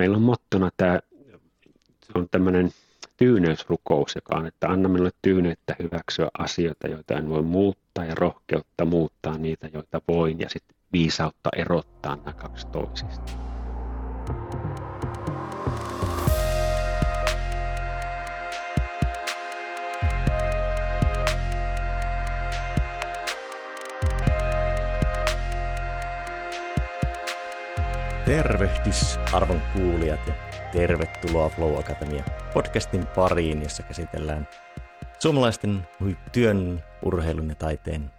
meillä 0.00 0.16
on 0.16 0.22
mottona 0.22 0.70
tämä, 0.76 1.00
se 2.02 2.12
on 2.14 2.28
tämmöinen 2.30 2.70
tyyneysrukous, 3.16 4.14
joka 4.14 4.36
on, 4.36 4.46
että 4.46 4.68
anna 4.68 4.88
minulle 4.88 5.10
tyyneyttä 5.22 5.76
hyväksyä 5.78 6.28
asioita, 6.38 6.88
joita 6.88 7.14
en 7.14 7.28
voi 7.28 7.42
muuttaa 7.42 8.04
ja 8.04 8.14
rohkeutta 8.14 8.84
muuttaa 8.84 9.38
niitä, 9.38 9.68
joita 9.72 10.00
voin 10.08 10.40
ja 10.40 10.48
sitten 10.48 10.76
viisautta 10.92 11.50
erottaa 11.56 12.16
nämä 12.16 12.32
kaksi 12.32 12.66
toisista. 12.66 13.32
Tervehdys 28.30 29.18
arvon 29.32 29.62
kuulijat 29.72 30.26
ja 30.26 30.34
tervetuloa 30.72 31.48
Flow 31.48 31.78
Academia 31.78 32.24
podcastin 32.54 33.06
pariin, 33.06 33.62
jossa 33.62 33.82
käsitellään 33.82 34.48
suomalaisten 35.18 35.88
työn, 36.32 36.84
urheilun 37.02 37.48
ja 37.48 37.54
taiteen 37.54 38.10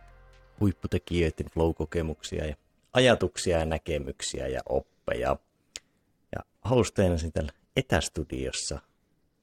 huipputekijöiden 0.59 1.45
flow-kokemuksia 1.45 2.45
ja 2.45 2.55
ajatuksia 2.93 3.59
ja 3.59 3.65
näkemyksiä 3.65 4.47
ja 4.47 4.61
oppeja. 4.65 5.37
Ja 6.35 6.69
hosteina 6.69 7.15
täällä 7.33 7.51
etästudiossa 7.75 8.79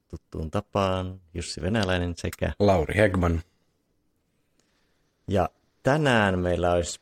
tuttuun 0.08 0.50
tapaan 0.50 1.20
Jussi 1.34 1.62
Venäläinen 1.62 2.14
sekä 2.16 2.52
Lauri 2.58 2.96
Hegman. 2.96 3.42
Ja 5.28 5.48
tänään 5.82 6.38
meillä 6.38 6.72
olisi 6.72 7.00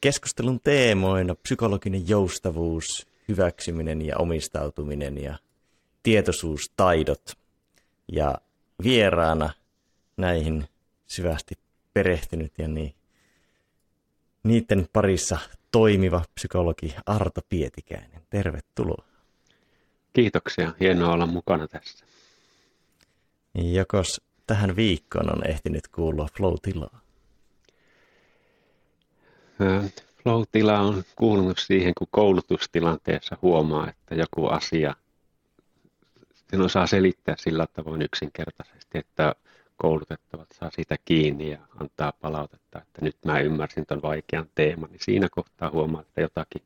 Keskustelun 0.00 0.60
teemoina 0.60 1.34
psykologinen 1.34 2.08
joustavuus, 2.08 3.06
hyväksyminen 3.28 4.02
ja 4.02 4.18
omistautuminen 4.18 5.22
ja 5.22 5.38
tietoisuustaidot. 6.02 7.38
Ja 8.12 8.38
vieraana 8.84 9.50
näihin 10.16 10.68
syvästi 11.06 11.54
perehtynyt 11.94 12.52
ja 12.58 12.68
niin, 12.68 12.94
niiden 14.42 14.88
parissa 14.92 15.38
toimiva 15.70 16.24
psykologi 16.34 16.94
Arto 17.06 17.40
Pietikäinen. 17.48 18.22
Tervetuloa. 18.30 19.04
Kiitoksia, 20.12 20.74
hienoa 20.80 21.12
olla 21.12 21.26
mukana 21.26 21.68
tässä. 21.68 22.04
Jokos 23.54 24.20
tähän 24.46 24.76
viikkoon 24.76 25.32
on 25.32 25.46
ehtinyt 25.46 25.88
kuulua 25.88 26.28
flow-tilaa? 26.36 27.00
Flow-tila 30.22 30.78
on 30.80 31.02
kuulunut 31.16 31.58
siihen, 31.58 31.92
kun 31.98 32.06
koulutustilanteessa 32.10 33.36
huomaa, 33.42 33.88
että 33.88 34.14
joku 34.14 34.46
asia, 34.46 34.94
sen 36.50 36.60
osaa 36.60 36.86
selittää 36.86 37.34
sillä 37.38 37.66
tavoin 37.66 38.02
yksinkertaisesti, 38.02 38.98
että 38.98 39.34
koulutettavat 39.76 40.48
saa 40.52 40.70
siitä 40.70 40.96
kiinni 41.04 41.50
ja 41.50 41.58
antaa 41.80 42.12
palautetta, 42.20 42.78
että 42.78 43.02
nyt 43.02 43.16
mä 43.24 43.40
ymmärsin 43.40 43.86
ton 43.86 44.02
vaikean 44.02 44.48
teeman, 44.54 44.90
niin 44.90 45.00
siinä 45.04 45.28
kohtaa 45.30 45.70
huomaa, 45.70 46.00
että 46.00 46.20
jotakin 46.20 46.62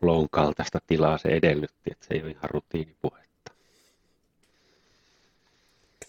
flown 0.00 0.28
kaltaista 0.30 0.80
tilaa 0.86 1.18
se 1.18 1.28
edellytti, 1.28 1.92
että 1.92 2.06
se 2.06 2.14
ei 2.14 2.22
ole 2.22 2.30
ihan 2.30 2.50
rutiinipuhetta. 2.50 3.52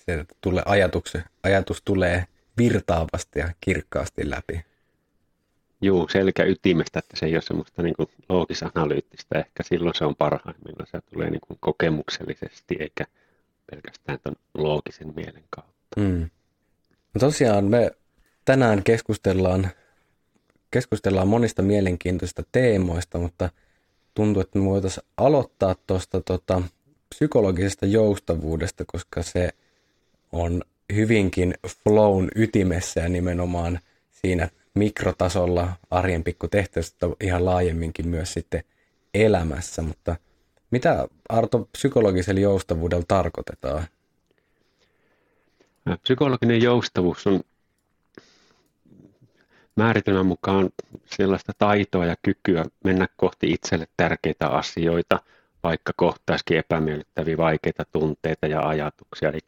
Se 0.05 0.25
tulee 0.41 0.63
ajatus 1.43 1.81
tulee 1.85 2.25
virtaavasti 2.57 3.39
ja 3.39 3.49
kirkkaasti 3.61 4.29
läpi. 4.29 4.65
Juu, 5.85 6.07
selkä 6.09 6.43
ytimestä, 6.43 6.99
että 6.99 7.17
se 7.17 7.25
ei 7.25 7.35
ole 7.35 7.41
semmoista 7.41 7.81
niin 7.81 7.95
kuin 7.95 8.09
loogisanalyyttistä. 8.29 9.39
Ehkä 9.39 9.63
silloin 9.63 9.95
se 9.95 10.05
on 10.05 10.15
parhaimmillaan. 10.15 10.87
Se 10.91 11.01
tulee 11.13 11.29
niin 11.29 11.41
kuin 11.47 11.57
kokemuksellisesti 11.61 12.75
eikä 12.79 13.05
pelkästään 13.71 14.19
ton 14.23 14.35
loogisen 14.53 15.13
mielen 15.15 15.43
kautta. 15.49 16.01
Mm. 16.01 16.29
No 17.13 17.19
tosiaan 17.19 17.65
me 17.65 17.91
tänään 18.45 18.83
keskustellaan, 18.83 19.71
keskustellaan 20.71 21.27
monista 21.27 21.61
mielenkiintoisista 21.61 22.43
teemoista, 22.51 23.17
mutta 23.17 23.49
tuntuu, 24.13 24.41
että 24.41 24.59
me 24.59 24.65
voitaisiin 24.65 25.07
aloittaa 25.17 25.75
tuosta 25.87 26.21
tota, 26.21 26.61
psykologisesta 27.09 27.85
joustavuudesta, 27.85 28.83
koska 28.87 29.23
se 29.23 29.49
on 30.31 30.61
hyvinkin 30.95 31.53
flown 31.67 32.27
ytimessä 32.35 33.01
ja 33.01 33.09
nimenomaan 33.09 33.79
siinä 34.11 34.49
mikrotasolla 34.75 35.73
arjen 35.91 36.23
pikkutehtävistä 36.23 37.07
ihan 37.21 37.45
laajemminkin 37.45 38.07
myös 38.07 38.33
sitten 38.33 38.63
elämässä, 39.13 39.81
mutta 39.81 40.15
mitä 40.71 41.07
Arto 41.29 41.69
psykologisella 41.71 42.39
joustavuudella 42.39 43.05
tarkoitetaan? 43.07 43.83
Psykologinen 46.01 46.61
joustavuus 46.61 47.27
on 47.27 47.41
määritelmän 49.75 50.25
mukaan 50.25 50.69
sellaista 51.05 51.53
taitoa 51.57 52.05
ja 52.05 52.15
kykyä 52.21 52.65
mennä 52.83 53.07
kohti 53.17 53.51
itselle 53.51 53.87
tärkeitä 53.97 54.47
asioita, 54.47 55.19
vaikka 55.63 55.93
kohtaisikin 55.95 56.57
epämiellyttäviä 56.57 57.37
vaikeita 57.37 57.85
tunteita 57.91 58.47
ja 58.47 58.67
ajatuksia. 58.67 59.29
Eli 59.29 59.39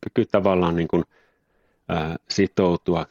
kyky 0.00 0.26
tavallaan 0.32 0.76
niin 0.76 0.88
kuin, 0.88 1.04
sitoutua 2.30 3.06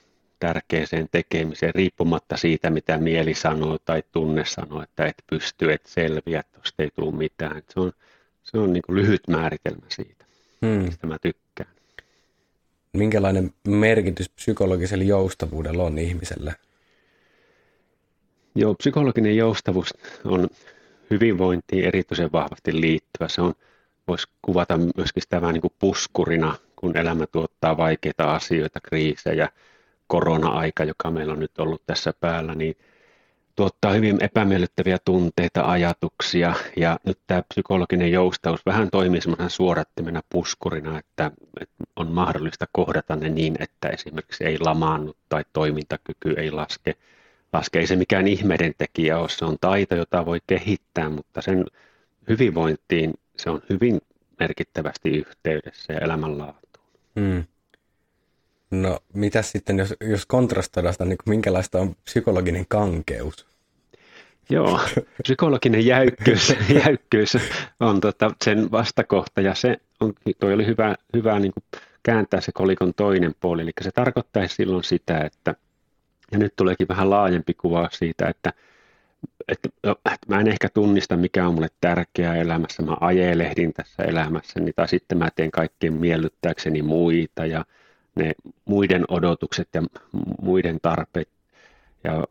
tärkeäseen 0.45 1.07
tekemiseen 1.11 1.75
riippumatta 1.75 2.37
siitä, 2.37 2.69
mitä 2.69 2.97
mieli 2.97 3.33
sanoo 3.33 3.77
tai 3.85 4.03
tunne 4.11 4.45
sanoo, 4.45 4.83
että 4.83 5.05
et 5.05 5.23
pysty, 5.29 5.73
et 5.73 5.85
selviä, 5.85 6.43
tuosta 6.53 6.83
ei 6.83 6.89
tule 6.95 7.15
mitään. 7.15 7.61
Se 7.69 7.79
on, 7.79 7.91
se 8.43 8.57
on 8.57 8.73
niin 8.73 8.83
kuin 8.85 8.95
lyhyt 8.95 9.21
määritelmä 9.27 9.85
siitä, 9.89 10.25
hmm. 10.61 10.69
mistä 10.69 11.07
mä 11.07 11.17
tykkään. 11.21 11.69
Minkälainen 12.93 13.53
merkitys 13.67 14.29
psykologisella 14.29 15.03
joustavuudella 15.03 15.83
on 15.83 15.97
ihmiselle? 15.97 16.55
Joo, 18.55 18.73
psykologinen 18.73 19.37
joustavuus 19.37 19.93
on 20.25 20.49
hyvinvointiin 21.09 21.85
erityisen 21.85 22.31
vahvasti 22.31 22.81
liittyvä. 22.81 23.27
Se 23.27 23.41
on, 23.41 23.53
voisi 24.07 24.27
kuvata 24.41 24.79
myöskin 24.97 25.23
sitä 25.23 25.41
vähän 25.41 25.53
niin 25.53 25.61
kuin 25.61 25.73
puskurina, 25.79 26.55
kun 26.75 26.97
elämä 26.97 27.27
tuottaa 27.27 27.77
vaikeita 27.77 28.35
asioita, 28.35 28.79
kriisejä– 28.81 29.49
korona-aika, 30.07 30.83
joka 30.83 31.11
meillä 31.11 31.33
on 31.33 31.39
nyt 31.39 31.59
ollut 31.59 31.81
tässä 31.87 32.13
päällä, 32.19 32.55
niin 32.55 32.75
tuottaa 33.55 33.93
hyvin 33.93 34.17
epämiellyttäviä 34.23 34.97
tunteita, 35.05 35.71
ajatuksia 35.71 36.53
ja 36.77 36.99
nyt 37.05 37.19
tämä 37.27 37.41
psykologinen 37.41 38.11
joustaus 38.11 38.65
vähän 38.65 38.89
toimii 38.89 39.21
semmoisena 39.21 39.49
suorattimena 39.49 40.21
puskurina, 40.29 40.99
että, 40.99 41.31
että 41.59 41.75
on 41.95 42.11
mahdollista 42.11 42.65
kohdata 42.71 43.15
ne 43.15 43.29
niin, 43.29 43.55
että 43.59 43.89
esimerkiksi 43.89 44.45
ei 44.45 44.59
lamaannu 44.59 45.15
tai 45.29 45.45
toimintakyky 45.53 46.33
ei 46.37 46.51
laske. 46.51 46.95
laske. 47.53 47.79
Ei 47.79 47.87
se 47.87 47.95
mikään 47.95 48.27
ihmeiden 48.27 48.73
tekijä 48.77 49.19
ole, 49.19 49.29
se 49.29 49.45
on 49.45 49.57
taito, 49.61 49.95
jota 49.95 50.25
voi 50.25 50.39
kehittää, 50.47 51.09
mutta 51.09 51.41
sen 51.41 51.65
hyvinvointiin 52.29 53.13
se 53.37 53.49
on 53.49 53.61
hyvin 53.69 54.01
merkittävästi 54.39 55.09
yhteydessä 55.09 55.93
ja 55.93 55.99
elämänlaatuun. 55.99 56.85
Hmm. 57.19 57.43
No 58.81 58.99
mitä 59.13 59.41
sitten, 59.41 59.79
jos, 59.79 59.93
jos 60.01 60.25
kontrastoidaan 60.25 60.93
sitä, 60.93 61.05
niin 61.05 61.17
minkälaista 61.25 61.79
on 61.79 61.95
psykologinen 62.03 62.65
kankeus? 62.69 63.47
Joo, 64.49 64.79
psykologinen 65.23 65.85
jäykkyys, 65.85 66.55
jäykkyys 66.85 67.37
on 67.79 68.01
tota, 68.01 68.31
sen 68.43 68.71
vastakohta 68.71 69.41
ja 69.41 69.55
se 69.55 69.77
on, 69.99 70.13
toi 70.39 70.53
oli 70.53 70.65
hyvä, 70.65 70.95
hyvä 71.13 71.39
niin 71.39 71.53
kuin 71.53 71.63
kääntää 72.03 72.41
se 72.41 72.51
kolikon 72.51 72.93
toinen 72.93 73.35
puoli, 73.39 73.61
eli 73.61 73.71
se 73.81 73.91
tarkoittaisi 73.91 74.55
silloin 74.55 74.83
sitä, 74.83 75.19
että, 75.19 75.55
ja 76.31 76.37
nyt 76.37 76.53
tuleekin 76.55 76.87
vähän 76.87 77.09
laajempi 77.09 77.53
kuva 77.53 77.89
siitä, 77.91 78.27
että, 78.27 78.53
että, 79.47 79.69
että 79.83 80.27
mä 80.27 80.39
en 80.39 80.47
ehkä 80.47 80.69
tunnista, 80.69 81.17
mikä 81.17 81.47
on 81.47 81.53
mulle 81.53 81.69
tärkeää 81.81 82.35
elämässä, 82.35 82.83
mä 82.83 82.97
ajelehdin 83.01 83.73
tässä 83.73 84.03
elämässäni, 84.03 84.73
tai 84.75 84.87
sitten 84.87 85.17
mä 85.17 85.29
teen 85.35 85.51
kaikkien 85.51 85.93
miellyttääkseni 85.93 86.81
muita, 86.81 87.45
ja 87.45 87.65
ne 88.15 88.33
muiden 88.65 89.05
odotukset 89.07 89.69
ja 89.73 89.83
muiden 90.41 90.79
tarpeet 90.81 91.29
ja 92.03 92.23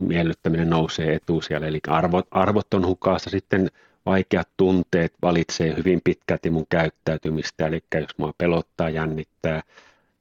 miellyttäminen 0.00 0.70
nousee 0.70 1.14
etusijalle. 1.14 1.68
Eli 1.68 1.80
arvot, 1.88 2.26
arvot 2.30 2.74
on 2.74 2.86
hukassa. 2.86 3.30
Sitten 3.30 3.70
vaikeat 4.06 4.48
tunteet 4.56 5.12
valitsee 5.22 5.76
hyvin 5.76 6.00
pitkälti 6.04 6.50
mun 6.50 6.66
käyttäytymistä. 6.68 7.66
Eli 7.66 7.84
jos 7.94 8.18
mua 8.18 8.32
pelottaa, 8.38 8.90
jännittää, 8.90 9.62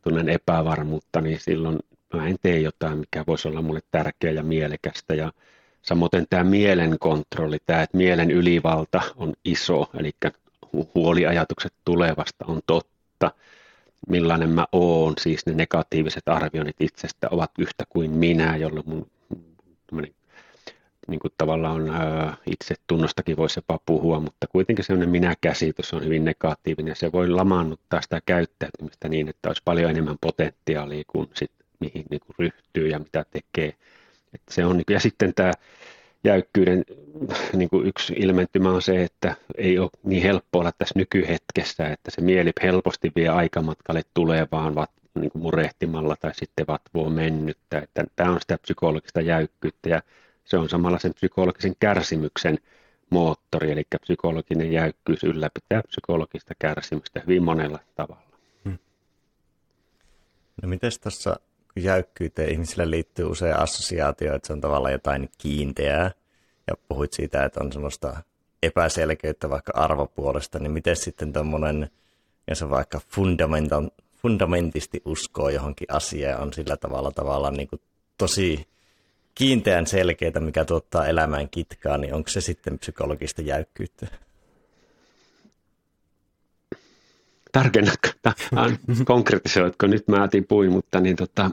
tunnen 0.04 0.30
epävarmuutta, 0.30 1.22
niin 1.22 1.40
silloin 1.40 1.80
mä 2.14 2.28
en 2.28 2.36
tee 2.42 2.60
jotain, 2.60 2.98
mikä 2.98 3.24
voisi 3.28 3.48
olla 3.48 3.62
mulle 3.62 3.80
tärkeää 3.92 4.34
ja 4.34 4.44
mielekästä. 4.44 5.16
Ja 5.16 5.32
samoin 5.82 6.10
tämä 6.30 6.44
mielen 6.44 7.00
kontrolli, 7.00 7.58
tämä, 7.66 7.82
että 7.82 7.98
mielen 7.98 8.32
ylivalta 8.32 9.02
on 9.16 9.34
iso, 9.46 9.90
eli 10.00 10.12
huoliajatukset 10.96 11.74
tulevasta 11.86 12.46
on 12.48 12.62
totta 12.68 13.32
millainen 14.10 14.50
mä 14.50 14.66
oon, 14.72 15.14
siis 15.20 15.46
ne 15.46 15.54
negatiiviset 15.54 16.28
arvioinnit 16.28 16.76
itsestä 16.80 17.28
ovat 17.32 17.52
yhtä 17.60 17.84
kuin 17.90 18.12
minä, 18.12 18.58
jolloin 18.58 18.90
mun 18.90 19.08
niin 21.08 21.20
kuin 21.20 21.34
tavallaan 21.38 21.90
ää, 21.90 22.38
itse 22.46 22.76
tunnostakin 22.88 23.38
voisi 23.38 23.58
jopa 23.58 23.80
puhua, 23.86 24.20
mutta 24.20 24.48
kuitenkin 24.48 24.86
sellainen 24.86 25.10
minä-käsitys 25.10 25.94
on 25.94 26.06
hyvin 26.06 26.26
negatiivinen. 26.26 26.96
Se 26.96 27.12
voi 27.12 27.30
lamaannuttaa 27.30 28.02
sitä 28.02 28.22
käyttäytymistä 28.26 29.10
niin, 29.10 29.30
että 29.30 29.50
olisi 29.50 29.62
paljon 29.66 29.92
enemmän 29.92 30.18
potentiaalia 30.22 31.04
kuin 31.08 31.30
sit, 31.34 31.52
mihin 31.80 32.06
niin 32.10 32.20
kuin 32.20 32.36
ryhtyy 32.40 32.88
ja 32.88 33.00
mitä 33.00 33.26
tekee. 33.32 33.74
Et 34.34 34.42
se 34.52 34.66
on, 34.66 34.82
ja 34.90 35.00
sitten 35.00 35.34
tämä 35.34 35.52
jäykkyyden 36.28 36.86
niin 37.54 37.70
kuin 37.70 37.88
yksi 37.88 38.14
ilmentymä 38.18 38.72
on 38.72 38.82
se, 38.82 39.04
että 39.04 39.36
ei 39.58 39.80
ole 39.80 39.90
niin 40.04 40.24
helppo 40.24 40.60
olla 40.60 40.72
tässä 40.72 41.00
nykyhetkessä, 41.00 41.88
että 41.88 42.12
se 42.12 42.22
mieli 42.22 42.52
helposti 42.62 43.12
vie 43.16 43.30
aikamatkalle 43.30 44.02
tulevaan 44.14 44.74
niin 45.20 45.32
kuin 45.32 45.42
murehtimalla 45.42 46.16
tai 46.16 46.36
sitten 46.36 46.68
vatvoo 46.68 47.10
mennyttä. 47.10 47.78
Että 47.78 48.06
tämä 48.16 48.32
on 48.32 48.42
sitä 48.42 48.58
psykologista 48.58 49.22
jäykkyyttä 49.22 49.90
ja 49.90 50.02
se 50.46 50.58
on 50.58 50.70
samalla 50.70 51.00
sen 51.00 51.14
psykologisen 51.14 51.76
kärsimyksen 51.80 52.58
moottori, 53.10 53.72
eli 53.72 53.84
psykologinen 54.02 54.72
jäykkyys 54.72 55.24
ylläpitää 55.24 55.82
psykologista 55.88 56.54
kärsimystä 56.60 57.20
hyvin 57.20 57.44
monella 57.44 57.80
tavalla. 57.96 58.38
Hmm. 58.64 58.78
No 60.62 60.70
miten 60.70 60.92
tuossa 61.04 61.40
jäykkyyteen 61.84 62.52
ihmisille 62.52 62.90
liittyy 62.90 63.26
usein 63.26 63.56
assosiaatio, 63.56 64.36
että 64.36 64.48
se 64.48 64.54
on 64.54 64.62
tavallaan 64.62 64.92
jotain 64.92 65.30
kiinteää, 65.38 66.12
ja 66.68 66.74
puhuit 66.88 67.14
siitä, 67.14 67.46
että 67.46 67.64
on 67.64 67.72
semmoista 67.72 68.24
epäselkeyttä 68.64 69.50
vaikka 69.50 69.72
arvopuolesta, 69.76 70.60
niin 70.60 70.72
miten 70.72 70.96
sitten 70.96 71.34
tuommoinen, 71.34 71.90
jos 72.48 72.62
on 72.62 72.70
vaikka 72.70 73.02
fundamental, 73.10 73.90
fundamentisti 74.22 75.02
uskoo 75.06 75.50
johonkin 75.50 75.88
asiaan, 75.92 76.42
on 76.42 76.54
sillä 76.54 76.78
tavalla 76.78 77.12
tavalla 77.12 77.52
niin 77.52 77.68
kuin 77.68 77.82
tosi 78.18 78.68
kiinteän 79.36 79.88
selkeitä, 79.88 80.40
mikä 80.40 80.66
tuottaa 80.66 81.08
elämään 81.08 81.50
kitkaa, 81.50 81.98
niin 81.98 82.14
onko 82.14 82.30
se 82.30 82.42
sitten 82.42 82.80
psykologista 82.80 83.42
jäykkyyttä? 83.42 84.08
Tarkennatko? 87.52 88.10
Konkretisoitko? 89.06 89.88
Nyt 89.88 90.08
mä 90.08 90.24
otin 90.24 90.48
puin, 90.48 90.72
mutta 90.72 91.00
niin 91.00 91.16
tota, 91.16 91.52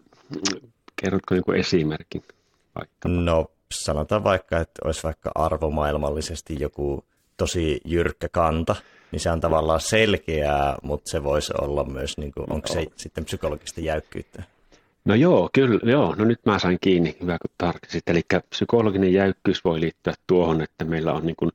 kerrotko 1.02 1.34
joku 1.34 1.52
esimerkin? 1.52 2.22
Vaikka? 2.74 3.08
No 3.08 3.50
sanotaan 3.72 4.24
vaikka, 4.24 4.60
että 4.60 4.82
olisi 4.84 5.02
vaikka 5.02 5.30
arvomaailmallisesti 5.34 6.56
joku 6.60 7.04
tosi 7.36 7.80
jyrkkä 7.84 8.28
kanta, 8.28 8.76
niin 9.12 9.20
se 9.20 9.30
on 9.30 9.40
tavallaan 9.40 9.80
selkeää, 9.80 10.76
mutta 10.82 11.10
se 11.10 11.22
voisi 11.22 11.52
olla 11.60 11.84
myös, 11.84 12.18
niin 12.18 12.32
kuin, 12.32 12.52
onko 12.52 12.68
se 12.68 12.86
sitten 12.96 13.24
psykologista 13.24 13.80
jäykkyyttä? 13.80 14.42
No 15.04 15.14
joo, 15.14 15.50
kyllä, 15.52 15.80
joo. 15.90 16.14
No 16.14 16.24
nyt 16.24 16.40
mä 16.46 16.58
sain 16.58 16.78
kiinni, 16.80 17.16
hyvä 17.20 17.38
kun 17.38 17.54
tarkisit. 17.58 18.08
Eli 18.08 18.22
psykologinen 18.50 19.12
jäykkyys 19.12 19.64
voi 19.64 19.80
liittyä 19.80 20.14
tuohon, 20.26 20.62
että 20.62 20.84
meillä 20.84 21.12
on 21.12 21.26
niin 21.26 21.36
kuin 21.36 21.50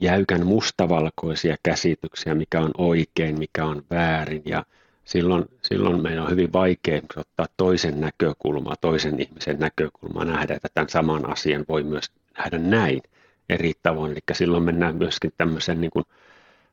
jäykän 0.00 0.46
mustavalkoisia 0.46 1.56
käsityksiä, 1.62 2.34
mikä 2.34 2.60
on 2.60 2.70
oikein, 2.78 3.38
mikä 3.38 3.64
on 3.64 3.82
väärin. 3.90 4.42
Ja 4.44 4.64
silloin, 5.04 5.44
silloin 5.62 6.02
meidän 6.02 6.24
on 6.24 6.30
hyvin 6.30 6.52
vaikea 6.52 7.00
ottaa 7.16 7.46
toisen 7.56 8.00
näkökulmaa, 8.00 8.76
toisen 8.80 9.20
ihmisen 9.20 9.58
näkökulmaa, 9.58 10.24
nähdä, 10.24 10.54
että 10.54 10.68
tämän 10.74 10.88
saman 10.88 11.30
asian 11.30 11.64
voi 11.68 11.82
myös 11.82 12.12
nähdä 12.38 12.58
näin 12.58 13.02
eri 13.48 13.72
tavoin. 13.82 14.12
Eli 14.12 14.20
silloin 14.32 14.62
mennään 14.62 14.96
myöskin 14.96 15.32
tämmöisen 15.36 15.80
niin 15.80 15.90
kuin, 15.90 16.04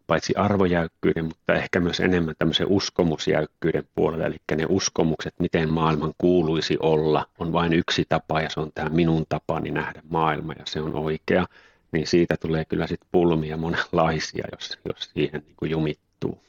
paitsi 0.08 0.34
arvojäykkyyden, 0.36 1.26
mutta 1.26 1.54
ehkä 1.54 1.80
myös 1.80 2.00
enemmän 2.00 2.36
tämmöisen 2.40 2.68
uskomusjäykkyyden 2.68 3.84
puolelle, 3.96 4.26
eli 4.26 4.38
ne 4.56 4.66
uskomukset, 4.70 5.34
miten 5.40 5.74
maailman 5.74 6.14
kuuluisi 6.18 6.78
olla, 6.80 7.26
on 7.40 7.54
vain 7.54 7.74
yksi 7.74 8.06
tapa 8.10 8.42
ja 8.42 8.50
se 8.50 8.60
on 8.60 8.72
tämä 8.76 8.90
minun 8.90 9.26
tapani 9.30 9.72
nähdä 9.72 10.02
maailma 10.10 10.54
ja 10.54 10.66
se 10.66 10.82
on 10.82 10.96
oikea, 10.96 11.46
niin 11.92 12.08
siitä 12.08 12.38
tulee 12.38 12.66
kyllä 12.66 12.88
sitten 12.88 13.10
pulmia 13.12 13.58
monenlaisia, 13.58 14.48
jos, 14.52 14.80
jos 14.86 15.10
siihen 15.14 15.42
niin 15.46 15.56
kuin 15.58 15.72
jumittuu. 15.72 16.42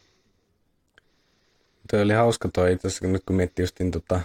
Tuo 1.93 2.01
oli 2.01 2.13
hauska 2.13 2.49
toi, 2.53 2.73
itse 2.73 3.09
nyt 3.09 3.23
kun 3.27 3.37
miettii 3.37 3.63
justin 3.63 3.91
tota, 3.91 4.21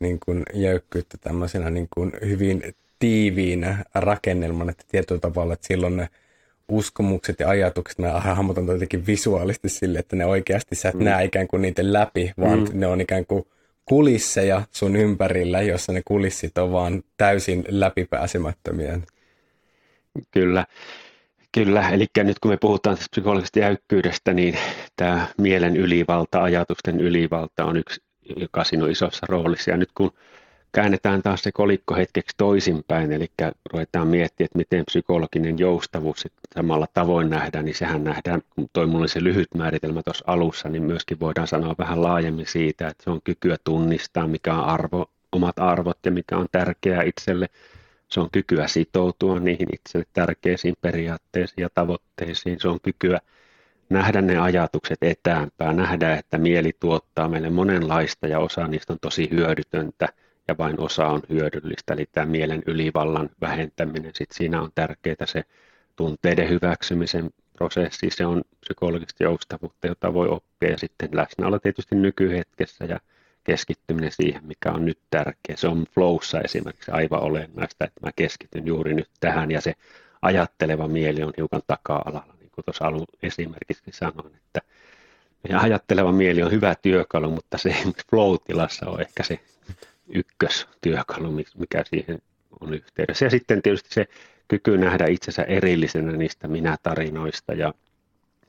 niin 0.00 0.20
kuin 0.24 0.42
jäykkyyttä 0.52 1.18
tämmöisenä 1.20 1.70
niin 1.70 1.88
kuin 1.94 2.12
hyvin 2.20 2.74
tiiviinä 2.98 3.84
rakennelmana, 3.94 4.70
että 4.70 4.84
tietyllä 4.88 5.20
tavalla, 5.20 5.52
että 5.52 5.66
silloin 5.66 5.96
ne 5.96 6.08
uskomukset 6.68 7.40
ja 7.40 7.48
ajatukset, 7.48 7.98
mä 7.98 8.20
hahmotan 8.20 8.66
jotenkin 8.66 9.06
visuaalisesti 9.06 9.68
sille, 9.68 9.98
että 9.98 10.16
ne 10.16 10.26
oikeasti 10.26 10.74
sä 10.74 10.88
et 10.88 10.94
mm. 10.94 11.04
näe 11.04 11.24
ikään 11.24 11.48
kuin 11.48 11.62
niitä 11.62 11.92
läpi, 11.92 12.32
vaan 12.40 12.58
mm. 12.58 12.68
ne 12.72 12.86
on 12.86 13.00
ikään 13.00 13.26
kuin 13.26 13.46
kulisseja 13.84 14.62
sun 14.70 14.96
ympärillä, 14.96 15.62
jossa 15.62 15.92
ne 15.92 16.02
kulissit 16.04 16.58
on 16.58 16.72
vaan 16.72 17.02
täysin 17.16 17.64
läpipääsemättömiä. 17.68 19.00
Kyllä. 20.30 20.66
Kyllä, 21.54 21.88
eli 21.90 22.06
nyt 22.16 22.38
kun 22.38 22.50
me 22.50 22.56
puhutaan 22.56 22.96
tästä 22.96 23.10
psykologisesta 23.10 23.58
jäykkyydestä, 23.58 24.32
niin 24.32 24.58
tämä 24.96 25.26
mielen 25.38 25.76
ylivalta, 25.76 26.42
ajatusten 26.42 27.00
ylivalta 27.00 27.64
on 27.64 27.76
yksi, 27.76 28.02
joka 28.36 28.64
siinä 28.64 28.84
on 28.84 28.90
isossa 28.90 29.26
roolissa. 29.28 29.70
Ja 29.70 29.76
nyt 29.76 29.90
kun 29.94 30.10
käännetään 30.72 31.22
taas 31.22 31.42
se 31.42 31.52
kolikko 31.52 31.94
hetkeksi 31.94 32.34
toisinpäin, 32.36 33.12
eli 33.12 33.30
ruvetaan 33.72 34.08
miettimään, 34.08 34.46
että 34.46 34.58
miten 34.58 34.84
psykologinen 34.84 35.58
joustavuus 35.58 36.28
samalla 36.54 36.86
tavoin 36.94 37.30
nähdään, 37.30 37.64
niin 37.64 37.74
sehän 37.74 38.04
nähdään, 38.04 38.42
kun 38.54 38.68
toi 38.72 38.86
mulla 38.86 39.00
oli 39.00 39.08
se 39.08 39.24
lyhyt 39.24 39.48
määritelmä 39.54 40.02
tuossa 40.02 40.24
alussa, 40.26 40.68
niin 40.68 40.82
myöskin 40.82 41.20
voidaan 41.20 41.48
sanoa 41.48 41.74
vähän 41.78 42.02
laajemmin 42.02 42.46
siitä, 42.46 42.88
että 42.88 43.04
se 43.04 43.10
on 43.10 43.20
kykyä 43.24 43.56
tunnistaa, 43.64 44.26
mikä 44.26 44.54
on 44.54 44.64
arvo, 44.64 45.10
omat 45.32 45.58
arvot 45.58 45.98
ja 46.04 46.10
mikä 46.10 46.36
on 46.36 46.46
tärkeää 46.52 47.02
itselle. 47.02 47.48
Se 48.14 48.20
on 48.20 48.28
kykyä 48.32 48.68
sitoutua 48.68 49.40
niihin 49.40 49.68
itselle 49.72 50.06
tärkeisiin 50.12 50.74
periaatteisiin 50.80 51.62
ja 51.62 51.68
tavoitteisiin. 51.74 52.60
Se 52.60 52.68
on 52.68 52.80
kykyä 52.80 53.20
nähdä 53.88 54.20
ne 54.22 54.38
ajatukset 54.38 54.98
etäämpää, 55.02 55.72
nähdä, 55.72 56.16
että 56.16 56.38
mieli 56.38 56.72
tuottaa 56.80 57.28
meille 57.28 57.50
monenlaista 57.50 58.26
ja 58.26 58.38
osa 58.38 58.68
niistä 58.68 58.92
on 58.92 58.98
tosi 59.00 59.30
hyödytöntä– 59.30 60.08
ja 60.48 60.58
vain 60.58 60.80
osa 60.80 61.06
on 61.06 61.22
hyödyllistä, 61.28 61.94
eli 61.94 62.06
tämä 62.12 62.26
mielen 62.26 62.62
ylivallan 62.66 63.30
vähentäminen, 63.40 64.12
sitten 64.14 64.36
siinä 64.36 64.62
on 64.62 64.70
tärkeää 64.74 65.26
se 65.26 65.44
tunteiden 65.96 66.48
hyväksymisen 66.48 67.30
prosessi, 67.52 68.10
se 68.10 68.26
on 68.26 68.42
psykologista 68.60 69.24
joustavuutta, 69.24 69.86
jota 69.86 70.14
voi 70.14 70.28
oppia, 70.28 70.70
ja 70.70 70.78
sitten 70.78 71.08
läsnäolo 71.12 71.58
tietysti 71.58 71.94
nykyhetkessä 71.94 72.84
ja 72.84 73.00
keskittyminen 73.44 74.12
siihen, 74.12 74.44
mikä 74.44 74.72
on 74.72 74.84
nyt 74.84 74.98
tärkeä. 75.10 75.56
Se 75.56 75.68
on 75.68 75.84
flowssa 75.94 76.40
esimerkiksi 76.40 76.90
aivan 76.90 77.22
olennaista, 77.22 77.84
että 77.84 78.00
mä 78.02 78.10
keskityn 78.16 78.66
juuri 78.66 78.94
nyt 78.94 79.08
tähän, 79.20 79.50
ja 79.50 79.60
se 79.60 79.74
ajatteleva 80.22 80.88
mieli 80.88 81.22
on 81.22 81.32
hiukan 81.36 81.62
taka-alalla, 81.66 82.34
niin 82.40 82.50
kuin 82.54 82.64
tuossa 82.64 82.86
alun 82.86 83.06
esimerkiksi 83.22 83.84
sanoin, 83.90 84.34
että 84.36 84.60
ja 85.48 85.60
ajatteleva 85.60 86.12
mieli 86.12 86.42
on 86.42 86.50
hyvä 86.50 86.74
työkalu, 86.82 87.30
mutta 87.30 87.58
se 87.58 87.76
flow-tilassa 88.10 88.90
on 88.90 89.00
ehkä 89.00 89.22
se 89.22 89.40
ykköstyökalu, 90.08 91.32
mikä 91.58 91.84
siihen 91.90 92.18
on 92.60 92.74
yhteydessä. 92.74 93.24
Ja 93.24 93.30
sitten 93.30 93.62
tietysti 93.62 93.88
se 93.94 94.06
kyky 94.48 94.78
nähdä 94.78 95.06
itsensä 95.06 95.42
erillisenä 95.42 96.12
niistä 96.12 96.48
minä-tarinoista 96.48 97.52
ja 97.52 97.74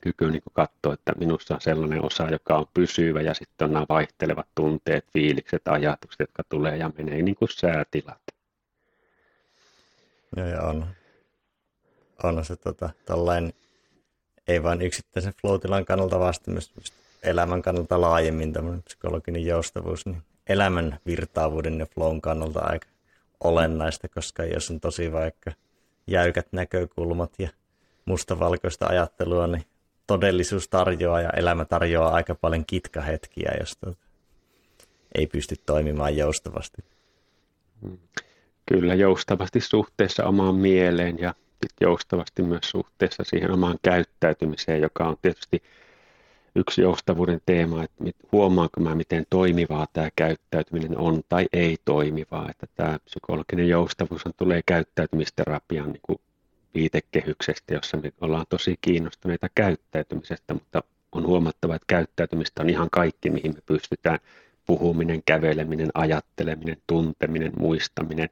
kyky 0.06 0.30
niin 0.30 0.42
katsoa, 0.52 0.94
että 0.94 1.12
minussa 1.18 1.54
on 1.54 1.60
sellainen 1.60 2.04
osa, 2.04 2.30
joka 2.30 2.58
on 2.58 2.66
pysyvä 2.74 3.20
ja 3.20 3.34
sitten 3.34 3.64
on 3.64 3.72
nämä 3.72 3.86
vaihtelevat 3.88 4.46
tunteet, 4.54 5.04
fiilikset, 5.12 5.68
ajatukset, 5.68 6.20
jotka 6.20 6.42
tulee 6.48 6.76
ja 6.76 6.90
menee 6.98 7.22
niin 7.22 7.34
kuin 7.34 7.48
säätilat. 7.48 8.20
Joo, 10.36 10.46
ja 10.46 10.62
on, 10.62 10.86
on 12.22 12.44
se 12.44 12.56
tota, 12.56 12.90
tällainen, 13.06 13.52
ei 14.48 14.62
vain 14.62 14.82
yksittäisen 14.82 15.32
flow 15.40 15.60
kannalta, 15.86 16.18
vaan 16.18 16.34
myös 16.46 16.72
elämän 17.22 17.62
kannalta 17.62 18.00
laajemmin 18.00 18.52
tämmöinen 18.52 18.82
psykologinen 18.82 19.46
joustavuus, 19.46 20.06
niin 20.06 20.22
elämän 20.46 20.98
virtaavuuden 21.06 21.78
ja 21.78 21.86
flown 21.86 22.20
kannalta 22.20 22.60
aika 22.60 22.88
olennaista, 23.40 24.08
koska 24.08 24.44
jos 24.44 24.70
on 24.70 24.80
tosi 24.80 25.12
vaikka 25.12 25.52
jäykät 26.06 26.46
näkökulmat 26.52 27.32
ja 27.38 27.48
mustavalkoista 28.04 28.86
ajattelua, 28.86 29.46
niin 29.46 29.64
todellisuus 30.06 30.68
tarjoaa 30.68 31.20
ja 31.20 31.30
elämä 31.30 31.64
tarjoaa 31.64 32.14
aika 32.14 32.34
paljon 32.34 32.64
kitkahetkiä, 32.66 33.52
jos 33.60 33.78
ei 35.14 35.26
pysty 35.26 35.54
toimimaan 35.66 36.16
joustavasti. 36.16 36.84
Kyllä, 38.66 38.94
joustavasti 38.94 39.60
suhteessa 39.60 40.24
omaan 40.24 40.54
mieleen 40.54 41.18
ja 41.18 41.34
joustavasti 41.80 42.42
myös 42.42 42.70
suhteessa 42.70 43.24
siihen 43.26 43.50
omaan 43.52 43.78
käyttäytymiseen, 43.82 44.80
joka 44.82 45.08
on 45.08 45.16
tietysti 45.22 45.62
yksi 46.56 46.82
joustavuuden 46.82 47.40
teema, 47.46 47.84
että 47.84 48.04
huomaanko 48.32 48.80
mä, 48.80 48.94
miten 48.94 49.26
toimivaa 49.30 49.86
tämä 49.92 50.08
käyttäytyminen 50.16 50.98
on 50.98 51.22
tai 51.28 51.46
ei 51.52 51.76
toimivaa. 51.84 52.50
Että 52.50 52.66
tämä 52.74 52.98
psykologinen 53.04 53.68
joustavuus 53.68 54.24
tulee 54.36 54.60
käyttäytymisterapian 54.66 55.92
niin 55.92 56.00
kuin 56.02 56.18
viitekehyksestä, 56.76 57.74
jossa 57.74 57.96
me 57.96 58.12
ollaan 58.20 58.46
tosi 58.48 58.74
kiinnostuneita 58.80 59.48
käyttäytymisestä, 59.54 60.54
mutta 60.54 60.82
on 61.12 61.26
huomattava, 61.26 61.74
että 61.74 61.86
käyttäytymistä 61.86 62.62
on 62.62 62.70
ihan 62.70 62.88
kaikki, 62.90 63.30
mihin 63.30 63.54
me 63.54 63.60
pystytään 63.66 64.18
puhuminen, 64.66 65.22
käveleminen, 65.26 65.90
ajatteleminen, 65.94 66.76
tunteminen, 66.86 67.52
muistaminen, 67.58 68.28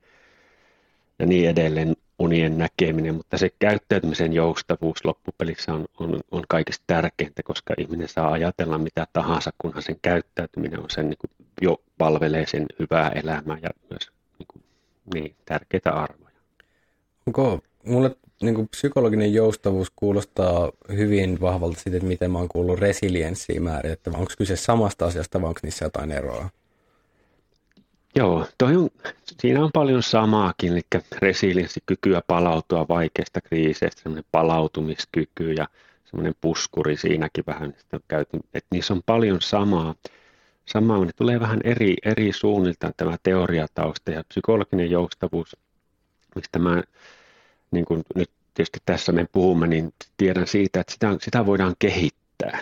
ja 1.18 1.26
niin 1.26 1.48
edelleen 1.48 1.96
unien 2.18 2.58
näkeminen, 2.58 3.14
mutta 3.14 3.38
se 3.38 3.50
käyttäytymisen 3.58 4.32
joustavuus 4.32 5.04
loppupelissä 5.04 5.74
on, 5.74 5.84
on, 5.98 6.20
on 6.30 6.44
kaikista 6.48 6.84
tärkeintä, 6.86 7.42
koska 7.42 7.74
ihminen 7.78 8.08
saa 8.08 8.32
ajatella 8.32 8.78
mitä 8.78 9.06
tahansa, 9.12 9.50
kunhan 9.58 9.82
sen 9.82 9.96
käyttäytyminen 10.02 10.80
on 10.80 10.90
sen 10.90 11.10
niin 11.10 11.18
kuin, 11.18 11.30
jo 11.62 11.80
palvelee 11.98 12.46
sen 12.46 12.66
hyvää 12.78 13.08
elämää 13.08 13.58
ja 13.62 13.70
myös 13.90 14.10
niin, 14.38 14.46
kuin, 14.48 14.62
niin 15.14 15.36
tärkeitä 15.44 15.90
arvoja. 15.92 16.34
Onko 17.26 17.60
mulle 17.86 18.16
niin 18.42 18.54
kuin 18.54 18.68
psykologinen 18.68 19.34
joustavuus 19.34 19.92
kuulostaa 19.96 20.72
hyvin 20.88 21.40
vahvalta 21.40 21.80
siitä, 21.80 21.96
että 21.96 22.08
miten 22.08 22.30
mä 22.30 22.38
oon 22.38 22.48
kuullut 22.48 22.78
resilienssiä 22.78 23.60
määrin, 23.60 23.92
että 23.92 24.10
onko 24.10 24.32
kyse 24.38 24.56
samasta 24.56 25.06
asiasta 25.06 25.40
vai 25.40 25.48
onko 25.48 25.60
niissä 25.62 25.84
jotain 25.84 26.12
eroa? 26.12 26.50
Joo, 28.16 28.46
toi 28.58 28.76
on, 28.76 28.90
siinä 29.40 29.64
on 29.64 29.70
paljon 29.72 30.02
samaakin, 30.02 30.72
eli 30.72 30.80
resilienssikykyä 31.18 32.22
palautua 32.26 32.88
vaikeista 32.88 33.40
kriiseistä, 33.40 34.02
semmoinen 34.02 34.24
palautumiskyky 34.32 35.52
ja 35.52 35.68
semmoinen 36.04 36.34
puskuri 36.40 36.96
siinäkin 36.96 37.44
vähän, 37.46 37.74
että 38.54 38.68
niissä 38.70 38.94
on 38.94 39.02
paljon 39.06 39.40
samaa. 39.40 39.94
Samaa, 40.66 41.04
ne 41.04 41.12
tulee 41.16 41.40
vähän 41.40 41.60
eri, 41.64 41.96
eri 42.04 42.32
suunnilta 42.32 42.92
tämä 42.96 43.16
teoriatausta 43.22 44.10
ja 44.10 44.24
psykologinen 44.28 44.90
joustavuus, 44.90 45.56
mistä 46.34 46.58
mä 46.58 46.82
niin 47.74 47.84
kuin 47.84 48.02
nyt 48.14 48.30
tietysti 48.54 48.78
tässä 48.86 49.12
me 49.12 49.26
puhumme, 49.32 49.66
niin 49.66 49.94
tiedän 50.16 50.46
siitä, 50.46 50.80
että 50.80 50.92
sitä, 50.92 51.16
sitä 51.20 51.46
voidaan 51.46 51.74
kehittää. 51.78 52.60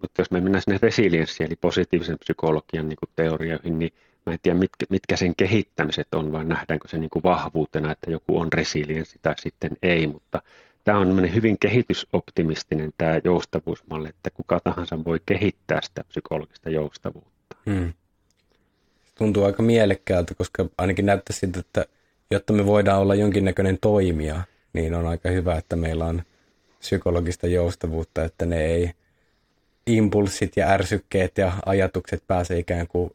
Mutta 0.00 0.20
jos 0.20 0.30
me 0.30 0.40
mennään 0.40 0.62
sinne 0.62 0.78
resilienssiin, 0.82 1.46
eli 1.46 1.56
positiivisen 1.56 2.18
psykologian 2.18 2.88
niin 2.88 2.96
kuin 2.96 3.10
teorioihin, 3.16 3.78
niin 3.78 3.92
mä 4.26 4.32
en 4.32 4.38
tiedä, 4.42 4.58
mitkä, 4.58 4.86
mitkä 4.90 5.16
sen 5.16 5.36
kehittämiset 5.36 6.14
on, 6.14 6.32
vai 6.32 6.44
nähdäänkö 6.44 6.88
se 6.88 6.98
niin 6.98 7.10
kuin 7.10 7.22
vahvuutena, 7.22 7.92
että 7.92 8.10
joku 8.10 8.38
on 8.38 8.52
resilienssi 8.52 9.18
tai 9.22 9.34
sitten 9.38 9.70
ei, 9.82 10.06
mutta 10.06 10.42
tämä 10.84 10.98
on 10.98 11.34
hyvin 11.34 11.58
kehitysoptimistinen 11.58 12.92
tämä 12.98 13.20
joustavuusmalli, 13.24 14.08
että 14.08 14.30
kuka 14.30 14.60
tahansa 14.60 15.04
voi 15.04 15.20
kehittää 15.26 15.80
sitä 15.82 16.04
psykologista 16.04 16.70
joustavuutta. 16.70 17.56
Hmm. 17.70 17.92
Tuntuu 19.14 19.44
aika 19.44 19.62
mielekkäältä, 19.62 20.34
koska 20.34 20.66
ainakin 20.78 21.06
näyttää 21.06 21.36
siltä, 21.36 21.60
että 21.60 21.86
jotta 22.30 22.52
me 22.52 22.66
voidaan 22.66 23.00
olla 23.00 23.14
jonkinnäköinen 23.14 23.78
toimija, 23.80 24.42
niin 24.72 24.94
on 24.94 25.06
aika 25.06 25.28
hyvä, 25.28 25.56
että 25.56 25.76
meillä 25.76 26.06
on 26.06 26.22
psykologista 26.78 27.46
joustavuutta, 27.46 28.24
että 28.24 28.46
ne 28.46 28.64
ei 28.64 28.92
impulssit 29.86 30.56
ja 30.56 30.68
ärsykkeet 30.68 31.38
ja 31.38 31.52
ajatukset 31.66 32.22
pääse 32.26 32.58
ikään 32.58 32.86
kuin, 32.86 33.10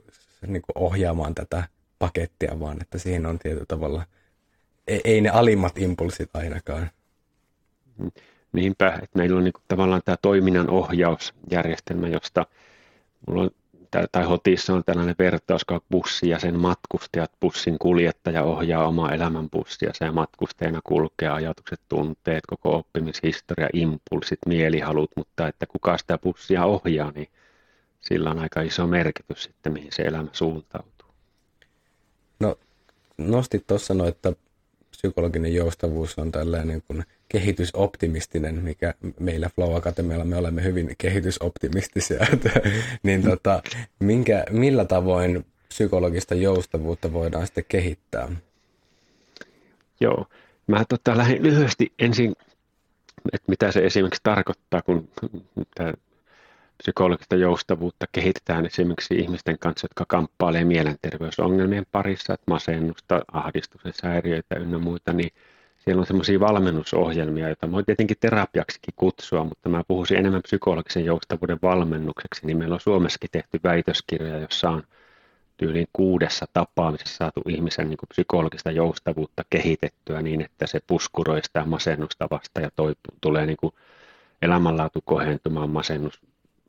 niin 0.47 0.61
kuin 0.61 0.83
ohjaamaan 0.83 1.35
tätä 1.35 1.63
pakettia, 1.99 2.59
vaan 2.59 2.77
että 2.81 2.97
siihen 2.97 3.25
on 3.25 3.39
tietyllä 3.39 3.65
tavalla, 3.67 4.05
ei, 4.87 5.01
ei 5.03 5.21
ne 5.21 5.29
alimmat 5.29 5.77
impulssit 5.77 6.29
ainakaan. 6.33 6.89
Niinpä, 8.53 8.87
että 8.87 9.17
meillä 9.17 9.37
on 9.37 9.43
niin 9.43 9.53
kuin 9.53 9.63
tavallaan 9.67 10.01
tämä 10.05 10.17
toiminnan 10.21 10.69
ohjausjärjestelmä, 10.69 12.07
josta 12.07 12.45
mulla 13.27 13.41
on 13.41 13.51
tai 14.11 14.23
hotissa 14.23 14.73
on 14.73 14.83
tällainen 14.85 15.15
vertaus, 15.19 15.65
kun 15.65 15.81
bussi 15.91 16.29
ja 16.29 16.39
sen 16.39 16.59
matkustajat, 16.59 17.31
bussin 17.41 17.79
kuljettaja 17.79 18.43
ohjaa 18.43 18.87
omaa 18.87 19.11
elämän 19.11 19.49
bussia 19.49 19.91
ja 20.01 20.11
matkustajana 20.11 20.79
kulkee 20.83 21.29
ajatukset, 21.29 21.81
tunteet, 21.89 22.43
koko 22.47 22.75
oppimishistoria, 22.75 23.69
impulsit, 23.73 24.39
mielihalut, 24.45 25.11
mutta 25.15 25.47
että 25.47 25.65
kuka 25.65 25.97
sitä 25.97 26.17
bussia 26.17 26.65
ohjaa, 26.65 27.11
niin 27.11 27.27
sillä 28.01 28.31
on 28.31 28.39
aika 28.39 28.61
iso 28.61 28.87
merkitys 28.87 29.43
sitten, 29.43 29.73
mihin 29.73 29.91
se 29.91 30.03
elämä 30.03 30.29
suuntautuu. 30.31 31.09
No, 32.39 32.55
nostit 33.17 33.67
tuossa 33.67 33.93
no, 33.93 34.07
että 34.07 34.33
psykologinen 34.91 35.53
joustavuus 35.53 36.19
on 36.19 36.31
tällainen 36.31 36.81
kuin 36.87 37.03
kehitysoptimistinen, 37.29 38.63
mikä 38.63 38.93
meillä 39.19 39.49
Flow 39.55 39.75
Akatemialla 39.75 40.25
me 40.25 40.37
olemme 40.37 40.63
hyvin 40.63 40.95
kehitysoptimistisia, 40.97 42.25
niin 43.03 43.23
tota, 43.23 43.63
minkä, 43.99 44.45
millä 44.49 44.85
tavoin 44.85 45.45
psykologista 45.67 46.35
joustavuutta 46.35 47.13
voidaan 47.13 47.45
sitten 47.45 47.65
kehittää? 47.67 48.29
Joo, 49.99 50.25
mä 50.67 50.83
tota, 50.89 51.17
lähdin 51.17 51.43
lyhyesti 51.43 51.93
ensin, 51.99 52.35
että 53.33 53.45
mitä 53.47 53.71
se 53.71 53.85
esimerkiksi 53.85 54.21
tarkoittaa, 54.23 54.81
kun 54.81 55.09
tämä 55.75 55.93
psykologista 56.77 57.35
joustavuutta 57.35 58.05
kehitetään 58.11 58.65
esimerkiksi 58.65 59.15
ihmisten 59.15 59.59
kanssa, 59.59 59.85
jotka 59.85 60.05
kamppailee 60.07 60.63
mielenterveysongelmien 60.63 61.85
parissa, 61.91 62.33
että 62.33 62.43
masennusta, 62.47 63.21
ahdistuksen 63.31 63.93
häiriöitä 64.03 64.55
ynnä 64.55 64.77
muita, 64.77 65.13
niin 65.13 65.31
siellä 65.85 65.99
on 65.99 66.05
semmoisia 66.05 66.39
valmennusohjelmia, 66.39 67.47
joita 67.47 67.71
voi 67.71 67.83
tietenkin 67.83 68.17
terapiaksikin 68.19 68.93
kutsua, 68.95 69.43
mutta 69.43 69.69
mä 69.69 69.83
puhuisin 69.87 70.17
enemmän 70.17 70.41
psykologisen 70.41 71.05
joustavuuden 71.05 71.59
valmennukseksi, 71.61 72.45
niin 72.45 72.57
meillä 72.57 72.73
on 72.73 72.79
Suomessakin 72.79 73.29
tehty 73.31 73.59
väitöskirja, 73.63 74.39
jossa 74.39 74.69
on 74.69 74.83
tyyliin 75.57 75.87
kuudessa 75.93 76.45
tapaamisessa 76.53 77.17
saatu 77.17 77.41
ihmisen 77.49 77.89
niin 77.89 77.97
psykologista 78.09 78.71
joustavuutta 78.71 79.43
kehitettyä 79.49 80.21
niin, 80.21 80.41
että 80.41 80.67
se 80.67 80.79
puskuroi 80.87 81.43
sitä 81.43 81.65
masennusta 81.65 82.27
vasta 82.31 82.61
ja 82.61 82.69
toi, 82.75 82.93
tulee 83.21 83.45
niin 83.45 83.57
kuin 83.57 83.73
elämänlaatu 84.41 85.01
kohentumaan, 85.05 85.69
masennus 85.69 86.21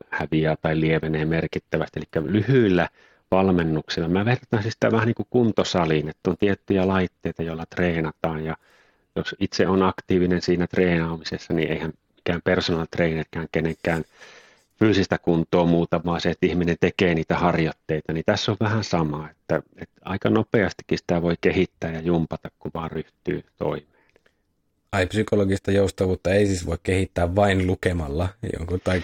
häviää 0.09 0.57
tai 0.63 0.81
lievenee 0.81 1.25
merkittävästi. 1.25 2.01
Eli 2.01 2.33
lyhyillä 2.33 2.89
valmennuksilla. 3.31 4.09
Mä 4.09 4.25
vertaan 4.25 4.63
siis 4.63 4.73
sitä 4.73 4.93
vähän 4.93 5.07
niin 5.07 5.15
kuin 5.15 5.27
kuntosaliin, 5.31 6.09
että 6.09 6.31
on 6.31 6.37
tiettyjä 6.37 6.89
laitteita, 6.89 7.43
joilla 7.43 7.67
treenataan 7.67 8.45
ja 8.45 8.57
jos 9.17 9.35
itse 9.41 9.67
on 9.67 9.83
aktiivinen 9.83 10.43
siinä 10.43 10.67
treenaamisessa, 10.67 11.55
niin 11.55 11.73
eihän 11.73 11.93
mikään 12.17 12.43
personal 12.45 12.87
trainerkään 12.91 13.49
kenenkään 13.53 14.05
fyysistä 14.79 15.19
kuntoa 15.19 15.67
muuta, 15.67 16.01
vaan 16.05 16.21
se, 16.21 16.31
että 16.31 16.47
ihminen 16.47 16.77
tekee 16.81 17.15
niitä 17.15 17.37
harjoitteita, 17.37 18.13
niin 18.13 18.25
tässä 18.27 18.53
on 18.53 18.57
vähän 18.61 18.85
sama, 18.85 19.31
että, 19.31 19.63
että 19.77 20.01
aika 20.05 20.31
nopeastikin 20.31 20.99
sitä 20.99 21.23
voi 21.23 21.35
kehittää 21.41 21.93
ja 21.93 22.01
jumpata, 22.01 22.51
kun 22.59 22.71
vaan 22.75 22.91
ryhtyy 22.91 23.45
toimeen. 23.57 23.97
Ai 24.93 25.07
psykologista 25.07 25.71
joustavuutta 25.73 26.31
ei 26.31 26.47
siis 26.47 26.67
voi 26.67 26.79
kehittää 26.83 27.35
vain 27.35 27.67
lukemalla 27.67 28.29
jonkun 28.59 28.81
tai 28.85 29.03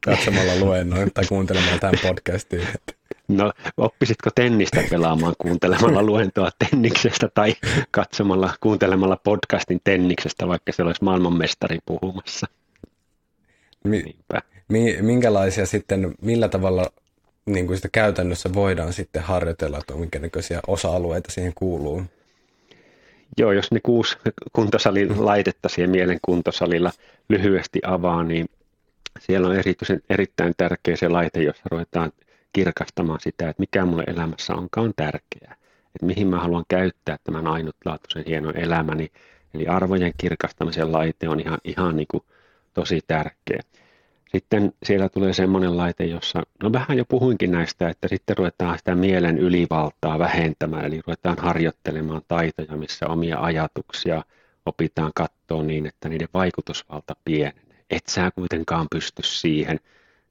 katsomalla 0.00 0.56
luennoin 0.60 1.10
tai 1.14 1.24
kuuntelemalla 1.28 1.78
tämän 1.78 1.98
podcastin. 2.02 2.68
No, 3.28 3.52
oppisitko 3.76 4.30
tennistä 4.34 4.82
pelaamaan 4.90 5.34
kuuntelemalla 5.38 6.02
luentoa 6.02 6.50
tenniksestä 6.58 7.28
tai 7.34 7.54
katsomalla, 7.90 8.54
kuuntelemalla 8.60 9.16
podcastin 9.16 9.80
tenniksestä, 9.84 10.48
vaikka 10.48 10.72
se 10.72 10.82
olisi 10.82 11.04
maailmanmestari 11.04 11.78
puhumassa? 11.86 12.46
Mi- 13.84 14.16
mi- 14.68 14.98
minkälaisia 15.00 15.66
sitten, 15.66 16.14
millä 16.22 16.48
tavalla 16.48 16.86
niin 17.46 17.66
kuin 17.66 17.76
sitä 17.76 17.88
käytännössä 17.92 18.54
voidaan 18.54 18.92
sitten 18.92 19.22
harjoitella, 19.22 19.78
että 19.78 19.94
minkä 19.94 20.18
näköisiä 20.18 20.60
osa-alueita 20.66 21.30
siihen 21.30 21.52
kuuluu? 21.54 22.02
Joo, 23.38 23.52
jos 23.52 23.70
ne 23.72 23.80
kuusi 23.82 24.16
kuntosalin 24.52 25.26
laitetta 25.26 25.68
siihen 25.68 25.90
mielen 25.90 26.18
kuntosalilla 26.22 26.92
lyhyesti 27.28 27.80
avaa, 27.86 28.24
niin 28.24 28.46
siellä 29.20 29.48
on 29.48 29.56
erityisen, 29.56 30.02
erittäin 30.10 30.54
tärkeä 30.56 30.96
se 30.96 31.08
laite, 31.08 31.42
jossa 31.42 31.62
ruvetaan 31.70 32.12
kirkastamaan 32.54 33.20
sitä, 33.20 33.48
että 33.48 33.60
mikä 33.60 33.84
mulle 33.84 34.04
elämässä 34.06 34.54
onkaan 34.54 34.92
tärkeää. 34.96 35.56
Että 35.94 36.06
mihin 36.06 36.28
mä 36.28 36.38
haluan 36.38 36.64
käyttää 36.68 37.16
tämän 37.24 37.46
ainutlaatuisen 37.46 38.24
hienon 38.26 38.56
elämäni. 38.56 39.10
Eli 39.54 39.66
arvojen 39.66 40.12
kirkastamisen 40.18 40.92
laite 40.92 41.28
on 41.28 41.40
ihan, 41.40 41.58
ihan 41.64 41.96
niin 41.96 42.06
kuin 42.10 42.24
tosi 42.74 43.00
tärkeä. 43.06 43.60
Sitten 44.32 44.72
siellä 44.82 45.08
tulee 45.08 45.32
semmoinen 45.32 45.76
laite, 45.76 46.04
jossa, 46.04 46.42
no 46.62 46.72
vähän 46.72 46.98
jo 46.98 47.04
puhuinkin 47.04 47.50
näistä, 47.52 47.88
että 47.88 48.08
sitten 48.08 48.36
ruvetaan 48.36 48.78
sitä 48.78 48.94
mielen 48.94 49.38
ylivaltaa 49.38 50.18
vähentämään, 50.18 50.84
eli 50.84 51.00
ruvetaan 51.06 51.38
harjoittelemaan 51.38 52.22
taitoja, 52.28 52.76
missä 52.76 53.06
omia 53.06 53.40
ajatuksia 53.40 54.22
opitaan 54.66 55.12
katsoa 55.14 55.62
niin, 55.62 55.86
että 55.86 56.08
niiden 56.08 56.28
vaikutusvalta 56.34 57.16
pienenee. 57.24 57.84
Et 57.90 58.06
sä 58.06 58.30
kuitenkaan 58.34 58.86
pysty 58.90 59.22
siihen, 59.22 59.80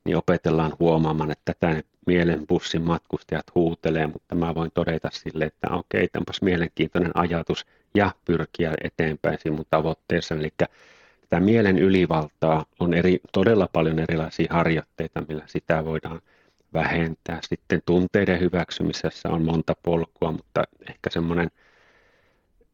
niin 0.06 0.18
opetellaan 0.18 0.74
huomaamaan, 0.80 1.32
että 1.32 1.54
tätä 1.54 1.74
ne 1.74 1.84
mielen 2.08 2.48
bussin 2.48 2.82
matkustajat 2.82 3.46
huutelee, 3.56 4.08
mutta 4.08 4.36
mä 4.36 4.56
voin 4.56 4.72
todeta 4.74 5.10
sille, 5.12 5.46
että 5.46 5.68
okei, 5.72 6.08
tämänpäs 6.08 6.42
mielenkiintoinen 6.42 7.12
ajatus 7.16 7.66
ja 7.96 8.12
pyrkiä 8.26 8.74
eteenpäin 8.84 9.38
siinä 9.42 9.56
mun 9.56 9.66
tavoitteessa. 9.70 10.36
Eli 10.36 10.54
tätä 10.58 11.40
mielen 11.40 11.78
ylivaltaa 11.78 12.66
on 12.80 12.94
eri, 12.94 13.20
todella 13.32 13.68
paljon 13.74 14.00
erilaisia 14.00 14.48
harjoitteita, 14.50 15.24
millä 15.28 15.44
sitä 15.46 15.86
voidaan 15.86 16.22
vähentää. 16.74 17.40
Sitten 17.42 17.82
tunteiden 17.86 18.40
hyväksymisessä 18.40 19.30
on 19.30 19.44
monta 19.44 19.74
polkua, 19.84 20.32
mutta 20.32 20.64
ehkä 20.90 21.10
semmoinen 21.10 21.52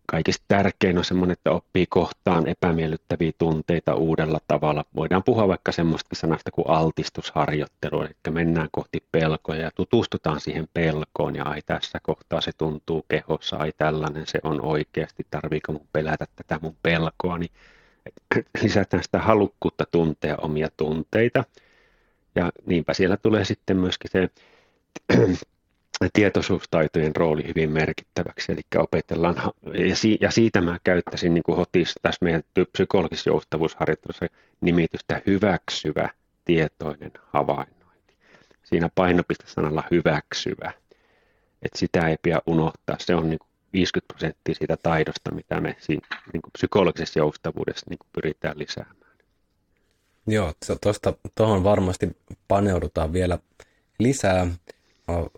kaikista 0.09 0.45
tärkein 0.47 0.97
on 0.97 1.05
semmoinen, 1.05 1.33
että 1.33 1.51
oppii 1.51 1.85
kohtaan 1.85 2.47
epämiellyttäviä 2.47 3.31
tunteita 3.37 3.95
uudella 3.95 4.39
tavalla. 4.47 4.85
Voidaan 4.95 5.23
puhua 5.23 5.47
vaikka 5.47 5.71
semmoista 5.71 6.15
sanasta 6.15 6.51
kuin 6.51 6.69
altistusharjoittelu, 6.69 8.01
eli 8.01 8.11
mennään 8.29 8.69
kohti 8.71 9.03
pelkoja 9.11 9.61
ja 9.61 9.71
tutustutaan 9.75 10.39
siihen 10.39 10.67
pelkoon 10.73 11.35
ja 11.35 11.43
ai 11.43 11.61
tässä 11.61 11.99
kohtaa 12.03 12.41
se 12.41 12.51
tuntuu 12.57 13.05
kehossa, 13.07 13.57
ai 13.57 13.71
tällainen 13.77 14.27
se 14.27 14.39
on 14.43 14.61
oikeasti, 14.61 15.27
tarviiko 15.31 15.71
mun 15.71 15.87
pelätä 15.93 16.27
tätä 16.35 16.59
mun 16.61 16.75
pelkoa, 16.83 17.37
niin 17.37 17.51
lisätään 18.63 19.03
sitä 19.03 19.19
halukkuutta 19.19 19.85
tuntea 19.91 20.37
omia 20.37 20.69
tunteita. 20.77 21.43
Ja 22.35 22.51
niinpä 22.65 22.93
siellä 22.93 23.17
tulee 23.17 23.45
sitten 23.45 23.77
myöskin 23.77 24.11
se 24.11 24.29
tietoisuustaitojen 26.13 27.15
rooli 27.15 27.47
hyvin 27.47 27.71
merkittäväksi, 27.71 28.51
eli 28.51 28.61
opetellaan, 28.75 29.35
ja 30.21 30.31
siitä 30.31 30.61
mä 30.61 30.79
käyttäisin 30.83 31.33
niin 31.33 31.43
HOTIS 31.57 31.95
tässä 32.01 32.25
meidän 32.25 32.43
psykologisessa 32.71 33.29
joustavuusharjoittelussa 33.29 34.25
nimitystä 34.61 35.21
hyväksyvä 35.27 36.09
tietoinen 36.45 37.11
havainnointi. 37.27 38.13
Siinä 38.63 38.89
painopiste 38.95 39.43
sanalla 39.47 39.83
hyväksyvä, 39.91 40.71
että 41.61 41.79
sitä 41.79 42.07
ei 42.07 42.17
pidä 42.21 42.41
unohtaa, 42.45 42.95
se 42.99 43.15
on 43.15 43.29
niin 43.29 43.39
kuin 43.39 43.49
50 43.73 44.13
prosenttia 44.13 44.55
siitä 44.55 44.77
taidosta, 44.77 45.31
mitä 45.31 45.61
me 45.61 45.75
siinä 45.79 46.07
niin 46.33 46.41
psykologisessa 46.53 47.19
joustavuudessa 47.19 47.85
niin 47.89 47.99
pyritään 48.13 48.59
lisäämään. 48.59 48.95
Joo, 50.27 50.53
tuohon 51.35 51.63
varmasti 51.63 52.17
paneudutaan 52.47 53.13
vielä 53.13 53.39
lisää 53.99 54.47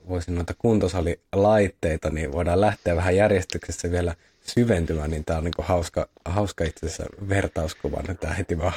voisin 0.10 0.36
noita 0.36 0.54
kuntosalilaitteita, 0.58 2.10
niin 2.10 2.32
voidaan 2.32 2.62
lähteä 2.62 2.96
vähän 2.96 3.16
järjestyksessä 3.16 3.92
vielä 3.92 4.16
syventymään, 4.46 5.12
niin 5.12 5.25
tämä 5.25 5.38
on 5.38 5.44
niin 5.44 5.54
hauska, 5.60 6.08
hauska 6.25 6.63
itse 6.63 6.86
asiassa 6.86 7.06
vertauskuva. 7.30 8.04
Tämä 8.20 8.34
heti 8.34 8.58
vaan 8.58 8.74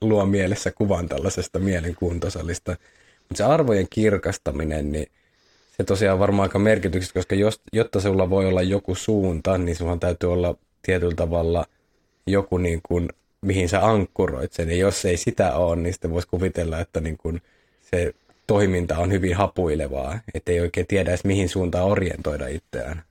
luo 0.00 0.26
mielessä 0.26 0.70
kuvan 0.70 1.08
tällaisesta 1.08 1.58
mielenkuntosalista. 1.58 2.76
Mutta 3.28 3.36
se 3.36 3.44
arvojen 3.44 3.86
kirkastaminen, 3.90 4.92
niin 4.92 5.06
se 5.76 5.84
tosiaan 5.84 6.14
on 6.14 6.20
varmaan 6.20 6.48
aika 6.48 6.58
merkityksistä, 6.58 7.18
koska 7.18 7.34
jos, 7.34 7.60
jotta 7.72 8.00
sulla 8.00 8.30
voi 8.30 8.46
olla 8.46 8.62
joku 8.62 8.94
suunta, 8.94 9.58
niin 9.58 9.76
sulla 9.76 9.96
täytyy 9.96 10.32
olla 10.32 10.54
tietyllä 10.82 11.14
tavalla 11.14 11.66
joku, 12.26 12.58
niin 12.58 12.80
kuin, 12.82 13.08
mihin 13.40 13.68
sä 13.68 13.86
ankkuroit 13.86 14.52
sen. 14.52 14.70
Ja 14.70 14.76
jos 14.76 15.04
ei 15.04 15.16
sitä 15.16 15.54
ole, 15.54 15.76
niin 15.76 15.92
sitten 15.92 16.10
voisi 16.10 16.28
kuvitella, 16.28 16.80
että 16.80 17.00
niin 17.00 17.18
kuin 17.18 17.42
se 17.90 18.14
toiminta 18.48 18.98
on 18.98 19.12
hyvin 19.12 19.36
hapuilevaa, 19.36 20.18
ettei 20.34 20.60
oikein 20.60 20.86
tiedä 20.86 21.10
edes 21.10 21.24
mihin 21.24 21.48
suuntaan 21.48 21.84
orientoida 21.84 22.46
itseään. 22.48 23.02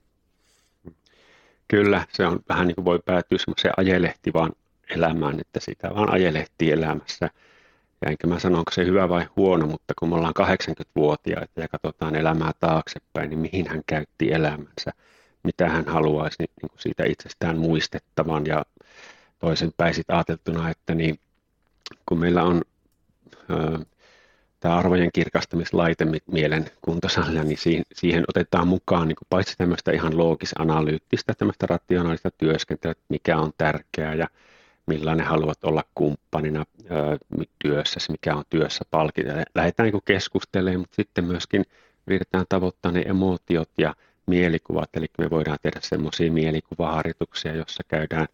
Kyllä, 1.68 2.06
se 2.12 2.26
on 2.26 2.40
vähän 2.48 2.66
niin 2.66 2.74
kuin 2.74 2.84
voi 2.84 2.98
päätyä 3.04 3.38
semmoiseen 3.38 3.74
ajelehtivaan 3.76 4.52
elämään, 4.90 5.40
että 5.40 5.60
sitä 5.60 5.94
vaan 5.94 6.12
ajelehtii 6.12 6.70
elämässä. 6.70 7.30
Ja 8.04 8.10
enkä 8.10 8.26
mä 8.26 8.38
sano, 8.38 8.58
onko 8.58 8.70
se 8.72 8.84
hyvä 8.84 9.08
vai 9.08 9.26
huono, 9.36 9.66
mutta 9.66 9.94
kun 9.98 10.08
me 10.08 10.14
ollaan 10.14 10.34
80-vuotiaita 10.40 11.60
ja 11.60 11.68
katsotaan 11.68 12.16
elämää 12.16 12.52
taaksepäin, 12.60 13.30
niin 13.30 13.38
mihin 13.38 13.68
hän 13.68 13.82
käytti 13.86 14.32
elämänsä, 14.32 14.92
mitä 15.42 15.68
hän 15.68 15.84
haluaisi 15.86 16.36
niin, 16.38 16.50
niin 16.62 16.70
kuin 16.70 16.80
siitä 16.80 17.04
itsestään 17.04 17.58
muistettavan 17.58 18.46
ja 18.46 18.64
toisenpäin 19.38 19.94
sitten 19.94 20.16
ajateltuna, 20.16 20.70
että 20.70 20.94
niin, 20.94 21.18
kun 22.06 22.18
meillä 22.18 22.42
on 22.42 22.62
tämä 24.60 24.76
arvojen 24.76 25.10
kirkastamislaite 25.12 26.06
mielen 26.26 26.66
kuntosalilla, 26.82 27.42
niin 27.42 27.58
siihen, 27.94 28.24
otetaan 28.28 28.68
mukaan 28.68 29.08
niin 29.08 29.16
kuin 29.16 29.26
paitsi 29.30 29.54
tämmöistä 29.58 29.92
ihan 29.92 30.18
loogis-analyyttistä, 30.18 31.34
tämmöistä 31.34 31.66
rationaalista 31.66 32.30
työskentelyä, 32.30 32.92
että 32.92 33.04
mikä 33.08 33.38
on 33.38 33.52
tärkeää 33.58 34.14
ja 34.14 34.28
millainen 34.86 35.26
haluat 35.26 35.64
olla 35.64 35.84
kumppanina 35.94 36.64
työssä, 37.58 38.00
mikä 38.08 38.34
on 38.34 38.44
työssä 38.50 38.84
palkita. 38.90 39.30
Lähdetään 39.54 39.90
niin 39.90 40.02
keskustelemaan, 40.04 40.80
mutta 40.80 40.96
sitten 40.96 41.24
myöskin 41.24 41.64
yritetään 42.06 42.44
tavoittaa 42.48 42.92
ne 42.92 43.02
emotiot 43.06 43.70
ja 43.78 43.94
mielikuvat, 44.26 44.88
eli 44.96 45.06
me 45.18 45.30
voidaan 45.30 45.58
tehdä 45.62 45.80
semmoisia 45.82 46.32
mielikuvaharjoituksia, 46.32 47.54
jossa 47.54 47.82
käydään 47.88 48.26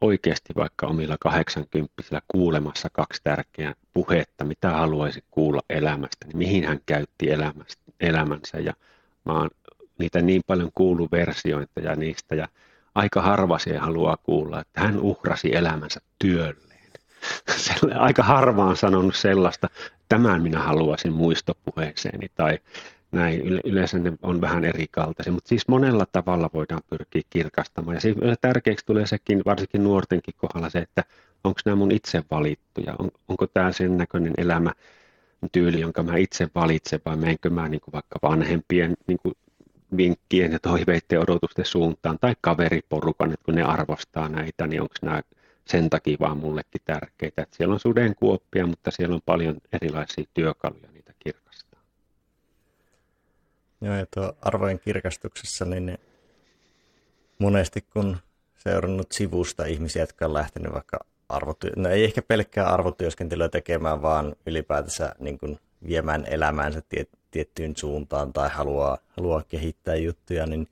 oikeasti 0.00 0.52
vaikka 0.56 0.86
omilla 0.86 1.16
80 1.20 1.92
kuulemassa 2.28 2.88
kaksi 2.92 3.20
tärkeää 3.24 3.74
puhetta, 3.92 4.44
mitä 4.44 4.70
haluaisi 4.70 5.24
kuulla 5.30 5.60
elämästä, 5.70 6.26
niin 6.26 6.38
mihin 6.38 6.64
hän 6.64 6.80
käytti 6.86 7.30
elämästä, 7.30 7.82
elämänsä. 8.00 8.58
Ja 8.58 8.74
mä 9.24 9.32
oon 9.32 9.50
niitä 9.98 10.22
niin 10.22 10.42
paljon 10.46 10.70
kuullut 10.74 11.12
versiointeja 11.12 11.96
niistä 11.96 12.34
ja 12.34 12.48
aika 12.94 13.22
harva 13.22 13.58
siihen 13.58 13.80
haluaa 13.80 14.16
kuulla, 14.22 14.60
että 14.60 14.80
hän 14.80 14.98
uhrasi 14.98 15.56
elämänsä 15.56 16.00
työlleen. 16.18 16.66
Aika 17.98 18.22
harva 18.22 18.64
on 18.64 18.76
sanonut 18.76 19.16
sellaista, 19.16 19.68
tämän 20.08 20.42
minä 20.42 20.58
haluaisin 20.62 21.12
muistopuheeseeni 21.12 22.26
tai 22.34 22.58
näin. 23.16 23.60
Yleensä 23.64 23.98
ne 23.98 24.12
on 24.22 24.40
vähän 24.40 24.64
eri 24.64 24.86
kaltaisia, 24.90 25.32
mutta 25.32 25.48
siis 25.48 25.68
monella 25.68 26.06
tavalla 26.12 26.50
voidaan 26.54 26.82
pyrkiä 26.90 27.22
kirkastamaan. 27.30 27.94
Ja 27.94 28.00
siis 28.00 28.16
tärkeäksi 28.40 28.86
tulee 28.86 29.06
sekin, 29.06 29.42
varsinkin 29.44 29.84
nuortenkin 29.84 30.34
kohdalla 30.36 30.70
se, 30.70 30.78
että 30.78 31.04
onko 31.44 31.60
nämä 31.64 31.76
mun 31.76 31.90
itse 31.90 32.22
valittuja, 32.30 32.96
on, 32.98 33.10
onko 33.28 33.46
tämä 33.46 33.72
sen 33.72 33.96
näköinen 33.96 34.32
elämä 34.38 34.72
tyyli, 35.52 35.80
jonka 35.80 36.02
mä 36.02 36.16
itse 36.16 36.48
valitsen, 36.54 37.00
vai 37.06 37.16
menenkö 37.16 37.50
mä 37.50 37.68
niin 37.68 37.80
kuin 37.80 37.92
vaikka 37.92 38.18
vanhempien 38.22 38.96
niin 39.06 39.18
kuin 39.22 39.34
vinkkien 39.96 40.52
ja 40.52 40.58
toiveiden 40.58 41.20
odotusten 41.20 41.64
suuntaan, 41.64 42.18
tai 42.20 42.34
kaveriporukan, 42.40 43.32
että 43.32 43.44
kun 43.44 43.54
ne 43.54 43.62
arvostaa 43.62 44.28
näitä, 44.28 44.66
niin 44.66 44.82
onko 44.82 44.94
nämä 45.02 45.22
sen 45.64 45.90
takia 45.90 46.16
vaan 46.20 46.36
mullekin 46.36 46.80
tärkeitä. 46.84 47.42
Että 47.42 47.56
siellä 47.56 47.72
on 47.72 47.80
sudenkuoppia, 47.80 48.66
mutta 48.66 48.90
siellä 48.90 49.14
on 49.14 49.20
paljon 49.24 49.56
erilaisia 49.72 50.24
työkaluja 50.34 50.88
niitä 50.92 51.12
kirkastaa. 51.18 51.65
Joo, 53.80 53.94
ja 53.94 54.06
tuo 54.14 54.32
arvojen 54.42 54.78
kirkastuksessa, 54.78 55.64
niin 55.64 55.98
monesti 57.38 57.82
kun 57.92 58.16
seurannut 58.56 59.12
sivusta 59.12 59.64
ihmisiä, 59.64 60.02
jotka 60.02 60.24
on 60.24 60.34
lähtenyt 60.34 60.72
vaikka 60.72 60.98
arvoty- 61.28 61.72
no 61.76 61.88
ei 61.88 62.04
ehkä 62.04 62.22
pelkkää 62.22 62.66
arvotyöskentelyä 62.66 63.48
tekemään, 63.48 64.02
vaan 64.02 64.36
ylipäätänsä 64.46 65.14
niin 65.18 65.38
kuin 65.38 65.58
viemään 65.86 66.24
elämäänsä 66.26 66.82
tiet- 66.88 67.18
tiettyyn 67.30 67.76
suuntaan 67.76 68.32
tai 68.32 68.48
haluaa, 68.48 68.98
haluaa 69.08 69.42
kehittää 69.48 69.94
juttuja, 69.94 70.46
niin 70.46 70.68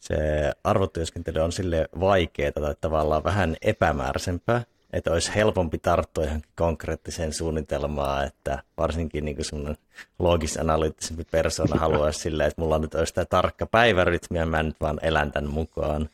se 0.00 0.16
arvotyöskentely 0.64 1.40
on 1.40 1.52
sille 1.52 1.88
vaikeaa 2.00 2.52
tai 2.52 2.74
tavallaan 2.80 3.24
vähän 3.24 3.56
epämääräisempää 3.62 4.62
että 4.92 5.12
olisi 5.12 5.34
helpompi 5.34 5.78
tarttua 5.78 6.24
johonkin 6.24 6.50
konkreettiseen 6.56 7.32
suunnitelmaan, 7.32 8.26
että 8.26 8.62
varsinkin 8.78 9.24
niin 9.24 9.36
kuin 9.36 9.76
logis-analyyttisempi 10.18 11.24
persona 11.30 11.76
haluaisi 11.80 12.20
silleen, 12.20 12.48
että 12.48 12.62
mulla 12.62 12.78
nyt 12.78 12.94
olisi 12.94 13.14
tämä 13.14 13.24
tarkka 13.24 13.66
päivärytmi 13.66 14.38
ja 14.38 14.46
mä 14.46 14.62
nyt 14.62 14.76
vaan 14.80 14.98
elän 15.02 15.32
tämän 15.32 15.50
mukaan. 15.50 16.08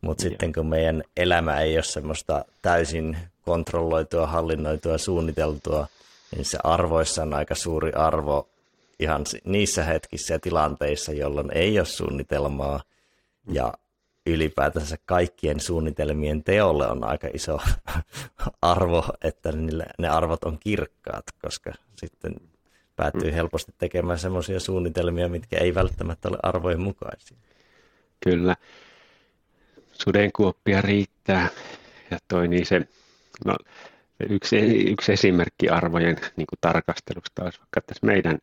Mutta 0.00 0.22
sitten 0.22 0.52
kun 0.52 0.66
meidän 0.66 1.02
elämä 1.16 1.60
ei 1.60 1.76
ole 1.76 1.82
semmoista 1.82 2.44
täysin 2.62 3.16
kontrolloitua, 3.42 4.26
hallinnoitua, 4.26 4.98
suunniteltua, 4.98 5.86
niin 6.36 6.44
se 6.44 6.58
arvoissa 6.64 7.22
on 7.22 7.34
aika 7.34 7.54
suuri 7.54 7.92
arvo 7.92 8.48
ihan 9.00 9.24
niissä 9.44 9.84
hetkissä 9.84 10.34
ja 10.34 10.38
tilanteissa, 10.38 11.12
jolloin 11.12 11.50
ei 11.52 11.78
ole 11.78 11.86
suunnitelmaa. 11.86 12.80
Ja 13.52 13.74
ylipäätänsä 14.26 14.96
kaikkien 15.06 15.60
suunnitelmien 15.60 16.44
teolle 16.44 16.88
on 16.88 17.04
aika 17.04 17.28
iso 17.34 17.58
arvo, 18.62 19.04
että 19.22 19.52
ne 19.98 20.08
arvot 20.08 20.44
on 20.44 20.58
kirkkaat, 20.58 21.24
koska 21.42 21.72
sitten 21.96 22.34
päätyy 22.96 23.30
mm. 23.30 23.34
helposti 23.34 23.72
tekemään 23.78 24.18
semmoisia 24.18 24.60
suunnitelmia, 24.60 25.28
mitkä 25.28 25.56
ei 25.58 25.74
välttämättä 25.74 26.28
ole 26.28 26.38
arvojen 26.42 26.80
mukaisia. 26.80 27.36
Kyllä. 28.24 28.56
Sudenkuoppia 29.92 30.82
riittää. 30.82 31.48
Ja 32.10 32.18
toi 32.28 32.48
niin 32.48 32.66
se, 32.66 32.88
no, 33.44 33.56
yksi, 34.28 34.56
yksi 34.90 35.12
esimerkki 35.12 35.68
arvojen 35.68 36.16
niin 36.36 36.46
kuin 36.46 36.58
tarkastelusta 36.60 37.44
olisi 37.44 37.58
vaikka 37.58 37.80
tässä 37.80 38.06
meidän 38.06 38.38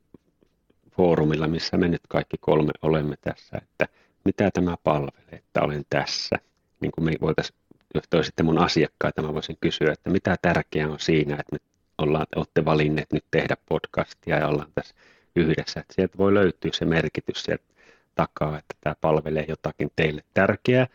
foorumilla, 0.92 1.48
missä 1.48 1.78
me 1.78 1.88
nyt 1.88 2.02
kaikki 2.10 2.38
kolme 2.40 2.72
olemme 2.82 3.16
tässä, 3.22 3.58
että– 3.58 3.88
mitä 4.26 4.52
tämä 4.52 4.76
palvelee, 4.84 5.32
että 5.32 5.62
olen 5.62 5.84
tässä. 5.90 6.36
Niin 6.80 6.92
kuin 6.92 7.06
me 7.06 7.12
voitaisiin, 7.22 7.58
jos 7.96 8.04
toisitte 8.10 8.44
mun 8.44 8.58
asiakkaita, 8.58 9.22
mä 9.22 9.34
voisin 9.34 9.58
kysyä, 9.62 9.92
että 9.94 10.10
mitä 10.10 10.36
tärkeää 10.42 10.90
on 10.90 11.00
siinä, 11.00 11.34
että 11.34 11.52
me 11.52 11.58
ollaan, 11.98 12.26
olette 12.36 12.66
valinneet 12.66 13.14
nyt 13.14 13.26
tehdä 13.32 13.58
podcastia 13.70 14.38
ja 14.38 14.48
ollaan 14.48 14.72
tässä 14.76 14.96
yhdessä. 15.36 15.80
Että 15.80 15.94
sieltä 15.94 16.18
voi 16.18 16.34
löytyä 16.34 16.72
se 16.74 16.86
merkitys 16.86 17.44
sieltä 17.44 17.64
takaa, 18.16 18.58
että 18.58 18.76
tämä 18.82 18.96
palvelee 19.02 19.46
jotakin 19.48 19.92
teille 19.96 20.24
tärkeää 20.34 20.88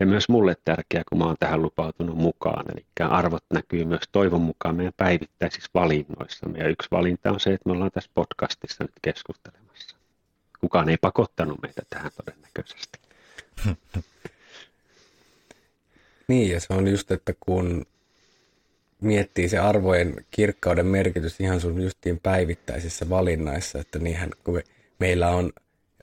ja 0.00 0.06
myös 0.06 0.28
mulle 0.28 0.54
tärkeää, 0.64 1.02
kun 1.08 1.18
mä 1.18 1.24
oon 1.24 1.36
tähän 1.40 1.62
lupautunut 1.62 2.16
mukaan. 2.16 2.64
Eli 2.72 2.84
arvot 3.00 3.44
näkyy 3.50 3.84
myös 3.84 4.02
toivon 4.12 4.40
mukaan 4.40 4.76
meidän 4.76 4.92
päivittäisissä 4.96 5.70
valinnoissa. 5.74 6.46
Ja 6.56 6.68
yksi 6.68 6.88
valinta 6.90 7.30
on 7.30 7.40
se, 7.40 7.52
että 7.52 7.68
me 7.68 7.72
ollaan 7.72 7.90
tässä 7.90 8.10
podcastissa 8.14 8.84
nyt 8.84 8.92
keskustelemassa. 9.02 9.93
Kukaan 10.64 10.88
ei 10.88 10.96
pakottanut 10.96 11.62
meitä 11.62 11.82
tähän 11.90 12.10
todennäköisesti. 12.16 12.98
Niin, 16.28 16.50
ja 16.50 16.60
se 16.60 16.66
on 16.70 16.88
just, 16.88 17.10
että 17.10 17.34
kun 17.40 17.86
miettii 19.00 19.48
se 19.48 19.58
arvojen 19.58 20.14
kirkkauden 20.30 20.86
merkitys 20.86 21.40
ihan 21.40 21.60
sun 21.60 21.82
justiin 21.82 22.20
päivittäisissä 22.22 23.08
valinnaissa, 23.08 23.78
että 23.78 23.98
niinhän 23.98 24.30
kun 24.44 24.54
me, 24.54 24.62
meillä 24.98 25.30
on 25.30 25.52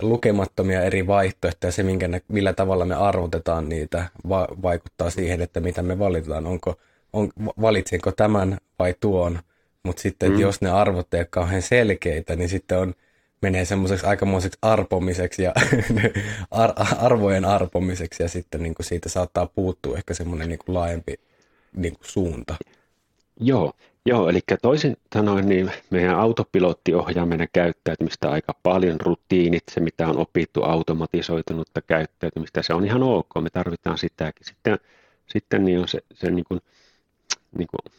lukemattomia 0.01 0.81
eri 0.81 1.07
vaihtoehtoja, 1.07 1.71
se 1.71 1.83
minkä 1.83 2.07
ne, 2.07 2.21
millä 2.27 2.53
tavalla 2.53 2.85
me 2.85 2.95
arvotetaan 2.95 3.69
niitä, 3.69 4.09
va, 4.29 4.47
vaikuttaa 4.61 5.09
siihen, 5.09 5.41
että 5.41 5.59
mitä 5.59 5.81
me 5.81 5.99
valitaan, 5.99 6.45
onko, 6.45 6.79
on, 7.13 7.29
valitsenko 7.61 8.11
tämän 8.11 8.57
vai 8.79 8.95
tuon, 8.99 9.39
mutta 9.83 10.01
sitten, 10.01 10.31
mm. 10.31 10.39
jos 10.39 10.61
ne 10.61 10.69
arvot 10.69 11.13
eivät 11.13 11.29
kauhean 11.29 11.61
selkeitä, 11.61 12.35
niin 12.35 12.49
sitten 12.49 12.77
on, 12.77 12.93
menee 13.41 13.65
semmoiseksi 13.65 14.05
aikamoiseksi 14.05 14.59
arpomiseksi 14.61 15.43
ja 15.43 15.53
ar, 16.51 16.73
arvojen 16.97 17.45
arpomiseksi 17.45 18.23
ja 18.23 18.29
sitten 18.29 18.63
niin 18.63 18.75
kuin 18.75 18.85
siitä 18.85 19.09
saattaa 19.09 19.45
puuttua 19.45 19.97
ehkä 19.97 20.13
semmoinen 20.13 20.49
niin 20.49 20.59
kuin 20.65 20.75
laajempi 20.75 21.19
niin 21.75 21.93
kuin 21.93 22.07
suunta. 22.07 22.55
Joo, 23.39 23.73
joo, 24.05 24.29
eli 24.29 24.39
toisin 24.61 24.97
sanoen 25.13 25.49
niin 25.49 25.71
meidän 25.89 26.19
autopilotti 26.19 26.93
ohjaa 26.93 27.25
meidän 27.25 27.47
käyttäytymistä 27.53 28.31
aika 28.31 28.55
paljon, 28.63 29.01
rutiinit, 29.01 29.63
se 29.71 29.79
mitä 29.79 30.07
on 30.07 30.17
opittu 30.17 30.63
automatisoitunutta 30.63 31.81
käyttäytymistä, 31.81 32.61
se 32.61 32.73
on 32.73 32.85
ihan 32.85 33.03
ok, 33.03 33.29
me 33.41 33.49
tarvitaan 33.49 33.97
sitäkin. 33.97 34.45
Sitten, 34.45 34.79
sitten 35.27 35.65
niin 35.65 35.79
on 35.79 35.87
se, 35.87 35.99
se 36.13 36.31
niin 36.31 36.45
kuin, 36.45 36.61
niin 37.57 37.67
kuin 37.67 37.93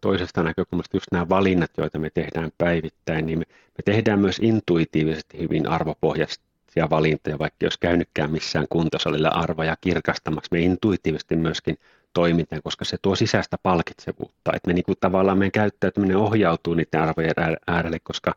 toisesta 0.00 0.42
näkökulmasta 0.42 0.96
just 0.96 1.06
nämä 1.12 1.28
valinnat, 1.28 1.70
joita 1.76 1.98
me 1.98 2.10
tehdään 2.10 2.50
päivittäin, 2.58 3.26
niin 3.26 3.38
me, 3.38 3.44
me 3.48 3.82
tehdään 3.84 4.20
myös 4.20 4.38
intuitiivisesti 4.42 5.38
hyvin 5.38 5.68
arvopohjaisia 5.68 6.90
valintoja, 6.90 7.38
vaikka 7.38 7.66
jos 7.66 7.78
käynytkään 7.78 8.30
missään 8.30 8.66
kuntosalilla 8.70 9.28
arvoja 9.28 9.76
kirkastamassa, 9.80 10.48
me 10.50 10.60
intuitiivisesti 10.60 11.36
myöskin 11.36 11.78
toimintaan, 12.12 12.62
koska 12.62 12.84
se 12.84 12.96
tuo 13.02 13.16
sisäistä 13.16 13.56
palkitsevuutta, 13.62 14.52
että 14.54 14.66
me 14.66 14.72
niin 14.72 14.84
kuin 14.84 14.98
tavallaan 15.00 15.38
meidän 15.38 15.52
käyttäytyminen 15.52 16.16
ohjautuu 16.16 16.74
niiden 16.74 17.00
arvojen 17.00 17.32
äärelle, 17.66 17.98
koska 18.02 18.34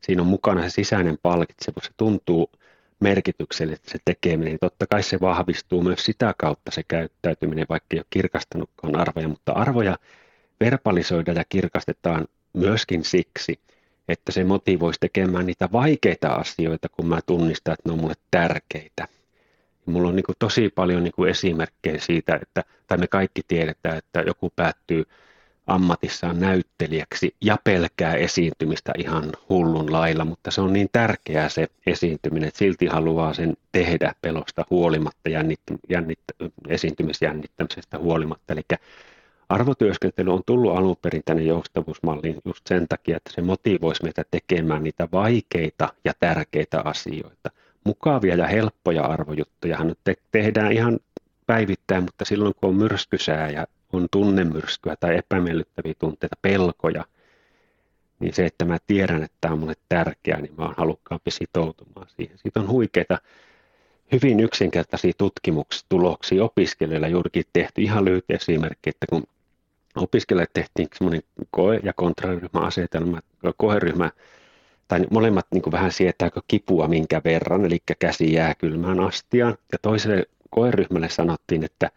siinä 0.00 0.22
on 0.22 0.28
mukana 0.28 0.62
se 0.62 0.70
sisäinen 0.70 1.18
palkitsevuus, 1.22 1.84
se 1.84 1.90
tuntuu 1.96 2.50
merkityksellistä 3.00 3.90
se 3.90 3.98
tekeminen, 4.04 4.58
totta 4.60 4.86
kai 4.86 5.02
se 5.02 5.20
vahvistuu 5.20 5.82
myös 5.82 6.04
sitä 6.04 6.34
kautta 6.38 6.70
se 6.70 6.82
käyttäytyminen, 6.88 7.66
vaikka 7.68 7.86
ei 7.90 7.98
ole 7.98 8.06
kirkastanutkaan 8.10 8.96
arvoja, 8.96 9.28
mutta 9.28 9.52
arvoja 9.52 9.96
verbalisoidaan 10.60 11.36
ja 11.36 11.44
kirkastetaan 11.48 12.26
myöskin 12.52 13.04
siksi, 13.04 13.58
että 14.08 14.32
se 14.32 14.44
motivoisi 14.44 15.00
tekemään 15.00 15.46
niitä 15.46 15.68
vaikeita 15.72 16.28
asioita, 16.28 16.88
kun 16.88 17.06
mä 17.06 17.20
tunnistan, 17.26 17.74
että 17.74 17.88
ne 17.88 17.92
on 17.92 18.00
mulle 18.00 18.14
tärkeitä. 18.30 19.08
Mulla 19.86 20.08
on 20.08 20.16
niin 20.16 20.24
kuin 20.26 20.36
tosi 20.38 20.68
paljon 20.74 21.04
niin 21.04 21.12
kuin 21.16 21.30
esimerkkejä 21.30 22.00
siitä, 22.00 22.38
että, 22.42 22.64
tai 22.86 22.98
me 22.98 23.06
kaikki 23.06 23.40
tiedetään, 23.48 23.98
että 23.98 24.20
joku 24.20 24.52
päättyy 24.56 25.04
ammatissaan 25.66 26.40
näyttelijäksi 26.40 27.36
ja 27.40 27.56
pelkää 27.64 28.14
esiintymistä 28.14 28.92
ihan 28.98 29.32
hullun 29.48 29.92
lailla, 29.92 30.24
mutta 30.24 30.50
se 30.50 30.60
on 30.60 30.72
niin 30.72 30.88
tärkeää 30.92 31.48
se 31.48 31.68
esiintyminen, 31.86 32.48
että 32.48 32.58
silti 32.58 32.86
haluaa 32.86 33.34
sen 33.34 33.56
tehdä 33.72 34.14
pelosta 34.22 34.64
huolimatta, 34.70 35.28
jännit, 35.28 35.60
jännit, 35.88 36.18
esiintymisjännittämisestä 36.68 37.98
huolimatta. 37.98 38.52
Eli 38.52 38.62
arvotyöskentely 39.50 40.32
on 40.32 40.42
tullut 40.46 40.76
alun 40.76 40.96
perin 41.02 41.22
tänne 41.24 41.42
joustavuusmalliin 41.42 42.36
just 42.44 42.66
sen 42.66 42.88
takia, 42.88 43.16
että 43.16 43.32
se 43.32 43.42
motivoisi 43.42 44.02
meitä 44.02 44.24
tekemään 44.30 44.82
niitä 44.82 45.08
vaikeita 45.12 45.88
ja 46.04 46.12
tärkeitä 46.20 46.80
asioita 46.84 47.50
mukavia 47.84 48.34
ja 48.34 48.46
helppoja 48.46 49.02
arvojuttuja 49.02 49.78
te- 50.04 50.14
tehdään 50.32 50.72
ihan 50.72 50.98
päivittäin, 51.46 52.02
mutta 52.02 52.24
silloin 52.24 52.54
kun 52.60 52.70
on 52.70 52.76
myrskysää 52.76 53.50
ja 53.50 53.66
on 53.92 54.08
tunnemyrskyä 54.10 54.96
tai 55.00 55.16
epämiellyttäviä 55.16 55.94
tunteita, 55.98 56.36
pelkoja, 56.42 57.04
niin 58.20 58.34
se, 58.34 58.46
että 58.46 58.64
mä 58.64 58.78
tiedän, 58.86 59.22
että 59.22 59.36
tämä 59.40 59.54
on 59.54 59.60
mulle 59.60 59.74
tärkeää, 59.88 60.40
niin 60.40 60.54
mä 60.58 60.64
oon 60.64 60.74
halukkaampi 60.76 61.30
sitoutumaan 61.30 62.06
siihen. 62.16 62.38
Siitä 62.38 62.60
on 62.60 62.68
huikeita, 62.68 63.18
hyvin 64.12 64.40
yksinkertaisia 64.40 65.12
tutkimustuloksia 65.18 66.44
opiskelijoilla 66.44 67.08
juurikin 67.08 67.44
tehty. 67.52 67.82
Ihan 67.82 68.04
lyhyt 68.04 68.24
esimerkki, 68.28 68.90
että 68.90 69.06
kun 69.10 69.22
opiskelijat 69.96 70.50
tehtiin 70.52 70.88
semmoinen 70.94 71.22
koe- 71.50 71.80
ja 71.82 71.92
kontraryhmäasetelma, 71.92 73.20
koeryhmä 73.56 74.10
tai 74.88 75.00
molemmat 75.10 75.46
niin 75.52 75.62
kuin 75.62 75.72
vähän 75.72 75.92
sietääkö 75.92 76.40
kipua 76.48 76.88
minkä 76.88 77.20
verran, 77.24 77.64
eli 77.64 77.78
käsi 77.98 78.32
jää 78.32 78.54
kylmään 78.54 79.00
astiaan. 79.00 79.56
Ja 79.72 79.78
toiselle 79.82 80.24
koeryhmälle 80.50 81.08
sanottiin, 81.08 81.64
että 81.64 81.90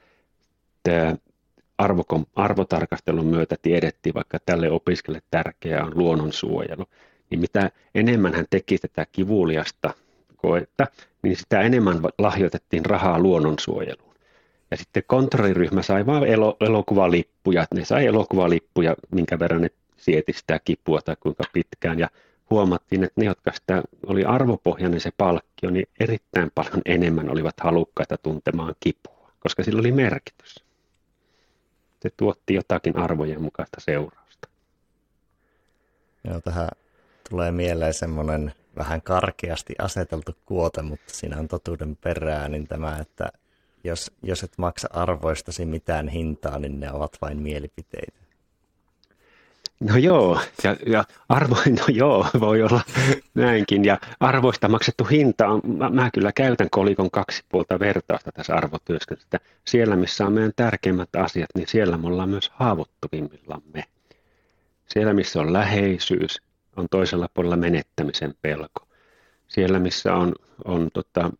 arvokon, 1.78 2.26
arvotarkastelun 2.36 3.26
myötä 3.26 3.56
tiedettiin, 3.62 4.14
vaikka 4.14 4.38
tälle 4.46 4.72
opiskelijalle 4.72 5.28
tärkeää 5.32 5.86
on 5.86 5.92
luonnonsuojelu, 5.96 6.86
niin 7.30 7.40
mitä 7.40 7.72
enemmän 7.96 8.34
hän 8.34 8.46
teki 8.50 8.78
tätä 8.78 9.06
kivuliasta 9.12 9.94
koetta, 10.38 10.88
niin 11.22 11.38
sitä 11.38 11.62
enemmän 11.62 12.00
lahjoitettiin 12.18 12.86
rahaa 12.86 13.20
luonnonsuojeluun. 13.20 14.13
Ja 14.74 14.78
sitten 14.78 15.04
kontrolliryhmä 15.08 15.82
sai 15.82 16.06
vain 16.06 16.24
elo, 16.24 16.58
elokuvalippuja, 16.60 17.66
ne 17.74 17.86
sai 17.86 18.06
elokuvalippuja, 18.06 18.96
minkä 19.12 19.40
verran 19.40 19.62
ne 19.62 19.70
sieti 19.98 20.34
sitä 20.34 20.60
kipua 20.60 21.02
tai 21.02 21.16
kuinka 21.20 21.44
pitkään. 21.54 22.00
Ja 22.00 22.10
huomattiin, 22.50 23.04
että 23.04 23.22
ne, 23.22 23.26
jotka 23.26 23.52
sitä 23.52 23.84
oli 24.06 24.26
arvopohjainen 24.26 25.00
se 25.00 25.12
palkkio, 25.18 25.70
niin 25.70 25.86
erittäin 26.00 26.52
paljon 26.56 26.82
enemmän 26.86 27.30
olivat 27.30 27.60
halukkaita 27.62 28.18
tuntemaan 28.18 28.76
kipua, 28.80 29.32
koska 29.40 29.64
sillä 29.64 29.80
oli 29.80 29.92
merkitys. 29.92 30.56
Se 32.02 32.10
tuotti 32.18 32.54
jotakin 32.54 32.98
arvojen 32.98 33.42
mukaista 33.42 33.82
seurausta. 33.82 34.48
Joo, 36.24 36.42
tähän 36.42 36.70
tulee 37.30 37.52
mieleen 37.52 37.94
semmoinen 37.94 38.54
vähän 38.78 39.02
karkeasti 39.02 39.76
aseteltu 39.80 40.32
kuote, 40.46 40.82
mutta 40.82 41.14
siinä 41.14 41.40
on 41.40 41.48
totuuden 41.48 41.96
perää, 41.96 42.50
niin 42.50 42.68
tämä, 42.68 42.98
että 42.98 43.32
jos, 43.84 44.12
jos 44.24 44.44
et 44.44 44.54
maksa 44.58 44.88
arvoistasi 44.92 45.66
mitään 45.66 46.08
hintaa, 46.08 46.60
niin 46.60 46.80
ne 46.80 46.92
ovat 46.92 47.18
vain 47.22 47.42
mielipiteitä. 47.42 48.24
No 49.80 49.98
joo, 49.98 50.40
ja, 50.64 50.76
ja 50.86 51.04
arvo, 51.30 51.56
no 51.80 51.86
joo, 51.94 52.28
voi 52.40 52.62
olla 52.62 52.82
näinkin. 53.34 53.86
Ja 53.86 54.00
arvoista 54.20 54.70
maksettu 54.70 55.04
hinta 55.04 55.48
on, 55.48 55.62
mä, 55.78 55.90
mä 55.90 56.10
kyllä 56.14 56.32
käytän 56.32 56.70
kolikon 56.72 57.12
kaksi 57.12 57.44
puolta 57.50 57.80
vertausta 57.80 58.32
tässä 58.32 58.56
arvotyöskentelyssä. 58.56 59.40
Siellä, 59.66 59.96
missä 59.96 60.26
on 60.26 60.34
meidän 60.34 60.52
tärkeimmät 60.56 61.16
asiat, 61.16 61.50
niin 61.56 61.68
siellä 61.68 61.98
me 61.98 62.08
ollaan 62.08 62.30
myös 62.30 62.52
haavoittuvimmillamme. 62.54 63.84
Siellä, 64.88 65.14
missä 65.14 65.42
on 65.42 65.54
läheisyys, 65.54 66.42
on 66.76 66.88
toisella 66.92 67.30
puolella 67.34 67.58
menettämisen 67.58 68.34
pelko. 68.42 68.88
Siellä, 69.48 69.80
missä 69.80 70.16
on, 70.16 70.34
on 70.66 70.90
tota, 70.94 71.32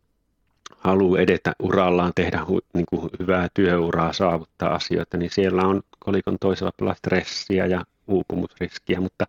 halu 0.84 1.16
edetä 1.16 1.52
urallaan, 1.62 2.12
tehdä 2.14 2.44
hu, 2.48 2.60
niin 2.74 2.86
kuin 2.86 3.10
hyvää 3.20 3.48
työuraa, 3.54 4.12
saavuttaa 4.12 4.74
asioita, 4.74 5.16
niin 5.16 5.30
siellä 5.30 5.62
on 5.62 5.82
kolikon 5.98 6.36
toisella 6.40 6.72
puolella 6.76 6.94
stressiä 6.94 7.66
ja 7.66 7.84
uupumusriskiä, 8.06 9.00
mutta 9.00 9.26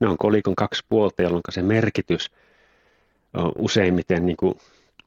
ne 0.00 0.08
on 0.08 0.18
kolikon 0.18 0.54
kaksi 0.54 0.84
puolta, 0.88 1.22
jolloin 1.22 1.42
se 1.50 1.62
merkitys 1.62 2.30
useimmiten 3.58 4.26
niin 4.26 4.36
kuin 4.36 4.54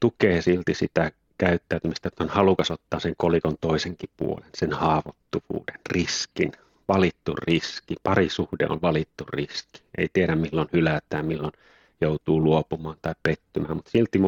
tukee 0.00 0.42
silti 0.42 0.74
sitä 0.74 1.12
käyttäytymistä, 1.38 2.08
että 2.08 2.24
on 2.24 2.30
halukas 2.30 2.70
ottaa 2.70 3.00
sen 3.00 3.14
kolikon 3.16 3.56
toisenkin 3.60 4.10
puolen, 4.16 4.50
sen 4.54 4.72
haavoittuvuuden, 4.72 5.80
riskin, 5.90 6.52
valittu 6.88 7.34
riski, 7.46 7.96
parisuhde 8.02 8.66
on 8.68 8.82
valittu 8.82 9.24
riski. 9.32 9.82
Ei 9.98 10.08
tiedä 10.12 10.36
milloin 10.36 10.68
hylätään, 10.72 11.26
milloin 11.26 11.52
joutuu 12.00 12.44
luopumaan 12.44 12.96
tai 13.02 13.14
pettymään, 13.22 13.76
mutta 13.76 13.90
silti 13.90 14.18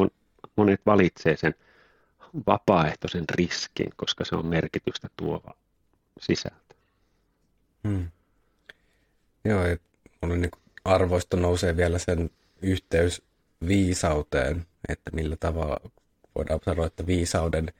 monet 0.61 0.81
valitsee 0.85 1.37
sen 1.37 1.55
vapaaehtoisen 2.47 3.25
riskin, 3.35 3.89
koska 3.95 4.25
se 4.25 4.35
on 4.35 4.45
merkitystä 4.45 5.07
tuova 5.17 5.53
sisältö. 6.19 6.75
Hmm. 7.87 8.07
Joo, 9.45 9.65
ja 9.65 9.77
mun 10.21 10.41
niin 10.41 10.51
arvoista 10.85 11.37
nousee 11.37 11.77
vielä 11.77 11.99
sen 11.99 12.29
yhteys 12.61 13.21
viisauteen, 13.67 14.65
että 14.89 15.11
millä 15.13 15.35
tavalla 15.39 15.91
voidaan 16.35 16.59
sanoa, 16.65 16.85
että 16.85 17.07
viisauden 17.07 17.73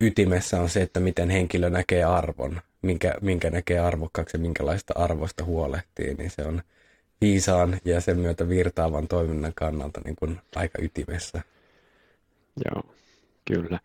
ytimessä 0.00 0.60
on 0.60 0.68
se, 0.68 0.82
että 0.82 1.00
miten 1.00 1.30
henkilö 1.30 1.70
näkee 1.70 2.04
arvon, 2.04 2.60
minkä, 2.82 3.14
minkä 3.20 3.50
näkee 3.50 3.78
arvokkaaksi 3.78 4.36
ja 4.36 4.40
minkälaista 4.40 4.94
arvosta 4.96 5.44
huolehtii, 5.44 6.14
niin 6.14 6.30
se 6.30 6.42
on 6.42 6.62
viisaan 7.20 7.80
ja 7.84 8.00
sen 8.00 8.18
myötä 8.18 8.48
virtaavan 8.48 9.08
toiminnan 9.08 9.52
kannalta 9.54 10.00
niin 10.04 10.16
kuin 10.16 10.40
aika 10.56 10.78
ytimessä. 10.82 11.42
Joo, 12.64 12.94
kyllä. 13.44 13.78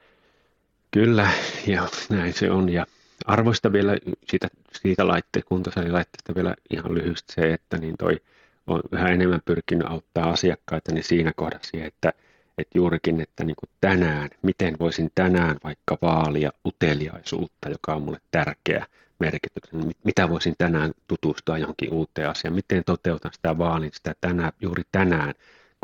Kyllä, 0.91 1.29
ja 1.67 1.88
näin 2.09 2.33
se 2.33 2.51
on. 2.51 2.69
Ja 2.69 2.86
arvoista 3.25 3.71
vielä 3.71 3.97
siitä, 4.29 4.47
siitä 4.71 5.07
laitteesta, 5.07 5.49
kuntosalilaitteesta 5.49 6.36
vielä 6.36 6.55
ihan 6.69 6.93
lyhyesti 6.93 7.33
se, 7.33 7.53
että 7.53 7.77
niin 7.77 7.97
toi 7.97 8.21
on 8.67 8.81
yhä 8.91 9.09
enemmän 9.09 9.41
pyrkinyt 9.45 9.88
auttaa 9.88 10.29
asiakkaita 10.29 10.91
niin 10.91 11.03
siinä 11.03 11.33
kohdassa, 11.36 11.77
että, 11.81 12.13
että 12.57 12.77
juurikin, 12.77 13.21
että 13.21 13.43
niin 13.43 13.55
kuin 13.55 13.69
tänään, 13.81 14.29
miten 14.41 14.75
voisin 14.79 15.12
tänään 15.15 15.57
vaikka 15.63 15.97
vaalia 16.01 16.51
uteliaisuutta, 16.65 17.69
joka 17.69 17.93
on 17.93 18.01
mulle 18.01 18.19
tärkeä 18.31 18.86
merkityksen, 19.19 19.91
mitä 20.03 20.29
voisin 20.29 20.55
tänään 20.57 20.91
tutustua 21.07 21.57
johonkin 21.57 21.93
uuteen 21.93 22.29
asiaan, 22.29 22.55
miten 22.55 22.83
toteutan 22.86 23.33
sitä 23.33 23.57
vaalin 23.57 23.91
sitä 23.93 24.15
tänään, 24.21 24.51
juuri 24.62 24.83
tänään, 24.91 25.33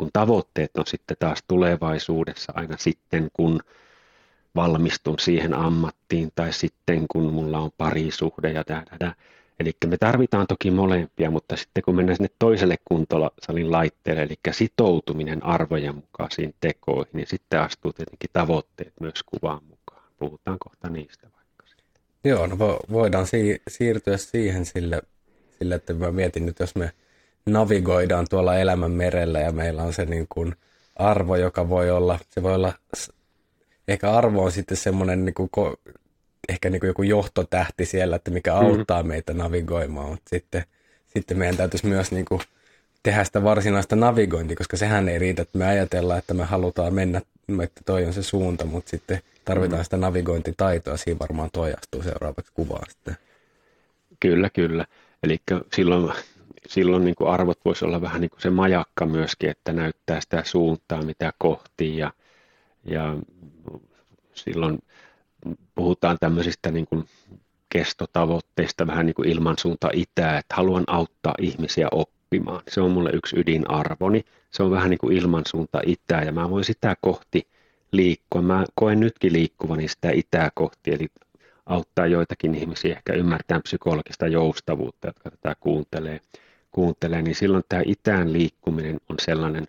kun 0.00 0.10
tavoitteet 0.12 0.70
on 0.76 0.86
sitten 0.86 1.16
taas 1.20 1.42
tulevaisuudessa 1.48 2.52
aina 2.56 2.76
sitten, 2.78 3.28
kun 3.32 3.60
valmistun 4.54 5.18
siihen 5.18 5.54
ammattiin 5.54 6.32
tai 6.34 6.52
sitten 6.52 7.06
kun 7.08 7.32
mulla 7.32 7.58
on 7.58 7.70
parisuhde 7.78 8.52
ja 8.52 8.64
tähdä. 8.64 9.14
Eli 9.60 9.72
me 9.86 9.96
tarvitaan 9.96 10.46
toki 10.46 10.70
molempia, 10.70 11.30
mutta 11.30 11.56
sitten 11.56 11.82
kun 11.82 11.96
mennään 11.96 12.16
sinne 12.16 12.30
toiselle 12.38 12.76
kuntosalin 12.84 13.72
laitteelle, 13.72 14.22
eli 14.22 14.34
sitoutuminen 14.50 15.44
arvojen 15.44 15.94
mukaisiin 15.94 16.54
tekoihin, 16.60 17.10
niin 17.12 17.26
sitten 17.26 17.60
astuu 17.60 17.92
tietenkin 17.92 18.30
tavoitteet 18.32 18.92
myös 19.00 19.22
kuvaan 19.22 19.64
mukaan. 19.64 20.02
Puhutaan 20.18 20.58
kohta 20.58 20.88
niistä 20.88 21.26
vaikka. 21.36 21.64
Joo, 22.24 22.46
no 22.46 22.58
voidaan 22.92 23.26
si- 23.26 23.62
siirtyä 23.68 24.16
siihen 24.16 24.64
sille, 24.66 25.02
sille, 25.58 25.74
että 25.74 25.94
mä 25.94 26.10
mietin 26.10 26.46
nyt, 26.46 26.58
jos 26.60 26.74
me 26.74 26.92
navigoidaan 27.46 28.26
tuolla 28.30 28.58
elämän 28.58 28.90
merellä 28.90 29.40
ja 29.40 29.52
meillä 29.52 29.82
on 29.82 29.92
se 29.92 30.04
niin 30.04 30.26
kuin 30.28 30.54
arvo, 30.96 31.36
joka 31.36 31.68
voi 31.68 31.90
olla, 31.90 32.18
se 32.30 32.42
voi 32.42 32.54
olla, 32.54 32.72
ehkä 33.88 34.12
arvo 34.12 34.44
on 34.44 34.52
sitten 34.52 34.76
semmoinen 34.76 35.24
niin 35.24 35.34
kuin 35.34 35.50
ehkä 36.48 36.70
niin 36.70 36.80
kuin 36.80 36.88
joku 36.88 37.02
johtotähti 37.02 37.86
siellä, 37.86 38.16
että 38.16 38.30
mikä 38.30 38.52
mm-hmm. 38.52 38.66
auttaa 38.66 39.02
meitä 39.02 39.34
navigoimaan, 39.34 40.08
mutta 40.08 40.30
sitten, 40.30 40.64
sitten 41.06 41.38
meidän 41.38 41.56
täytyisi 41.56 41.86
myös 41.86 42.12
niin 42.12 42.24
kuin 42.24 42.40
tehdä 43.02 43.24
sitä 43.24 43.44
varsinaista 43.44 43.96
navigointia, 43.96 44.56
koska 44.56 44.76
sehän 44.76 45.08
ei 45.08 45.18
riitä, 45.18 45.42
että 45.42 45.58
me 45.58 45.66
ajatellaan, 45.66 46.18
että 46.18 46.34
me 46.34 46.44
halutaan 46.44 46.94
mennä, 46.94 47.22
että 47.62 47.80
toi 47.86 48.04
on 48.04 48.12
se 48.12 48.22
suunta, 48.22 48.64
mutta 48.64 48.90
sitten 48.90 49.20
tarvitaan 49.44 49.80
mm. 49.80 49.84
sitä 49.84 49.96
navigointitaitoa, 49.96 50.96
siinä 50.96 51.18
varmaan 51.18 51.50
toi 51.52 51.74
astuu 51.78 52.02
seuraavaksi 52.02 52.52
kuvaan 52.54 52.90
sitten. 52.90 53.16
Kyllä, 54.20 54.50
kyllä. 54.50 54.86
Eli 55.22 55.40
silloin, 55.76 56.12
silloin 56.70 57.04
niin 57.04 57.14
kuin 57.14 57.30
arvot 57.30 57.58
voisi 57.64 57.84
olla 57.84 58.00
vähän 58.00 58.20
niin 58.20 58.30
kuin 58.30 58.40
se 58.40 58.50
majakka 58.50 59.06
myöskin, 59.06 59.50
että 59.50 59.72
näyttää 59.72 60.20
sitä 60.20 60.42
suuntaa, 60.44 61.02
mitä 61.02 61.32
kohti 61.38 61.96
ja, 61.96 62.12
ja 62.84 63.16
silloin 64.34 64.78
puhutaan 65.74 66.16
tämmöisistä 66.20 66.70
niin 66.70 66.86
kuin 66.86 67.04
kestotavoitteista 67.68 68.86
vähän 68.86 69.06
niin 69.06 69.14
kuin 69.14 69.28
ilmansuunta 69.28 69.90
itää, 69.92 70.38
että 70.38 70.54
haluan 70.54 70.84
auttaa 70.86 71.34
ihmisiä 71.38 71.88
oppimaan. 71.92 72.62
Se 72.68 72.80
on 72.80 72.90
mulle 72.90 73.10
yksi 73.12 73.40
ydinarvoni. 73.40 74.24
Se 74.50 74.62
on 74.62 74.70
vähän 74.70 74.90
niin 74.90 74.98
kuin 74.98 75.16
ilmansuunta 75.16 75.80
itää 75.86 76.22
ja 76.22 76.32
mä 76.32 76.50
voin 76.50 76.64
sitä 76.64 76.96
kohti 77.00 77.48
liikkua. 77.92 78.42
Mä 78.42 78.64
koen 78.74 79.00
nytkin 79.00 79.32
liikkuvani 79.32 79.88
sitä 79.88 80.10
itää 80.10 80.50
kohti, 80.54 80.92
eli 80.92 81.06
auttaa 81.66 82.06
joitakin 82.06 82.54
ihmisiä 82.54 82.96
ehkä 82.96 83.12
ymmärtää 83.12 83.60
psykologista 83.60 84.26
joustavuutta, 84.26 85.08
jotka 85.08 85.30
tätä 85.30 85.56
kuuntelee, 85.60 86.20
kuuntelee 86.70 87.22
niin 87.22 87.34
silloin 87.34 87.64
tämä 87.68 87.82
itään 87.86 88.32
liikkuminen 88.32 89.00
on 89.08 89.16
sellainen 89.20 89.66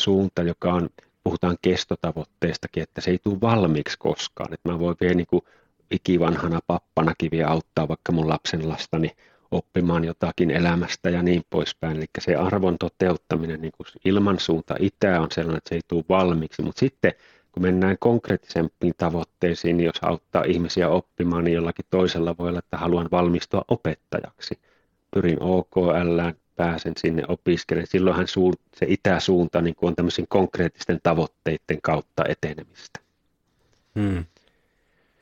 suunta, 0.00 0.42
joka 0.42 0.72
on 0.72 0.88
puhutaan 1.24 1.56
kestotavoitteestakin, 1.62 2.82
että 2.82 3.00
se 3.00 3.10
ei 3.10 3.18
tule 3.18 3.40
valmiiksi 3.40 3.96
koskaan. 3.98 4.54
Että 4.54 4.68
mä 4.72 4.78
voin 4.78 4.96
vielä 5.00 5.14
niin 5.14 5.26
kuin 5.26 5.42
ikivanhana 5.90 6.60
pappanakin 6.66 7.30
vielä 7.30 7.48
auttaa 7.48 7.88
vaikka 7.88 8.12
mun 8.12 8.28
lapsen 8.28 8.68
lastani 8.68 9.10
oppimaan 9.50 10.04
jotakin 10.04 10.50
elämästä 10.50 11.10
ja 11.10 11.22
niin 11.22 11.42
poispäin. 11.50 11.96
Eli 11.96 12.06
se 12.18 12.36
arvon 12.36 12.78
toteuttaminen 12.78 13.60
niin 13.60 13.72
kuin 13.76 13.86
ilman 14.04 14.40
suunta 14.40 14.74
itää 14.78 15.20
on 15.20 15.28
sellainen, 15.30 15.58
että 15.58 15.68
se 15.68 15.74
ei 15.74 15.80
tule 15.88 16.04
valmiiksi. 16.08 16.62
Mutta 16.62 16.80
sitten 16.80 17.12
kun 17.52 17.62
mennään 17.62 17.96
konkreettisempiin 18.00 18.94
tavoitteisiin, 18.96 19.76
niin 19.76 19.86
jos 19.86 19.98
auttaa 20.02 20.44
ihmisiä 20.44 20.88
oppimaan, 20.88 21.44
niin 21.44 21.54
jollakin 21.54 21.84
toisella 21.90 22.34
voi 22.38 22.48
olla, 22.48 22.58
että 22.58 22.76
haluan 22.76 23.08
valmistua 23.12 23.64
opettajaksi. 23.68 24.58
Pyrin 25.10 25.42
OKL, 25.42 26.20
pääsen 26.56 26.92
sinne 26.96 27.22
opiskelemaan. 27.28 27.86
Silloinhan 27.86 28.28
se 28.76 28.86
itäsuunta 28.88 29.60
niin 29.60 29.74
on 29.82 29.96
tämmöisen 29.96 30.26
konkreettisten 30.28 31.00
tavoitteiden 31.02 31.82
kautta 31.82 32.24
etenemistä. 32.28 33.00
Hmm. 33.94 34.24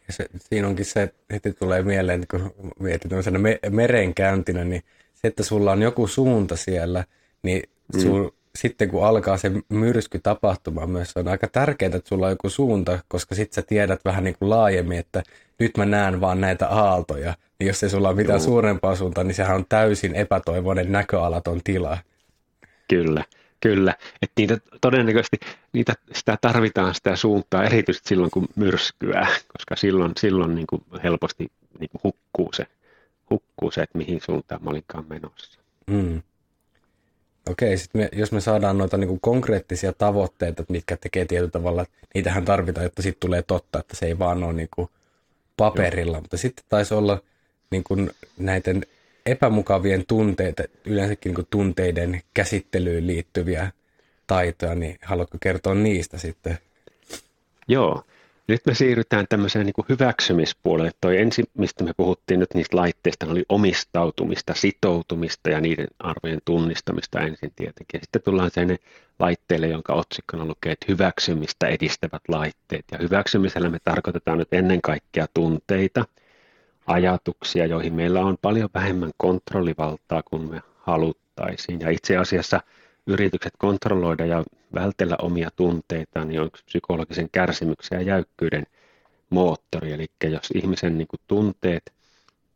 Ja 0.06 0.12
se, 0.12 0.26
siinä 0.38 0.68
onkin 0.68 0.84
se, 0.84 1.02
että 1.02 1.34
heti 1.34 1.52
tulee 1.52 1.82
mieleen, 1.82 2.26
kun 2.30 2.54
mietit 2.78 3.08
tämmöisenä 3.08 3.38
me, 3.38 3.58
merenkäyntinä, 3.70 4.64
niin 4.64 4.82
se, 5.14 5.28
että 5.28 5.42
sulla 5.42 5.72
on 5.72 5.82
joku 5.82 6.06
suunta 6.06 6.56
siellä, 6.56 7.04
niin 7.42 7.62
sul, 8.02 8.22
hmm. 8.22 8.37
Sitten 8.58 8.88
kun 8.88 9.04
alkaa 9.04 9.36
se 9.36 9.50
myrsky 9.68 10.18
tapahtumaan 10.22 10.90
myös, 10.90 11.16
on 11.16 11.28
aika 11.28 11.48
tärkeää, 11.48 11.96
että 11.96 12.08
sulla 12.08 12.26
on 12.26 12.32
joku 12.32 12.50
suunta, 12.50 12.98
koska 13.08 13.34
sitten 13.34 13.54
sä 13.54 13.62
tiedät 13.62 14.04
vähän 14.04 14.24
niin 14.24 14.36
kuin 14.38 14.50
laajemmin, 14.50 14.98
että 14.98 15.22
nyt 15.58 15.76
mä 15.76 15.86
näen 15.86 16.20
vaan 16.20 16.40
näitä 16.40 16.68
aaltoja, 16.68 17.34
niin 17.58 17.68
jos 17.68 17.82
ei 17.82 17.90
sulla 17.90 18.08
ole 18.08 18.16
mitään 18.16 18.38
Joo. 18.38 18.44
suurempaa 18.44 18.96
suuntaa, 18.96 19.24
niin 19.24 19.34
sehän 19.34 19.56
on 19.56 19.66
täysin 19.68 20.14
epätoivoinen 20.14 20.92
näköalaton 20.92 21.60
tila. 21.64 21.98
Kyllä, 22.88 23.24
kyllä. 23.60 23.94
Että 24.22 24.32
niitä 24.38 24.58
todennäköisesti 24.80 25.36
niitä, 25.72 25.92
sitä 26.12 26.38
tarvitaan 26.40 26.94
sitä 26.94 27.16
suuntaa 27.16 27.64
erityisesti 27.64 28.08
silloin, 28.08 28.30
kun 28.30 28.48
myrskyää, 28.56 29.26
koska 29.26 29.76
silloin, 29.76 30.12
silloin 30.18 30.54
niin 30.54 30.66
kuin 30.66 30.82
helposti 31.04 31.52
niin 31.78 31.90
kuin 31.90 32.00
hukkuu, 32.04 32.52
se, 32.52 32.66
hukkuu 33.30 33.70
se, 33.70 33.82
että 33.82 33.98
mihin 33.98 34.20
suuntaan 34.20 34.64
mä 34.64 34.70
olinkaan 34.70 35.04
menossa. 35.08 35.60
Hmm. 35.90 36.22
Okei, 37.50 37.78
sit 37.78 37.94
me, 37.94 38.08
jos 38.12 38.32
me 38.32 38.40
saadaan 38.40 38.78
noita 38.78 38.96
niin 38.96 39.08
kuin 39.08 39.20
konkreettisia 39.20 39.92
tavoitteita, 39.92 40.64
mitkä 40.68 40.96
tekee 40.96 41.24
tietyllä 41.24 41.50
tavalla, 41.50 41.86
niitähän 42.14 42.44
tarvitaan, 42.44 42.84
jotta 42.84 43.02
sitten 43.02 43.20
tulee 43.20 43.42
totta, 43.42 43.78
että 43.78 43.96
se 43.96 44.06
ei 44.06 44.18
vaan 44.18 44.44
ole 44.44 44.52
niin 44.52 44.68
kuin 44.74 44.88
paperilla, 45.56 46.16
Joo. 46.16 46.20
mutta 46.20 46.36
sitten 46.36 46.64
taisi 46.68 46.94
olla 46.94 47.22
niin 47.70 47.84
kuin 47.84 48.10
näiden 48.38 48.86
epämukavien 49.26 50.04
tunteita, 50.06 50.62
yleensäkin 50.84 51.30
niin 51.30 51.34
kuin 51.34 51.46
tunteiden 51.50 52.20
käsittelyyn 52.34 53.06
liittyviä 53.06 53.72
taitoja, 54.26 54.74
niin 54.74 54.98
haluatko 55.02 55.38
kertoa 55.40 55.74
niistä 55.74 56.18
sitten? 56.18 56.58
Joo, 57.68 58.02
nyt 58.48 58.66
me 58.66 58.74
siirrytään 58.74 59.26
tämmöiseen 59.28 59.66
niin 59.66 59.74
kuin 59.74 59.86
hyväksymispuolelle. 59.88 60.90
Toi 61.00 61.18
ensin, 61.18 61.44
mistä 61.54 61.84
me 61.84 61.92
puhuttiin 61.96 62.40
nyt 62.40 62.54
niistä 62.54 62.76
laitteista, 62.76 63.26
oli 63.26 63.44
omistautumista, 63.48 64.54
sitoutumista 64.54 65.50
ja 65.50 65.60
niiden 65.60 65.86
arvojen 65.98 66.40
tunnistamista 66.44 67.20
ensin 67.20 67.52
tietenkin. 67.56 68.00
Sitten 68.00 68.22
tullaan 68.22 68.50
sen 68.50 68.78
laitteelle, 69.18 69.68
jonka 69.68 69.92
otsikkona 69.94 70.44
lukee, 70.44 70.72
että 70.72 70.86
hyväksymistä 70.88 71.66
edistävät 71.66 72.22
laitteet. 72.28 72.84
Ja 72.92 72.98
hyväksymisellä 72.98 73.68
me 73.68 73.78
tarkoitetaan 73.84 74.38
nyt 74.38 74.52
ennen 74.52 74.82
kaikkea 74.82 75.26
tunteita, 75.34 76.04
ajatuksia, 76.86 77.66
joihin 77.66 77.94
meillä 77.94 78.20
on 78.20 78.38
paljon 78.42 78.70
vähemmän 78.74 79.10
kontrollivaltaa 79.16 80.22
kuin 80.22 80.50
me 80.50 80.62
haluttaisiin. 80.78 81.80
Ja 81.80 81.90
itse 81.90 82.16
asiassa– 82.16 82.60
yritykset 83.08 83.52
kontrolloida 83.58 84.26
ja 84.26 84.44
vältellä 84.74 85.16
omia 85.22 85.50
tunteita, 85.56 86.24
niin 86.24 86.40
on 86.40 86.50
psykologisen 86.50 87.28
kärsimyksen 87.32 87.96
ja 87.96 88.02
jäykkyyden 88.02 88.66
moottori. 89.30 89.92
Eli 89.92 90.06
jos 90.24 90.50
ihmisen 90.54 90.98
niin 90.98 91.08
kuin 91.08 91.20
tunteet, 91.26 91.92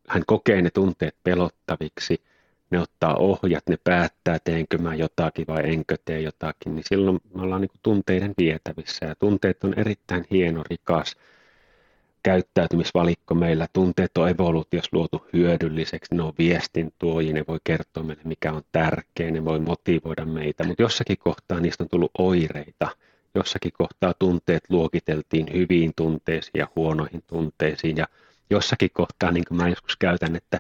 hän 0.09 0.23
kokee 0.27 0.63
ne 0.63 0.71
tunteet 0.71 1.17
pelottaviksi, 1.25 2.23
ne 2.71 2.81
ottaa 2.81 3.17
ohjat, 3.17 3.69
ne 3.69 3.79
päättää, 3.85 4.39
teenkö 4.39 4.79
mä 4.79 4.95
jotakin 4.95 5.47
vai 5.47 5.63
enkö 5.65 5.97
tee 6.05 6.21
jotakin, 6.21 6.75
niin 6.75 6.85
silloin 6.89 7.21
me 7.35 7.43
ollaan 7.43 7.61
niin 7.61 7.69
kuin 7.69 7.81
tunteiden 7.83 8.35
vietävissä. 8.39 9.07
Ja 9.07 9.15
tunteet 9.15 9.65
on 9.65 9.75
erittäin 9.77 10.25
hieno, 10.31 10.63
rikas 10.71 11.17
käyttäytymisvalikko 12.23 13.35
meillä. 13.35 13.67
Tunteet 13.73 14.19
on 14.19 14.29
evoluutiossa 14.29 14.89
luotu 14.93 15.27
hyödylliseksi, 15.33 16.15
ne 16.15 16.23
on 16.23 16.33
viestin 16.39 16.93
tuoji, 16.99 17.33
ne 17.33 17.45
voi 17.49 17.59
kertoa 17.65 18.03
meille 18.03 18.23
mikä 18.25 18.53
on 18.53 18.63
tärkeä, 18.73 19.31
ne 19.31 19.45
voi 19.45 19.61
motivoida 19.61 20.25
meitä, 20.25 20.65
mutta 20.65 20.83
jossakin 20.83 21.19
kohtaa 21.19 21.61
niistä 21.61 21.85
on 21.85 21.89
tullut 21.89 22.11
oireita. 22.19 22.89
Jossakin 23.35 23.73
kohtaa 23.79 24.15
tunteet 24.19 24.63
luokiteltiin 24.69 25.47
hyviin 25.53 25.93
tunteisiin 25.97 26.59
ja 26.59 26.69
huonoihin 26.77 27.23
tunteisiin 27.27 27.97
ja 27.97 28.07
jossakin 28.51 28.91
kohtaa, 28.93 29.31
niin 29.31 29.45
kuin 29.49 29.59
mä 29.59 29.69
joskus 29.69 29.97
käytän, 29.97 30.37
että 30.37 30.59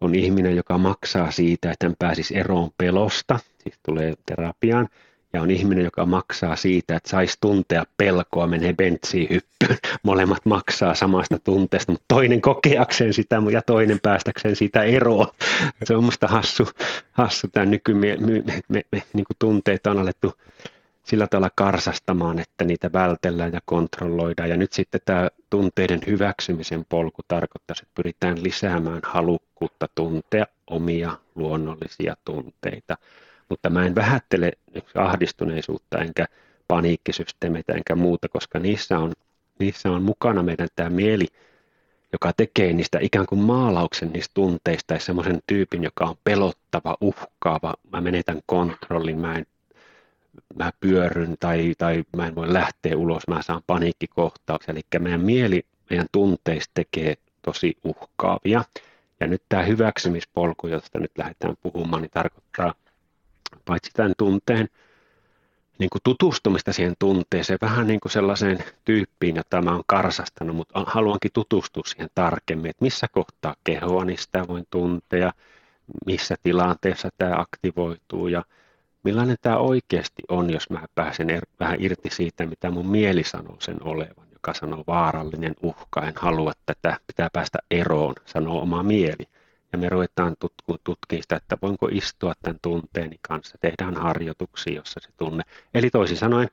on 0.00 0.14
ihminen, 0.14 0.56
joka 0.56 0.78
maksaa 0.78 1.30
siitä, 1.30 1.70
että 1.70 1.86
hän 1.86 1.94
pääsisi 1.98 2.36
eroon 2.36 2.70
pelosta, 2.78 3.38
siis 3.62 3.78
tulee 3.86 4.14
terapiaan, 4.26 4.88
ja 5.32 5.42
on 5.42 5.50
ihminen, 5.50 5.84
joka 5.84 6.06
maksaa 6.06 6.56
siitä, 6.56 6.96
että 6.96 7.10
saisi 7.10 7.38
tuntea 7.40 7.84
pelkoa, 7.96 8.46
menee 8.46 8.72
bentsiin 8.72 9.28
hyppyyn. 9.30 9.78
Molemmat 10.02 10.46
maksaa 10.46 10.94
samasta 10.94 11.38
tunteesta, 11.38 11.92
mutta 11.92 12.04
toinen 12.08 12.40
kokeakseen 12.40 13.14
sitä 13.14 13.42
ja 13.52 13.62
toinen 13.62 14.00
päästäkseen 14.00 14.56
siitä 14.56 14.82
eroon. 14.82 15.26
Se 15.84 15.96
on 15.96 16.04
musta 16.04 16.28
hassu, 16.28 16.68
hassu 17.12 17.48
tämä 17.48 17.66
nykymie, 17.66 18.16
me, 18.16 18.42
me, 18.68 18.82
me, 18.92 19.02
niin 19.12 19.24
kuin 19.24 19.36
tunteita 19.38 19.90
on 19.90 19.98
alettu 19.98 20.32
sillä 21.04 21.26
tavalla 21.26 21.50
karsastamaan, 21.54 22.38
että 22.38 22.64
niitä 22.64 22.92
vältellään 22.92 23.52
ja 23.52 23.60
kontrolloidaan. 23.64 24.48
Ja 24.48 24.56
nyt 24.56 24.72
sitten 24.72 25.00
tämä 25.04 25.28
tunteiden 25.50 26.00
hyväksymisen 26.06 26.84
polku 26.88 27.22
tarkoittaa, 27.28 27.74
että 27.82 27.92
pyritään 27.94 28.42
lisäämään 28.42 29.00
halukkuutta 29.04 29.88
tuntea 29.94 30.46
omia 30.66 31.16
luonnollisia 31.34 32.16
tunteita– 32.24 32.96
mutta 33.50 33.70
mä 33.70 33.86
en 33.86 33.94
vähättele 33.94 34.52
ahdistuneisuutta 34.94 35.98
enkä 35.98 36.26
paniikkisysteemeitä 36.68 37.72
enkä 37.72 37.94
muuta, 37.94 38.28
koska 38.28 38.58
niissä 38.58 38.98
on, 38.98 39.12
niissä 39.58 39.90
on 39.90 40.02
mukana 40.02 40.42
meidän 40.42 40.68
tämä 40.76 40.90
mieli, 40.90 41.26
joka 42.12 42.32
tekee 42.36 42.72
niistä 42.72 42.98
ikään 43.02 43.26
kuin 43.26 43.40
maalauksen 43.40 44.12
niistä 44.12 44.34
tunteista 44.34 44.94
ja 44.94 45.00
semmoisen 45.00 45.40
tyypin, 45.46 45.84
joka 45.84 46.04
on 46.04 46.16
pelottava, 46.24 46.96
uhkaava, 47.00 47.74
mä 47.92 48.00
menetän 48.00 48.40
kontrollin, 48.46 49.18
mä, 49.18 49.34
en, 49.34 49.46
mä 50.54 50.70
pyörryn 50.80 51.36
tai, 51.40 51.74
tai 51.78 52.04
mä 52.16 52.26
en 52.26 52.34
voi 52.34 52.52
lähteä 52.52 52.96
ulos, 52.96 53.28
mä 53.28 53.42
saan 53.42 53.62
paniikkikohtauksia. 53.66 54.72
Eli 54.72 54.80
meidän 54.98 55.20
mieli, 55.20 55.66
meidän 55.90 56.06
tunteista 56.12 56.70
tekee 56.74 57.14
tosi 57.42 57.76
uhkaavia. 57.84 58.64
Ja 59.20 59.26
nyt 59.26 59.42
tämä 59.48 59.62
hyväksymispolku, 59.62 60.66
josta 60.66 60.98
nyt 60.98 61.12
lähdetään 61.18 61.54
puhumaan, 61.62 62.02
niin 62.02 62.10
tarkoittaa 62.10 62.74
paitsi 63.64 63.90
tämän 63.94 64.12
tunteen 64.18 64.68
niin 65.80 65.90
kuin 65.90 66.02
tutustumista 66.04 66.72
siihen 66.72 66.94
tunteeseen, 66.98 67.58
vähän 67.62 67.86
niin 67.86 68.00
kuin 68.00 68.12
sellaiseen 68.12 68.64
tyyppiin, 68.84 69.36
jota 69.36 69.62
mä 69.62 69.72
oon 69.72 69.82
karsastanut, 69.86 70.56
mutta 70.56 70.84
haluankin 70.86 71.30
tutustua 71.34 71.82
siihen 71.86 72.08
tarkemmin, 72.14 72.70
että 72.70 72.84
missä 72.84 73.06
kohtaa 73.12 73.54
kehoa 73.64 74.04
niin 74.04 74.18
sitä 74.18 74.48
voin 74.48 74.64
tuntea, 74.70 75.32
missä 76.06 76.36
tilanteessa 76.42 77.08
tämä 77.18 77.36
aktivoituu 77.36 78.28
ja 78.28 78.44
millainen 79.02 79.36
tämä 79.40 79.56
oikeasti 79.56 80.22
on, 80.28 80.50
jos 80.50 80.70
mä 80.70 80.86
pääsen 80.94 81.30
er, 81.30 81.46
vähän 81.60 81.76
irti 81.80 82.10
siitä, 82.10 82.46
mitä 82.46 82.70
mun 82.70 82.88
mieli 82.88 83.24
sanoo 83.24 83.56
sen 83.58 83.76
olevan, 83.82 84.26
joka 84.32 84.54
sanoo 84.54 84.84
vaarallinen 84.86 85.54
uhka, 85.62 86.02
en 86.02 86.14
halua 86.16 86.52
tätä, 86.66 86.96
pitää 87.06 87.28
päästä 87.32 87.58
eroon, 87.70 88.14
sanoo 88.26 88.62
oma 88.62 88.82
mieli 88.82 89.28
ja 89.72 89.78
me 89.78 89.88
ruvetaan 89.88 90.36
tutkimaan 90.84 91.22
sitä, 91.22 91.36
että 91.36 91.58
voinko 91.62 91.88
istua 91.92 92.34
tämän 92.42 92.58
tunteeni 92.62 93.16
kanssa. 93.22 93.58
Tehdään 93.60 93.94
harjoituksia, 93.94 94.74
jossa 94.74 95.00
se 95.02 95.08
tunne. 95.16 95.42
Eli 95.74 95.90
toisin 95.90 96.16
sanoen 96.16 96.48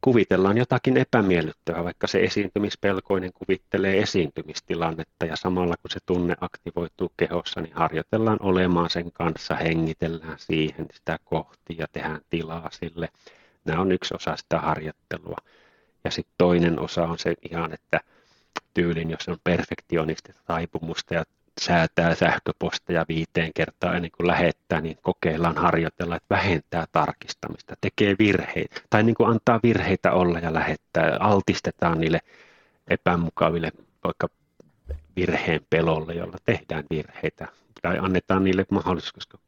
kuvitellaan 0.00 0.58
jotakin 0.58 0.96
epämiellyttävää, 0.96 1.84
vaikka 1.84 2.06
se 2.06 2.20
esiintymispelkoinen 2.20 3.32
kuvittelee 3.32 3.98
esiintymistilannetta 3.98 5.26
ja 5.26 5.36
samalla 5.36 5.74
kun 5.76 5.90
se 5.90 5.98
tunne 6.06 6.34
aktivoituu 6.40 7.12
kehossa, 7.16 7.60
niin 7.60 7.74
harjoitellaan 7.74 8.38
olemaan 8.40 8.90
sen 8.90 9.12
kanssa, 9.12 9.54
hengitellään 9.54 10.38
siihen 10.38 10.86
sitä 10.92 11.18
kohti 11.24 11.76
ja 11.78 11.86
tehdään 11.92 12.20
tilaa 12.30 12.68
sille. 12.72 13.08
Nämä 13.64 13.80
on 13.80 13.92
yksi 13.92 14.14
osa 14.14 14.36
sitä 14.36 14.60
harjoittelua. 14.60 15.36
Ja 16.04 16.10
sitten 16.10 16.34
toinen 16.38 16.80
osa 16.80 17.02
on 17.02 17.18
se 17.18 17.34
ihan, 17.50 17.72
että 17.74 18.00
tyylin, 18.74 19.10
jos 19.10 19.28
on 19.28 19.38
perfektionistista 19.44 20.40
taipumusta 20.46 21.14
ja 21.14 21.24
säätää 21.60 22.14
sähköposteja 22.14 23.04
viiteen 23.08 23.52
kertaa 23.54 23.94
ennen 23.96 24.10
kuin 24.16 24.26
lähettää, 24.26 24.80
niin 24.80 24.98
kokeillaan 25.02 25.56
harjoitella, 25.56 26.16
että 26.16 26.34
vähentää 26.34 26.86
tarkistamista, 26.92 27.74
tekee 27.80 28.16
virheitä 28.18 28.80
tai 28.90 29.02
niin 29.02 29.14
kuin 29.14 29.30
antaa 29.30 29.60
virheitä 29.62 30.12
olla 30.12 30.38
ja 30.38 30.54
lähettää, 30.54 31.16
altistetaan 31.20 32.00
niille 32.00 32.20
epämukaville 32.88 33.72
vaikka 34.04 34.28
virheen 35.16 35.60
pelolle, 35.70 36.14
jolla 36.14 36.36
tehdään 36.44 36.84
virheitä 36.90 37.48
tai 37.82 37.98
annetaan 37.98 38.44
niille 38.44 38.66
mahdollisuus, 38.70 39.12
koska, 39.12 39.38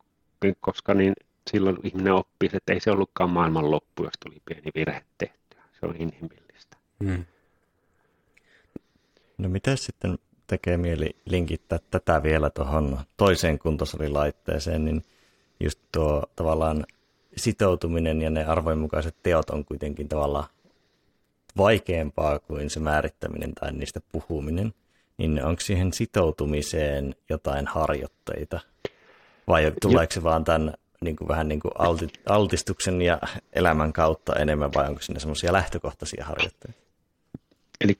koska 0.61 0.95
niin 0.95 1.15
silloin 1.51 1.77
ihminen 1.83 2.13
oppii, 2.13 2.51
että 2.53 2.73
ei 2.73 2.81
se 2.81 2.91
ollutkaan 2.91 3.31
maailman 3.31 3.71
loppu, 3.71 4.05
jos 4.05 4.15
tuli 4.25 4.43
pieni 4.45 4.71
virhe 4.75 5.05
tehtyä. 5.19 5.63
Se 5.81 5.87
on 5.87 5.97
inhimillistä. 5.99 6.77
Hmm. 7.05 7.25
No 9.39 9.49
mitä 9.49 9.77
sitten 9.77 10.19
tekee 10.47 10.77
mieli 10.77 11.17
linkittää 11.25 11.79
tätä 11.91 12.23
vielä 12.23 12.51
tuohon 12.51 12.99
toiseen 13.17 13.59
kuntosalilaitteeseen, 13.59 14.85
niin 14.85 15.05
just 15.61 15.81
tuo 15.93 16.23
tavallaan 16.37 16.87
sitoutuminen 17.37 18.23
ja 18.23 18.31
ne 18.31 18.45
arvojen 18.45 18.79
mukaiset 18.79 19.17
teot 19.23 19.51
on 19.51 19.65
kuitenkin 19.65 20.09
tavallaan 20.09 20.47
vaikeampaa 21.57 22.39
kuin 22.39 22.71
se 22.71 22.81
määrittäminen 22.81 23.55
tai 23.55 23.73
niistä 23.73 24.01
puhuminen, 24.13 24.75
niin 25.19 25.45
onko 25.45 25.61
siihen 25.61 25.93
sitoutumiseen 25.93 27.15
jotain 27.29 27.67
harjoitteita? 27.67 28.61
Vai 29.49 29.73
tuleeko 29.81 30.13
se 30.13 30.23
vaan 30.23 30.45
tämän 30.45 30.75
niin 31.01 31.17
kuin 31.17 31.29
vähän 31.29 31.49
niin 31.49 31.61
kuin 31.61 31.73
altistuksen 32.29 33.03
ja 33.03 33.19
elämän 33.53 33.93
kautta 33.93 34.37
enemmän, 34.37 34.71
vai 34.75 34.89
onko 34.89 35.03
sinne 35.03 35.21
semmoisia 35.21 35.53
lähtökohtaisia 35.53 36.25
harjoitteita? 36.25 36.86
Eli, 37.81 37.95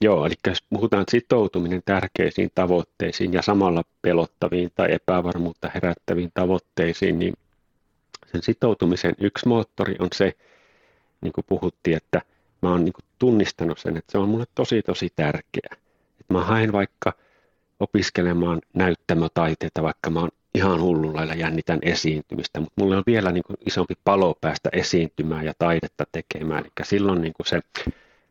joo, 0.00 0.26
eli 0.26 0.34
jos 0.46 0.62
puhutaan 0.70 1.04
sitoutuminen 1.10 1.82
tärkeisiin 1.84 2.50
tavoitteisiin 2.54 3.32
ja 3.32 3.42
samalla 3.42 3.84
pelottaviin 4.02 4.70
tai 4.74 4.92
epävarmuutta 4.92 5.70
herättäviin 5.74 6.30
tavoitteisiin, 6.34 7.18
niin 7.18 7.34
sen 8.32 8.42
sitoutumisen 8.42 9.14
yksi 9.20 9.48
moottori 9.48 9.96
on 9.98 10.08
se, 10.14 10.32
niin 11.20 11.32
kuin 11.32 11.44
puhuttiin, 11.48 11.96
että 11.96 12.22
mä 12.62 12.70
oon 12.70 12.84
niin 12.84 12.94
tunnistanut 13.18 13.78
sen, 13.78 13.96
että 13.96 14.12
se 14.12 14.18
on 14.18 14.28
mulle 14.28 14.44
tosi 14.54 14.82
tosi 14.82 15.08
tärkeä. 15.16 15.70
Että 16.20 16.34
mä 16.34 16.44
haen 16.44 16.72
vaikka 16.72 17.12
opiskelemaan 17.80 18.60
näyttämötaiteita, 18.74 19.82
vaikka 19.82 20.10
mä 20.10 20.20
oon 20.20 20.30
ihan 20.54 20.80
hullun 20.80 21.16
lailla 21.16 21.34
jännitän 21.34 21.78
esiintymistä, 21.82 22.60
mutta 22.60 22.82
mulle 22.82 22.96
on 22.96 23.02
vielä 23.06 23.32
niin 23.32 23.44
isompi 23.66 23.94
palo 24.04 24.34
päästä 24.40 24.68
esiintymään 24.72 25.44
ja 25.44 25.52
taidetta 25.58 26.04
tekemään. 26.12 26.64
Eli 26.64 26.70
silloin 26.82 27.20
niin 27.20 27.34
se 27.44 27.60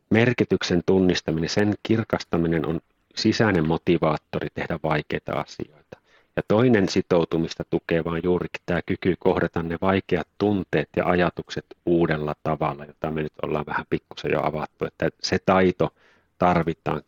merkityksen 0.09 0.81
tunnistaminen, 0.85 1.49
sen 1.49 1.73
kirkastaminen 1.83 2.65
on 2.65 2.79
sisäinen 3.15 3.67
motivaattori 3.67 4.47
tehdä 4.53 4.79
vaikeita 4.83 5.31
asioita. 5.31 5.97
Ja 6.35 6.43
toinen 6.47 6.89
sitoutumista 6.89 7.63
tukeva 7.69 8.11
on 8.11 8.23
juurikin 8.23 8.61
tämä 8.65 8.81
kyky 8.85 9.15
kohdata 9.19 9.63
ne 9.63 9.77
vaikeat 9.81 10.27
tunteet 10.37 10.89
ja 10.95 11.05
ajatukset 11.05 11.65
uudella 11.85 12.35
tavalla, 12.43 12.85
jota 12.85 13.11
me 13.11 13.23
nyt 13.23 13.33
ollaan 13.41 13.65
vähän 13.65 13.85
pikkusen 13.89 14.31
jo 14.31 14.39
avattu, 14.43 14.85
että 14.85 15.09
se 15.23 15.39
taito 15.45 15.93
tarvitaan, 16.37 17.01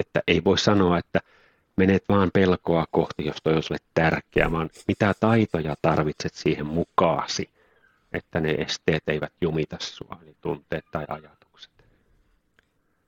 että 0.00 0.22
ei 0.26 0.44
voi 0.44 0.58
sanoa, 0.58 0.98
että 0.98 1.20
menet 1.76 2.04
vaan 2.08 2.30
pelkoa 2.32 2.84
kohti, 2.90 3.26
jos 3.26 3.36
toi 3.42 3.54
on 3.54 3.62
sulle 3.62 3.80
tärkeä, 3.94 4.52
vaan 4.52 4.70
mitä 4.88 5.14
taitoja 5.20 5.74
tarvitset 5.82 6.34
siihen 6.34 6.66
mukaasi, 6.66 7.50
että 8.12 8.40
ne 8.40 8.50
esteet 8.50 9.02
eivät 9.06 9.32
jumita 9.40 9.76
sua, 9.80 10.18
eli 10.22 10.36
tunteet 10.40 10.84
tai 10.92 11.04
ajatukset. 11.08 11.41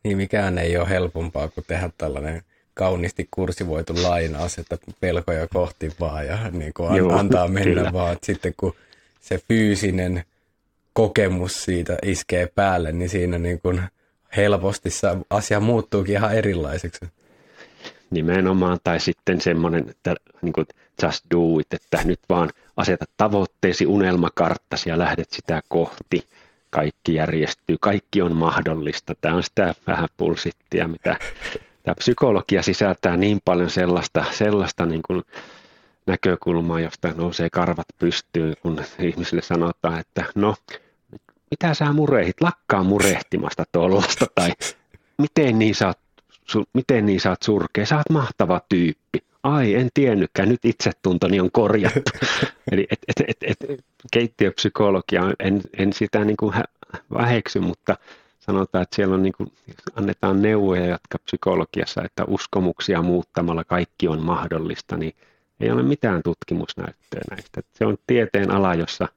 Niin 0.04 0.16
mikään 0.16 0.58
ei 0.58 0.76
ole 0.76 0.88
helpompaa 0.88 1.48
kuin 1.48 1.64
tehdä 1.66 1.90
tällainen 1.98 2.42
kauniisti 2.74 3.28
kursivoitu 3.30 3.94
lainaus, 4.02 4.58
että 4.58 4.78
pelkoja 5.00 5.46
kohti 5.48 5.92
vaan 6.00 6.26
ja 6.26 6.38
niin 6.50 6.74
kuin 6.74 6.96
Joo, 6.96 7.18
antaa 7.18 7.48
mennä 7.48 7.74
kyllä. 7.74 7.92
vaan. 7.92 8.12
Että 8.12 8.26
sitten 8.26 8.54
kun 8.56 8.74
se 9.20 9.40
fyysinen 9.48 10.24
kokemus 10.92 11.64
siitä 11.64 11.98
iskee 12.02 12.46
päälle, 12.54 12.92
niin 12.92 13.08
siinä 13.08 13.38
niin 13.38 13.60
kuin 13.60 13.82
helposti 14.36 14.90
asia 15.30 15.60
muuttuukin 15.60 16.14
ihan 16.14 16.34
erilaiseksi. 16.34 17.04
Nimenomaan, 18.10 18.78
tai 18.84 19.00
sitten 19.00 19.40
semmoinen, 19.40 19.90
että 19.90 20.14
niin 20.42 20.52
kuin 20.52 20.66
just 21.02 21.24
do 21.34 21.58
it, 21.60 21.74
että 21.74 22.00
nyt 22.04 22.20
vaan 22.28 22.50
aseta 22.76 23.04
tavoitteesi 23.16 23.86
unelmakarttasi 23.86 24.90
ja 24.90 24.98
lähdet 24.98 25.30
sitä 25.30 25.62
kohti 25.68 26.26
kaikki 26.74 27.14
järjestyy, 27.14 27.76
kaikki 27.80 28.22
on 28.22 28.36
mahdollista. 28.36 29.14
Tämä 29.20 29.34
on 29.34 29.42
sitä 29.42 29.74
vähän 29.86 30.08
pulsittia, 30.16 30.88
mitä 30.88 31.16
tämä 31.82 31.94
psykologia 31.94 32.62
sisältää 32.62 33.16
niin 33.16 33.40
paljon 33.44 33.70
sellaista, 33.70 34.24
sellaista 34.30 34.86
niin 34.86 35.02
kuin 35.06 35.22
näkökulmaa, 36.06 36.80
josta 36.80 37.08
nousee 37.16 37.50
karvat 37.50 37.86
pystyyn, 37.98 38.54
kun 38.62 38.80
ihmisille 38.98 39.42
sanotaan, 39.42 40.00
että 40.00 40.24
no, 40.34 40.54
mitä 41.50 41.74
sä 41.74 41.92
murehit, 41.92 42.40
lakkaa 42.40 42.82
murehtimasta 42.82 43.64
tuollaista, 43.72 44.26
tai 44.34 44.52
miten 45.18 45.58
niin 45.58 45.74
sä 45.74 45.86
oot, 45.86 45.98
su, 46.44 46.64
miten 46.72 47.06
niin 47.06 47.20
sä 47.20 47.30
oot 47.30 47.42
surkea, 47.42 47.86
sä 47.86 47.96
oot 47.96 48.10
mahtava 48.10 48.60
tyyppi. 48.68 49.24
Ai, 49.44 49.74
en 49.74 49.88
tiennytkään, 49.94 50.48
nyt 50.48 50.64
itsetuntoni 50.64 51.40
on 51.40 51.50
korjattu. 51.52 52.10
Eli 52.72 52.86
et, 52.90 52.98
et, 53.08 53.36
et, 53.42 53.56
et, 53.68 53.84
keittiöpsykologia, 54.12 55.22
en, 55.38 55.60
en 55.78 55.92
sitä 55.92 56.24
niin 56.24 56.36
kuin 56.36 56.54
väheksy, 57.12 57.60
mutta 57.60 57.96
sanotaan, 58.40 58.82
että 58.82 58.96
siellä 58.96 59.14
on 59.14 59.22
niin 59.22 59.32
kuin, 59.36 59.52
annetaan 59.96 60.42
neuvoja, 60.42 60.86
jotka 60.86 61.18
psykologiassa, 61.24 62.02
että 62.02 62.24
uskomuksia 62.28 63.02
muuttamalla 63.02 63.64
kaikki 63.64 64.08
on 64.08 64.22
mahdollista, 64.22 64.96
niin 64.96 65.12
ei 65.60 65.70
ole 65.70 65.82
mitään 65.82 66.22
tutkimusnäyttöä 66.22 67.20
näistä. 67.30 67.60
Se 67.72 67.86
on 67.86 67.96
tieteen 68.06 68.50
ala, 68.50 68.74
jossa 68.74 69.08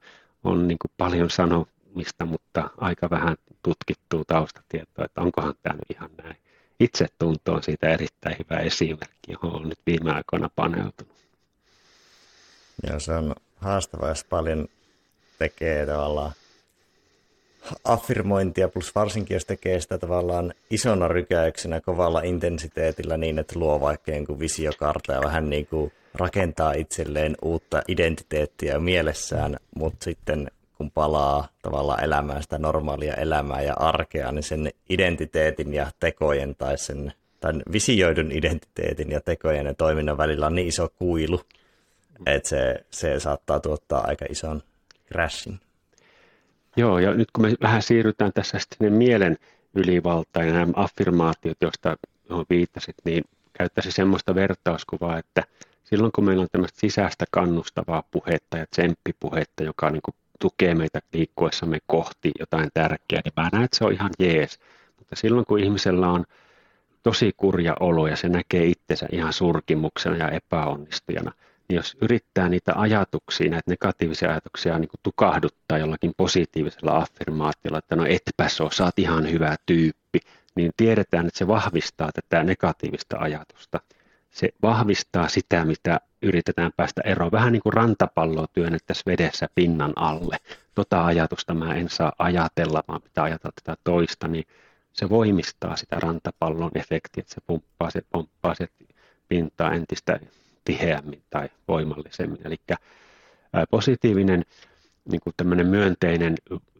on 0.44 0.68
niin 0.68 0.78
kuin 0.78 0.90
paljon 0.96 1.30
sanomista, 1.30 2.24
mutta 2.26 2.70
aika 2.76 3.10
vähän 3.10 3.36
tutkittua 3.62 4.24
taustatietoa, 4.26 5.04
että 5.04 5.20
onkohan 5.20 5.54
tämä 5.62 5.74
nyt 5.74 5.90
ihan 5.96 6.10
näin. 6.22 6.36
Itsetunto 6.80 7.52
on 7.52 7.62
siitä 7.62 7.88
erittäin 7.88 8.36
hyvä 8.38 8.60
esimerkki, 8.60 9.32
johon 9.32 9.54
olen 9.54 9.68
nyt 9.68 9.78
viime 9.86 10.12
aikoina 10.12 10.50
paneutunut. 10.56 11.16
Joo, 12.88 13.00
se 13.00 13.12
on 13.12 13.34
haastava, 13.56 14.08
jos 14.08 14.24
paljon 14.24 14.68
tekee 15.38 15.86
tavallaan 15.86 16.32
affirmointia, 17.84 18.68
plus 18.68 18.94
varsinkin 18.94 19.34
jos 19.34 19.44
tekee 19.44 19.80
sitä 19.80 19.98
tavallaan 19.98 20.54
isona 20.70 21.08
rykäyksenä 21.08 21.80
kovalla 21.80 22.20
intensiteetillä 22.20 23.16
niin, 23.16 23.38
että 23.38 23.58
luo 23.58 23.80
vaikka 23.80 24.10
jonkun 24.10 24.38
visiokarta 24.38 25.12
ja 25.12 25.20
vähän 25.20 25.50
niin 25.50 25.66
kuin 25.66 25.92
rakentaa 26.14 26.72
itselleen 26.72 27.36
uutta 27.42 27.82
identiteettiä 27.88 28.78
mielessään, 28.78 29.56
mutta 29.74 30.04
sitten 30.04 30.50
kun 30.78 30.90
palaa 30.90 31.48
tavallaan 31.62 32.04
elämään 32.04 32.42
sitä 32.42 32.58
normaalia 32.58 33.14
elämää 33.14 33.62
ja 33.62 33.74
arkea, 33.74 34.32
niin 34.32 34.42
sen 34.42 34.70
identiteetin 34.88 35.74
ja 35.74 35.90
tekojen 36.00 36.54
tai 36.54 36.78
sen 36.78 37.12
tai 37.40 37.52
visioidun 37.72 38.32
identiteetin 38.32 39.10
ja 39.10 39.20
tekojen 39.20 39.66
ja 39.66 39.74
toiminnan 39.74 40.18
välillä 40.18 40.46
on 40.46 40.54
niin 40.54 40.68
iso 40.68 40.88
kuilu, 40.98 41.40
että 42.26 42.48
se, 42.48 42.84
se 42.90 43.20
saattaa 43.20 43.60
tuottaa 43.60 44.06
aika 44.06 44.24
ison 44.30 44.62
crashin. 45.08 45.60
Joo, 46.76 46.98
ja 46.98 47.14
nyt 47.14 47.30
kun 47.30 47.44
me 47.44 47.54
vähän 47.62 47.82
siirrytään 47.82 48.32
tässä 48.32 48.58
sitten 48.58 48.92
mielen 48.92 49.36
ylivaltaan 49.74 50.46
ja 50.46 50.52
nämä 50.52 50.72
affirmaatiot, 50.76 51.56
joista 51.60 51.96
viittasit, 52.50 52.96
niin 53.04 53.24
käyttäisi 53.52 53.92
semmoista 53.92 54.34
vertauskuvaa, 54.34 55.18
että 55.18 55.42
silloin 55.84 56.12
kun 56.12 56.24
meillä 56.24 56.42
on 56.42 56.48
tämmöistä 56.52 56.80
sisäistä 56.80 57.24
kannustavaa 57.30 58.02
puhetta 58.10 58.58
ja 58.58 58.66
tsemppipuhetta, 58.70 59.62
joka 59.62 59.90
niin 59.90 60.02
kuin 60.02 60.14
tukee 60.38 60.74
meitä 60.74 61.00
liikkuessamme 61.12 61.78
kohti 61.86 62.30
jotain 62.40 62.68
tärkeää, 62.74 63.22
niin 63.24 63.32
mä 63.36 63.48
näen, 63.52 63.64
että 63.64 63.76
se 63.76 63.84
on 63.84 63.92
ihan 63.92 64.10
jees. 64.18 64.58
Mutta 64.98 65.16
silloin 65.16 65.46
kun 65.46 65.58
ihmisellä 65.58 66.08
on 66.08 66.24
tosi 67.02 67.32
kurja 67.36 67.76
olo 67.80 68.06
ja 68.06 68.16
se 68.16 68.28
näkee 68.28 68.64
itsensä 68.66 69.06
ihan 69.12 69.32
surkimuksena 69.32 70.16
ja 70.16 70.30
epäonnistujana, 70.30 71.32
niin 71.68 71.76
jos 71.76 71.96
yrittää 72.02 72.48
niitä 72.48 72.72
ajatuksia, 72.76 73.50
näitä 73.50 73.70
negatiivisia 73.70 74.30
ajatuksia 74.30 74.78
niin 74.78 74.88
kuin 74.88 75.00
tukahduttaa 75.02 75.78
jollakin 75.78 76.12
positiivisella 76.16 76.96
affirmaatiolla, 76.96 77.78
että 77.78 77.96
no 77.96 78.04
etpä 78.04 78.48
se 78.48 78.64
sä 78.72 78.84
oot 78.84 78.98
ihan 78.98 79.30
hyvä 79.30 79.56
tyyppi, 79.66 80.18
niin 80.56 80.72
tiedetään, 80.76 81.26
että 81.26 81.38
se 81.38 81.46
vahvistaa 81.46 82.10
tätä 82.12 82.44
negatiivista 82.44 83.16
ajatusta. 83.18 83.80
Se 84.30 84.48
vahvistaa 84.62 85.28
sitä, 85.28 85.64
mitä 85.64 86.00
yritetään 86.22 86.70
päästä 86.76 87.00
eroon. 87.04 87.32
Vähän 87.32 87.52
niin 87.52 87.62
kuin 87.62 87.72
rantapalloa 87.72 88.46
työnnettäisiin 88.52 89.06
vedessä 89.06 89.48
pinnan 89.54 89.92
alle. 89.96 90.36
Tota 90.74 91.06
ajatusta 91.06 91.54
mä 91.54 91.74
en 91.74 91.88
saa 91.88 92.12
ajatella, 92.18 92.82
vaan 92.88 93.02
pitää 93.02 93.24
ajatella 93.24 93.52
tätä 93.64 93.76
toista, 93.84 94.28
niin 94.28 94.44
se 94.92 95.08
voimistaa 95.08 95.76
sitä 95.76 95.96
rantapallon 96.00 96.70
efektiä, 96.74 97.20
että 97.20 97.34
se 97.34 97.40
pumppaa, 97.46 97.90
se 97.90 98.02
pomppaa 98.10 98.54
se 98.54 98.68
pintaa 99.28 99.72
entistä 99.72 100.20
tiheämmin 100.64 101.22
tai 101.30 101.48
voimallisemmin. 101.68 102.40
Eli 102.44 102.56
positiivinen 103.70 104.44
niin 105.10 105.20
kuin 105.20 105.34
tämmöinen 105.36 105.66
myönteinen 105.66 106.34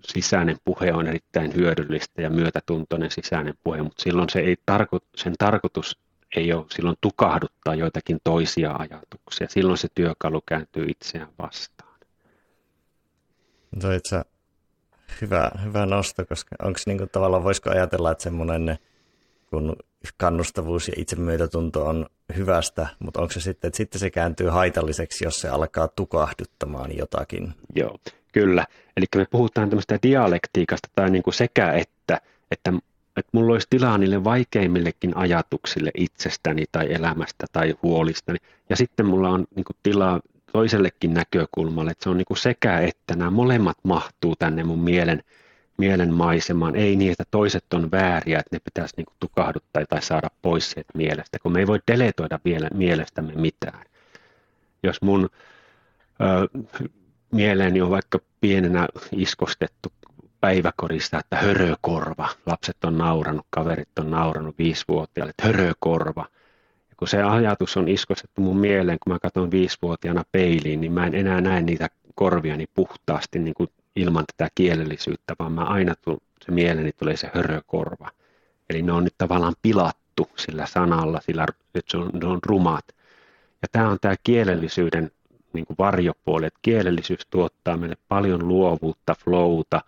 sisäinen 0.04 0.56
puhe 0.64 0.92
on 0.92 1.06
erittäin 1.06 1.54
hyödyllistä 1.54 2.22
ja 2.22 2.30
myötätuntoinen 2.30 3.10
sisäinen 3.10 3.54
puhe, 3.64 3.82
mutta 3.82 4.02
silloin 4.02 4.28
se 4.30 4.40
ei 4.40 4.56
tarko, 4.66 4.98
sen 5.16 5.34
tarkoitus 5.38 5.98
ei 6.36 6.52
ole 6.52 6.66
silloin 6.70 6.96
tukahduttaa 7.00 7.74
joitakin 7.74 8.18
toisia 8.24 8.72
ajatuksia. 8.72 9.46
Silloin 9.50 9.78
se 9.78 9.88
työkalu 9.94 10.40
kääntyy 10.46 10.84
itseään 10.88 11.32
vastaan. 11.38 11.98
No 13.82 13.92
itse 13.92 14.22
hyvä, 15.20 15.50
hyvä 15.64 15.86
nosto, 15.86 16.24
koska 16.24 16.56
onko 16.62 16.78
niin 16.86 16.98
kuin 16.98 17.10
tavallaan, 17.10 17.44
voisiko 17.44 17.70
ajatella, 17.70 18.10
että 18.12 18.24
semmoinen 18.24 18.78
kun 19.50 19.76
kannustavuus 20.16 20.88
ja 20.88 20.94
itsemyötätunto 20.96 21.86
on 21.86 22.06
hyvästä, 22.36 22.86
mutta 22.98 23.20
onko 23.20 23.32
se 23.32 23.40
sitten, 23.40 23.68
että 23.68 23.76
sitten 23.76 23.98
se 23.98 24.10
kääntyy 24.10 24.48
haitalliseksi, 24.48 25.24
jos 25.24 25.40
se 25.40 25.48
alkaa 25.48 25.88
tukahduttamaan 25.88 26.96
jotakin? 26.96 27.54
Joo, 27.74 27.98
kyllä. 28.32 28.66
Eli 28.96 29.06
me 29.16 29.26
puhutaan 29.30 29.70
tämmöistä 29.70 29.98
dialektiikasta 30.02 30.88
tai 30.94 31.10
niin 31.10 31.22
kuin 31.22 31.34
sekä 31.34 31.72
että, 31.72 32.20
että, 32.50 32.72
että 33.18 33.30
mulla 33.32 33.52
olisi 33.52 33.66
tilaa 33.70 33.98
niille 33.98 34.24
vaikeimmillekin 34.24 35.16
ajatuksille 35.16 35.90
itsestäni 35.94 36.64
tai 36.72 36.92
elämästä 36.94 37.46
tai 37.52 37.74
huolistani. 37.82 38.38
Ja 38.70 38.76
sitten 38.76 39.06
mulla 39.06 39.30
on 39.30 39.46
niin 39.56 39.64
kuin 39.64 39.76
tilaa 39.82 40.20
toisellekin 40.52 41.14
näkökulmalle, 41.14 41.90
että 41.90 42.04
se 42.04 42.10
on 42.10 42.16
niin 42.16 42.26
kuin 42.28 42.38
sekä 42.38 42.78
että 42.80 43.16
nämä 43.16 43.30
molemmat 43.30 43.78
mahtuu 43.82 44.36
tänne 44.36 44.64
mun 44.64 44.78
mielen 44.78 45.22
mielen 45.78 46.14
maisemaan. 46.14 46.76
Ei 46.76 46.96
niin, 46.96 47.12
että 47.12 47.24
toiset 47.30 47.64
on 47.74 47.90
vääriä, 47.90 48.38
että 48.38 48.56
ne 48.56 48.60
pitäisi 48.64 48.94
niin 48.96 49.04
kuin 49.04 49.16
tukahduttaa 49.20 49.82
tai 49.88 50.02
saada 50.02 50.28
pois 50.42 50.70
sieltä 50.70 50.92
mielestä, 50.94 51.38
kun 51.42 51.52
me 51.52 51.58
ei 51.58 51.66
voi 51.66 51.78
deletoida 51.92 52.40
vielä 52.44 52.68
mielestämme 52.74 53.32
mitään. 53.32 53.84
Jos 54.82 55.02
mun 55.02 55.28
ö, 56.20 56.58
mieleeni 57.32 57.80
on 57.80 57.90
vaikka 57.90 58.18
pienenä 58.40 58.88
iskostettu 59.12 59.92
päiväkorista, 60.40 61.18
että 61.18 61.36
hörökorva, 61.36 62.28
lapset 62.46 62.84
on 62.84 62.98
nauranut, 62.98 63.46
kaverit 63.50 63.98
on 63.98 64.10
nauranut 64.10 64.58
viisivuotiaille, 64.58 65.30
että 65.30 65.46
hörökorva. 65.46 66.26
Ja 66.90 66.96
kun 66.96 67.08
se 67.08 67.22
ajatus 67.22 67.76
on 67.76 67.88
iskostettu 67.88 68.40
mun 68.40 68.58
mieleen, 68.58 68.98
kun 69.04 69.12
mä 69.12 69.18
katson 69.18 69.50
viisivuotiaana 69.50 70.24
peiliin, 70.32 70.80
niin 70.80 70.92
mä 70.92 71.06
en 71.06 71.14
enää 71.14 71.40
näe 71.40 71.62
niitä 71.62 71.88
korviani 72.14 72.66
puhtaasti 72.74 73.38
niin 73.38 73.54
kuin 73.54 73.70
ilman 73.96 74.24
tätä 74.36 74.50
kielellisyyttä, 74.54 75.34
vaan 75.38 75.52
mä 75.52 75.64
aina 75.64 75.94
tull, 75.94 76.16
se 76.44 76.52
mieleni 76.52 76.92
tulee 76.92 77.16
se 77.16 77.30
hörökorva. 77.34 78.10
Eli 78.70 78.82
ne 78.82 78.92
on 78.92 79.04
nyt 79.04 79.14
tavallaan 79.18 79.54
pilattu 79.62 80.28
sillä 80.36 80.66
sanalla, 80.66 81.20
sillä 81.20 81.46
että 81.74 81.90
se 81.90 81.96
on, 81.96 82.10
ne 82.12 82.26
on 82.26 82.38
rumat. 82.46 82.84
Ja 83.62 83.68
tämä 83.72 83.88
on 83.88 83.98
tämä 84.00 84.14
kielellisyyden 84.24 85.10
niin 85.52 85.66
kuin 85.66 85.76
varjopuoli, 85.78 86.46
että 86.46 86.58
kielellisyys 86.62 87.26
tuottaa 87.30 87.76
meille 87.76 87.96
paljon 88.08 88.48
luovuutta, 88.48 89.14
flowta, 89.24 89.80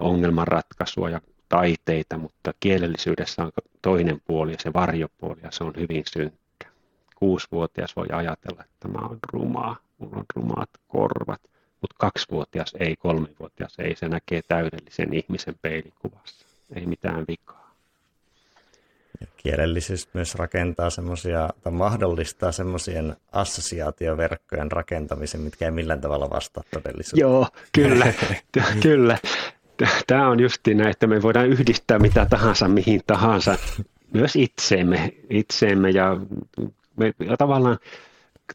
ongelmanratkaisua 0.00 1.10
ja 1.10 1.20
taiteita, 1.48 2.18
mutta 2.18 2.54
kielellisyydessä 2.60 3.42
on 3.42 3.52
toinen 3.82 4.20
puoli 4.26 4.52
ja 4.52 4.58
se 4.60 4.72
varjopuoli 4.72 5.40
ja 5.42 5.50
se 5.50 5.64
on 5.64 5.72
hyvin 5.76 6.02
synkkä. 6.12 6.68
Kuusivuotias 7.16 7.96
voi 7.96 8.06
ajatella, 8.12 8.64
että 8.64 8.76
tämä 8.80 9.08
on 9.08 9.18
rumaa, 9.32 9.76
mulla 9.98 10.16
on 10.16 10.24
rumaat 10.36 10.70
korvat– 10.88 11.40
mutta 11.80 11.96
kaksivuotias 11.98 12.74
ei, 12.80 12.96
kolmivuotias 12.96 13.74
ei, 13.78 13.96
se 13.96 14.08
näkee 14.08 14.42
täydellisen 14.48 15.14
ihmisen 15.14 15.54
peilikuvassa. 15.62 16.46
Ei 16.74 16.86
mitään 16.86 17.24
vikaa. 17.28 17.74
Ja 19.20 19.26
kielellisyys 19.36 20.08
myös 20.14 20.34
rakentaa 20.34 20.90
semmoisia, 20.90 21.48
tai 21.62 21.72
mahdollistaa 21.72 22.52
semmoisien 22.52 23.16
assosiaatioverkkojen 23.32 24.72
rakentamisen, 24.72 25.40
mitkä 25.40 25.64
ei 25.64 25.70
millään 25.70 26.00
tavalla 26.00 26.30
vastaa 26.30 26.64
todellisuutta. 26.70 27.20
Joo, 27.20 27.48
kyllä, 27.72 28.12
kyllä. 28.82 29.18
Tämä 30.06 30.28
on 30.28 30.40
justi 30.40 30.74
näin, 30.74 30.90
että 30.90 31.06
me 31.06 31.22
voidaan 31.22 31.46
yhdistää 31.46 31.98
mitä 31.98 32.26
tahansa 32.30 32.68
mihin 32.68 33.00
tahansa, 33.06 33.58
myös 34.12 34.36
itseemme, 34.36 35.12
itseemme 35.30 35.90
ja, 35.90 36.16
me, 36.96 37.12
ja 37.26 37.36
tavallaan 37.36 37.78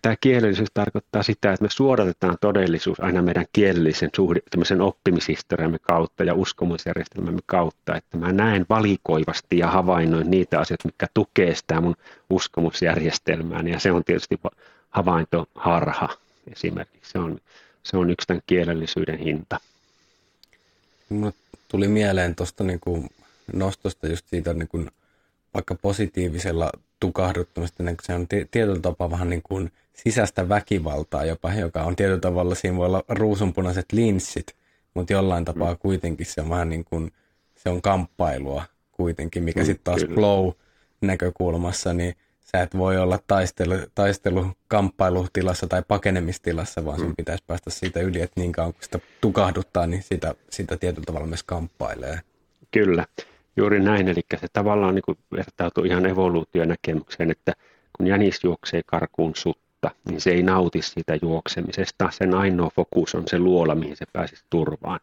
tämä 0.01 0.15
kielellisyys 0.22 0.72
tarkoittaa 0.74 1.24
sitä, 1.24 1.53
että 1.53 1.63
me 1.63 1.69
suodatetaan 1.72 2.38
todellisuus 2.41 2.99
aina 2.99 3.22
meidän 3.22 3.45
kielellisen 3.53 4.09
suhde, 4.15 4.39
oppimishistoriamme 4.82 5.80
kautta 5.80 6.24
ja 6.24 6.34
uskomusjärjestelmämme 6.34 7.39
kautta, 7.45 7.95
että 7.95 8.17
mä 8.17 8.32
näen 8.32 8.65
valikoivasti 8.69 9.57
ja 9.57 9.67
havainnoin 9.67 10.32
niitä 10.32 10.59
asioita, 10.59 10.88
mitkä 10.88 11.07
tukee 11.13 11.55
sitä 11.55 11.82
mun 11.82 11.95
uskomusjärjestelmääni 12.30 13.72
ja 13.72 13.80
se 13.80 13.91
on 13.91 14.03
tietysti 14.03 14.39
havaintoharha 14.89 16.09
esimerkiksi. 16.51 17.11
Se 17.11 17.19
on, 17.19 17.39
se 17.84 17.97
on 17.97 18.09
yksi 18.09 18.28
tämän 18.28 18.41
kielellisyyden 18.47 19.17
hinta. 19.17 19.59
Mulle 21.12 21.34
tuli 21.68 21.88
mieleen 21.88 22.36
tuosta 22.36 22.64
niin 22.64 22.80
nostosta 23.53 24.07
just 24.07 24.28
siitä 24.30 24.53
niin 24.53 24.68
kuin 24.68 24.91
vaikka 25.53 25.76
positiivisella 25.76 26.72
tukahduttamista, 26.99 27.84
niin 27.84 27.97
se 28.03 28.14
on 28.14 28.28
tietyllä 28.28 28.80
tapaa 28.80 29.12
vähän 29.12 29.30
niin 29.30 29.41
kuin 29.41 29.72
sisäistä 29.93 30.49
väkivaltaa 30.49 31.26
jopa, 31.26 31.53
joka 31.53 31.84
on 31.84 31.95
tietyllä 31.95 32.20
tavalla, 32.20 32.55
siinä 32.55 32.78
voi 32.78 32.86
olla 32.86 33.03
ruusunpunaiset 33.09 33.86
linssit, 33.91 34.55
mutta 34.93 35.14
jollain 35.14 35.45
tapaa 35.45 35.74
mm. 35.74 35.80
kuitenkin 35.80 36.26
se 36.26 36.41
on 36.41 36.49
vähän 36.49 36.70
niin 36.70 36.86
kuin, 36.86 37.12
se 37.55 37.70
on 37.70 37.82
kamppailua 37.82 38.64
kuitenkin, 38.91 39.43
mikä 39.43 39.59
mm, 39.59 39.66
sitten 39.66 39.84
taas 39.84 40.01
kyllä. 40.01 40.16
flow-näkökulmassa, 40.16 41.93
niin 41.93 42.16
sä 42.52 42.64
et 42.64 42.78
voi 42.78 42.97
olla 42.97 43.20
taistelu, 43.28 43.74
taistelu 43.95 44.47
kamppailutilansa 44.68 45.68
tai 45.68 45.84
pakenemistilassa, 45.88 46.86
vaan 46.86 46.99
sun 46.99 47.08
mm. 47.08 47.16
pitäisi 47.16 47.43
päästä 47.47 47.70
siitä 47.70 47.99
yli, 47.99 48.22
että 48.22 48.39
niin 48.39 48.52
kauan 48.52 48.74
kun 48.74 48.84
sitä 48.84 48.99
tukahduttaa, 49.22 49.88
niin 49.88 50.04
sitä, 50.04 50.36
sitä 50.49 50.78
tietyllä 50.78 51.06
tavalla 51.06 51.28
myös 51.28 51.43
kamppailee. 51.43 52.20
Kyllä. 52.72 53.06
Juuri 53.58 53.80
näin, 53.80 54.08
eli 54.08 54.22
se 54.41 54.47
tavallaan 54.54 54.95
niin 54.95 55.18
vertautuu 55.32 55.84
ihan 55.84 56.06
evoluutionäkemykseen, 56.06 57.32
että 57.32 57.54
kun 57.97 58.08
jänis 58.08 58.43
juoksee 58.43 58.82
karkuun 58.86 59.36
sutta, 59.36 59.91
niin 60.10 60.22
se 60.22 60.30
ei 60.30 60.43
nauti 60.43 60.82
siitä 60.82 61.18
juoksemisesta. 61.22 62.10
Sen 62.12 62.34
ainoa 62.34 62.70
fokus 62.76 63.16
on 63.16 63.24
se 63.28 63.39
luola, 63.39 63.76
mihin 63.76 63.97
se 63.97 64.06
pääsisi 64.14 64.43
turvaan. 64.49 64.99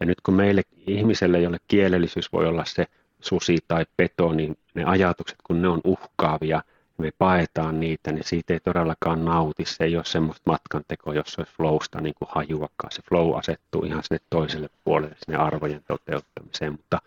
Ja 0.00 0.06
nyt 0.06 0.20
kun 0.20 0.34
meille 0.34 0.62
ihmiselle, 0.86 1.40
jolle 1.40 1.58
kielellisyys 1.68 2.32
voi 2.32 2.46
olla 2.46 2.64
se 2.64 2.86
susi 3.20 3.58
tai 3.68 3.86
peto, 3.96 4.32
niin 4.32 4.56
ne 4.74 4.84
ajatukset, 4.84 5.38
kun 5.46 5.62
ne 5.62 5.68
on 5.68 5.80
uhkaavia, 5.84 6.62
me 6.98 7.10
paetaan 7.18 7.80
niitä, 7.80 8.12
niin 8.12 8.24
siitä 8.24 8.52
ei 8.54 8.60
todellakaan 8.60 9.24
nauti. 9.24 9.64
Se 9.64 9.84
ei 9.84 9.96
ole 9.96 10.04
semmoista 10.04 10.42
matkantekoa, 10.50 11.14
jos 11.14 11.38
olisi 11.38 11.52
flowsta 11.56 12.00
niin 12.00 12.14
kuin 12.18 12.28
hajuakaan. 12.32 12.92
Se 12.92 13.02
flow 13.08 13.38
asettuu 13.38 13.84
ihan 13.84 14.02
sinne 14.02 14.20
toiselle 14.30 14.68
puolelle, 14.84 15.16
sinne 15.24 15.38
arvojen 15.38 15.82
toteuttamiseen, 15.88 16.72
mutta 16.72 16.98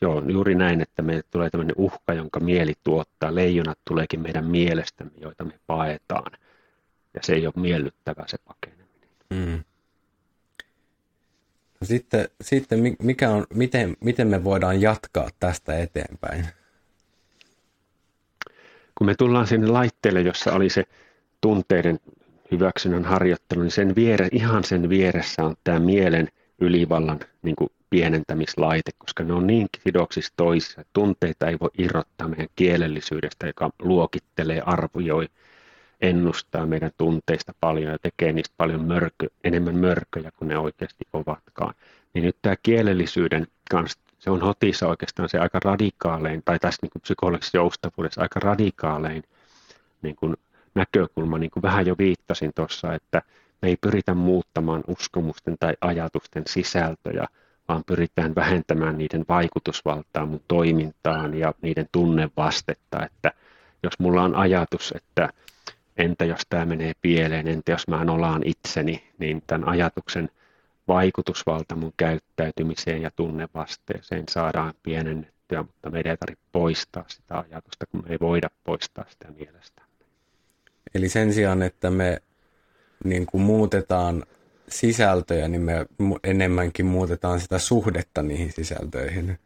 Joo, 0.00 0.22
juuri 0.28 0.54
näin, 0.54 0.80
että 0.80 1.02
meille 1.02 1.22
tulee 1.30 1.50
tämmöinen 1.50 1.74
uhka, 1.78 2.14
jonka 2.14 2.40
mieli 2.40 2.74
tuottaa. 2.84 3.34
Leijonat 3.34 3.78
tuleekin 3.84 4.20
meidän 4.20 4.44
mielestämme, 4.44 5.12
joita 5.20 5.44
me 5.44 5.52
paetaan. 5.66 6.32
Ja 7.14 7.20
se 7.22 7.34
ei 7.34 7.46
ole 7.46 7.54
miellyttävää 7.56 8.24
se 8.28 8.36
pakeneminen. 8.44 9.08
Mm. 9.30 9.64
No 11.80 11.86
sitten, 11.86 12.28
sitten 12.40 12.96
mikä 13.02 13.30
on, 13.30 13.46
miten, 13.54 13.96
miten 14.00 14.28
me 14.28 14.44
voidaan 14.44 14.80
jatkaa 14.80 15.28
tästä 15.40 15.78
eteenpäin? 15.78 16.46
Kun 18.98 19.06
me 19.06 19.14
tullaan 19.14 19.46
sinne 19.46 19.66
laitteelle, 19.66 20.20
jossa 20.20 20.52
oli 20.52 20.70
se 20.70 20.84
tunteiden 21.40 21.98
hyväksynnän 22.50 23.04
harjoittelu, 23.04 23.62
niin 23.62 23.70
sen 23.70 23.94
viere, 23.94 24.28
ihan 24.32 24.64
sen 24.64 24.88
vieressä 24.88 25.44
on 25.44 25.56
tämä 25.64 25.80
mielen 25.80 26.28
ylivallan 26.60 27.20
niin 27.42 27.56
kuin 27.56 27.70
pienentämislaite, 27.90 28.90
koska 28.98 29.24
ne 29.24 29.32
on 29.32 29.46
niin 29.46 29.66
sidoksissa 29.84 30.32
toisissa. 30.36 30.84
Tunteita 30.92 31.48
ei 31.48 31.56
voi 31.60 31.70
irrottaa 31.78 32.28
meidän 32.28 32.48
kielellisyydestä, 32.56 33.46
joka 33.46 33.70
luokittelee, 33.78 34.62
arvioi, 34.66 35.28
ennustaa 36.00 36.66
meidän 36.66 36.90
tunteista 36.98 37.54
paljon 37.60 37.92
ja 37.92 37.98
tekee 37.98 38.32
niistä 38.32 38.54
paljon 38.56 38.84
mörkö, 38.84 39.26
enemmän 39.44 39.76
mörköjä 39.76 40.30
kuin 40.36 40.48
ne 40.48 40.58
oikeasti 40.58 41.04
ovatkaan. 41.12 41.74
Niin 42.14 42.24
nyt 42.24 42.36
tämä 42.42 42.56
kielellisyyden 42.62 43.46
kanssa, 43.70 43.98
se 44.26 44.30
on 44.30 44.40
hotissa 44.40 44.88
oikeastaan 44.88 45.28
se 45.28 45.38
aika 45.38 45.60
radikaalein, 45.64 46.42
tai 46.44 46.58
tässä 46.58 46.78
niin 46.82 47.02
psykologisessa 47.02 47.58
joustavuudessa 47.58 48.22
aika 48.22 48.40
radikaalein 48.40 49.22
niin 50.02 50.16
kuin 50.16 50.36
näkökulma, 50.74 51.38
niin 51.38 51.50
kuin 51.50 51.62
vähän 51.62 51.86
jo 51.86 51.94
viittasin 51.98 52.52
tuossa, 52.54 52.94
että 52.94 53.22
me 53.62 53.68
ei 53.68 53.76
pyritä 53.80 54.14
muuttamaan 54.14 54.84
uskomusten 54.86 55.56
tai 55.60 55.74
ajatusten 55.80 56.42
sisältöjä, 56.46 57.26
vaan 57.68 57.84
pyritään 57.86 58.34
vähentämään 58.34 58.98
niiden 58.98 59.24
vaikutusvaltaa 59.28 60.26
mun 60.26 60.42
toimintaan 60.48 61.34
ja 61.34 61.54
niiden 61.62 61.88
tunnevastetta, 61.92 63.06
että 63.06 63.32
jos 63.82 63.98
mulla 63.98 64.22
on 64.22 64.34
ajatus, 64.34 64.94
että 64.96 65.28
entä 65.96 66.24
jos 66.24 66.42
tämä 66.48 66.64
menee 66.64 66.92
pieleen, 67.00 67.48
entä 67.48 67.72
jos 67.72 67.88
mä 67.88 68.04
nolaan 68.04 68.42
itseni, 68.44 69.04
niin 69.18 69.42
tämän 69.46 69.68
ajatuksen 69.68 70.28
vaikutusvalta 70.88 71.76
mun 71.76 71.92
käyttäytymiseen 71.96 73.02
ja 73.02 73.10
tunnevasteeseen 73.16 74.24
saadaan 74.30 74.74
pienennettyä, 74.82 75.62
mutta 75.62 75.90
meidän 75.90 76.10
ei 76.10 76.16
tarvitse 76.16 76.44
poistaa 76.52 77.04
sitä 77.08 77.38
ajatusta, 77.38 77.86
kun 77.86 78.02
me 78.02 78.12
ei 78.12 78.18
voida 78.20 78.48
poistaa 78.64 79.04
sitä 79.08 79.28
mielestä. 79.38 79.82
Eli 80.94 81.08
sen 81.08 81.32
sijaan, 81.32 81.62
että 81.62 81.90
me 81.90 82.22
niin 83.04 83.26
kuin 83.26 83.42
muutetaan 83.42 84.24
sisältöjä, 84.68 85.48
niin 85.48 85.62
me 85.62 85.86
enemmänkin 86.24 86.86
muutetaan 86.86 87.40
sitä 87.40 87.58
suhdetta 87.58 88.22
niihin 88.22 88.52
sisältöihin. 88.52 89.38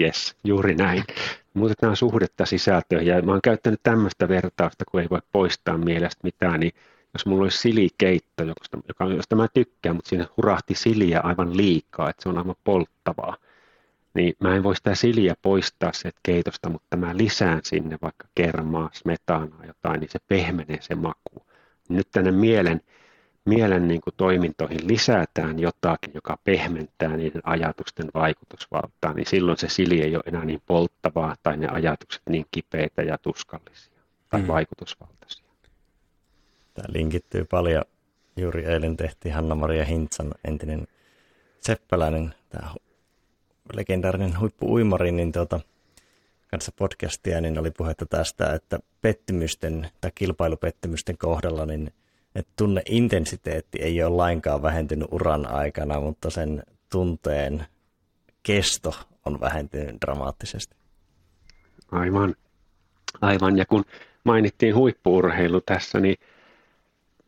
Yes, 0.00 0.36
juuri 0.44 0.74
näin. 0.74 1.04
Muutetaan 1.54 1.96
suhdetta 1.96 2.46
sisältöihin. 2.46 3.06
Ja 3.06 3.22
mä 3.22 3.32
oon 3.32 3.40
käyttänyt 3.44 3.80
tämmöistä 3.82 4.28
vertausta, 4.28 4.84
kun 4.90 5.00
ei 5.00 5.06
voi 5.10 5.20
poistaa 5.32 5.78
mielestä 5.78 6.20
mitään, 6.22 6.60
niin 6.60 6.72
jos 7.14 7.26
mulla 7.26 7.42
olisi 7.42 7.58
silikeitto, 7.58 8.44
joka, 8.88 9.04
josta 9.04 9.36
mä 9.36 9.48
tykkään, 9.54 9.96
mutta 9.96 10.08
siinä 10.08 10.26
hurahti 10.36 10.74
siliä 10.74 11.20
aivan 11.20 11.56
liikaa, 11.56 12.10
että 12.10 12.22
se 12.22 12.28
on 12.28 12.38
aivan 12.38 12.54
polttavaa, 12.64 13.36
niin 14.14 14.34
mä 14.40 14.56
en 14.56 14.62
voi 14.62 14.76
sitä 14.76 14.94
siliä 14.94 15.34
poistaa 15.42 15.92
sieltä 15.92 16.20
keitosta, 16.22 16.70
mutta 16.70 16.96
mä 16.96 17.16
lisään 17.16 17.60
sinne 17.64 17.98
vaikka 18.02 18.28
kermaa, 18.34 18.90
smetaanaa, 18.92 19.64
jotain, 19.66 20.00
niin 20.00 20.10
se 20.10 20.18
pehmenee 20.28 20.78
se 20.80 20.94
maku. 20.94 21.46
Nyt 21.88 22.08
tänne 22.12 22.30
mielen 22.30 22.80
mielen 23.44 23.88
niin 23.88 24.00
kuin 24.00 24.14
toimintoihin 24.16 24.88
lisätään 24.88 25.58
jotakin, 25.58 26.10
joka 26.14 26.38
pehmentää 26.44 27.16
niiden 27.16 27.42
ajatusten 27.44 28.06
vaikutusvaltaa, 28.14 29.12
niin 29.12 29.26
silloin 29.26 29.58
se 29.58 29.68
sili 29.68 30.02
ei 30.02 30.16
ole 30.16 30.24
enää 30.26 30.44
niin 30.44 30.62
polttavaa 30.66 31.36
tai 31.42 31.56
ne 31.56 31.68
ajatukset 31.68 32.22
niin 32.28 32.46
kipeitä 32.50 33.02
ja 33.02 33.18
tuskallisia 33.18 34.02
tai 34.30 34.42
mm. 34.42 34.48
vaikutusvaltaisia. 34.48 35.43
Tämä 36.74 36.86
linkittyy 36.88 37.44
paljon. 37.44 37.84
Juuri 38.36 38.64
eilen 38.64 38.96
tehtiin 38.96 39.34
Hanna-Maria 39.34 39.84
Hintsan 39.84 40.34
entinen 40.44 40.86
seppäläinen, 41.60 42.34
tämä 42.48 42.70
legendaarinen 43.74 44.40
huippuuimari, 44.40 45.12
niin 45.12 45.32
tuota, 45.32 45.60
kanssa 46.50 46.72
podcastia, 46.76 47.40
niin 47.40 47.58
oli 47.58 47.70
puhetta 47.70 48.06
tästä, 48.06 48.54
että 48.54 48.78
pettymysten 49.02 49.90
tai 50.00 50.10
kilpailupettymysten 50.14 51.18
kohdalla, 51.18 51.66
niin– 51.66 51.92
että 52.34 52.52
tunneintensiteetti 52.56 53.78
ei 53.82 54.02
ole 54.02 54.16
lainkaan 54.16 54.62
vähentynyt 54.62 55.08
uran 55.10 55.46
aikana, 55.46 56.00
mutta 56.00 56.30
sen 56.30 56.62
tunteen 56.90 57.66
kesto 58.42 58.94
on 59.24 59.40
vähentynyt 59.40 59.96
dramaattisesti. 60.00 60.76
Aivan. 61.92 62.34
Aivan. 63.20 63.58
Ja 63.58 63.66
kun 63.66 63.84
mainittiin 64.24 64.74
huippuurheilu 64.74 65.60
tässä, 65.60 66.00
niin 66.00 66.16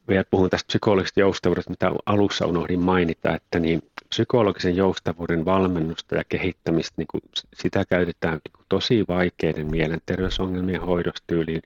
vielä 0.08 0.24
puhun 0.30 0.50
tästä 0.50 0.66
psykologisesta 0.66 1.20
joustavuudesta, 1.20 1.70
mitä 1.70 1.92
alussa 2.06 2.46
unohdin 2.46 2.80
mainita, 2.80 3.34
että 3.34 3.58
niin 3.58 3.82
psykologisen 4.08 4.76
joustavuuden 4.76 5.44
valmennusta 5.44 6.14
ja 6.14 6.24
kehittämistä, 6.28 6.94
niin 6.96 7.06
kuin 7.10 7.22
sitä 7.54 7.84
käytetään 7.88 8.34
niin 8.34 8.52
kuin 8.52 8.66
tosi 8.68 9.04
vaikeiden 9.08 9.70
mielenterveysongelmien 9.70 10.80
hoidostyyliin, 10.80 11.62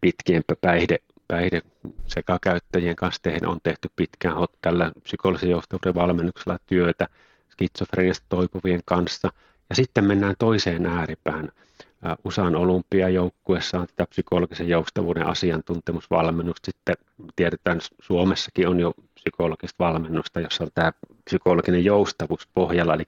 pitkien 0.00 0.42
päihde, 0.60 0.98
päihde 1.28 1.62
käyttäjien 2.42 2.96
kanssa 2.96 3.22
tehdä, 3.22 3.48
on 3.48 3.60
tehty 3.62 3.90
pitkään 3.96 4.36
tällä 4.60 4.92
psykologisen 5.02 5.50
johtavuuden 5.50 5.94
valmennuksella 5.94 6.58
työtä 6.66 7.08
skitsofreniasta 7.48 8.26
toipuvien 8.28 8.80
kanssa. 8.84 9.32
Ja 9.70 9.76
sitten 9.76 10.04
mennään 10.04 10.34
toiseen 10.38 10.86
ääripään. 10.86 11.48
USAn 12.24 12.56
olympiajoukkuessa 12.56 13.78
on 13.78 13.86
tätä 13.86 14.06
psykologisen 14.06 14.68
joustavuuden 14.68 15.26
asiantuntemusvalmennusta. 15.26 16.70
Sitten 16.70 16.94
tiedetään, 17.36 17.78
Suomessakin 18.00 18.68
on 18.68 18.80
jo 18.80 18.94
psykologista 19.14 19.84
valmennusta, 19.84 20.40
jossa 20.40 20.64
on 20.64 20.70
tämä 20.74 20.92
psykologinen 21.24 21.84
joustavuus 21.84 22.48
pohjalla. 22.54 22.94
Eli 22.94 23.04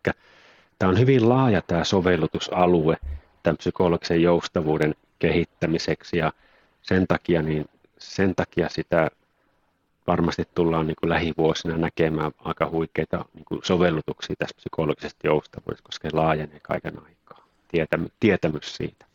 tämä 0.78 0.90
on 0.90 0.98
hyvin 0.98 1.28
laaja 1.28 1.62
tämä 1.62 1.84
sovellutusalue 1.84 2.96
tämän 3.42 3.56
psykologisen 3.56 4.22
joustavuuden 4.22 4.94
kehittämiseksi 5.18 6.16
ja 6.16 6.32
sen 6.82 7.06
takia 7.06 7.42
niin 7.42 7.64
sen 7.98 8.34
takia 8.34 8.68
sitä 8.68 9.10
varmasti 10.06 10.48
tullaan 10.54 10.86
niin 10.86 10.96
kuin 11.00 11.10
lähivuosina 11.10 11.76
näkemään 11.76 12.32
aika 12.38 12.70
huikeita 12.70 13.24
niin 13.34 13.44
kuin 13.44 13.60
sovellutuksia 13.64 14.36
tästä 14.38 14.56
psykologisesta 14.56 15.26
joustavuudesta, 15.26 15.86
koska 15.86 16.10
se 16.10 16.16
laajenee 16.16 16.60
kaiken 16.62 16.98
aikaa, 17.06 17.43
tietämy, 17.74 18.08
tietämys 18.20 18.76
siitä. 18.76 19.06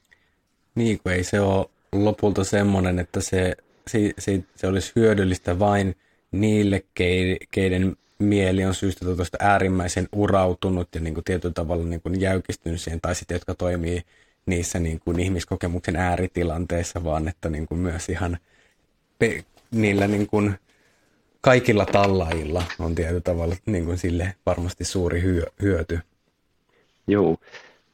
Niin 0.76 1.00
kuin 1.04 1.16
ei 1.16 1.24
se 1.24 1.42
ole 1.42 1.70
lopulta 1.92 2.44
semmoinen, 2.44 3.00
että 3.00 3.22
se, 3.22 3.56
se, 3.88 4.14
se, 4.18 4.44
se 4.56 4.68
olisi 4.68 4.92
hyödyllistä 4.96 5.60
vain 5.60 5.96
niille, 6.32 6.84
keiden 7.52 7.96
mieli 8.20 8.66
on 8.66 8.76
syystä 8.76 9.06
tuosta 9.06 9.38
äärimmäisen 9.42 10.10
urautunut 10.12 10.88
ja 10.96 11.02
niin 11.02 11.14
kuin 11.14 11.24
tietyllä 11.24 11.54
tavalla 11.54 11.86
niin 11.86 12.02
kuin 12.02 12.22
jäykistynyt 12.22 12.82
siihen, 12.82 13.02
tai 13.02 13.16
sitten 13.16 13.36
jotka 13.36 13.56
toimii 13.56 14.02
niissä 14.46 14.80
niin 14.80 15.00
kuin 15.00 15.20
ihmiskokemuksen 15.20 15.96
ääritilanteissa, 15.96 17.04
vaan 17.04 17.28
että 17.28 17.50
niin 17.50 17.68
kuin 17.68 17.80
myös 17.80 18.10
ihan– 18.10 18.38
pe- 19.20 19.44
niillä 19.72 20.08
niin 20.08 20.28
kuin 20.28 20.54
kaikilla 21.42 21.86
tallailla 21.86 22.64
on 22.80 22.96
tietyllä 22.96 23.22
tavalla 23.22 23.56
niin 23.66 23.86
kuin 23.86 23.98
sille 23.98 24.36
varmasti 24.46 24.86
suuri 24.86 25.22
hyö- 25.22 25.52
hyöty. 25.62 26.00
Joo, 27.08 27.38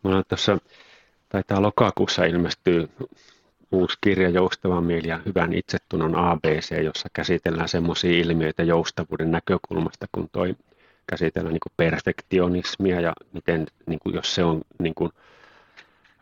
mulla 0.06 0.24
tuossa, 0.24 0.58
taitaa 1.30 1.62
lokakuussa 1.62 2.26
ilmestyy 2.26 2.90
uusi 3.72 3.98
kirja 4.02 4.30
Joustavan 4.30 4.84
mieli 4.84 5.08
ja 5.08 5.20
hyvän 5.26 5.54
itsetunnon 5.54 6.16
ABC, 6.16 6.84
jossa 6.84 7.10
käsitellään 7.14 7.70
semmoisia 7.70 8.22
ilmiöitä 8.22 8.64
joustavuuden 8.64 9.32
näkökulmasta, 9.32 10.06
kun 10.12 10.30
toi 10.32 10.56
käsitellään 11.08 11.54
niin 11.54 11.74
perfektionismia 11.78 13.02
ja 13.02 13.14
miten, 13.34 13.68
niin 13.86 14.00
kuin 14.00 14.16
jos 14.16 14.36
se 14.36 14.44
on 14.44 14.62
niin 14.80 14.96
kuin, 14.96 15.12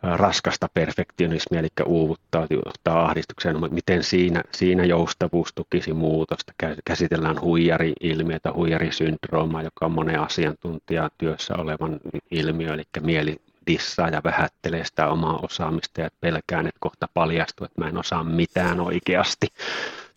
raskasta 0.03 0.69
perfektionismia, 0.73 1.59
eli 1.59 1.67
uuvuttaa, 1.85 2.47
johtaa 2.49 3.05
ahdistukseen, 3.05 3.59
mutta 3.59 3.75
miten 3.75 4.03
siinä, 4.03 4.43
siinä 4.51 4.85
joustavuus 4.85 5.53
tukisi 5.55 5.93
muutosta. 5.93 6.53
Käsitellään 6.85 7.41
huijari-ilmiötä, 7.41 8.53
huijarisyndroomaa, 8.53 9.63
joka 9.63 9.85
on 9.85 9.91
monen 9.91 10.19
asiantuntijan 10.19 11.09
työssä 11.17 11.53
olevan 11.57 11.99
ilmiö, 12.31 12.73
eli 12.73 12.83
mieli 13.01 13.41
dissaa 13.67 14.09
ja 14.09 14.21
vähättelee 14.23 14.85
sitä 14.85 15.07
omaa 15.07 15.39
osaamista 15.43 16.01
ja 16.01 16.09
pelkään, 16.21 16.67
että 16.67 16.79
kohta 16.79 17.07
paljastuu, 17.13 17.65
että 17.65 17.81
mä 17.81 17.87
en 17.87 17.97
osaa 17.97 18.23
mitään 18.23 18.79
oikeasti. 18.79 19.47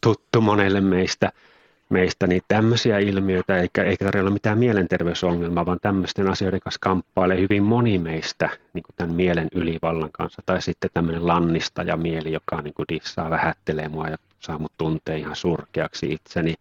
Tuttu 0.01 0.41
monelle 0.41 0.81
meistä 0.81 1.33
meistä, 1.89 2.27
niin 2.27 2.43
tämmöisiä 2.49 2.99
ilmiöitä, 2.99 3.59
eikä, 3.59 3.85
eikä 3.85 4.05
tarvitse 4.05 4.21
olla 4.21 4.31
mitään 4.31 4.59
mielenterveysongelmaa, 4.59 5.67
vaan 5.67 5.79
tämmöisten 5.83 6.29
asioiden 6.29 6.61
kanssa 6.61 6.79
kamppailee 6.81 7.41
hyvin 7.41 7.63
moni 7.63 7.99
meistä 7.99 8.49
niin 8.73 8.83
kuin 8.83 8.95
tämän 8.97 9.15
mielen 9.15 9.49
ylivallan 9.55 10.13
kanssa. 10.13 10.43
Tai 10.47 10.63
sitten 10.63 10.91
tämmöinen 10.95 11.27
lannistaja 11.27 11.97
mieli, 11.97 12.33
joka 12.33 12.63
niin 12.63 12.75
kuin 12.75 12.87
dissaa, 12.89 13.31
vähättelee 13.31 13.89
mua 13.89 14.09
ja 14.09 14.17
saa 14.41 14.59
mut 14.59 14.73
tuntea 14.79 15.17
ihan 15.17 15.37
surkeaksi 15.37 16.13
itseni. 16.13 16.55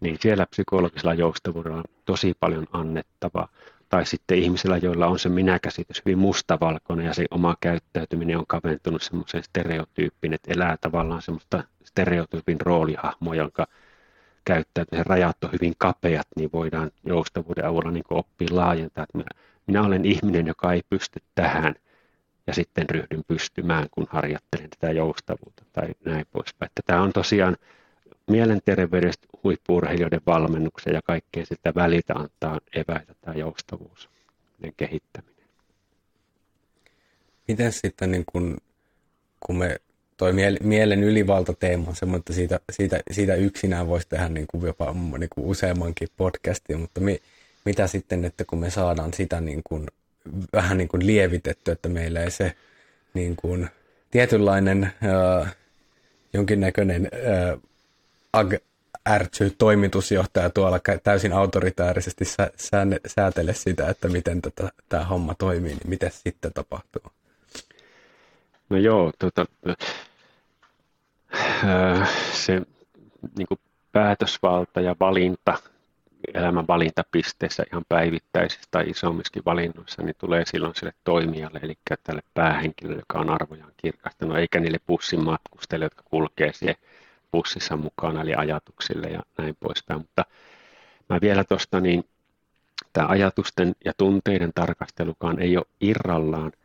Niin 0.00 0.16
siellä 0.20 0.46
psykologisella 0.46 1.14
joustavuudella 1.14 1.76
on 1.76 1.84
tosi 2.04 2.34
paljon 2.40 2.66
annettavaa. 2.72 3.48
Tai 3.88 4.06
sitten 4.06 4.38
ihmisillä, 4.38 4.76
joilla 4.76 5.06
on 5.06 5.18
se 5.18 5.28
minäkäsitys 5.28 6.02
hyvin 6.04 6.18
mustavalkoinen 6.18 7.06
ja 7.06 7.14
se 7.14 7.26
oma 7.30 7.56
käyttäytyminen 7.60 8.38
on 8.38 8.46
kaventunut 8.46 9.02
semmoiseen 9.02 9.44
stereotyyppiin, 9.44 10.32
että 10.32 10.52
elää 10.52 10.76
tavallaan 10.80 11.22
semmoista 11.22 11.64
stereotyypin 11.84 12.60
roolihahmoa, 12.60 13.34
jonka 13.34 13.66
käyttäytymisen 14.44 15.06
rajat 15.06 15.44
on 15.44 15.52
hyvin 15.52 15.74
kapeat, 15.78 16.26
niin 16.36 16.50
voidaan 16.52 16.90
joustavuuden 17.04 17.66
avulla 17.66 17.90
niin 17.90 18.04
oppia 18.10 18.48
laajentaa, 18.50 19.04
että 19.04 19.18
minä, 19.18 19.28
minä 19.66 19.82
olen 19.82 20.04
ihminen, 20.04 20.46
joka 20.46 20.72
ei 20.72 20.82
pysty 20.90 21.20
tähän, 21.34 21.74
ja 22.46 22.54
sitten 22.54 22.90
ryhdyn 22.90 23.22
pystymään, 23.26 23.86
kun 23.90 24.06
harjoittelen 24.10 24.70
tätä 24.70 24.92
joustavuutta 24.92 25.64
tai 25.72 25.88
näin 26.04 26.26
poispäin. 26.32 26.66
Että 26.70 26.82
tämä 26.86 27.02
on 27.02 27.12
tosiaan 27.12 27.56
mielenterveydestä 28.28 29.26
huippuurheilijoiden 29.44 30.20
valmennuksen 30.26 30.94
ja 30.94 31.00
kaikkea 31.04 31.46
sitä 31.46 31.74
välitä 31.74 32.14
antaa 32.14 32.60
eväitä 32.72 33.14
tämä 33.20 33.34
joustavuus, 33.34 34.08
kehittäminen. 34.76 35.44
Miten 37.48 37.72
sitten, 37.72 38.10
niin 38.10 38.24
kun, 38.32 38.56
kun 39.40 39.56
me 39.56 39.76
toi 40.16 40.32
mielen 40.60 41.04
ylivaltateema 41.04 41.88
on 41.88 41.96
semmoinen, 41.96 42.18
että 42.18 42.32
siitä, 42.32 42.60
siitä, 42.72 43.00
siitä 43.10 43.34
yksinään 43.34 43.86
voisi 43.86 44.08
tehdä 44.08 44.28
niin 44.28 44.46
kuin 44.46 44.66
jopa 44.66 44.94
niin 45.18 45.30
kuin 45.34 45.46
useammankin 45.46 46.08
podcastin, 46.16 46.80
mutta 46.80 47.00
mi, 47.00 47.22
mitä 47.64 47.86
sitten, 47.86 48.24
että 48.24 48.44
kun 48.44 48.58
me 48.58 48.70
saadaan 48.70 49.14
sitä 49.14 49.40
niin 49.40 49.60
kuin, 49.64 49.86
vähän 50.52 50.78
niin 50.78 50.88
kuin 50.88 51.06
lievitetty, 51.06 51.70
että 51.70 51.88
meillä 51.88 52.22
ei 52.22 52.30
se 52.30 52.54
niin 53.14 53.36
kuin, 53.36 53.68
tietynlainen 54.10 54.84
äh, 54.84 55.56
jonkinnäköinen 56.32 57.10
ag, 58.32 58.54
ärtsy 59.08 59.54
toimitusjohtaja 59.58 60.50
tuolla 60.50 60.80
täysin 61.02 61.32
autoritäärisesti 61.32 62.24
sä, 62.24 62.50
sääne, 62.56 63.00
säätele 63.06 63.54
sitä, 63.54 63.88
että 63.88 64.08
miten 64.08 64.42
tätä, 64.42 64.68
tämä 64.88 65.04
homma 65.04 65.34
toimii, 65.34 65.70
niin 65.70 65.88
mitä 65.88 66.10
sitten 66.10 66.52
tapahtuu? 66.52 67.02
No 68.70 68.76
joo, 68.76 69.12
tota, 69.18 69.46
se 72.32 72.62
niin 73.38 73.48
kuin 73.48 73.60
päätösvalta 73.92 74.80
ja 74.80 74.96
valinta 75.00 75.58
elämän 76.34 76.66
valintapisteissä 76.66 77.64
ihan 77.72 77.84
päivittäisissä 77.88 78.68
tai 78.70 78.90
isommissakin 78.90 79.42
valinnoissa, 79.44 80.02
niin 80.02 80.14
tulee 80.18 80.42
silloin 80.46 80.74
sille 80.74 80.92
toimijalle, 81.04 81.60
eli 81.62 81.78
tälle 82.04 82.22
päähenkilölle, 82.34 82.98
joka 82.98 83.18
on 83.18 83.30
arvojaan 83.30 83.72
kirkastanut, 83.76 84.36
eikä 84.36 84.60
niille 84.60 84.80
bussin 84.86 85.24
matkustajille, 85.24 85.84
jotka 85.84 86.02
kulkee 86.10 86.52
siihen 86.52 86.76
bussissa 87.32 87.76
mukana, 87.76 88.22
eli 88.22 88.34
ajatuksille 88.34 89.06
ja 89.06 89.22
näin 89.38 89.56
poispäin. 89.60 90.00
Mutta 90.00 90.24
mä 91.08 91.18
vielä 91.20 91.44
tuosta, 91.44 91.80
niin 91.80 92.04
tämä 92.92 93.08
ajatusten 93.08 93.74
ja 93.84 93.92
tunteiden 93.96 94.52
tarkastelukaan 94.54 95.40
ei 95.40 95.56
ole 95.56 95.66
irrallaan– 95.80 96.52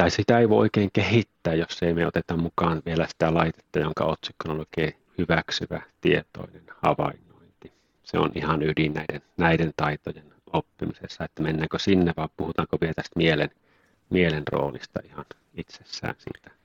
tai 0.00 0.10
sitä 0.10 0.38
ei 0.38 0.48
voi 0.48 0.58
oikein 0.58 0.90
kehittää, 0.92 1.54
jos 1.54 1.82
ei 1.82 1.94
me 1.94 2.06
oteta 2.06 2.36
mukaan 2.36 2.82
vielä 2.86 3.06
sitä 3.06 3.34
laitetta, 3.34 3.78
jonka 3.78 4.04
otsikkona 4.04 4.54
lukee 4.54 4.96
hyväksyvä 5.18 5.82
tietoinen 6.00 6.64
havainnointi. 6.82 7.72
Se 8.02 8.18
on 8.18 8.30
ihan 8.34 8.62
ydin 8.62 8.94
näiden, 8.94 9.22
näiden 9.36 9.72
taitojen 9.76 10.34
oppimisessa, 10.52 11.24
että 11.24 11.42
mennäänkö 11.42 11.78
sinne 11.78 12.12
vai 12.16 12.28
puhutaanko 12.36 12.78
vielä 12.80 12.94
tästä 12.94 13.16
mielen, 13.16 13.50
mielen 14.10 14.42
roolista 14.52 15.00
ihan 15.04 15.24
itsessään 15.54 16.14
siitä. 16.18 16.59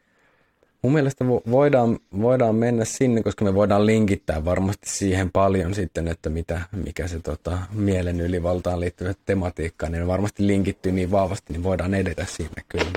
Mun 0.86 0.93
mielestä 0.93 1.25
voidaan, 1.27 1.99
voidaan 2.21 2.55
mennä 2.55 2.86
sinne, 2.86 3.23
koska 3.23 3.45
me 3.45 3.53
voidaan 3.53 3.86
linkittää 3.86 4.45
varmasti 4.45 4.89
siihen 4.89 5.31
paljon 5.31 5.73
sitten, 5.73 6.07
että 6.07 6.29
mitä, 6.29 6.61
mikä 6.71 7.07
se 7.07 7.19
tota, 7.19 7.57
mielen 7.73 8.21
ylivaltaan 8.21 8.79
liittyvä 8.79 9.13
tematiikka, 9.25 9.89
niin 9.89 10.07
varmasti 10.07 10.47
linkittyy 10.47 10.91
niin 10.91 11.11
vahvasti, 11.11 11.53
niin 11.53 11.63
voidaan 11.63 11.93
edetä 11.93 12.25
sinne 12.25 12.63
kyllä. 12.69 12.91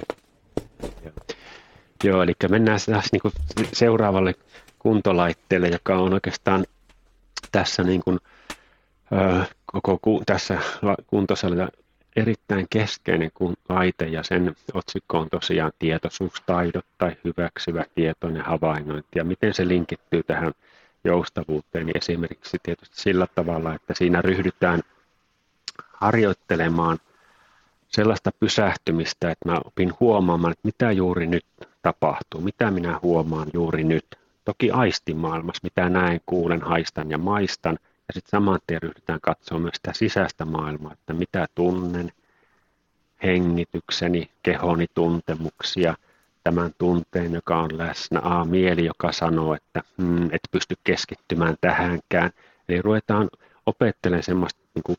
Joo, 2.04 2.22
eli 2.22 2.32
mennään 2.48 2.78
taas 2.86 3.12
niin 3.12 3.32
seuraavalle 3.72 4.34
kuntolaitteelle, 4.78 5.68
joka 5.68 5.98
on 5.98 6.14
oikeastaan 6.14 6.66
tässä 7.52 7.82
niin 7.82 8.00
kuin, 8.04 8.18
koko 9.66 9.98
ku, 10.02 10.22
tässä 10.26 10.58
kuntosalilla 11.06 11.68
erittäin 12.18 12.66
keskeinen 12.70 13.30
kuin 13.34 13.56
laite 13.68 14.04
ja 14.04 14.22
sen 14.22 14.56
otsikko 14.74 15.18
on 15.18 15.28
tosiaan 15.30 15.72
tietoisuustaidot 15.78 16.86
tai 16.98 17.16
hyväksyvä 17.24 17.84
tietoinen 17.94 18.42
havainnointi 18.42 19.08
ja 19.14 19.24
miten 19.24 19.54
se 19.54 19.68
linkittyy 19.68 20.22
tähän 20.22 20.52
joustavuuteen 21.04 21.86
niin 21.86 21.98
esimerkiksi 21.98 22.56
tietysti 22.62 23.00
sillä 23.00 23.26
tavalla, 23.34 23.74
että 23.74 23.94
siinä 23.94 24.22
ryhdytään 24.22 24.80
harjoittelemaan 25.92 26.98
sellaista 27.88 28.30
pysähtymistä, 28.40 29.30
että 29.30 29.48
mä 29.48 29.60
opin 29.64 29.92
huomaamaan, 30.00 30.52
että 30.52 30.68
mitä 30.68 30.92
juuri 30.92 31.26
nyt 31.26 31.44
tapahtuu, 31.82 32.40
mitä 32.40 32.70
minä 32.70 32.98
huomaan 33.02 33.48
juuri 33.54 33.84
nyt. 33.84 34.04
Toki 34.44 34.70
aistimaailmassa, 34.70 35.60
mitä 35.62 35.88
näen, 35.88 36.20
kuulen, 36.26 36.62
haistan 36.62 37.10
ja 37.10 37.18
maistan, 37.18 37.78
ja 38.08 38.14
sitten 38.14 38.30
saman 38.30 38.60
tien 38.66 38.82
ryhdytään 38.82 39.20
katsomaan 39.22 39.62
myös 39.62 39.74
sitä 39.74 39.92
sisäistä 39.92 40.44
maailmaa, 40.44 40.92
että 40.92 41.14
mitä 41.14 41.46
tunnen, 41.54 42.12
hengitykseni, 43.22 44.30
kehoni 44.42 44.86
tuntemuksia, 44.94 45.94
tämän 46.44 46.70
tunteen, 46.78 47.32
joka 47.32 47.58
on 47.60 47.78
läsnä, 47.78 48.20
a, 48.22 48.44
mieli, 48.44 48.84
joka 48.84 49.12
sanoo, 49.12 49.54
että 49.54 49.82
hmm, 50.02 50.26
et 50.26 50.40
pysty 50.50 50.74
keskittymään 50.84 51.56
tähänkään. 51.60 52.30
Eli 52.68 52.82
ruvetaan 52.82 53.30
opettelemaan 53.66 54.22
semmoista 54.22 54.60
niin 54.74 54.82
kuin 54.82 54.96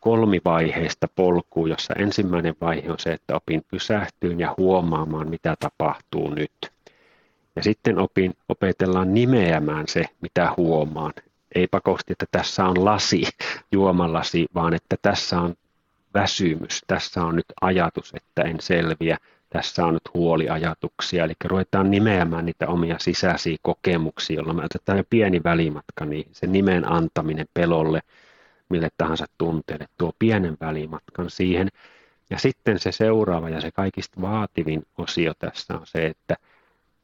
kolmivaiheista 0.00 1.06
polkua, 1.16 1.68
jossa 1.68 1.94
ensimmäinen 1.94 2.54
vaihe 2.60 2.90
on 2.90 2.98
se, 2.98 3.12
että 3.12 3.36
opin 3.36 3.64
pysähtyyn 3.70 4.40
ja 4.40 4.54
huomaamaan, 4.56 5.28
mitä 5.30 5.54
tapahtuu 5.60 6.30
nyt. 6.30 6.52
Ja 7.56 7.62
sitten 7.62 7.98
opin, 7.98 8.34
opetellaan 8.48 9.14
nimeämään 9.14 9.88
se, 9.88 10.04
mitä 10.20 10.54
huomaan. 10.56 11.12
Ei 11.54 11.66
pakosti, 11.66 12.12
että 12.12 12.26
tässä 12.30 12.64
on 12.64 12.84
lasi, 12.84 13.22
juomalasi, 13.72 14.46
vaan 14.54 14.74
että 14.74 14.96
tässä 15.02 15.40
on 15.40 15.54
väsymys, 16.14 16.82
tässä 16.86 17.22
on 17.22 17.36
nyt 17.36 17.46
ajatus, 17.60 18.12
että 18.14 18.42
en 18.42 18.60
selviä, 18.60 19.18
tässä 19.50 19.86
on 19.86 19.94
nyt 19.94 20.14
huoliajatuksia, 20.14 21.24
eli 21.24 21.32
ruvetaan 21.44 21.90
nimeämään 21.90 22.46
niitä 22.46 22.68
omia 22.68 22.98
sisäisiä 22.98 23.56
kokemuksia, 23.62 24.36
jolloin 24.36 24.56
me 24.56 24.64
otetaan 24.64 24.98
jo 24.98 25.04
pieni 25.10 25.40
välimatka, 25.44 26.04
niin 26.04 26.28
se 26.32 26.46
nimen 26.46 26.92
antaminen 26.92 27.46
pelolle, 27.54 28.00
mille 28.68 28.88
tahansa 28.98 29.26
tunteelle, 29.38 29.86
tuo 29.98 30.12
pienen 30.18 30.56
välimatkan 30.60 31.30
siihen. 31.30 31.68
Ja 32.30 32.38
sitten 32.38 32.78
se 32.78 32.92
seuraava 32.92 33.48
ja 33.48 33.60
se 33.60 33.70
kaikista 33.70 34.20
vaativin 34.20 34.82
osio 34.98 35.32
tässä 35.38 35.74
on 35.74 35.86
se, 35.86 36.06
että 36.06 36.36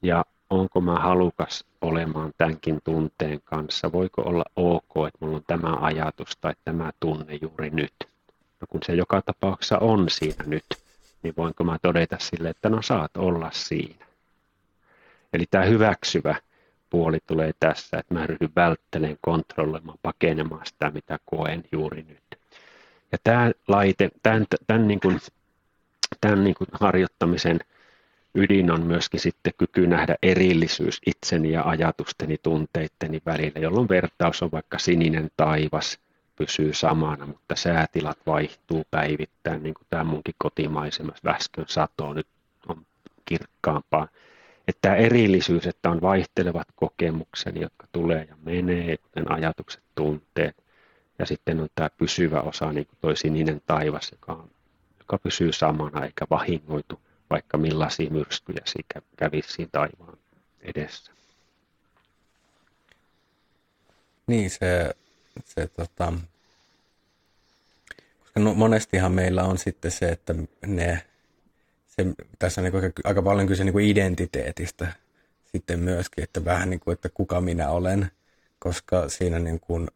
ja 0.03 0.25
onko 0.55 0.81
mä 0.81 0.95
halukas 0.95 1.65
olemaan 1.81 2.33
tämänkin 2.39 2.81
tunteen 2.85 3.41
kanssa, 3.45 3.93
voiko 3.93 4.23
olla 4.23 4.45
ok, 4.57 5.07
että 5.09 5.19
mulla 5.21 5.37
on 5.37 5.45
tämä 5.47 5.77
ajatus 5.81 6.37
tai 6.41 6.55
tämä 6.65 6.93
tunne 7.01 7.39
juuri 7.43 7.71
nyt. 7.71 7.95
No 8.61 8.67
kun 8.71 8.81
se 8.87 8.95
joka 8.95 9.23
tapauksessa 9.23 9.79
on 9.79 10.11
siinä 10.11 10.45
nyt, 10.47 10.65
niin 11.23 11.35
voinko 11.37 11.65
mä 11.65 11.79
todeta 11.83 12.17
sille, 12.21 12.49
että 12.49 12.69
no 12.69 12.83
saat 12.83 13.17
olla 13.17 13.51
siinä. 13.53 14.07
Eli 15.33 15.45
tämä 15.51 15.65
hyväksyvä 15.65 16.37
puoli 16.91 17.19
tulee 17.27 17.53
tässä, 17.61 17.99
että 17.99 18.15
mä 18.15 18.27
ryhdyn 18.27 18.53
välttelemään, 18.57 19.19
kontrolloimaan, 19.21 19.99
pakenemaan 20.03 20.67
sitä, 20.67 20.91
mitä 20.91 21.19
koen 21.25 21.65
juuri 21.73 22.03
nyt. 22.09 22.41
Ja 23.13 23.19
tämä 23.25 23.51
laite, 23.69 24.11
tämän, 24.23 24.47
tämän, 24.67 24.89
niin 24.89 25.01
kuin, 25.01 25.21
tämän 26.21 26.45
niin 26.45 26.55
kuin 26.55 26.69
harjoittamisen 26.73 27.61
ydin 28.35 28.71
on 28.71 28.87
myöskin 28.87 29.21
sitten 29.21 29.53
kyky 29.59 29.87
nähdä 29.87 30.17
erillisyys 30.23 31.01
itseni 31.07 31.53
ja 31.53 31.63
ajatusteni, 31.63 32.39
tunteitteni 32.43 33.23
välillä, 33.27 33.61
jolloin 33.61 33.89
vertaus 33.89 34.43
on 34.43 34.51
vaikka 34.53 34.79
sininen 34.79 35.31
taivas, 35.37 35.99
pysyy 36.37 36.73
samana, 36.73 37.27
mutta 37.27 37.57
säätilat 37.57 38.19
vaihtuu 38.27 38.85
päivittäin, 38.91 39.63
niin 39.63 39.75
kuin 39.75 39.87
tämä 39.91 40.05
munkin 40.05 40.35
kotimaisemassa 40.39 41.25
väskön 41.25 41.65
sato 41.69 42.13
nyt 42.13 42.27
on 42.69 42.87
kirkkaampaa. 43.25 44.09
Että 44.69 44.79
tämä 44.83 44.97
erillisyys, 44.97 45.67
että 45.67 45.91
on 45.91 46.01
vaihtelevat 46.01 46.69
kokemukseni, 46.77 47.61
jotka 47.61 47.87
tulee 47.93 48.27
ja 48.29 48.37
menee, 48.45 48.97
kuten 48.97 49.33
ajatukset, 49.33 49.83
tunteet, 49.95 50.57
ja 51.19 51.27
sitten 51.27 51.61
on 51.61 51.69
tämä 51.75 51.91
pysyvä 51.99 52.41
osa, 52.41 52.73
niin 52.73 52.87
kuin 52.87 52.99
toi 53.01 53.17
sininen 53.17 53.63
taivas, 53.67 54.13
joka, 54.13 54.33
on, 54.33 54.51
joka 54.99 55.19
pysyy 55.19 55.53
samana 55.53 56.05
eikä 56.05 56.27
vahingoitu, 56.31 57.01
vaikka 57.35 57.59
millaisia 57.59 58.11
myrskyjä 58.11 58.61
kävisi 59.17 59.53
siinä 59.53 59.71
taivaan 59.73 60.19
edessä. 60.61 61.13
Niin, 64.27 64.51
se, 64.51 64.95
se 65.45 65.67
tota, 65.67 66.13
koska 68.21 68.41
no, 68.41 68.55
monestihan 68.55 69.13
meillä 69.13 69.45
on 69.45 69.59
sitten 69.59 69.91
se, 69.91 70.09
että 70.09 70.35
ne 70.67 71.03
se, 71.87 72.07
tässä 72.39 72.61
on 72.61 72.65
niin 72.65 72.93
aika 73.05 73.23
paljon 73.23 73.47
kyse 73.47 73.65
niin 73.65 73.81
identiteetistä 73.81 74.93
sitten 75.53 75.81
myöskin, 75.81 76.25
että 76.25 76.45
vähän 76.45 76.71
niin 76.71 76.81
kuin, 76.81 76.93
että 76.93 77.09
kuka 77.09 77.41
minä 77.41 77.71
olen, 77.71 78.11
koska 78.59 79.09
siinä 79.09 79.39
niin 79.39 79.61
kuin 79.61 79.89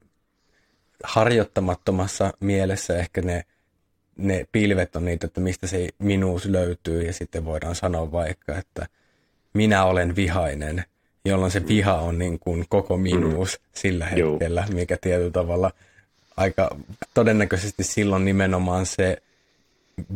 harjoittamattomassa 1.04 2.32
mielessä 2.40 2.96
ehkä 2.98 3.22
ne, 3.22 3.44
ne 4.18 4.46
pilvet 4.52 4.96
on 4.96 5.04
niitä, 5.04 5.26
että 5.26 5.40
mistä 5.40 5.66
se 5.66 5.88
minuus 5.98 6.46
löytyy 6.46 7.02
ja 7.02 7.12
sitten 7.12 7.44
voidaan 7.44 7.74
sanoa 7.74 8.12
vaikka, 8.12 8.58
että 8.58 8.86
minä 9.54 9.84
olen 9.84 10.16
vihainen 10.16 10.84
jolloin 11.28 11.50
se 11.50 11.66
viha 11.68 11.94
on 11.94 12.18
niin 12.18 12.38
kuin 12.38 12.64
koko 12.68 12.96
minuus 12.96 13.58
mm. 13.58 13.68
sillä 13.74 14.06
hetkellä, 14.06 14.64
Joo. 14.68 14.74
mikä 14.74 14.96
tietyllä 15.00 15.30
tavalla 15.30 15.70
aika 16.36 16.76
todennäköisesti 17.14 17.84
silloin 17.84 18.24
nimenomaan 18.24 18.86
se 18.86 19.22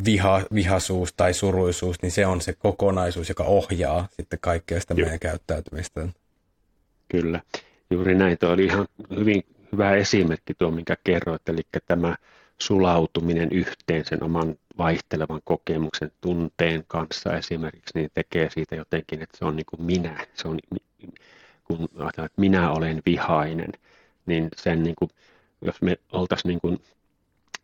viha, 0.04 0.42
vihasuus 0.54 1.12
tai 1.12 1.34
suruisuus, 1.34 2.02
niin 2.02 2.12
se 2.12 2.26
on 2.26 2.40
se 2.40 2.52
kokonaisuus, 2.52 3.28
joka 3.28 3.44
ohjaa 3.44 4.08
sitten 4.16 4.38
kaikkea 4.42 4.80
sitä 4.80 4.94
Joo. 4.94 5.04
meidän 5.04 5.20
käyttäytymistä. 5.20 6.08
Kyllä, 7.08 7.40
juuri 7.90 8.14
näin. 8.14 8.38
Tuo 8.38 8.50
oli 8.50 8.64
ihan 8.64 8.88
hyvin 9.18 9.42
hyvä 9.72 9.94
esimerkki 9.94 10.54
tuo, 10.54 10.70
minkä 10.70 10.96
kerroit, 11.04 11.48
eli 11.48 11.62
tämä 11.86 12.16
sulautuminen 12.66 13.48
yhteen 13.52 14.04
sen 14.04 14.22
oman 14.22 14.54
vaihtelevan 14.78 15.40
kokemuksen 15.44 16.12
tunteen 16.20 16.84
kanssa 16.86 17.36
esimerkiksi, 17.36 17.92
niin 17.94 18.10
tekee 18.14 18.50
siitä 18.50 18.74
jotenkin, 18.74 19.22
että 19.22 19.38
se 19.38 19.44
on 19.44 19.56
niin 19.56 19.66
kuin 19.66 19.82
minä. 19.82 20.26
Se 20.34 20.48
on, 20.48 20.58
kun 21.64 21.78
ajatellaan, 21.80 22.26
että 22.26 22.40
minä 22.40 22.72
olen 22.72 23.02
vihainen, 23.06 23.72
niin 24.26 24.48
sen 24.56 24.82
niin 24.82 24.94
kuin, 24.98 25.10
jos 25.62 25.82
me 25.82 25.96
oltaisiin 26.12 26.48
niin 26.48 26.60
kuin 26.60 26.78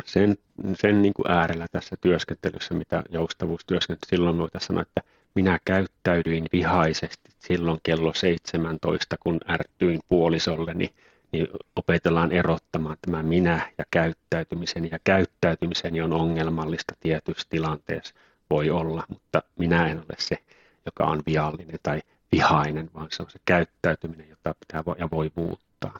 sen, 0.04 0.36
sen 0.74 1.02
niin 1.02 1.14
kuin 1.14 1.30
äärellä 1.30 1.66
tässä 1.72 1.96
työskentelyssä, 2.00 2.74
mitä 2.74 3.02
joustavuustyöskentely, 3.10 4.08
silloin 4.10 4.38
voitaisiin 4.38 4.66
sanoa, 4.66 4.82
että 4.82 5.02
minä 5.34 5.58
käyttäydyin 5.64 6.44
vihaisesti 6.52 7.30
silloin 7.38 7.80
kello 7.82 8.14
17, 8.14 9.16
kun 9.20 9.40
ärtyin 9.48 10.00
puolisolleni, 10.08 10.94
niin 11.32 11.48
opetellaan 11.76 12.32
erottamaan 12.32 12.96
tämä 13.02 13.22
minä 13.22 13.72
ja 13.78 13.84
käyttäytymisen. 13.90 14.90
Ja 14.90 14.98
käyttäytymiseni 15.04 16.00
on 16.00 16.12
ongelmallista 16.12 16.94
tietyissä 17.00 17.46
tilanteissa, 17.50 18.14
voi 18.50 18.70
olla, 18.70 19.04
mutta 19.08 19.42
minä 19.58 19.88
en 19.88 19.98
ole 19.98 20.16
se, 20.18 20.38
joka 20.86 21.04
on 21.04 21.22
viallinen 21.26 21.78
tai 21.82 22.02
vihainen, 22.32 22.90
vaan 22.94 23.08
se 23.10 23.22
on 23.22 23.30
se 23.30 23.38
käyttäytyminen, 23.44 24.28
jota 24.28 24.54
pitää 24.60 24.82
ja 24.98 25.10
voi 25.10 25.30
muuttaa. 25.34 25.98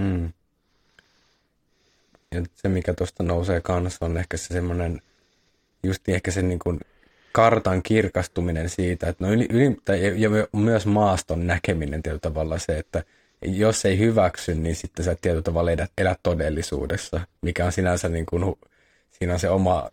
Hmm. 0.00 0.32
Ja 2.34 2.42
se, 2.54 2.68
mikä 2.68 2.94
tuosta 2.94 3.22
nousee 3.22 3.60
kanssa, 3.60 4.06
on 4.06 4.16
ehkä 4.16 4.36
se 4.36 4.54
semmoinen, 4.54 5.02
just 5.82 6.08
ehkä 6.08 6.30
se 6.30 6.42
niin 6.42 6.58
kuin 6.58 6.80
kartan 7.32 7.82
kirkastuminen 7.82 8.68
siitä, 8.68 9.08
että 9.08 9.24
no 9.24 9.32
yli, 9.32 9.46
yli, 9.50 9.76
tai, 9.84 10.22
ja 10.22 10.30
myös 10.52 10.86
maaston 10.86 11.46
näkeminen 11.46 12.02
tietyllä 12.02 12.20
tavalla 12.20 12.58
se, 12.58 12.78
että 12.78 13.04
jos 13.42 13.84
ei 13.84 13.98
hyväksy, 13.98 14.54
niin 14.54 14.76
sitten 14.76 15.04
sä 15.04 15.16
tietyllä 15.22 15.42
tavalla 15.42 15.70
elät, 15.70 15.92
elät 15.98 16.20
todellisuudessa, 16.22 17.20
mikä 17.42 17.64
on 17.64 17.72
sinänsä 17.72 18.08
niin 18.08 18.26
kuin, 18.26 18.54
siinä 19.10 19.32
on 19.32 19.38
se 19.38 19.50
oma 19.50 19.90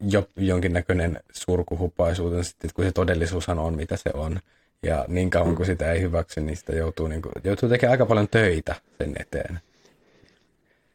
jo, 0.00 0.28
jonkinnäköinen 0.36 1.20
surkuhupaisuutensa, 1.32 2.50
sitten, 2.50 2.70
kun 2.74 2.84
se 2.84 2.92
todellisuushan 2.92 3.58
on, 3.58 3.74
mitä 3.74 3.96
se 3.96 4.10
on. 4.14 4.40
Ja 4.82 5.04
niin 5.08 5.30
kauan 5.30 5.56
kuin 5.56 5.66
sitä 5.66 5.92
ei 5.92 6.00
hyväksy, 6.00 6.40
niin 6.40 6.56
sitä 6.56 6.72
joutuu, 6.72 7.08
niin 7.08 7.22
kuin, 7.22 7.32
joutuu 7.44 7.68
tekemään 7.68 7.92
aika 7.92 8.06
paljon 8.06 8.28
töitä 8.28 8.74
sen 8.98 9.14
eteen. 9.18 9.60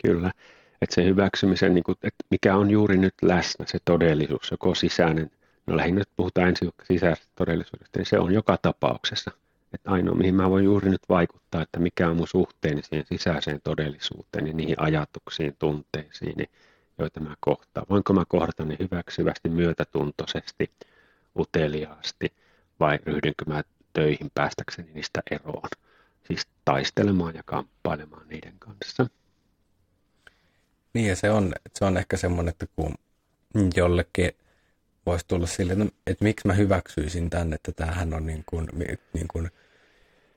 Kyllä 0.05 0.31
että 0.81 0.95
se 0.95 1.03
hyväksymisen, 1.03 1.73
niin 1.73 1.83
kuin, 1.83 1.97
että 2.03 2.25
mikä 2.31 2.55
on 2.55 2.71
juuri 2.71 2.97
nyt 2.97 3.13
läsnä, 3.21 3.65
se 3.67 3.77
todellisuus, 3.85 4.51
joko 4.51 4.75
sisäinen, 4.75 5.31
no 5.67 5.77
lähinnä 5.77 5.99
nyt 5.99 6.09
puhutaan 6.15 6.47
ensin 6.47 6.71
sisäisestä 6.83 7.31
todellisuudesta, 7.35 7.99
niin 7.99 8.05
se 8.05 8.19
on 8.19 8.33
joka 8.33 8.57
tapauksessa. 8.61 9.31
Että 9.76 9.91
ainoa, 9.91 10.15
mihin 10.15 10.36
mä 10.36 10.49
voin 10.49 10.65
juuri 10.65 10.89
nyt 10.89 11.01
vaikuttaa, 11.09 11.61
että 11.61 11.80
mikä 11.80 12.09
on 12.09 12.17
mun 12.17 12.28
suhteeni 12.28 12.82
siihen 12.84 13.05
sisäiseen 13.05 13.61
todellisuuteen 13.63 14.47
ja 14.47 14.53
niihin 14.53 14.82
ajatuksiin, 14.82 15.55
tunteisiin, 15.59 16.38
niin, 16.38 16.49
joita 16.97 17.19
mä 17.19 17.36
kohtaan. 17.39 17.86
Voinko 17.89 18.13
mä 18.13 18.23
kohdata 18.28 18.65
ne 18.65 18.78
hyväksyvästi, 18.80 19.49
myötätuntoisesti, 19.49 20.71
uteliaasti 21.39 22.34
vai 22.80 22.99
ryhdynkö 23.05 23.45
mä 23.47 23.63
töihin 23.93 24.32
päästäkseni 24.34 24.91
niistä 24.93 25.21
eroon? 25.32 25.69
Siis 26.28 26.47
taistelemaan 26.65 27.36
ja 27.36 27.43
kamppailemaan 27.45 28.28
niiden 28.28 28.55
kanssa. 28.59 29.07
Niin 30.93 31.07
ja 31.07 31.15
se 31.15 31.32
on, 31.32 31.53
se 31.73 31.86
on 31.86 31.97
ehkä 31.97 32.17
semmoinen, 32.17 32.51
että 32.51 32.65
kun 32.76 32.95
jollekin 33.76 34.32
voisi 35.05 35.26
tulla 35.28 35.47
sille, 35.47 35.73
että, 36.07 36.23
miksi 36.23 36.47
mä 36.47 36.53
hyväksyisin 36.53 37.30
tämän, 37.30 37.53
että 37.53 37.71
tämähän 37.71 38.13
on 38.13 38.26
niin 38.26 38.43
kuin, 38.45 38.67
niin 39.13 39.28
kuin 39.28 39.51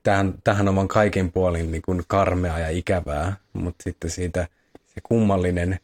tämähän, 0.08 0.34
tämähän 0.44 0.68
on 0.68 0.76
vaan 0.76 0.88
kaiken 0.88 1.32
puolin 1.32 1.70
niin 1.70 1.82
kuin 1.82 2.02
karmea 2.06 2.58
ja 2.58 2.68
ikävää, 2.68 3.36
mutta 3.52 3.82
sitten 3.82 4.10
siitä 4.10 4.48
se 4.86 5.00
kummallinen 5.02 5.80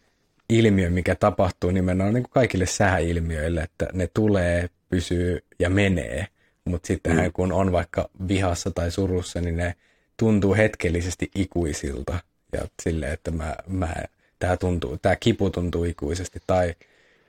ilmiö, 0.49 0.91
mikä 0.91 1.15
tapahtuu 1.15 1.71
nimenomaan 1.71 2.15
niin 2.15 2.23
kuin 2.23 2.31
kaikille 2.31 2.67
sääilmiöille, 2.67 3.61
että 3.61 3.89
ne 3.93 4.09
tulee, 4.15 4.71
pysyy 4.89 5.45
ja 5.59 5.71
menee, 5.71 6.27
mutta 6.65 6.87
sitten 6.87 7.17
mm. 7.17 7.33
kun 7.33 7.53
on 7.53 7.73
vaikka 7.73 8.09
vihassa 8.29 8.71
tai 8.71 8.91
surussa, 8.91 9.41
niin 9.41 9.57
ne 9.57 9.75
tuntuu 10.17 10.55
hetkellisesti 10.55 11.31
ikuisilta 11.35 12.19
ja 12.53 12.61
silleen, 12.83 13.13
että 13.13 13.31
mä, 13.31 13.57
mä 13.67 13.95
tämä, 14.39 14.57
tuntuu, 14.57 14.97
tämä 14.97 15.17
kipu 15.17 15.51
tuntuu 15.51 15.85
ikuisesti 15.85 16.41
tai 16.47 16.75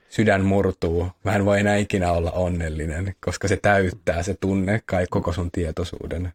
sydän 0.08 0.44
murtuu. 0.44 1.08
Mä 1.24 1.36
en 1.36 1.44
voi 1.44 1.60
enää 1.60 1.76
ikinä 1.76 2.12
olla 2.12 2.30
onnellinen, 2.30 3.14
koska 3.20 3.48
se 3.48 3.56
täyttää 3.56 4.22
se 4.22 4.34
tunne 4.40 4.82
kai 4.86 5.06
koko 5.10 5.32
sun 5.32 5.50
tietoisuuden. 5.50 6.32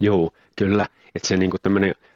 Joo, 0.00 0.30
kyllä. 0.56 0.86
Että 1.14 1.28
se 1.28 1.36
niin 1.36 1.50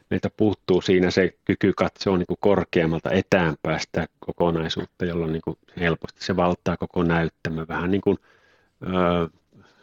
meiltä 0.09 0.29
puuttuu 0.37 0.81
siinä 0.81 1.11
se 1.11 1.33
kyky 1.45 1.73
katsoa 1.73 2.17
niin 2.17 2.37
korkeammalta 2.39 3.11
etäämpää 3.11 3.79
sitä 3.79 4.07
kokonaisuutta, 4.19 5.05
jolloin 5.05 5.33
niin 5.33 5.57
helposti 5.79 6.25
se 6.25 6.35
valtaa 6.35 6.77
koko 6.77 7.03
näyttämö. 7.03 7.65
Vähän 7.67 7.91
niin 7.91 8.01
kuin 8.01 8.17
öö, 8.83 9.27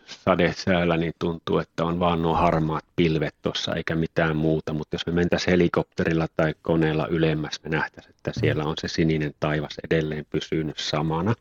sadesäällä 0.07 0.97
niin 0.97 1.13
tuntuu, 1.19 1.59
että 1.59 1.85
on 1.85 2.01
vaan 2.01 2.23
nuo 2.23 2.35
harmaat 2.35 2.85
pilvet 2.97 3.35
tuossa 3.43 3.75
eikä 3.75 3.95
mitään 3.95 4.37
muuta, 4.37 4.73
mutta 4.73 4.95
jos 4.95 5.07
me 5.07 5.13
mentäisiin 5.13 5.51
helikopterilla 5.51 6.27
tai 6.37 6.55
koneella 6.63 7.07
ylemmäs, 7.07 7.61
me 7.65 7.71
nähtäisiin, 7.71 8.15
että 8.17 8.33
siellä 8.41 8.65
on 8.65 8.75
se 8.81 8.89
sininen 8.89 9.35
taivas 9.41 9.77
edelleen 9.91 10.27
pysynyt 10.31 10.79
samana, 10.79 11.35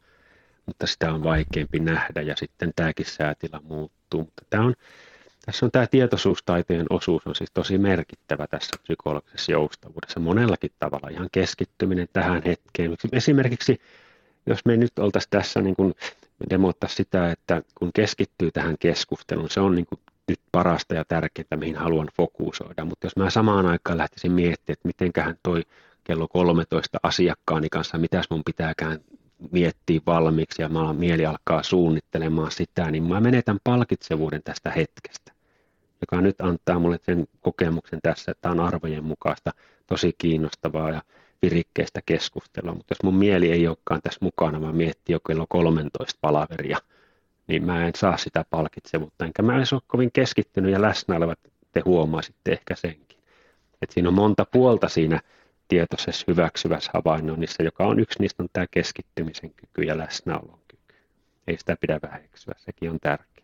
mutta 0.65 0.87
sitä 0.87 1.13
on 1.13 1.23
vaikeampi 1.23 1.79
nähdä 1.79 2.21
ja 2.21 2.35
sitten 2.35 2.71
tämäkin 2.75 3.05
säätila 3.05 3.61
muuttuu. 3.63 4.19
Mutta 4.19 4.43
tämä 4.49 4.63
on, 4.63 4.73
tässä 5.49 5.65
on 5.65 5.71
tämä 5.71 5.87
tietoisuustaitojen 5.87 6.85
osuus 6.89 7.27
on 7.27 7.35
siis 7.35 7.51
tosi 7.53 7.77
merkittävä 7.77 8.47
tässä 8.47 8.77
psykologisessa 8.83 9.51
joustavuudessa 9.51 10.19
monellakin 10.19 10.71
tavalla, 10.79 11.09
ihan 11.09 11.29
keskittyminen 11.31 12.07
tähän 12.13 12.41
hetkeen. 12.45 12.95
Esimerkiksi 13.11 13.81
jos 14.45 14.65
me 14.65 14.77
nyt 14.77 14.99
oltaisiin 14.99 15.29
tässä 15.29 15.61
niin 15.61 15.75
kuin 15.75 15.93
demottaa 16.49 16.89
sitä, 16.89 17.31
että 17.31 17.61
kun 17.75 17.91
keskittyy 17.93 18.51
tähän 18.51 18.75
keskusteluun, 18.79 19.49
se 19.49 19.59
on 19.59 19.75
niin 19.75 19.85
kuin 19.85 19.99
nyt 20.27 20.39
parasta 20.51 20.95
ja 20.95 21.05
tärkeintä, 21.05 21.57
mihin 21.57 21.75
haluan 21.75 22.09
fokusoida. 22.17 22.85
Mutta 22.85 23.05
jos 23.05 23.15
mä 23.15 23.29
samaan 23.29 23.65
aikaan 23.65 23.97
lähtisin 23.97 24.31
miettimään, 24.31 24.73
että 24.73 24.87
mitenköhän 24.87 25.35
toi 25.43 25.61
kello 26.03 26.27
13 26.27 26.99
asiakkaani 27.03 27.69
kanssa, 27.69 27.97
mitäs 27.97 28.25
mun 28.29 28.43
pitääkään 28.45 28.99
miettiä 29.51 29.99
valmiiksi 30.05 30.61
ja 30.61 30.69
mä 30.69 30.93
mieli 30.93 31.25
alkaa 31.25 31.63
suunnittelemaan 31.63 32.51
sitä, 32.51 32.91
niin 32.91 33.03
mä 33.03 33.19
menetän 33.19 33.57
palkitsevuuden 33.63 34.41
tästä 34.43 34.71
hetkestä, 34.71 35.31
joka 36.01 36.21
nyt 36.21 36.41
antaa 36.41 36.79
mulle 36.79 36.99
sen 37.01 37.27
kokemuksen 37.39 37.99
tässä, 38.03 38.31
että 38.31 38.51
on 38.51 38.59
arvojen 38.59 39.03
mukaista, 39.03 39.51
tosi 39.87 40.15
kiinnostavaa 40.17 40.89
ja 40.89 41.01
virikkeistä 41.41 42.01
keskustelua, 42.05 42.73
mutta 42.73 42.91
jos 42.91 43.03
mun 43.03 43.15
mieli 43.15 43.51
ei 43.51 43.67
olekaan 43.67 44.01
tässä 44.01 44.19
mukana, 44.21 44.59
mä 44.59 44.71
miettii 44.71 45.13
jo 45.13 45.19
kello 45.19 45.45
13 45.49 46.17
palaveria, 46.21 46.77
niin 47.47 47.65
mä 47.65 47.87
en 47.87 47.93
saa 47.95 48.17
sitä 48.17 48.45
palkitsevuutta, 48.49 49.25
enkä 49.25 49.41
mä 49.41 49.57
edes 49.57 49.73
ole 49.73 49.81
kovin 49.87 50.11
keskittynyt 50.11 50.71
ja 50.71 50.81
läsnä 50.81 51.15
olevat, 51.15 51.39
te 51.71 51.81
huomaisitte 51.85 52.51
ehkä 52.51 52.75
senkin. 52.75 53.19
Et 53.81 53.91
siinä 53.91 54.09
on 54.09 54.15
monta 54.15 54.45
puolta 54.45 54.89
siinä 54.89 55.21
tietoisessa 55.67 56.25
hyväksyvässä 56.27 56.91
havainnoinnissa, 56.93 57.63
joka 57.63 57.87
on 57.87 57.99
yksi 57.99 58.19
niistä 58.19 58.43
on 58.43 58.49
tämä 58.53 58.65
keskittymisen 58.71 59.53
kyky 59.53 59.81
ja 59.81 59.97
läsnäolon 59.97 60.59
kyky. 60.67 60.93
Ei 61.47 61.57
sitä 61.57 61.77
pidä 61.81 61.99
väheksyä, 62.01 62.53
sekin 62.57 62.89
on 62.89 62.99
tärkeää. 62.99 63.38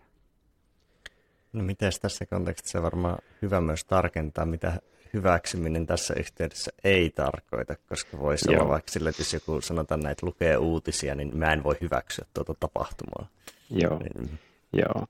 No 1.55 1.63
miten 1.63 1.91
tässä 2.01 2.25
kontekstissa 2.25 2.81
varmaan 2.81 3.17
hyvä 3.41 3.61
myös 3.61 3.85
tarkentaa, 3.85 4.45
mitä 4.45 4.81
hyväksyminen 5.13 5.87
tässä 5.87 6.13
yhteydessä 6.19 6.71
ei 6.83 7.09
tarkoita, 7.09 7.75
koska 7.89 8.19
voisi 8.19 8.51
Joo. 8.51 8.61
olla 8.61 8.71
vaikka 8.71 8.91
sillä, 8.91 9.09
että 9.09 9.21
jos 9.21 9.33
joku 9.33 9.61
sanotaan 9.61 9.99
näin, 9.99 10.11
että 10.11 10.25
lukee 10.25 10.57
uutisia, 10.57 11.15
niin 11.15 11.37
mä 11.37 11.53
en 11.53 11.63
voi 11.63 11.75
hyväksyä 11.81 12.25
tuota 12.33 12.53
tapahtumaa. 12.59 13.27
Joo, 13.69 13.99
niin. 13.99 14.39
Joo. 14.73 15.05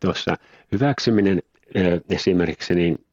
tuossa 0.00 0.36
hyväksyminen 0.72 1.42
esimerkiksi 2.10 2.74
niin 2.74 3.04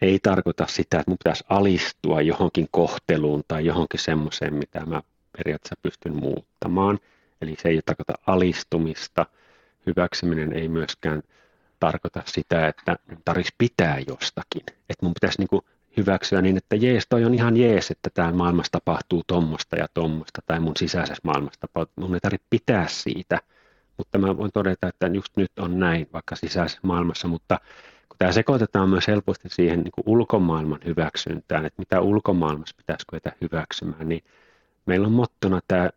ei 0.00 0.18
tarkoita 0.18 0.66
sitä, 0.66 1.00
että 1.00 1.10
mun 1.10 1.18
pitäisi 1.18 1.44
alistua 1.48 2.20
johonkin 2.20 2.68
kohteluun 2.70 3.42
tai 3.48 3.66
johonkin 3.66 4.00
semmoiseen, 4.00 4.54
mitä 4.54 4.86
mä 4.86 5.02
periaatteessa 5.36 5.76
pystyn 5.82 6.16
muuttamaan. 6.16 6.98
Eli 7.42 7.54
se 7.58 7.68
ei 7.68 7.80
tarkoita 7.86 8.14
alistumista. 8.26 9.26
Hyväksyminen 9.86 10.52
ei 10.52 10.68
myöskään 10.68 11.22
tarkoita 11.82 12.22
sitä, 12.26 12.68
että 12.68 12.96
tarvitsisi 13.24 13.54
pitää 13.58 13.98
jostakin. 13.98 14.62
Että 14.66 15.06
mun 15.06 15.14
pitäisi 15.14 15.38
niin 15.38 15.48
kuin 15.48 15.62
hyväksyä 15.96 16.42
niin, 16.42 16.56
että 16.56 16.76
jees, 16.76 17.06
toi 17.08 17.24
on 17.24 17.34
ihan 17.34 17.56
jees, 17.56 17.90
että 17.90 18.10
tämä 18.14 18.32
maailmassa 18.32 18.72
tapahtuu 18.72 19.22
tuommoista 19.26 19.76
ja 19.76 19.86
tuommoista, 19.94 20.40
tai 20.46 20.60
mun 20.60 20.76
sisäisessä 20.76 21.20
maailmassa 21.24 21.60
tapahtuu. 21.60 22.04
Mun 22.04 22.14
ei 22.14 22.20
tarvitse 22.20 22.46
pitää 22.50 22.88
siitä, 22.88 23.38
mutta 23.98 24.18
mä 24.18 24.36
voin 24.36 24.52
todeta, 24.52 24.88
että 24.88 25.06
just 25.06 25.36
nyt 25.36 25.58
on 25.58 25.78
näin, 25.78 26.08
vaikka 26.12 26.36
sisäisessä 26.36 26.80
maailmassa, 26.82 27.28
mutta 27.28 27.60
kun 28.08 28.18
tämä 28.18 28.32
sekoitetaan 28.32 28.88
myös 28.88 29.08
helposti 29.08 29.48
siihen 29.48 29.80
niin 29.80 29.92
kuin 29.92 30.04
ulkomaailman 30.06 30.80
hyväksyntään, 30.84 31.66
että 31.66 31.82
mitä 31.82 32.00
ulkomaailmassa 32.00 32.76
pitäisi 32.76 33.04
kyetä 33.10 33.32
hyväksymään, 33.40 34.08
niin 34.08 34.24
meillä 34.86 35.06
on 35.06 35.12
mottona 35.12 35.60
tämä, 35.68 35.90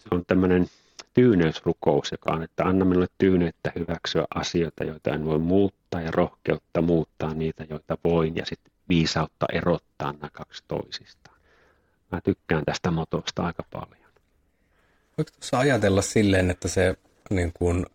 se 0.00 0.08
on 0.10 0.24
tämmöinen 0.26 0.66
tyyneysrukous, 1.14 2.12
joka 2.12 2.32
on, 2.32 2.42
että 2.42 2.64
anna 2.64 2.84
minulle 2.84 3.06
tyyneyttä 3.18 3.72
hyväksyä 3.78 4.24
asioita, 4.34 4.84
joita 4.84 5.10
en 5.10 5.24
voi 5.24 5.38
muuttaa 5.38 6.00
ja 6.00 6.10
rohkeutta 6.10 6.82
muuttaa 6.82 7.34
niitä, 7.34 7.66
joita 7.70 7.98
voin 8.04 8.36
ja 8.36 8.46
sitten 8.46 8.72
viisautta 8.88 9.46
erottaa 9.52 10.12
nämä 10.12 10.30
kaksi 10.32 10.64
toisistaan. 10.68 11.38
Mä 12.12 12.20
tykkään 12.20 12.64
tästä 12.64 12.90
motosta 12.90 13.42
aika 13.42 13.64
paljon. 13.72 14.10
Voiko 15.18 15.30
tuossa 15.30 15.58
ajatella 15.58 16.02
silleen, 16.02 16.50
että 16.50 16.68
se 16.68 16.96
niin 17.30 17.52
kuin 17.54 17.86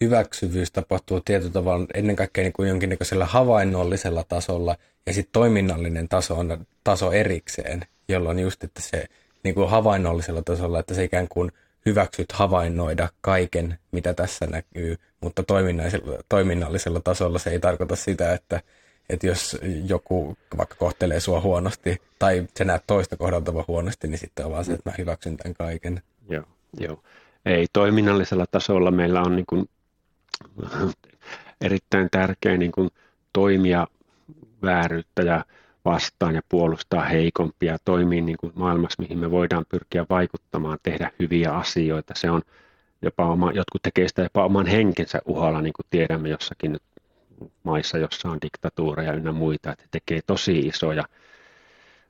hyväksyvyys 0.00 0.70
tapahtuu 0.72 1.20
tietyllä 1.20 1.52
tavalla 1.52 1.86
ennen 1.94 2.16
kaikkea 2.16 2.44
niin 2.44 2.52
kuin 2.52 2.68
jonkinnäköisellä 2.68 3.26
havainnollisella 3.26 4.24
tasolla 4.24 4.76
ja 5.06 5.12
sitten 5.12 5.32
toiminnallinen 5.32 6.08
taso 6.08 6.38
on 6.38 6.66
taso 6.84 7.12
erikseen, 7.12 7.86
jolloin 8.08 8.38
just, 8.38 8.64
että 8.64 8.82
se 8.82 9.04
niin 9.44 9.54
kuin 9.54 9.70
havainnollisella 9.70 10.42
tasolla, 10.42 10.80
että 10.80 10.94
se 10.94 11.04
ikään 11.04 11.28
kuin 11.28 11.52
hyväksyt 11.86 12.32
havainnoida 12.32 13.08
kaiken, 13.20 13.78
mitä 13.92 14.14
tässä 14.14 14.46
näkyy, 14.46 14.96
mutta 15.20 15.42
toiminnallisella, 15.42 16.18
toiminnallisella 16.28 17.00
tasolla 17.00 17.38
se 17.38 17.50
ei 17.50 17.60
tarkoita 17.60 17.96
sitä, 17.96 18.32
että, 18.32 18.60
että 19.10 19.26
jos 19.26 19.56
joku 19.86 20.36
vaikka 20.56 20.74
kohtelee 20.74 21.20
sua 21.20 21.40
huonosti 21.40 22.02
tai 22.18 22.46
sä 22.58 22.64
näet 22.64 22.82
toista 22.86 23.16
kohdaltava 23.16 23.64
huonosti, 23.68 24.08
niin 24.08 24.18
sitten 24.18 24.46
on 24.46 24.52
vaan 24.52 24.64
se, 24.64 24.72
että 24.72 24.90
mä 24.90 24.94
hyväksyn 24.98 25.36
tämän 25.36 25.54
kaiken. 25.54 26.02
Joo, 26.28 26.44
joo. 26.80 27.02
Ei, 27.46 27.66
toiminnallisella 27.72 28.46
tasolla 28.50 28.90
meillä 28.90 29.20
on 29.22 29.36
niin 29.36 29.46
kuin 29.46 29.68
erittäin 31.60 32.08
tärkeä 32.10 32.56
niin 32.56 32.72
kuin 32.72 32.90
toimia 33.32 33.86
vääryyttä 34.62 35.22
ja 35.22 35.44
vastaan 35.84 36.34
ja 36.34 36.40
puolustaa 36.48 37.04
heikompia, 37.04 37.76
toimii 37.84 38.20
niin 38.20 38.36
kuin 38.40 38.52
maailmassa, 38.56 39.02
mihin 39.02 39.18
me 39.18 39.30
voidaan 39.30 39.64
pyrkiä 39.68 40.06
vaikuttamaan, 40.10 40.78
tehdä 40.82 41.10
hyviä 41.18 41.52
asioita. 41.52 42.14
Se 42.16 42.30
on 42.30 42.42
jopa 43.02 43.26
oma, 43.26 43.52
jotkut 43.52 43.82
tekee 43.82 44.08
sitä 44.08 44.22
jopa 44.22 44.44
oman 44.44 44.66
henkensä 44.66 45.20
uhalla, 45.24 45.62
niin 45.62 45.72
kuin 45.72 45.86
tiedämme 45.90 46.28
jossakin 46.28 46.72
nyt 46.72 46.82
maissa, 47.62 47.98
jossa 47.98 48.28
on 48.28 48.38
diktatuureja 48.42 49.12
ynnä 49.12 49.32
muita, 49.32 49.72
että 49.72 49.84
tekee 49.90 50.20
tosi 50.26 50.58
isoja 50.58 51.04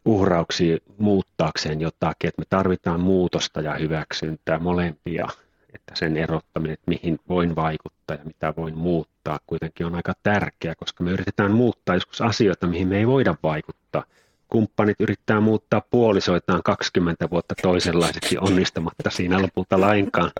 uhrauksia 0.04 0.78
muuttaakseen 0.98 1.80
jotakin, 1.80 2.28
että 2.28 2.40
me 2.40 2.46
tarvitaan 2.50 3.00
muutosta 3.00 3.60
ja 3.60 3.74
hyväksyntää 3.74 4.58
molempia 4.58 5.28
että 5.74 5.92
sen 5.94 6.16
erottaminen, 6.16 6.74
että 6.74 6.90
mihin 6.90 7.18
voin 7.28 7.56
vaikuttaa 7.56 8.16
ja 8.16 8.24
mitä 8.24 8.54
voin 8.56 8.78
muuttaa, 8.78 9.38
kuitenkin 9.46 9.86
on 9.86 9.94
aika 9.94 10.12
tärkeää, 10.22 10.74
koska 10.74 11.04
me 11.04 11.10
yritetään 11.10 11.52
muuttaa 11.52 11.96
joskus 11.96 12.20
asioita, 12.20 12.66
mihin 12.66 12.88
me 12.88 12.98
ei 12.98 13.06
voida 13.06 13.34
vaikuttaa. 13.42 14.04
Kumppanit 14.48 15.00
yrittää 15.00 15.40
muuttaa 15.40 15.82
puolisoitaan 15.90 16.62
20 16.64 17.30
vuotta 17.30 17.54
toisenlaiseksi 17.62 18.38
onnistamatta 18.38 19.10
siinä 19.10 19.42
lopulta 19.42 19.80
lainkaan, 19.80 20.30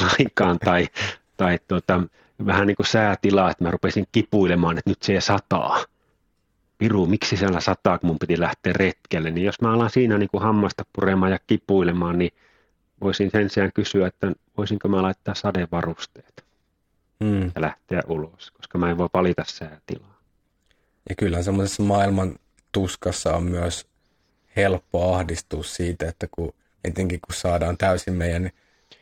lainkaan 0.00 0.58
tai, 0.58 0.88
tai 1.36 1.58
tuota, 1.68 2.00
vähän 2.46 2.66
niin 2.66 2.76
kuin 2.76 2.86
säätilaa, 2.86 3.50
että 3.50 3.64
mä 3.64 3.70
rupesin 3.70 4.06
kipuilemaan, 4.12 4.78
että 4.78 4.90
nyt 4.90 5.02
se 5.02 5.20
sataa. 5.20 5.84
Piru, 6.78 7.06
miksi 7.06 7.36
siellä 7.36 7.60
sataa, 7.60 7.98
kun 7.98 8.06
mun 8.06 8.18
piti 8.18 8.40
lähteä 8.40 8.72
retkelle, 8.72 9.30
niin 9.30 9.44
jos 9.44 9.60
mä 9.60 9.72
alan 9.72 9.90
siinä 9.90 10.18
niin 10.18 10.30
kuin 10.30 10.42
hammasta 10.42 10.84
puremaan 10.92 11.32
ja 11.32 11.38
kipuilemaan, 11.46 12.18
niin 12.18 12.30
voisin 13.02 13.30
sen 13.30 13.50
sijaan 13.50 13.72
kysyä, 13.74 14.06
että 14.06 14.32
voisinko 14.56 14.88
mä 14.88 15.02
laittaa 15.02 15.34
sadevarusteet 15.34 16.44
mm. 17.20 17.42
ja 17.42 17.60
lähteä 17.60 18.02
ulos, 18.08 18.50
koska 18.50 18.78
mä 18.78 18.90
en 18.90 18.98
voi 18.98 19.08
valita 19.14 19.44
säätilaa. 19.46 20.20
Ja 21.08 21.14
kyllähän 21.14 21.44
semmoisessa 21.44 21.82
maailman 21.82 22.34
tuskassa 22.72 23.36
on 23.36 23.42
myös 23.42 23.86
helppo 24.56 25.14
ahdistua 25.14 25.62
siitä, 25.62 26.08
että 26.08 26.28
kun, 26.30 26.52
etenkin 26.84 27.20
kun 27.20 27.34
saadaan 27.34 27.76
täysin 27.76 28.14
meidän 28.14 28.50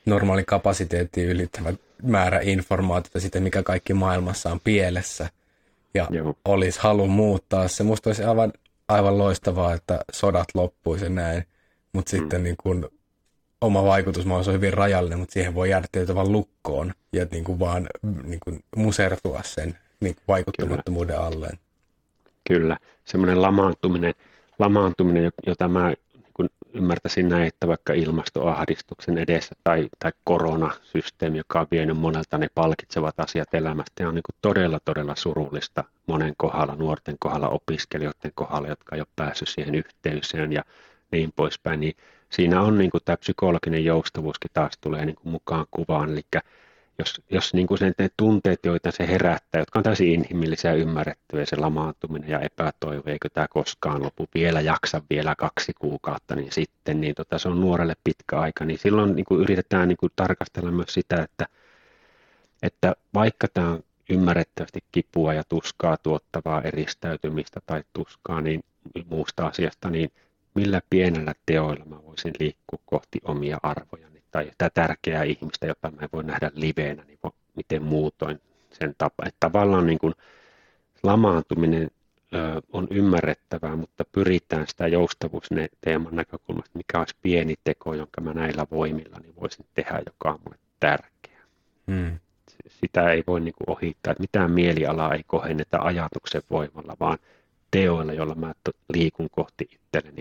normaali 0.07 0.44
kapasiteetti 0.44 1.24
ylittävä 1.24 1.72
määrä 2.03 2.40
informaatiota 2.42 3.20
siitä, 3.20 3.40
mikä 3.40 3.62
kaikki 3.62 3.94
maailmassa 3.94 4.51
on 4.53 4.61
pielessä, 4.61 5.28
ja 5.94 6.07
Joo. 6.11 6.34
olisi 6.44 6.80
halu 6.80 7.07
muuttaa 7.07 7.68
se. 7.68 7.82
Musta 7.82 8.09
olisi 8.09 8.24
aivan, 8.24 8.53
aivan 8.88 9.18
loistavaa, 9.18 9.74
että 9.74 10.01
sodat 10.12 10.49
loppuisi 10.55 11.05
ja 11.05 11.11
näin, 11.11 11.44
mutta 11.92 12.16
mm. 12.16 12.20
sitten 12.20 12.42
niin 12.42 12.57
kun 12.62 12.90
oma 13.61 13.84
vaikutusmahdollisuus 13.84 14.54
on 14.54 14.61
hyvin 14.61 14.72
rajallinen, 14.72 15.18
mutta 15.18 15.32
siihen 15.32 15.54
voi 15.54 15.70
jäädä 15.70 15.86
tietyllä 15.92 16.24
lukkoon 16.24 16.92
ja 17.12 17.26
niin 17.30 17.44
kuin 17.44 17.61
vaan 17.61 17.88
niin 18.24 18.40
kuin 18.40 18.61
musertua 18.76 19.40
sen 19.44 19.78
niin 20.00 20.14
kuin 20.14 20.24
vaikuttamattomuuden 20.28 21.16
Kyllä. 21.16 21.26
alleen. 21.26 21.59
Kyllä, 22.48 22.76
semmoinen 23.04 23.42
lamaantuminen, 23.42 24.14
lamaantuminen 24.59 25.32
jota 25.46 25.68
mä 25.68 25.88
niin 25.88 26.32
kuin 26.34 26.48
ymmärtäisin 26.74 27.28
näin, 27.28 27.46
että 27.46 27.68
vaikka 27.68 27.92
ilmastoahdistuksen 27.92 29.18
edessä 29.18 29.54
tai, 29.64 29.88
tai 29.98 30.12
koronasysteemi, 30.24 31.38
joka 31.38 31.61
on 31.61 31.66
vienyt 31.70 31.98
monelta 31.98 32.38
ne 32.38 32.48
palkitsevat 32.54 33.20
asiat 33.20 33.54
elämästä, 33.54 34.02
ja 34.02 34.09
on 34.09 34.14
niin 34.14 34.22
kuin 34.22 34.36
todella, 34.42 34.80
todella 34.84 35.14
surullista 35.16 35.84
monen 36.06 36.34
kohdalla, 36.36 36.76
nuorten 36.76 37.16
kohdalla, 37.18 37.48
opiskelijoiden 37.48 38.32
kohdalla, 38.34 38.68
jotka 38.68 38.96
ei 38.96 39.00
ole 39.00 39.09
päässyt 39.16 39.48
siihen 39.48 39.74
yhteyseen 39.74 40.52
ja 40.52 40.64
niin 41.12 41.32
poispäin, 41.36 41.80
niin 41.80 41.96
siinä 42.31 42.62
on 42.62 42.79
niin 42.79 42.91
kuin 42.91 43.03
tämä 43.05 43.16
psykologinen 43.16 43.85
joustavuuskin 43.85 44.51
taas 44.55 44.72
tulee 44.81 45.07
niin 45.07 45.16
kuin 45.16 45.33
mukaan 45.33 45.66
kuvaan, 45.70 46.11
eli 46.12 46.22
jos, 46.99 47.22
jos 47.31 47.55
niin 47.55 47.66
kuin 47.66 47.79
sen, 47.79 47.95
ne 47.99 48.09
tunteet, 48.16 48.61
joita 48.64 48.91
se 48.91 49.07
herättää, 49.09 49.59
jotka 49.59 49.79
on 49.79 49.83
täysin 49.83 50.12
inhimillisiä 50.12 50.74
ja 51.33 51.47
se 51.47 51.57
lamaantuminen 51.57 52.31
ja 52.31 52.41
epätoivo, 52.41 53.03
eikö 53.07 53.29
tämä 53.29 53.49
koskaan 53.51 54.03
lopu, 54.03 54.29
vielä 54.35 54.61
jaksa 54.61 55.03
vielä 55.11 55.35
kaksi 55.39 55.72
kuukautta, 55.79 56.37
niin 56.37 56.53
sitten 56.53 57.01
niin 57.01 57.14
tota, 57.14 57.39
se 57.39 57.49
on 57.49 57.61
nuorelle 57.61 57.95
pitkä 58.05 58.41
aika, 58.41 58.64
niin 58.64 58.79
silloin 58.79 59.16
niin 59.16 59.24
kuin 59.24 59.41
yritetään 59.41 59.89
niin 59.89 59.97
kuin 59.97 60.12
tarkastella 60.16 60.70
myös 60.70 60.95
sitä, 60.95 61.22
että, 61.22 61.47
että 62.62 62.97
vaikka 63.14 63.49
tämä 63.55 63.68
on 63.68 63.83
ymmärrettävästi 64.11 64.81
kipua 64.93 65.35
ja 65.35 65.43
tuskaa 65.49 65.97
tuottavaa 65.97 66.62
eristäytymistä 66.62 67.61
tai 67.66 67.83
tuskaa 67.93 68.41
niin 68.41 68.64
muusta 69.09 69.47
asiasta, 69.47 69.91
niin 69.91 70.11
millä 70.59 70.82
pienellä 70.90 71.34
teoilla 71.46 71.84
mä 71.84 72.04
voisin 72.04 72.34
liikkua 72.40 72.78
kohti 72.86 73.18
omia 73.24 73.59
arvojani 73.62 74.22
tai 74.30 74.50
tätä 74.59 74.70
tärkeää 74.74 75.22
ihmistä, 75.22 75.66
jota 75.66 75.90
mä 75.90 76.09
voin 76.12 76.26
nähdä 76.26 76.50
liveenä, 76.54 77.04
niin 77.04 77.18
miten 77.56 77.82
muutoin 77.82 78.40
sen 78.72 78.94
tapa. 78.98 79.24
Että 79.26 79.36
tavallaan 79.40 79.86
niin 79.86 79.98
kuin 79.98 80.14
lamaantuminen 81.02 81.90
ö, 82.34 82.62
on 82.72 82.88
ymmärrettävää, 82.90 83.76
mutta 83.76 84.04
pyritään 84.12 84.66
sitä 84.66 84.84
teeman 85.80 86.16
näkökulmasta, 86.16 86.78
mikä 86.78 86.98
olisi 86.98 87.16
pieni 87.22 87.54
teko, 87.64 87.94
jonka 87.94 88.20
mä 88.20 88.34
näillä 88.34 88.66
voimilla 88.70 89.16
niin 89.22 89.36
voisin 89.40 89.66
tehdä, 89.74 90.02
joka 90.06 90.30
on 90.30 90.38
mulle 90.44 90.59
tärkeä. 90.80 91.42
Hmm. 91.90 92.18
Sitä 92.66 93.11
ei 93.12 93.24
voi 93.26 93.40
niin 93.40 93.54
kuin 93.59 93.76
ohittaa, 93.76 94.11
että 94.11 94.22
mitään 94.22 94.50
mielialaa 94.50 95.14
ei 95.14 95.22
kohenneta 95.26 95.78
ajatuksen 95.80 96.42
voimalla, 96.50 96.96
vaan 97.00 97.18
teoilla, 97.70 98.12
joilla 98.12 98.34
mä 98.34 98.54
liikun 98.94 99.28
kohti 99.30 99.68
itselleni. 99.72 100.17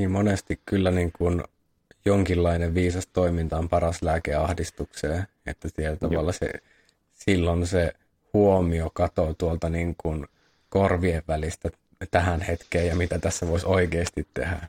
Niin 0.00 0.10
monesti 0.10 0.60
kyllä 0.66 0.90
niin 0.90 1.12
kuin 1.12 1.42
jonkinlainen 2.04 2.74
viisas 2.74 3.06
toiminta 3.06 3.58
on 3.58 3.68
paras 3.68 4.02
lääke 4.02 4.34
ahdistukseen, 4.34 5.26
että 5.46 5.68
siellä 5.68 5.96
tavalla 5.96 6.32
se, 6.32 6.50
silloin 7.14 7.66
se 7.66 7.92
huomio 8.32 8.90
katoo 8.94 9.34
tuolta 9.34 9.68
niin 9.68 9.94
kuin 9.98 10.26
korvien 10.68 11.22
välistä 11.28 11.70
tähän 12.10 12.40
hetkeen 12.40 12.86
ja 12.86 12.96
mitä 12.96 13.18
tässä 13.18 13.48
voisi 13.48 13.66
oikeasti 13.66 14.26
tehdä. 14.34 14.68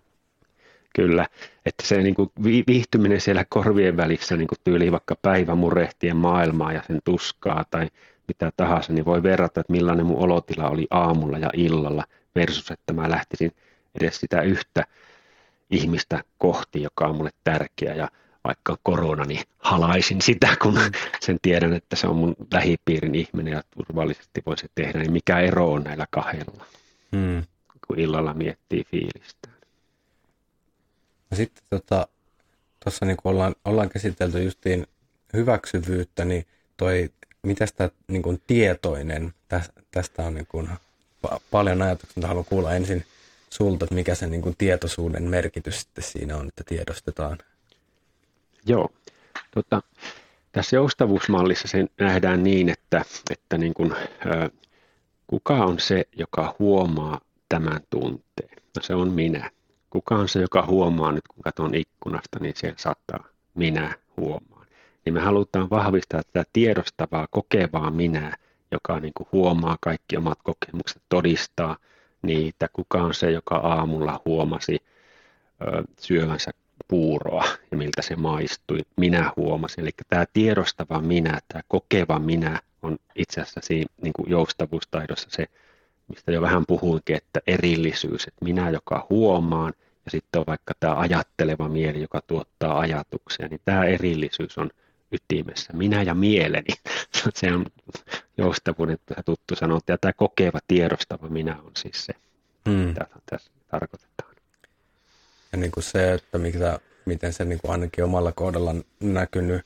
Kyllä, 0.96 1.28
että 1.66 1.88
se 1.88 1.98
niin 1.98 2.16
kuin 2.16 2.32
viihtyminen 2.68 3.22
siellä 3.22 3.46
korvien 3.50 3.98
välissä 3.98 4.38
niin 4.38 4.48
kuin 4.48 4.60
tyyli 4.64 4.92
vaikka 4.92 5.16
päivä 5.22 5.56
murehtien 5.56 6.18
maailmaa 6.18 6.74
ja 6.74 6.84
sen 6.88 7.00
tuskaa 7.04 7.66
tai 7.72 7.90
mitä 8.28 8.52
tahansa, 8.58 8.94
niin 8.94 9.06
voi 9.06 9.24
verrata, 9.24 9.62
että 9.62 9.74
millainen 9.74 10.06
mun 10.06 10.24
olotila 10.24 10.70
oli 10.70 10.88
aamulla 10.90 11.38
ja 11.38 11.50
illalla 11.54 12.04
versus, 12.36 12.72
että 12.72 12.94
mä 12.94 13.10
lähtisin 13.10 13.52
edes 14.00 14.20
sitä 14.20 14.42
yhtä 14.42 14.86
ihmistä 15.72 16.24
kohti, 16.38 16.82
joka 16.82 17.06
on 17.06 17.16
mulle 17.16 17.32
tärkeä 17.44 17.96
ja 17.96 18.10
vaikka 18.44 18.78
korona, 18.84 19.26
niin 19.26 19.44
halaisin 19.60 20.22
sitä, 20.22 20.56
kun 20.62 20.80
sen 21.20 21.38
tiedän, 21.42 21.74
että 21.74 21.96
se 21.96 22.08
on 22.08 22.16
mun 22.16 22.36
lähipiirin 22.54 23.16
ihminen 23.16 23.54
ja 23.54 23.64
turvallisesti 23.78 24.42
voi 24.46 24.58
se 24.58 24.68
tehdä, 24.76 25.00
niin 25.00 25.12
mikä 25.12 25.40
ero 25.40 25.72
on 25.72 25.84
näillä 25.84 26.08
kahdella, 26.10 26.66
hmm. 27.12 27.44
kun 27.88 28.00
illalla 28.00 28.34
miettii 28.34 28.84
fiilistään. 28.84 29.56
No 31.32 31.38
sitten 31.38 31.64
tota, 31.70 32.08
tuossa 32.84 33.06
niin 33.06 33.18
ollaan, 33.24 33.56
ollaan 33.66 33.90
käsitelty 33.90 34.44
justiin 34.44 34.88
hyväksyvyyttä, 35.34 36.26
niin 36.26 36.46
toi 36.78 37.10
mitä 37.44 37.66
tämä 37.76 37.90
niin 38.08 38.22
kuin 38.22 38.42
tietoinen, 38.48 39.34
tästä 39.92 40.24
on 40.24 40.34
niin 40.34 40.48
kuin 40.48 40.70
paljon 41.52 41.82
ajatuksia, 41.82 42.14
mutta 42.16 42.28
haluan 42.28 42.46
kuulla 42.46 42.76
ensin 42.76 43.06
sulta, 43.54 43.86
että 43.86 43.96
mikä 43.96 44.16
se 44.16 44.28
niin 44.28 44.42
kuin 44.42 44.56
tietoisuuden 44.58 45.24
merkitys 45.24 45.82
sitten 45.82 46.04
siinä 46.04 46.38
on, 46.38 46.48
että 46.48 46.64
tiedostetaan. 46.64 47.38
Joo, 48.66 48.90
tota, 49.52 49.82
tässä 50.52 50.76
joustavuusmallissa 50.76 51.68
se 51.68 51.86
nähdään 52.00 52.44
niin, 52.44 52.70
että, 52.70 53.06
että 53.32 53.58
niin 53.58 53.74
kuin, 53.74 53.96
kuka 55.28 55.54
on 55.54 55.80
se, 55.80 56.06
joka 56.18 56.56
huomaa 56.60 57.20
tämän 57.50 57.82
tunteen? 57.90 58.58
No 58.76 58.82
se 58.82 58.96
on 58.96 59.12
minä. 59.12 59.52
Kuka 59.90 60.16
on 60.16 60.30
se, 60.30 60.42
joka 60.42 60.66
huomaa 60.66 61.12
nyt, 61.12 61.28
kun 61.28 61.44
katson 61.44 61.76
ikkunasta, 61.76 62.40
niin 62.40 62.54
siellä 62.58 62.78
saattaa 62.80 63.24
minä 63.54 63.96
huomaan. 64.18 64.68
Niin 65.06 65.14
me 65.14 65.20
halutaan 65.20 65.70
vahvistaa 65.70 66.22
tätä 66.24 66.50
tiedostavaa, 66.54 67.28
kokevaa 67.32 67.92
minää, 67.92 68.36
joka 68.72 69.00
niin 69.00 69.14
kuin 69.14 69.28
huomaa 69.32 69.78
kaikki 69.82 70.18
omat 70.18 70.40
kokemukset, 70.44 71.02
todistaa 71.10 71.78
niitä. 72.22 72.70
Kuka 72.74 73.02
on 73.02 73.14
se, 73.14 73.32
joka 73.32 73.56
aamulla 73.56 74.22
huomasi 74.26 74.78
syövänsä 76.00 76.52
puuroa 76.88 77.46
ja 77.72 77.78
miltä 77.78 78.02
se 78.02 78.16
maistui. 78.16 78.80
Minä 78.98 79.34
huomasin. 79.38 79.82
Eli 79.82 79.92
tämä 80.10 80.26
tiedostava 80.34 81.02
minä, 81.02 81.40
tämä 81.48 81.62
kokeva 81.68 82.20
minä 82.20 82.60
on 82.82 82.98
itse 83.16 83.42
asiassa 83.42 83.62
siinä 83.64 83.94
niin 84.02 84.14
kuin 84.14 84.30
joustavuustaidossa 84.30 85.28
se, 85.32 85.46
mistä 86.08 86.32
jo 86.32 86.42
vähän 86.42 86.64
puhuinkin, 86.68 87.16
että 87.16 87.40
erillisyys, 87.48 88.28
että 88.28 88.46
minä, 88.46 88.70
joka 88.70 89.08
huomaan, 89.10 89.74
ja 90.06 90.12
sitten 90.12 90.40
on 90.40 90.46
vaikka 90.48 90.74
tämä 90.80 91.00
ajatteleva 91.00 91.70
mieli, 91.70 92.02
joka 92.02 92.22
tuottaa 92.28 92.80
ajatuksia, 92.80 93.48
niin 93.48 93.62
tämä 93.66 93.86
erillisyys 93.86 94.58
on 94.58 94.70
ytimessä. 95.12 95.74
Minä 95.74 96.04
ja 96.04 96.14
mieleni, 96.14 96.74
se 97.36 97.54
on 97.54 97.66
joustavuuden 98.38 98.98
tuttu 99.26 99.56
sanonta, 99.56 99.92
ja 99.92 99.98
tämä 99.98 100.14
kokeva, 100.14 100.60
tiedostava 100.68 101.30
minä 101.30 101.58
on 101.64 101.72
siis 101.78 102.06
se, 102.06 102.14
hmm. 102.70 102.76
mitä 102.76 103.08
tässä 103.26 103.52
tarkoitetaan. 103.72 104.36
Ja 105.52 105.58
niin 105.58 105.72
kuin 105.72 105.84
se, 105.84 106.14
että 106.14 106.38
mikä, 106.38 106.80
miten 107.06 107.34
se 107.34 107.46
niin 107.46 107.60
kuin 107.62 107.72
ainakin 107.72 108.04
omalla 108.04 108.32
kohdalla 108.32 108.70
on 108.70 108.84
näkynyt, 109.00 109.66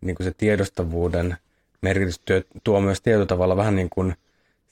niin 0.00 0.16
kuin 0.16 0.24
se 0.24 0.34
tiedostavuuden 0.36 1.36
merkitys 1.82 2.20
tuo 2.64 2.80
myös 2.80 3.00
tietyllä 3.00 3.26
tavalla 3.26 3.56
vähän 3.56 3.76
niin 3.76 3.90
kuin 3.90 4.14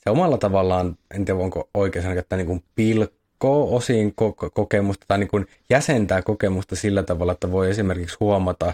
se 0.03 0.09
omalla 0.09 0.37
tavallaan, 0.37 0.97
en 1.15 1.25
tiedä 1.25 1.39
onko 1.39 1.69
oikein 1.73 2.03
sanoa, 2.03 2.19
että 2.19 2.37
niin 2.37 2.47
kuin 2.47 2.63
pilkkoo 2.75 3.75
osin 3.75 4.13
ko- 4.21 4.49
kokemusta 4.53 5.05
tai 5.07 5.17
niin 5.17 5.27
kuin 5.27 5.47
jäsentää 5.69 6.21
kokemusta 6.21 6.75
sillä 6.75 7.03
tavalla, 7.03 7.31
että 7.31 7.51
voi 7.51 7.69
esimerkiksi 7.69 8.17
huomata, 8.19 8.73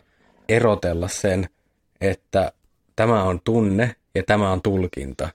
erotella 0.50 1.08
sen, 1.08 1.50
että 2.02 2.52
tämä 2.96 3.24
on 3.24 3.42
tunne 3.44 3.96
ja 4.16 4.24
tämä 4.24 4.52
on 4.52 4.62
tulkinta. 4.62 5.30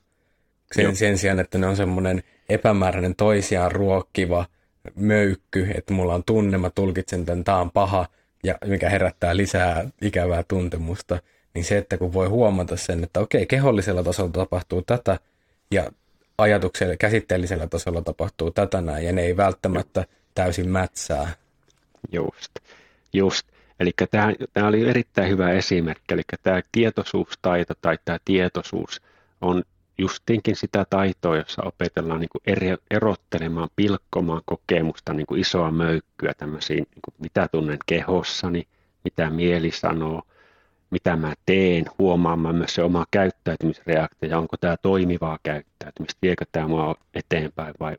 Sen, 0.73 0.97
sen 0.97 1.19
sijaan, 1.19 1.41
että 1.41 1.59
ne 1.59 1.67
on 1.67 1.77
semmoinen 1.77 2.23
epämääräinen 2.49 3.17
toisiaan 3.17 3.73
ruokkiva– 3.73 4.47
möykky, 4.95 5.71
että 5.75 5.95
mulla 5.95 6.15
on 6.15 6.25
tunne, 6.25 6.59
mä 6.59 6.71
tulkitsen 6.71 7.27
tämän, 7.27 7.45
tämä 7.45 7.59
on 7.59 7.71
paha, 7.71 8.07
ja 8.45 8.55
mikä 8.65 8.91
herättää 8.91 9.37
lisää 9.37 9.89
ikävää 10.03 10.43
tuntemusta, 10.49 11.19
niin 11.55 11.65
se, 11.65 11.79
että 11.79 11.99
kun 11.99 12.13
voi 12.13 12.27
huomata 12.29 12.77
sen, 12.77 13.05
että 13.05 13.21
okei, 13.21 13.47
kehollisella 13.47 14.03
tasolla 14.03 14.31
tapahtuu 14.31 14.83
tätä, 14.83 15.19
ja 15.71 15.91
ajatuksella, 16.39 16.97
käsitteellisellä 16.97 17.67
tasolla 17.67 18.03
tapahtuu 18.03 18.51
tätä 18.51 18.81
näin, 18.81 19.07
ja 19.07 19.13
ne 19.13 19.23
ei 19.23 19.37
välttämättä 19.37 20.05
täysin 20.35 20.69
mätsää. 20.69 21.33
Just, 22.13 22.53
just. 23.13 23.47
Eli 23.81 23.93
tämä, 24.11 24.33
tämä 24.53 24.69
oli 24.69 24.89
erittäin 24.89 25.29
hyvä 25.29 25.51
esimerkki, 25.51 26.15
eli 26.15 26.23
tämä 26.43 26.61
tietoisuustaito 26.73 27.75
tai 27.81 27.99
tämä 28.05 28.19
tietoisuus 28.25 29.03
on 29.41 29.63
justinkin 29.99 30.57
sitä 30.57 30.87
taitoa, 30.91 31.37
jossa 31.37 31.63
opetellaan 31.65 32.21
niin 32.21 32.29
kuin 32.33 32.43
eri, 32.47 32.77
erottelemaan, 32.91 33.69
pilkkomaan 33.77 34.43
kokemusta, 34.45 35.15
niin 35.15 35.27
kuin 35.27 35.41
isoa 35.41 35.71
möykkyä 35.71 36.33
tämmöisiin, 36.39 36.79
niin 36.79 37.03
kuin 37.05 37.15
mitä 37.19 37.49
tunnen 37.53 37.79
kehossani, 37.87 38.67
mitä 39.05 39.31
mieli 39.31 39.71
sanoo, 39.71 40.23
mitä 40.91 41.17
mä 41.17 41.35
teen, 41.47 41.85
huomaamaan 41.99 42.57
myös 42.57 42.75
se 42.75 42.83
oma 42.83 43.07
käyttäytymisreaktio, 43.11 44.39
onko 44.39 44.57
tämä 44.57 44.77
toimivaa 44.77 45.39
käyttäytymistä, 45.43 46.19
viekö 46.23 46.45
tämä 46.53 46.69
mua 46.69 46.95
eteenpäin 47.15 47.75
vai, 47.81 47.97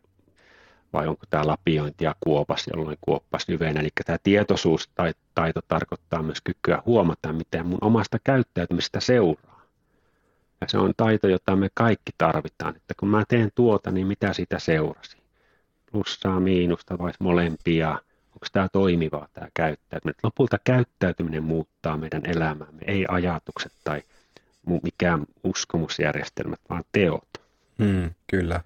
vai 0.93 1.07
onko 1.07 1.23
tämä 1.29 1.47
lapiointia 1.47 2.15
kuopas, 2.19 2.67
jolloin 2.73 2.97
kuoppas 3.01 3.47
hyveenä. 3.47 3.79
Eli 3.79 3.89
tämä 4.05 4.17
tietoisuustaito 4.23 5.59
tarkoittaa 5.67 6.23
myös 6.23 6.41
kykyä 6.43 6.83
huomata, 6.85 7.33
miten 7.33 7.65
mun 7.65 7.79
omasta 7.81 8.17
käyttäytymistä 8.23 8.99
seuraa 8.99 9.51
ja 10.61 10.67
se 10.67 10.77
on 10.77 10.93
taito, 10.97 11.27
jota 11.27 11.55
me 11.55 11.69
kaikki 11.73 12.11
tarvitaan, 12.17 12.75
että 12.75 12.93
kun 12.99 13.09
mä 13.09 13.23
teen 13.27 13.51
tuota, 13.55 13.91
niin 13.91 14.07
mitä 14.07 14.33
sitä 14.33 14.59
seurasi? 14.59 15.17
Plussaa, 15.91 16.39
miinusta 16.39 16.97
vai 16.97 17.11
molempia? 17.19 17.89
Onko 18.27 18.45
tämä 18.51 18.67
toimivaa 18.69 19.27
tämä 19.33 19.47
käyttäytyminen? 19.53 20.19
Lopulta 20.23 20.57
käyttäytyminen 20.63 21.43
muuttaa 21.43 21.97
meidän 21.97 22.21
elämäämme, 22.25 22.81
ei 22.87 23.05
ajatukset 23.09 23.71
tai 23.83 24.03
mikään 24.83 25.25
uskomusjärjestelmät, 25.43 26.59
vaan 26.69 26.83
teot. 26.91 27.27
Hmm, 27.83 28.11
kyllä. 28.27 28.61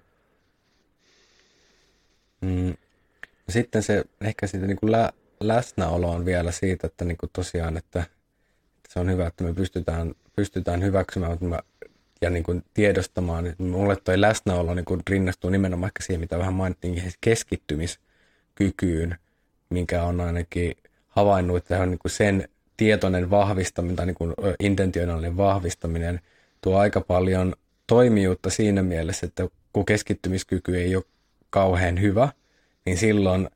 Hmm. 2.44 2.74
Sitten 3.48 3.82
se, 3.82 4.04
ehkä 4.20 4.46
siitä 4.46 4.66
niin 4.66 4.76
kuin 4.76 4.92
lä, 4.92 5.12
läsnäolo 5.40 6.10
on 6.10 6.24
vielä 6.24 6.52
siitä, 6.52 6.86
että 6.86 7.04
niin 7.04 7.16
kuin 7.16 7.30
tosiaan, 7.32 7.76
että, 7.76 8.00
että 8.00 8.88
se 8.88 9.00
on 9.00 9.10
hyvä, 9.10 9.26
että 9.26 9.44
me 9.44 9.52
pystytään, 9.52 10.14
pystytään 10.36 10.82
hyväksymään, 10.82 11.32
mutta 11.32 11.46
mä 11.46 11.58
ja 12.20 12.30
niin 12.30 12.42
kuin 12.42 12.64
tiedostamaan. 12.74 13.54
Mulle 13.58 13.96
toi 13.96 14.20
läsnäolo 14.20 14.74
niin 14.74 14.84
kuin 14.84 15.02
rinnastuu 15.10 15.50
nimenomaan 15.50 15.92
siihen, 16.00 16.20
mitä 16.20 16.38
vähän 16.38 16.54
mainittiin, 16.54 17.12
keskittymiskykyyn, 17.20 19.18
minkä 19.70 20.02
on 20.02 20.20
ainakin 20.20 20.76
havainnut, 21.08 21.56
että 21.56 21.82
on 21.82 21.90
niin 21.90 21.98
kuin 21.98 22.12
sen 22.12 22.48
tietoinen 22.76 23.30
vahvistaminen 23.30 23.96
tai 23.96 24.06
niin 24.06 24.14
kuin 24.14 24.34
intentionaalinen 24.60 25.36
vahvistaminen 25.36 26.20
tuo 26.60 26.78
aika 26.78 27.00
paljon 27.00 27.54
toimijuutta 27.86 28.50
siinä 28.50 28.82
mielessä, 28.82 29.26
että 29.26 29.48
kun 29.72 29.84
keskittymiskyky 29.84 30.76
ei 30.78 30.96
ole 30.96 31.04
kauhean 31.56 32.00
hyvä, 32.00 32.28
niin 32.86 32.96
silloin 32.96 33.48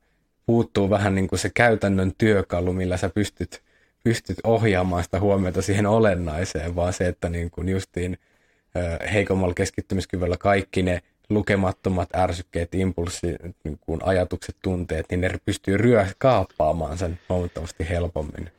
puuttuu 0.45 0.89
vähän 0.89 1.15
niin 1.15 1.27
kuin 1.27 1.39
se 1.39 1.49
käytännön 1.53 2.11
työkalu, 2.17 2.73
millä 2.73 2.97
sä 2.97 3.09
pystyt, 3.09 3.61
pystyt 4.03 4.37
ohjaamaan 4.43 5.03
sitä 5.03 5.19
huomiota 5.19 5.61
siihen 5.61 5.85
olennaiseen, 5.85 6.75
vaan 6.75 6.93
se, 6.93 7.07
että 7.07 7.29
niin 7.29 7.51
kuin 7.51 7.69
justiin– 7.69 8.17
heikommalla 9.13 9.53
keskittymiskyvyllä 9.53 10.37
kaikki 10.37 10.83
ne 10.83 11.01
lukemattomat 11.29 12.15
ärsykkeet, 12.15 12.75
impulssit, 12.75 13.35
niin 13.63 13.79
kuin 13.81 13.99
ajatukset, 14.03 14.55
tunteet, 14.61 15.05
niin 15.09 15.21
ne 15.21 15.29
pystyy 15.45 15.77
ryö 15.77 16.05
kaappaamaan 16.17 16.97
sen 16.97 17.19
huomattavasti 17.29 17.89
helpommin. 17.89 18.51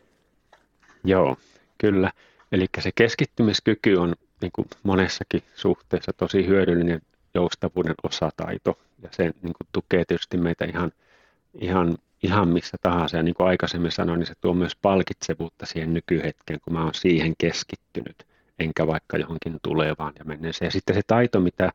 Joo, 1.05 1.37
kyllä. 1.79 2.13
Eli 2.53 2.67
se 2.79 2.91
keskittymiskyky 2.95 3.95
on 3.95 4.15
niin 4.41 4.53
kuin 4.53 4.69
monessakin 4.83 5.43
suhteessa 5.55 6.13
tosi 6.13 6.47
hyödyllinen 6.47 7.03
joustavuuden 7.35 7.95
osataito, 8.03 8.79
ja 9.03 9.09
se 9.13 9.23
niin 9.23 9.35
kuin 9.43 9.69
tukee 9.73 10.05
tietysti 10.05 10.37
meitä 10.37 10.65
ihan, 10.65 10.93
ihan, 11.55 11.97
ihan 12.23 12.49
missä 12.49 12.77
tahansa. 12.83 13.17
Ja 13.17 13.23
niin 13.23 13.35
kuin 13.35 13.49
aikaisemmin 13.49 13.93
sanoin, 13.93 14.19
niin 14.19 14.27
se 14.27 14.35
tuo 14.41 14.55
myös 14.55 14.77
palkitsevuutta 14.77 15.67
siihen 15.67 15.95
nykyhetkeen, 15.95 16.61
kun 16.61 16.73
mä 16.73 16.85
oon 16.85 16.95
siihen 16.95 17.35
keskittynyt 17.39 18.27
enkä 18.59 18.87
vaikka 18.87 19.17
johonkin 19.17 19.59
tulevaan 19.63 20.13
ja 20.19 20.25
menneeseen. 20.25 20.67
Ja 20.67 20.73
sitten 20.73 20.95
se 20.97 21.03
taito, 21.07 21.41
mitä 21.41 21.73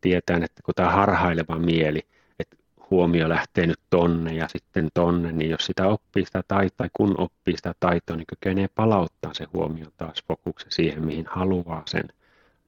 tietää, 0.00 0.36
että 0.36 0.62
kun 0.64 0.74
tämä 0.74 0.90
harhaileva 0.90 1.58
mieli, 1.58 2.06
että 2.38 2.56
huomio 2.90 3.28
lähtee 3.28 3.66
nyt 3.66 3.80
tonne 3.90 4.34
ja 4.34 4.48
sitten 4.48 4.88
tonne, 4.94 5.32
niin 5.32 5.50
jos 5.50 5.66
sitä 5.66 5.88
oppii 5.88 6.24
sitä 6.24 6.42
taitoa, 6.48 6.76
tai 6.76 6.88
kun 6.92 7.14
oppii 7.18 7.56
sitä 7.56 7.74
taitoa, 7.80 8.16
niin 8.16 8.26
kykenee 8.26 8.68
palauttaa 8.74 9.34
se 9.34 9.46
huomio 9.52 9.86
taas 9.96 10.24
fokuksen 10.28 10.72
siihen, 10.72 11.04
mihin 11.04 11.26
haluaa 11.28 11.82
sen 11.86 12.04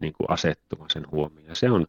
niin 0.00 0.12
kuin 0.12 0.30
asettumaan 0.30 0.90
sen 0.90 1.10
huomioon. 1.10 1.48
Ja 1.48 1.54
se 1.54 1.70
on 1.70 1.86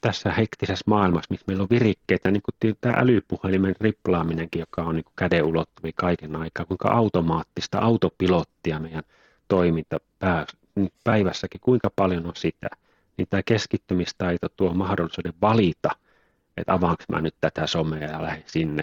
tässä 0.00 0.32
hektisessä 0.32 0.84
maailmassa, 0.86 1.26
missä 1.30 1.44
meillä 1.46 1.62
on 1.62 1.70
virikkeitä, 1.70 2.30
niin 2.30 2.42
kuin 2.42 2.76
tämä 2.80 2.94
älypuhelimen 2.98 3.74
riplaaminenkin, 3.80 4.60
joka 4.60 4.82
on 4.82 4.94
niin 4.94 5.04
kuin 5.04 5.14
käden 5.16 5.44
ulottuvia 5.44 5.92
kaiken 5.94 6.36
aikaa, 6.36 6.66
kuinka 6.66 6.88
automaattista 6.88 7.78
autopilottia 7.78 8.78
meidän 8.78 9.02
toiminta 9.48 10.00
päivässäkin, 11.04 11.60
kuinka 11.60 11.90
paljon 11.96 12.26
on 12.26 12.36
sitä, 12.36 12.68
niin 13.16 13.28
tämä 13.30 13.42
keskittymistaito 13.42 14.48
tuo 14.48 14.74
mahdollisuuden 14.74 15.34
valita, 15.42 15.90
että 16.56 16.72
avaanko 16.72 17.04
mä 17.08 17.20
nyt 17.20 17.34
tätä 17.40 17.66
somea 17.66 18.10
ja 18.10 18.22
lähden 18.22 18.44
sinne, 18.46 18.82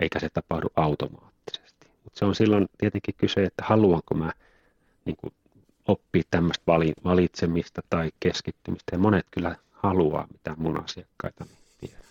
eikä 0.00 0.18
se 0.18 0.28
tapahdu 0.28 0.66
automaattisesti. 0.76 1.86
Mutta 2.04 2.18
se 2.18 2.24
on 2.24 2.34
silloin 2.34 2.66
tietenkin 2.78 3.14
kyse, 3.18 3.44
että 3.44 3.64
haluanko 3.66 4.14
mä 4.14 4.32
niin 5.04 5.16
kuin, 5.16 5.32
oppia 5.88 6.22
tämmöistä 6.30 6.64
valitsemista 7.04 7.82
tai 7.90 8.10
keskittymistä, 8.20 8.92
ja 8.92 8.98
monet 8.98 9.26
kyllä 9.30 9.56
haluaa, 9.82 10.26
mitä 10.32 10.54
mun 10.56 10.84
asiakkaita 10.84 11.46
tiedän. 11.78 12.02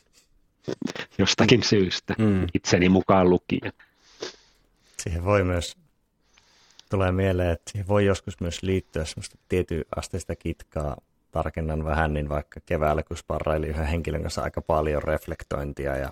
Jostakin 1.18 1.64
syystä, 1.64 2.16
mm. 2.18 2.48
itseni 2.54 2.90
mukaan 2.90 3.30
lukien. 3.30 3.74
Siihen 4.98 5.26
voi 5.26 5.44
myös 5.44 5.78
tulee 6.90 7.12
mieleen, 7.12 7.52
että 7.52 7.72
siihen 7.72 7.88
voi 7.88 8.06
joskus 8.06 8.40
myös 8.40 8.64
liittyä 8.64 9.06
semmoista 9.06 9.38
tietyn 9.50 9.86
asteista 9.96 10.36
kitkaa, 10.36 10.98
tarkennan 11.32 11.86
vähän, 11.86 12.14
niin 12.14 12.30
vaikka 12.30 12.60
keväällä, 12.66 13.04
kun 13.04 13.18
sparraili 13.18 13.68
yhden 13.68 13.86
henkilön 13.86 14.22
kanssa 14.22 14.42
aika 14.42 14.62
paljon 14.62 15.04
reflektointia 15.04 15.98
ja 15.98 16.12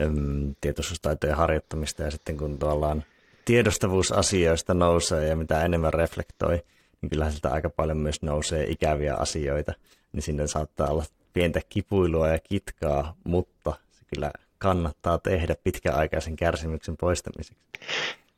äm, 0.00 0.54
tietoisuustaitojen 0.60 1.36
harjoittamista, 1.36 2.02
ja 2.02 2.10
sitten 2.10 2.36
kun 2.36 2.58
tuollaan 2.58 3.04
tiedostavuus 3.44 4.12
asioista 4.12 4.74
nousee 4.74 5.28
ja 5.28 5.36
mitä 5.36 5.64
enemmän 5.64 5.94
reflektoi, 5.94 6.62
niin 7.00 7.10
kyllä 7.10 7.30
sieltä 7.30 7.50
aika 7.50 7.70
paljon 7.70 7.98
myös 7.98 8.22
nousee 8.22 8.66
ikäviä 8.70 9.14
asioita. 9.14 9.72
Niin 10.14 10.22
sinne 10.22 10.46
saattaa 10.46 10.88
olla 10.88 11.04
pientä 11.32 11.60
kipuilua 11.68 12.28
ja 12.28 12.38
kitkaa, 12.38 13.14
mutta 13.24 13.72
se 13.92 14.04
kyllä 14.14 14.30
kannattaa 14.58 15.18
tehdä 15.18 15.54
pitkäaikaisen 15.64 16.36
kärsimyksen 16.36 16.96
poistamiseksi. 16.96 17.62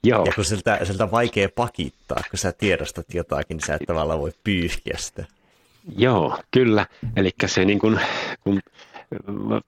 Joo. 0.04 0.24
Ja 0.26 0.32
kun 0.32 0.44
siltä, 0.44 0.80
siltä 0.84 1.10
vaikea 1.10 1.48
pakittaa, 1.48 2.22
kun 2.30 2.38
sä 2.38 2.52
tiedostat 2.52 3.14
jotakin, 3.14 3.56
niin 3.56 3.66
sä 3.66 3.74
et 3.74 3.82
tavallaan 3.86 4.20
voi 4.20 4.32
pyyhkiä 4.44 4.96
sitä. 4.98 5.24
Joo, 5.98 6.38
kyllä. 6.50 6.86
Eli 7.16 7.30
se 7.46 7.64
niin 7.64 7.78
kun, 7.78 8.00
kun 8.40 8.60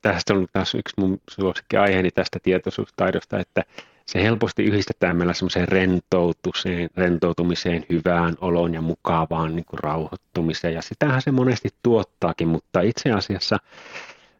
tästä 0.02 0.34
on 0.34 0.46
taas 0.52 0.74
yksi 0.74 0.94
mun 0.98 1.20
suosikkiaiheeni 1.30 2.10
tästä 2.10 2.38
tietoisuustaidosta, 2.42 3.38
että 3.38 3.64
se 4.08 4.22
helposti 4.22 4.64
yhdistetään 4.64 5.16
meillä 5.16 5.34
semmoiseen 5.34 5.68
rentoutumiseen, 5.68 6.90
rentoutumiseen, 6.96 7.86
hyvään 7.90 8.34
oloon 8.40 8.74
ja 8.74 8.80
mukavaan 8.80 9.56
niin 9.56 9.64
kuin 9.64 9.80
rauhoittumiseen. 9.80 10.74
Ja 10.74 10.82
sitähän 10.82 11.22
se 11.22 11.30
monesti 11.30 11.68
tuottaakin, 11.82 12.48
mutta 12.48 12.80
itse 12.80 13.12
asiassa 13.12 13.56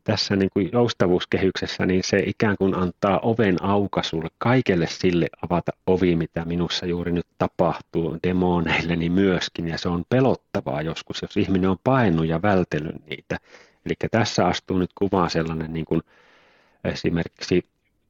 tässä 0.05 0.37
niin 0.37 0.51
kuin 0.53 0.69
joustavuuskehyksessä, 0.73 1.87
niin 1.87 2.03
se 2.05 2.19
ikään 2.27 2.57
kuin 2.57 2.75
antaa 2.75 3.19
oven 3.19 3.63
aukasulle 3.63 4.29
kaikelle 4.39 4.87
sille 4.87 5.27
avata 5.43 5.73
ovi, 5.87 6.17
mitä 6.17 6.45
minussa 6.45 6.87
juuri 6.87 7.13
nyt 7.13 7.27
tapahtuu, 7.39 8.19
demoneilleni 8.23 9.09
myöskin, 9.09 9.69
ja 9.69 9.79
se 9.79 9.89
on 9.89 10.05
pelottavaa 10.09 10.83
joskus, 10.83 11.23
jos 11.23 11.37
ihminen 11.37 11.71
on 11.71 11.79
painut 11.85 12.27
ja 12.27 12.43
vältellyt 12.43 13.07
niitä. 13.07 13.37
Eli 13.87 13.95
tässä 14.11 14.47
astuu 14.47 14.79
nyt 14.79 14.91
kuvaan 14.95 15.31
sellainen 15.31 15.73
niin 15.73 15.85
kuin 15.85 16.01
esimerkiksi 16.85 17.65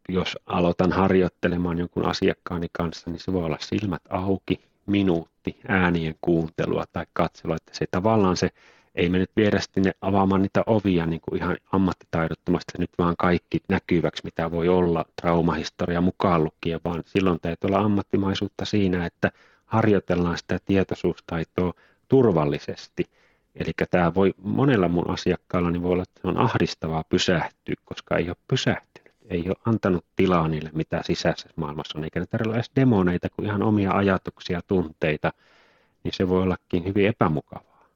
jos 0.09 0.39
aloitan 0.47 0.93
harjoittelemaan 0.93 1.79
jonkun 1.79 2.07
asiakkaani 2.07 2.67
kanssa, 2.73 3.11
niin 3.11 3.21
se 3.21 3.33
voi 3.33 3.45
olla 3.45 3.59
silmät 3.61 4.03
auki, 4.09 4.61
minuutti, 4.87 5.61
äänien 5.69 6.15
kuuntelua 6.21 6.85
tai 6.93 7.07
katselua, 7.13 7.57
että 7.57 7.73
se 7.75 7.87
tavallaan 7.91 8.37
se 8.37 8.51
ei 8.95 9.09
me 9.09 9.19
nyt 9.19 9.31
viedä 9.37 9.61
sinne 9.61 9.93
avaamaan 10.01 10.43
niitä 10.43 10.63
ovia 10.67 11.07
niin 11.07 11.21
kuin 11.21 11.43
ihan 11.43 11.57
ammattitaidottomasti 11.73 12.73
nyt 12.79 12.91
vaan 12.99 13.15
kaikki 13.19 13.59
näkyväksi, 13.69 14.25
mitä 14.25 14.51
voi 14.51 14.69
olla 14.69 15.05
traumahistoria 15.21 16.01
mukaan 16.01 16.45
lukien, 16.45 16.81
vaan 16.85 17.03
silloin 17.07 17.41
täytyy 17.41 17.69
olla 17.69 17.79
ammattimaisuutta 17.79 18.65
siinä, 18.65 19.07
että 19.07 19.31
harjoitellaan 19.67 20.39
sitä 20.39 20.59
tietoisuustaitoa 20.65 21.73
turvallisesti. 22.09 23.05
Eli 23.55 23.73
tämä 23.91 24.15
voi 24.15 24.35
monella 24.43 24.89
mun 24.89 25.11
asiakkaalla 25.11 25.71
niin 25.71 25.83
voi 25.83 25.93
olla, 25.93 26.03
että 26.03 26.21
se 26.21 26.29
on 26.29 26.37
ahdistavaa 26.37 27.05
pysähtyä, 27.09 27.75
koska 27.85 28.17
ei 28.17 28.29
ole 28.29 28.37
pysähtynyt, 28.49 28.98
ei 29.29 29.45
ole 29.47 29.57
antanut 29.65 30.05
tilaa 30.17 30.49
niille, 30.49 30.71
mitä 30.75 31.01
sisäisessä 31.05 31.49
maailmassa 31.57 31.99
on, 31.99 32.05
eikä 32.05 32.21
ne 32.21 32.27
tarvitse 32.27 32.55
edes 32.55 32.71
demoneita 32.77 33.29
kuin 33.37 33.47
ihan 33.47 33.63
omia 33.63 33.93
ajatuksia, 33.93 34.61
tunteita, 34.67 35.33
niin 36.05 36.13
se 36.15 36.29
voi 36.29 36.43
ollakin 36.43 36.85
hyvin 36.85 37.07
epämukavaa. 37.07 37.87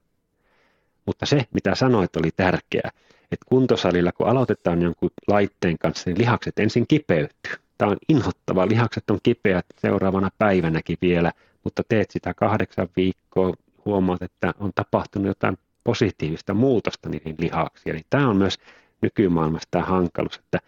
Mutta 1.07 1.27
se, 1.27 1.47
mitä 1.55 1.75
sanoit, 1.75 2.17
oli 2.17 2.31
tärkeää, 2.37 2.91
että 3.23 3.47
kuntosalilla, 3.47 4.13
kun 4.13 4.29
aloitetaan 4.29 4.83
jonkun 4.83 5.11
laitteen 5.29 5.79
kanssa, 5.79 6.11
niin 6.11 6.19
lihakset 6.19 6.59
ensin 6.59 6.87
kipeytyy. 6.87 7.53
Tämä 7.79 7.91
on 7.91 7.97
inhottava. 8.09 8.69
Lihakset 8.69 9.11
on 9.11 9.19
kipeät 9.23 9.67
seuraavana 9.79 10.31
päivänäkin 10.39 10.99
vielä, 11.03 11.33
mutta 11.65 11.83
teet 11.89 12.11
sitä 12.11 12.35
kahdeksan 12.35 12.89
viikkoa, 12.97 13.55
huomaat, 13.85 14.23
että 14.23 14.55
on 14.59 14.73
tapahtunut 14.75 15.27
jotain 15.27 15.59
positiivista 15.85 16.55
muutosta 16.55 17.09
niihin 17.09 17.35
lihaksiin. 17.39 17.95
Eli 17.97 18.03
tämä 18.11 18.29
on 18.29 18.37
myös 18.37 18.59
nykymaailmassa 19.01 19.69
tämä 19.71 19.85
hankaluus, 19.85 20.37
että 20.37 20.59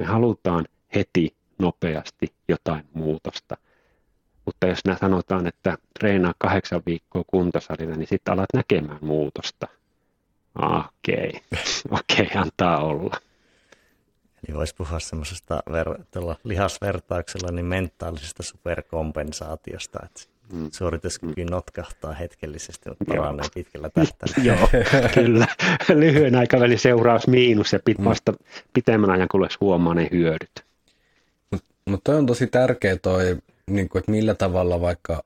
me 0.00 0.06
halutaan 0.06 0.64
heti 0.94 1.36
nopeasti 1.58 2.34
jotain 2.48 2.84
muutosta– 2.94 3.56
mutta 4.50 4.66
jos 4.66 4.84
nämä 4.84 4.98
sanotaan, 4.98 5.46
että 5.46 5.78
treenaa 5.98 6.34
kahdeksan 6.38 6.82
viikkoa 6.86 7.24
kuntosalilla, 7.26 7.96
niin 7.96 8.06
sitten 8.08 8.34
alat 8.34 8.48
näkemään 8.54 8.98
muutosta. 9.00 9.68
Okei, 10.58 11.28
okay. 11.28 11.64
okei, 12.00 12.26
okay, 12.26 12.42
antaa 12.42 12.84
olla. 12.84 13.16
Eli 14.48 14.56
voisi 14.56 14.74
puhua 14.74 15.00
semmoisesta 15.00 15.62
ver- 15.70 16.38
lihasvertauksella 16.44 17.52
niin 17.52 17.66
mentaalisesta 17.66 18.42
superkompensaatiosta, 18.42 19.98
että 20.04 20.20
mm. 20.52 20.68
suorituskyky 20.72 21.44
mm. 21.44 21.50
notkahtaa 21.50 22.12
hetkellisesti, 22.12 22.88
mutta 22.88 23.04
paranee 23.04 23.46
pitkällä 23.54 23.90
tähtäimellä. 23.90 24.44
Joo, 24.48 24.68
kyllä. 25.14 25.46
Lyhyen 26.00 26.34
aikavälin 26.34 26.78
seuraus 26.78 27.26
miinus 27.26 27.72
ja 27.72 27.78
pit 27.84 27.98
mm. 27.98 28.04
vasta 28.04 28.32
pitemmän 28.72 29.10
ajan 29.10 29.28
kuluessa 29.30 29.58
huomaa 29.60 29.94
ne 29.94 30.08
hyödyt. 30.12 30.64
Mutta 31.84 32.16
on 32.16 32.26
tosi 32.26 32.46
tärkeä 32.46 32.96
toi 32.96 33.36
niin 33.70 33.88
kuin, 33.88 34.00
että 34.00 34.12
millä 34.12 34.34
tavalla 34.34 34.80
vaikka 34.80 35.22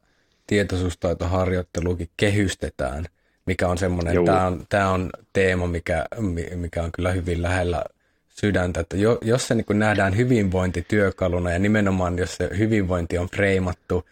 tietoisuustaitoharjoittelukin 0.46 2.08
kehystetään, 2.16 3.04
mikä 3.46 3.68
on 3.68 3.78
semmoinen, 3.78 4.24
tämä 4.24 4.46
on, 4.46 4.66
tämä 4.68 4.90
on 4.90 5.10
teema, 5.32 5.66
mikä, 5.66 6.06
mikä 6.54 6.82
on 6.82 6.92
kyllä 6.92 7.10
hyvin 7.10 7.42
lähellä 7.42 7.84
sydäntä, 8.28 8.80
että 8.80 8.96
jo, 8.96 9.18
jos 9.22 9.48
se 9.48 9.54
niin 9.54 9.78
nähdään 9.78 10.16
hyvinvointityökaluna 10.16 11.50
ja 11.50 11.58
nimenomaan 11.58 12.18
jos 12.18 12.36
se 12.36 12.50
hyvinvointi 12.58 13.18
on 13.18 13.28
freimattu, 13.28 14.04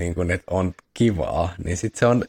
niin 0.00 0.14
kuin, 0.14 0.30
että 0.30 0.46
on 0.50 0.74
kivaa, 0.94 1.54
niin 1.64 1.76
sitten 1.76 1.98
se 1.98 2.06
on, 2.06 2.24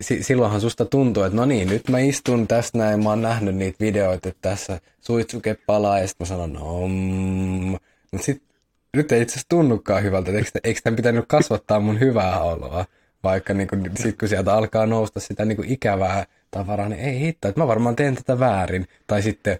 si, 0.00 0.22
silloinhan 0.22 0.60
susta 0.60 0.84
tuntuu, 0.84 1.22
että 1.22 1.36
no 1.36 1.44
niin, 1.44 1.68
nyt 1.68 1.88
mä 1.88 1.98
istun 1.98 2.46
tässä 2.46 2.78
näin, 2.78 3.02
mä 3.02 3.10
oon 3.10 3.22
nähnyt 3.22 3.56
niitä 3.56 3.76
videoita, 3.80 4.28
että 4.28 4.48
tässä 4.48 4.80
suitsuke 5.00 5.56
palaa 5.66 5.98
ja 5.98 6.08
sitten 6.08 6.24
mä 6.24 6.28
sanon, 6.28 6.52
no, 6.52 6.88
mm. 6.88 7.78
mutta 8.12 8.24
sitten 8.24 8.48
nyt 8.96 9.12
ei 9.12 9.22
itse 9.22 9.32
asiassa 9.32 9.48
tunnukaan 9.48 10.02
hyvältä, 10.02 10.30
eikö, 10.30 10.50
eikö 10.64 10.80
tämän 10.84 10.96
pitänyt 10.96 11.24
kasvattaa 11.28 11.80
mun 11.80 12.00
hyvää 12.00 12.42
oloa, 12.42 12.84
vaikka 13.24 13.54
niin 13.54 13.68
kuin, 13.68 13.90
sit 13.94 14.18
kun 14.18 14.28
sieltä 14.28 14.54
alkaa 14.54 14.86
nousta 14.86 15.20
sitä 15.20 15.44
niin 15.44 15.56
kuin 15.56 15.72
ikävää 15.72 16.26
tavaraa, 16.50 16.88
niin 16.88 17.00
ei 17.00 17.20
hitto, 17.20 17.48
että 17.48 17.60
mä 17.60 17.66
varmaan 17.66 17.96
teen 17.96 18.14
tätä 18.14 18.38
väärin, 18.38 18.86
tai 19.06 19.22
sitten 19.22 19.58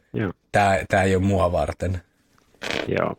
tämä 0.89 1.03
ei 1.03 1.17
ole 1.17 1.25
mua 1.25 1.53
varten. 1.53 2.03
Joo. 2.89 3.17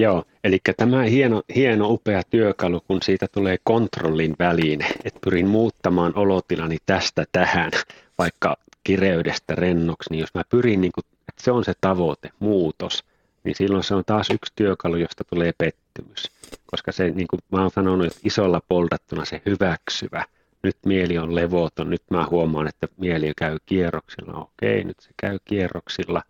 Joo, 0.00 0.24
eli 0.44 0.58
tämä 0.76 1.02
hieno, 1.02 1.42
hieno 1.54 1.88
upea 1.88 2.22
työkalu, 2.30 2.80
kun 2.80 3.02
siitä 3.02 3.26
tulee 3.32 3.56
kontrollin 3.64 4.36
väline, 4.38 4.86
että 5.04 5.20
pyrin 5.24 5.48
muuttamaan 5.48 6.12
olotilani 6.16 6.76
tästä 6.86 7.24
tähän, 7.32 7.70
vaikka 8.18 8.56
kireydestä 8.84 9.54
rennoksi, 9.54 10.10
niin 10.10 10.20
jos 10.20 10.34
mä 10.34 10.42
pyrin, 10.48 10.80
niin 10.80 10.92
kuin, 10.92 11.04
että 11.28 11.44
se 11.44 11.50
on 11.50 11.64
se 11.64 11.72
tavoite, 11.80 12.30
muutos, 12.38 13.04
niin 13.44 13.54
silloin 13.54 13.84
se 13.84 13.94
on 13.94 14.02
taas 14.06 14.30
yksi 14.30 14.52
työkalu, 14.56 14.96
josta 14.96 15.24
tulee 15.24 15.52
pettymys. 15.58 16.30
Koska 16.66 16.92
se, 16.92 17.10
niin 17.10 17.28
kuin 17.28 17.40
mä 17.52 17.60
oon 17.60 17.70
sanonut, 17.70 18.06
että 18.06 18.20
isolla 18.24 18.60
poldattuna 18.68 19.24
se 19.24 19.42
hyväksyvä, 19.46 20.24
nyt 20.62 20.76
mieli 20.86 21.18
on 21.18 21.34
levoton, 21.34 21.90
nyt 21.90 22.02
mä 22.10 22.26
huomaan, 22.30 22.68
että 22.68 22.88
mieli 22.96 23.32
käy 23.36 23.56
kierroksilla, 23.66 24.38
okei, 24.38 24.84
nyt 24.84 25.00
se 25.00 25.10
käy 25.16 25.38
kierroksilla. 25.44 26.22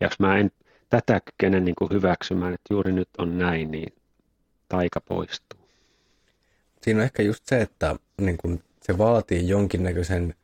Ja 0.00 0.06
jos 0.06 0.18
mä 0.18 0.38
en 0.38 0.50
tätä 1.00 1.20
kykene 1.20 1.60
niin 1.60 1.74
kuin 1.74 1.90
hyväksymään, 1.90 2.54
että 2.54 2.74
juuri 2.74 2.92
nyt 2.92 3.08
on 3.18 3.38
näin, 3.38 3.70
niin 3.70 3.92
taika 4.68 5.00
poistuu. 5.00 5.60
Siinä 6.82 7.00
on 7.00 7.04
ehkä 7.04 7.22
just 7.22 7.46
se, 7.46 7.60
että 7.60 7.96
niin 8.20 8.36
kuin 8.36 8.62
se 8.82 8.98
vaatii 8.98 9.48
jonkinnäköisen 9.48 10.34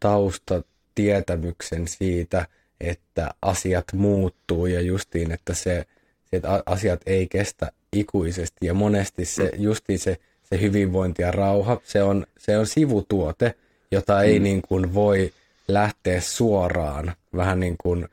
taustatietämyksen 0.00 1.88
siitä, 1.88 2.46
että 2.80 3.30
asiat 3.42 3.84
muuttuu 3.92 4.66
ja 4.66 4.80
justiin, 4.80 5.32
että 5.32 5.54
se, 5.54 5.86
se 6.30 6.36
että 6.36 6.62
asiat 6.66 7.00
ei 7.06 7.26
kestä 7.26 7.72
ikuisesti 7.92 8.66
ja 8.66 8.74
monesti 8.74 9.24
se 9.24 9.50
justiin 9.56 9.98
se, 9.98 10.16
se 10.42 10.60
hyvinvointi 10.60 11.22
ja 11.22 11.30
rauha, 11.30 11.80
se 11.84 12.02
on, 12.02 12.26
se 12.38 12.58
on 12.58 12.66
sivutuote, 12.66 13.54
jota 13.90 14.22
ei 14.22 14.38
mm. 14.38 14.42
niin 14.42 14.62
kuin 14.62 14.94
voi 14.94 15.32
lähteä 15.68 16.20
suoraan, 16.20 17.12
vähän 17.36 17.60
niin 17.60 17.76
kuin 17.78 18.08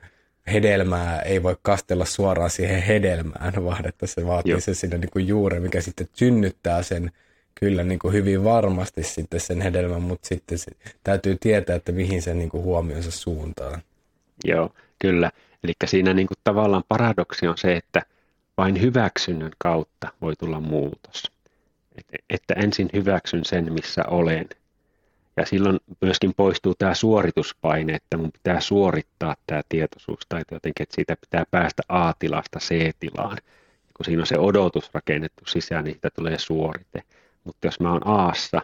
hedelmää 0.47 1.21
ei 1.21 1.43
voi 1.43 1.57
kastella 1.61 2.05
suoraan 2.05 2.49
siihen 2.49 2.81
hedelmään, 2.81 3.65
vaan 3.65 3.87
että 3.87 4.07
se 4.07 4.27
vaatii 4.27 4.51
Joo. 4.51 4.59
se 4.59 4.73
sinne 4.73 4.97
niin 4.97 5.11
kuin 5.11 5.27
juure, 5.27 5.59
mikä 5.59 5.81
sitten 5.81 6.07
synnyttää 6.13 6.83
sen 6.83 7.11
kyllä 7.55 7.83
niin 7.83 7.99
kuin 7.99 8.13
hyvin 8.13 8.43
varmasti 8.43 9.03
sitten 9.03 9.39
sen 9.39 9.61
hedelmän, 9.61 10.01
mutta 10.01 10.27
sitten 10.27 10.57
se, 10.57 10.71
täytyy 11.03 11.37
tietää, 11.39 11.75
että 11.75 11.91
mihin 11.91 12.21
se 12.21 12.33
niin 12.33 12.49
kuin 12.49 12.63
huomionsa 12.63 13.11
suuntaan. 13.11 13.81
Joo, 14.45 14.69
kyllä. 14.99 15.31
Eli 15.63 15.73
siinä 15.85 16.13
niin 16.13 16.27
kuin 16.27 16.37
tavallaan 16.43 16.83
paradoksi 16.87 17.47
on 17.47 17.57
se, 17.57 17.75
että 17.75 18.01
vain 18.57 18.81
hyväksynnän 18.81 19.51
kautta 19.57 20.07
voi 20.21 20.35
tulla 20.35 20.59
muutos. 20.59 21.31
Että 22.29 22.53
ensin 22.53 22.89
hyväksyn 22.93 23.45
sen, 23.45 23.73
missä 23.73 24.03
olen. 24.07 24.45
Ja 25.37 25.45
silloin 25.45 25.79
myöskin 26.01 26.33
poistuu 26.37 26.75
tämä 26.75 26.93
suorituspaine, 26.93 27.93
että 27.93 28.17
mun 28.17 28.31
pitää 28.31 28.59
suorittaa 28.59 29.35
tämä 29.47 29.61
tietoisuustaito 29.69 30.55
jotenkin, 30.55 30.83
että 30.83 30.95
siitä 30.95 31.15
pitää 31.21 31.43
päästä 31.51 31.83
A-tilasta 31.89 32.59
C-tilaan. 32.59 33.37
Kun 33.97 34.05
siinä 34.05 34.21
on 34.21 34.27
se 34.27 34.37
odotus 34.37 34.93
rakennettu 34.93 35.43
sisään, 35.47 35.83
niin 35.83 35.93
siitä 35.93 36.09
tulee 36.15 36.37
suorite. 36.37 37.03
Mutta 37.43 37.67
jos 37.67 37.79
mä 37.79 37.91
oon 37.91 38.07
Aassa 38.07 38.61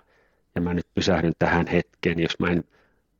ja 0.55 0.61
mä 0.61 0.73
nyt 0.73 0.87
pysähdyn 0.95 1.33
tähän 1.39 1.67
hetkeen, 1.67 2.17
niin 2.17 2.23
jos 2.23 2.39
mä 2.39 2.47
en 2.49 2.63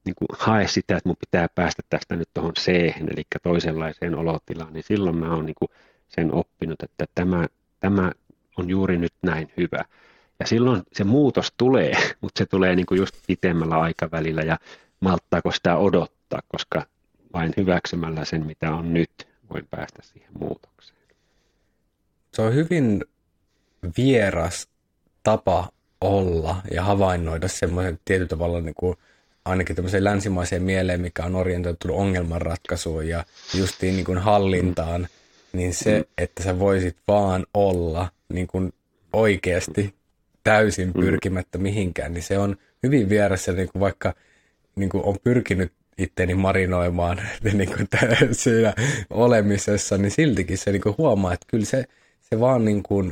niin 0.05 0.15
kuin 0.15 0.27
hae 0.39 0.67
sitä, 0.67 0.97
että 0.97 1.09
mun 1.09 1.17
pitää 1.19 1.47
päästä 1.55 1.81
tästä 1.89 2.15
nyt 2.15 2.30
tuohon 2.34 2.53
c 2.53 2.67
eli 3.11 3.23
toisenlaiseen 3.43 4.15
olotilaan, 4.15 4.73
niin 4.73 4.84
silloin 4.84 5.17
mä 5.17 5.34
oon 5.35 5.45
niin 5.45 5.69
sen 6.07 6.34
oppinut, 6.34 6.84
että 6.84 7.05
tämä, 7.15 7.47
tämä 7.80 8.11
on 8.57 8.69
juuri 8.69 8.97
nyt 8.97 9.13
näin 9.21 9.51
hyvä. 9.57 9.85
Ja 10.39 10.47
silloin 10.47 10.83
se 10.93 11.03
muutos 11.03 11.53
tulee, 11.57 11.93
mutta 12.21 12.37
se 12.39 12.45
tulee 12.45 12.75
niin 12.75 12.85
kuin 12.85 12.97
just 12.97 13.15
pitemmällä 13.27 13.79
aikavälillä 13.79 14.41
ja 14.41 14.57
malttaako 14.99 15.51
sitä 15.51 15.77
odottaa, 15.77 16.41
koska 16.47 16.85
vain 17.33 17.53
hyväksymällä 17.57 18.25
sen, 18.25 18.45
mitä 18.45 18.71
on 18.75 18.93
nyt, 18.93 19.27
voin 19.53 19.67
päästä 19.71 20.01
siihen 20.01 20.29
muutokseen. 20.39 20.99
Se 22.33 22.41
on 22.41 22.53
hyvin 22.53 23.03
vieras 23.97 24.67
tapa 25.23 25.69
olla 26.01 26.61
ja 26.71 26.83
havainnoida 26.83 27.47
semmoisen 27.47 27.99
tietyllä 28.05 28.29
tavalla 28.29 28.61
niin 28.61 28.75
kuin 28.75 28.97
ainakin 29.45 29.75
tämmöiseen 29.75 30.03
länsimaiseen 30.03 30.63
mieleen, 30.63 31.01
mikä 31.01 31.23
on 31.23 31.35
orientoitunut 31.35 31.97
ongelmanratkaisuun 31.97 33.07
ja 33.07 33.25
justiin 33.53 33.95
niin 33.95 34.05
kuin 34.05 34.17
hallintaan, 34.17 35.07
niin 35.53 35.73
se, 35.73 36.05
että 36.17 36.43
sä 36.43 36.59
voisit 36.59 36.97
vaan 37.07 37.45
olla 37.53 38.09
niin 38.29 38.47
kuin 38.47 38.73
oikeasti 39.13 39.93
täysin 40.43 40.93
pyrkimättä 40.93 41.57
mihinkään, 41.57 42.13
niin 42.13 42.23
se 42.23 42.37
on 42.37 42.55
hyvin 42.83 43.09
vieressä, 43.09 43.51
niin 43.51 43.69
kuin 43.71 43.79
vaikka 43.79 44.13
niin 44.75 44.89
kuin 44.89 45.03
on 45.03 45.15
pyrkinyt 45.23 45.71
itteni 45.97 46.35
marinoimaan 46.35 47.21
niin 47.53 47.75
kuin 47.75 47.87
siinä 48.31 48.73
olemisessa, 49.09 49.97
niin 49.97 50.11
siltikin 50.11 50.57
se 50.57 50.71
niin 50.71 50.81
kuin 50.81 50.95
huomaa, 50.97 51.33
että 51.33 51.45
kyllä 51.49 51.65
se, 51.65 51.85
se 52.29 52.39
vaan 52.39 52.65
niin 52.65 52.83
kuin 52.83 53.11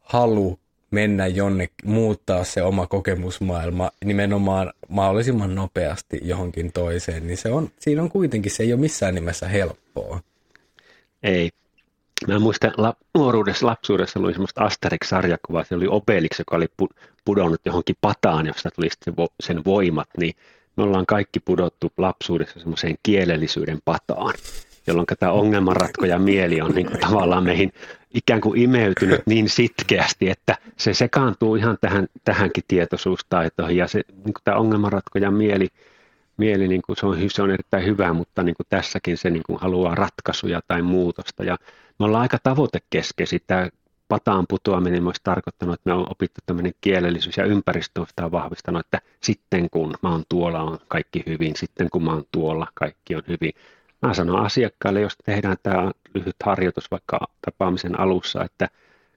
halu 0.00 0.58
mennä 0.90 1.26
jonnekin, 1.26 1.76
muuttaa 1.84 2.44
se 2.44 2.62
oma 2.62 2.86
kokemusmaailma 2.86 3.90
nimenomaan 4.04 4.72
mahdollisimman 4.88 5.54
nopeasti 5.54 6.20
johonkin 6.22 6.72
toiseen, 6.72 7.26
niin 7.26 7.36
se 7.36 7.50
on, 7.50 7.70
siinä 7.78 8.02
on 8.02 8.10
kuitenkin, 8.10 8.52
se 8.52 8.62
ei 8.62 8.72
ole 8.72 8.80
missään 8.80 9.14
nimessä 9.14 9.48
helppoa. 9.48 10.20
Ei. 11.22 11.50
Mä 12.26 12.38
muistan 12.38 12.72
la, 12.76 12.94
nuoruudessa, 13.14 13.66
lapsuudessa 13.66 14.20
oli 14.20 14.32
semmoista 14.32 14.64
Asterix-sarjakuvaa, 14.64 15.64
se 15.64 15.74
oli 15.74 15.86
Obelix, 15.88 16.38
joka 16.38 16.56
oli 16.56 16.66
pudonnut 17.24 17.60
johonkin 17.64 17.96
pataan, 18.00 18.46
josta 18.46 18.70
tuli 18.70 18.90
sitten 18.90 19.14
sen 19.40 19.64
voimat, 19.64 20.08
niin 20.18 20.34
me 20.76 20.82
ollaan 20.82 21.06
kaikki 21.06 21.40
pudottu 21.40 21.92
lapsuudessa 21.96 22.60
semmoiseen 22.60 22.94
kielellisyyden 23.02 23.78
pataan, 23.84 24.34
jolloin 24.86 25.06
tämä 25.18 25.32
ongelmanratkoja 25.32 26.18
mieli 26.18 26.60
on 26.60 26.70
niin 26.70 26.86
kuin 26.86 27.00
tavallaan 27.00 27.44
meihin 27.44 27.72
ikään 28.14 28.40
kuin 28.40 28.60
imeytynyt 28.60 29.20
niin 29.26 29.48
sitkeästi, 29.48 30.30
että 30.30 30.56
se 30.76 30.94
sekaantuu 30.94 31.56
ihan 31.56 31.78
tähän, 31.80 32.06
tähänkin 32.24 32.64
tietoisuustaitoihin 32.68 33.76
ja 33.76 33.88
se, 33.88 34.02
niin 34.08 34.34
kuin 34.34 34.44
tämä 34.44 34.56
ongelmanratkoja 34.56 35.30
mieli, 35.30 35.68
mieli 36.36 36.68
niin 36.68 36.82
kuin 36.82 36.96
se, 36.96 37.06
on, 37.06 37.18
se 37.30 37.42
on 37.42 37.50
erittäin 37.50 37.84
hyvä, 37.84 38.12
mutta 38.12 38.42
niin 38.42 38.54
kuin 38.56 38.66
tässäkin 38.70 39.16
se 39.16 39.30
niin 39.30 39.42
kuin 39.46 39.60
haluaa 39.60 39.94
ratkaisuja 39.94 40.60
tai 40.68 40.82
muutosta. 40.82 41.44
Ja 41.44 41.56
me 41.98 42.06
ollaan 42.06 42.22
aika 42.22 42.38
tavoitekeskeisiä. 42.42 43.38
Tämä 43.46 43.68
pataan 44.08 44.44
putoaminen 44.48 45.06
olisi 45.06 45.20
tarkoittanut, 45.24 45.74
että 45.74 45.90
me 45.90 45.94
on 45.94 46.10
opittu 46.10 46.40
tämmöinen 46.46 46.72
kielellisyys 46.80 47.36
ja 47.36 47.44
ympäristö 47.44 48.00
on 48.00 48.32
vahvistanut, 48.32 48.80
että 48.80 49.00
sitten 49.20 49.70
kun 49.70 49.94
mä 50.02 50.10
oon 50.10 50.24
tuolla 50.28 50.60
on 50.60 50.78
kaikki 50.88 51.22
hyvin, 51.26 51.56
sitten 51.56 51.90
kun 51.90 52.04
mä 52.04 52.12
oon 52.12 52.24
tuolla 52.32 52.66
kaikki 52.74 53.14
on 53.14 53.22
hyvin. 53.28 53.52
Mä 54.02 54.14
sanon 54.14 54.44
asiakkaille, 54.44 55.00
jos 55.00 55.16
tehdään 55.24 55.56
tämä 55.62 55.90
lyhyt 56.14 56.36
harjoitus 56.44 56.90
vaikka 56.90 57.20
tapaamisen 57.44 58.00
alussa, 58.00 58.44
että 58.44 58.68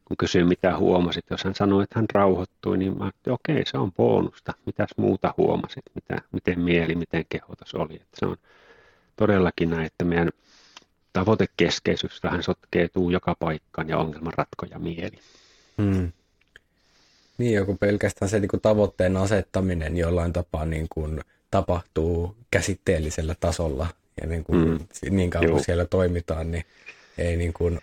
kun 0.06 0.18
kysyy 0.18 0.44
mitä 0.44 0.78
huomasit, 0.78 1.26
jos 1.30 1.44
hän 1.44 1.56
sanoi, 1.56 1.84
että 1.84 2.00
hän 2.00 2.06
rauhoittui, 2.14 2.78
niin 2.78 2.98
mä 2.98 3.08
että 3.08 3.34
okei, 3.34 3.66
se 3.66 3.78
on 3.78 3.92
bonusta. 3.92 4.54
Mitäs 4.66 4.90
muuta 4.98 5.34
huomasit, 5.38 5.84
mitä, 5.96 6.22
miten 6.32 6.60
mieli, 6.60 6.96
miten 6.96 7.26
kehotus 7.30 7.76
oli. 7.76 7.96
Että 7.96 8.20
se 8.20 8.26
on 8.26 8.38
todellakin 9.16 9.70
näin, 9.70 9.86
että 9.86 10.06
meidän 10.06 10.30
tavoitekeskeisyys 11.14 12.24
vähän 12.24 12.44
sotkeetuu 12.44 13.10
joka 13.10 13.36
paikkaan 13.40 13.90
ja 13.90 13.98
ongelmanratkoja 13.98 14.80
mieli. 14.80 15.20
Hmm. 15.78 16.12
Niin, 17.38 17.54
joku 17.54 17.78
pelkästään 17.78 18.30
se 18.30 18.40
niin 18.40 18.50
kuin 18.50 18.62
tavoitteen 18.62 19.18
asettaminen 19.18 19.98
jollain 19.98 20.34
tapaa 20.34 20.66
niin 20.66 20.88
kuin 20.90 21.22
tapahtuu 21.52 22.36
käsitteellisellä 22.52 23.36
tasolla 23.40 23.88
ja 24.22 24.28
niin, 24.28 24.44
kuin, 24.44 24.70
mm. 24.70 24.80
niin 25.10 25.30
kauan 25.30 25.50
kuin 25.50 25.64
siellä 25.64 25.86
toimitaan, 25.86 26.52
niin 26.52 26.66
ei, 27.18 27.38
niin 27.38 27.54
kuin, 27.54 27.80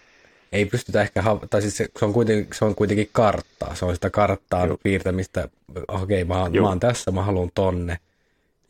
ei 0.53 0.67
pystytä 0.67 1.03
ehkä, 1.03 1.23
tai 1.51 1.63
siis 1.63 1.77
se, 1.77 1.89
se, 1.99 2.05
on 2.05 2.13
kuitenkin, 2.13 2.49
se 2.55 2.65
on 2.65 2.75
kuitenkin 2.75 3.09
karttaa, 3.13 3.75
se 3.75 3.85
on 3.85 3.95
sitä 3.95 4.11
karttaa 4.11 4.67
Joo. 4.67 4.79
piirtämistä, 4.83 5.49
okei 5.89 6.23
okay, 6.23 6.25
mä, 6.25 6.61
mä 6.61 6.69
oon 6.69 6.81
tässä, 6.81 7.11
mä 7.11 7.23
haluan 7.23 7.51
tonne, 7.55 7.99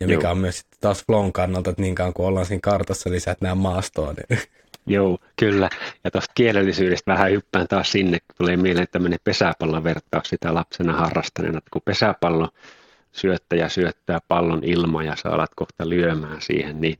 ja 0.00 0.06
mikä 0.06 0.22
Joo. 0.22 0.30
on 0.30 0.38
myös 0.38 0.58
sitten 0.58 0.78
taas 0.80 1.04
flown 1.06 1.32
kannalta, 1.32 1.70
että 1.70 1.82
niin 1.82 1.94
kauan 1.94 2.12
kuin 2.12 2.26
ollaan 2.26 2.46
siinä 2.46 2.60
kartassa, 2.62 3.10
niin 3.10 3.20
sä 3.20 3.30
et 3.30 3.40
näe 3.40 3.54
maastoa. 3.54 4.12
Niin. 4.12 4.40
Joo, 4.86 5.18
kyllä. 5.36 5.70
Ja 6.04 6.10
tuosta 6.10 6.32
kielellisyydestä 6.34 7.12
vähän 7.12 7.30
hyppään 7.30 7.68
taas 7.68 7.92
sinne, 7.92 8.18
kun 8.20 8.34
tulee 8.38 8.56
mieleen 8.56 8.86
tämmöinen 8.92 9.18
pesäpallon 9.24 9.84
vertaus 9.84 10.28
sitä 10.28 10.54
lapsena 10.54 10.92
harrastaneena, 10.92 11.58
että 11.58 11.70
kun 11.72 11.82
pesäpallo 11.84 12.48
syöttäjä 13.12 13.68
syöttää 13.68 14.18
pallon 14.28 14.64
ilmaan 14.64 15.06
ja 15.06 15.16
sä 15.16 15.30
alat 15.30 15.54
kohta 15.56 15.88
lyömään 15.88 16.42
siihen, 16.42 16.80
niin 16.80 16.98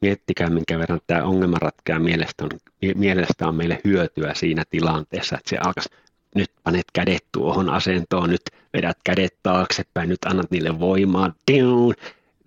miettikää 0.00 0.50
minkä 0.50 0.78
verran 0.78 1.00
tämä 1.06 1.22
ongelmanratkaja 1.22 1.98
mielestä 1.98 2.44
on, 2.44 2.50
mielestä 2.94 3.48
on 3.48 3.54
meille 3.54 3.80
hyötyä 3.84 4.34
siinä 4.34 4.64
tilanteessa, 4.70 5.36
että 5.36 5.50
se 5.50 5.56
alkaisi 5.56 5.88
nyt 6.34 6.50
panet 6.64 6.86
kädet 6.92 7.24
tuohon 7.32 7.70
asentoon, 7.70 8.30
nyt 8.30 8.42
vedät 8.72 8.98
kädet 9.04 9.34
taaksepäin, 9.42 10.08
nyt 10.08 10.24
annat 10.24 10.50
niille 10.50 10.80
voimaa! 10.80 11.32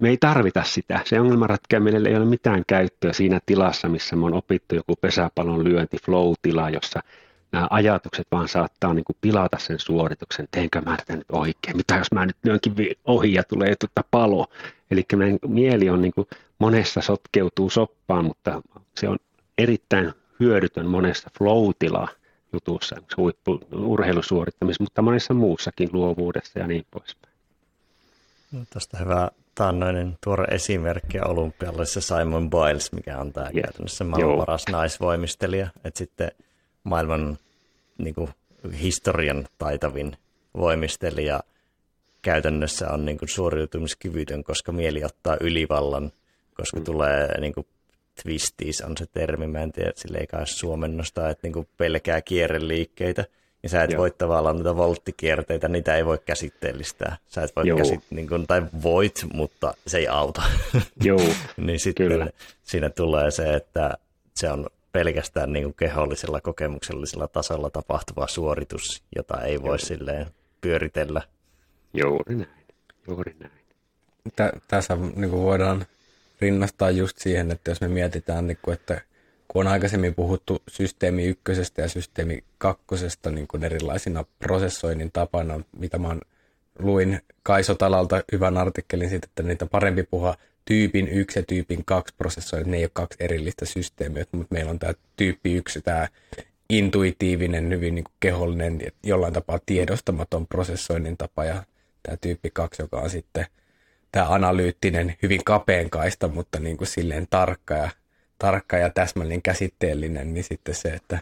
Me 0.01 0.09
ei 0.09 0.17
tarvita 0.17 0.63
sitä. 0.63 0.99
Se 1.05 1.19
ongelmanratkaja 1.19 1.81
ei 2.09 2.15
ole 2.15 2.25
mitään 2.25 2.63
käyttöä 2.67 3.13
siinä 3.13 3.39
tilassa, 3.45 3.89
missä 3.89 4.15
me 4.15 4.25
on 4.25 4.33
opittu 4.33 4.75
joku 4.75 4.95
pesäpallon 4.95 5.63
lyönti, 5.63 5.97
flow-tila, 6.05 6.69
jossa 6.69 6.99
nämä 7.51 7.67
ajatukset 7.69 8.27
vaan 8.31 8.47
saattaa 8.47 8.93
niin 8.93 9.03
kuin 9.03 9.17
pilata 9.21 9.57
sen 9.59 9.79
suorituksen. 9.79 10.47
Teenkö 10.51 10.81
mä 10.81 10.97
tätä 10.97 11.15
nyt 11.15 11.31
oikein? 11.31 11.77
Mitä 11.77 11.95
jos 11.95 12.11
mä 12.11 12.25
nyt 12.25 12.37
lyönkin 12.43 12.73
ohi 13.05 13.33
ja 13.33 13.43
tulee 13.43 13.75
tuota 13.75 14.09
palo? 14.11 14.47
Eli 14.91 15.05
meidän 15.15 15.39
mieli 15.47 15.89
on 15.89 16.01
niin 16.01 16.13
kuin 16.13 16.27
monessa 16.59 17.01
sotkeutuu 17.01 17.69
soppaan, 17.69 18.25
mutta 18.25 18.61
se 18.95 19.09
on 19.09 19.17
erittäin 19.57 20.13
hyödytön 20.39 20.85
monessa 20.85 21.29
flow-tila 21.37 22.07
jutussa, 22.53 22.95
urheilusuorittamisessa, 23.73 24.83
mutta 24.83 25.01
monessa 25.01 25.33
muussakin 25.33 25.89
luovuudessa 25.93 26.59
ja 26.59 26.67
niin 26.67 26.85
poispäin. 26.91 27.33
No, 28.51 28.59
tästä 28.69 28.97
hyvä 28.97 29.29
taannoinen 29.55 30.17
tuore 30.23 30.45
esimerkki 30.45 31.19
olympialle 31.19 31.85
se 31.85 32.01
Simon 32.01 32.49
Biles, 32.49 32.91
mikä 32.91 33.17
on 33.17 33.33
tämä 33.33 33.49
yes. 33.55 33.63
käytännössä 33.63 34.03
maailman 34.03 34.29
Joo. 34.29 34.37
paras 34.37 34.65
naisvoimistelija. 34.71 35.67
Että 35.83 35.97
sitten 35.97 36.31
maailman 36.83 37.37
niin 37.97 38.15
kuin, 38.15 38.29
historian 38.81 39.47
taitavin 39.57 40.17
voimistelija 40.57 41.39
käytännössä 42.21 42.89
on 42.89 43.05
niin 43.05 43.17
kuin, 43.17 43.29
suoriutumiskyvytön, 43.29 44.43
koska 44.43 44.71
mieli 44.71 45.03
ottaa 45.03 45.37
ylivallan, 45.41 46.11
koska 46.53 46.77
mm. 46.77 46.83
tulee 46.83 47.39
niin 47.39 47.53
kuin, 47.53 47.67
twisties 48.23 48.81
on 48.81 48.97
se 48.97 49.05
termi, 49.05 49.47
mä 49.47 49.59
en 49.59 49.71
tiedä, 49.71 49.91
sille 49.95 50.17
ei 50.17 50.27
kai 50.27 50.47
suomennosta, 50.47 51.29
että 51.29 51.47
niin 51.47 51.53
kuin, 51.53 51.67
pelkää 51.77 52.21
kierreliikkeitä– 52.21 53.25
ja 53.63 53.69
sä 53.69 53.83
et 53.83 53.91
Joo. 53.91 54.01
voi 54.01 54.11
tavallaan 54.11 54.55
niitä 54.55 54.75
volttikierteitä, 54.75 55.67
niitä 55.67 55.95
ei 55.95 56.05
voi 56.05 56.19
käsitteellistää. 56.25 57.17
Sä 57.27 57.43
et 57.43 57.55
voi 57.55 57.65
käsit, 57.77 58.03
niin 58.09 58.27
kuin, 58.27 58.47
tai 58.47 58.61
voit, 58.83 59.25
mutta 59.33 59.73
se 59.87 59.97
ei 59.97 60.07
auta. 60.07 60.41
Joo, 61.03 61.21
niin 61.57 61.79
sitten 61.79 62.07
kyllä. 62.07 62.27
siinä 62.63 62.89
tulee 62.89 63.31
se, 63.31 63.53
että 63.53 63.97
se 64.35 64.51
on 64.51 64.67
pelkästään 64.91 65.53
niin 65.53 65.63
kuin 65.63 65.73
kehollisella 65.73 66.41
kokemuksellisella 66.41 67.27
tasolla 67.27 67.69
tapahtuva 67.69 68.27
suoritus, 68.27 69.03
jota 69.15 69.41
ei 69.41 69.61
voi 69.61 69.69
Joo. 69.69 69.77
silleen 69.77 70.27
pyöritellä. 70.61 71.21
Juuri 71.93 72.35
näin, 72.35 72.65
juuri 73.07 73.35
näin. 73.39 73.51
Tä, 74.35 74.53
tässä 74.67 74.95
niin 74.95 75.29
kuin 75.29 75.43
voidaan 75.43 75.85
rinnastaa 76.41 76.91
just 76.91 77.17
siihen, 77.17 77.51
että 77.51 77.71
jos 77.71 77.81
me 77.81 77.87
mietitään, 77.87 78.47
niin 78.47 78.57
kuin, 78.61 78.73
että 78.73 79.01
kun 79.51 79.67
on 79.67 79.71
aikaisemmin 79.71 80.15
puhuttu 80.15 80.61
systeemi 80.69 81.25
ykkösestä 81.25 81.81
ja 81.81 81.89
systeemi 81.89 82.43
kakkosesta 82.57 83.31
niin 83.31 83.47
kuin 83.47 83.63
erilaisina 83.63 84.25
prosessoinnin 84.39 85.11
tapana, 85.11 85.61
mitä 85.77 85.97
mä 85.97 86.15
luin 86.79 87.21
Kaisotalalta 87.43 88.23
hyvän 88.31 88.57
artikkelin 88.57 89.09
siitä, 89.09 89.27
että 89.29 89.43
niitä 89.43 89.65
parempi 89.65 90.03
puhua 90.03 90.35
tyypin 90.65 91.07
yksi 91.07 91.39
ja 91.39 91.43
tyypin 91.43 91.85
kaksi 91.85 92.13
prosessoinnit, 92.17 92.71
ne 92.71 92.77
ei 92.77 92.83
ole 92.83 92.91
kaksi 92.93 93.17
erillistä 93.19 93.65
systeemiä, 93.65 94.25
mutta 94.31 94.53
meillä 94.55 94.71
on 94.71 94.79
tämä 94.79 94.93
tyyppi 95.17 95.53
yksi, 95.53 95.81
tämä 95.81 96.07
intuitiivinen, 96.69 97.69
hyvin 97.69 97.95
niin 97.95 98.03
kuin 98.03 98.15
kehollinen, 98.19 98.79
jollain 99.03 99.33
tapaa 99.33 99.59
tiedostamaton 99.65 100.47
prosessoinnin 100.47 101.17
tapa 101.17 101.45
ja 101.45 101.63
tämä 102.03 102.17
tyyppi 102.21 102.49
kaksi, 102.53 102.81
joka 102.81 102.99
on 102.99 103.09
sitten 103.09 103.45
tämä 104.11 104.29
analyyttinen, 104.29 105.15
hyvin 105.23 105.43
kapeen 105.43 105.89
kaista, 105.89 106.27
mutta 106.27 106.59
niin 106.59 106.77
kuin 106.77 106.87
silleen 106.87 107.27
tarkka 107.29 107.73
ja 107.73 107.89
tarkka 108.41 108.77
ja 108.77 108.89
täsmällinen 108.89 109.41
käsitteellinen, 109.41 110.33
niin 110.33 110.43
sitten 110.43 110.75
se, 110.75 110.89
että 110.89 111.19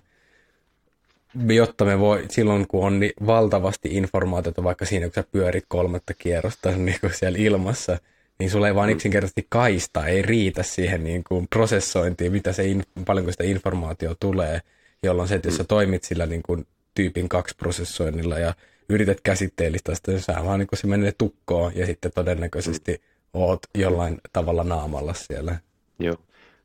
jotta 1.48 1.86
me 1.86 2.00
voi, 2.00 2.26
silloin 2.30 2.68
kun 2.68 2.86
on 2.86 3.00
niin 3.00 3.12
valtavasti 3.26 3.90
informaatiota, 3.92 4.64
vaikka 4.64 4.86
siinä 4.86 5.06
kun 5.06 5.14
sä 5.16 5.24
pyörit 5.32 5.66
kolmatta 5.68 6.14
kierrosta 6.14 6.72
niin 6.72 6.98
kuin 7.02 7.14
siellä 7.14 7.40
ilmassa, 7.40 7.98
niin 8.40 8.50
sulla 8.50 8.68
ei 8.68 8.76
vaan 8.76 8.90
mm. 8.90 8.94
yksinkertaisesti 8.94 9.46
kaista, 9.50 10.06
ei 10.06 10.22
riitä 10.22 10.64
siihen 10.64 11.04
niin 11.04 11.24
kuin 11.24 11.48
prosessointiin, 11.48 12.32
mitä 12.32 12.54
se, 12.54 12.64
paljonko 13.06 13.32
sitä 13.32 13.44
informaatio 13.44 14.16
tulee, 14.20 14.62
jolloin 15.04 15.28
se, 15.28 15.36
että 15.36 15.48
jos 15.48 15.58
sä 15.58 15.64
mm. 15.64 15.68
toimit 15.68 16.04
sillä 16.04 16.26
niin 16.26 16.44
kuin 16.44 16.68
tyypin 16.96 17.30
kaksi 17.30 17.56
prosessoinnilla 17.56 18.40
ja 18.40 18.54
yrität 18.90 19.22
käsitteellistä 19.22 19.96
sitä, 19.96 20.12
niin 20.12 20.22
sä 20.22 20.36
vaan 20.46 20.60
niin 20.60 20.68
se 20.74 20.88
menee 20.88 21.14
tukkoon 21.18 21.72
ja 21.76 21.86
sitten 21.86 22.12
todennäköisesti 22.16 22.92
mm. 22.94 23.00
oot 23.34 23.60
jollain 23.76 24.18
tavalla 24.34 24.64
naamalla 24.64 25.14
siellä. 25.14 25.56
Joo, 26.00 26.18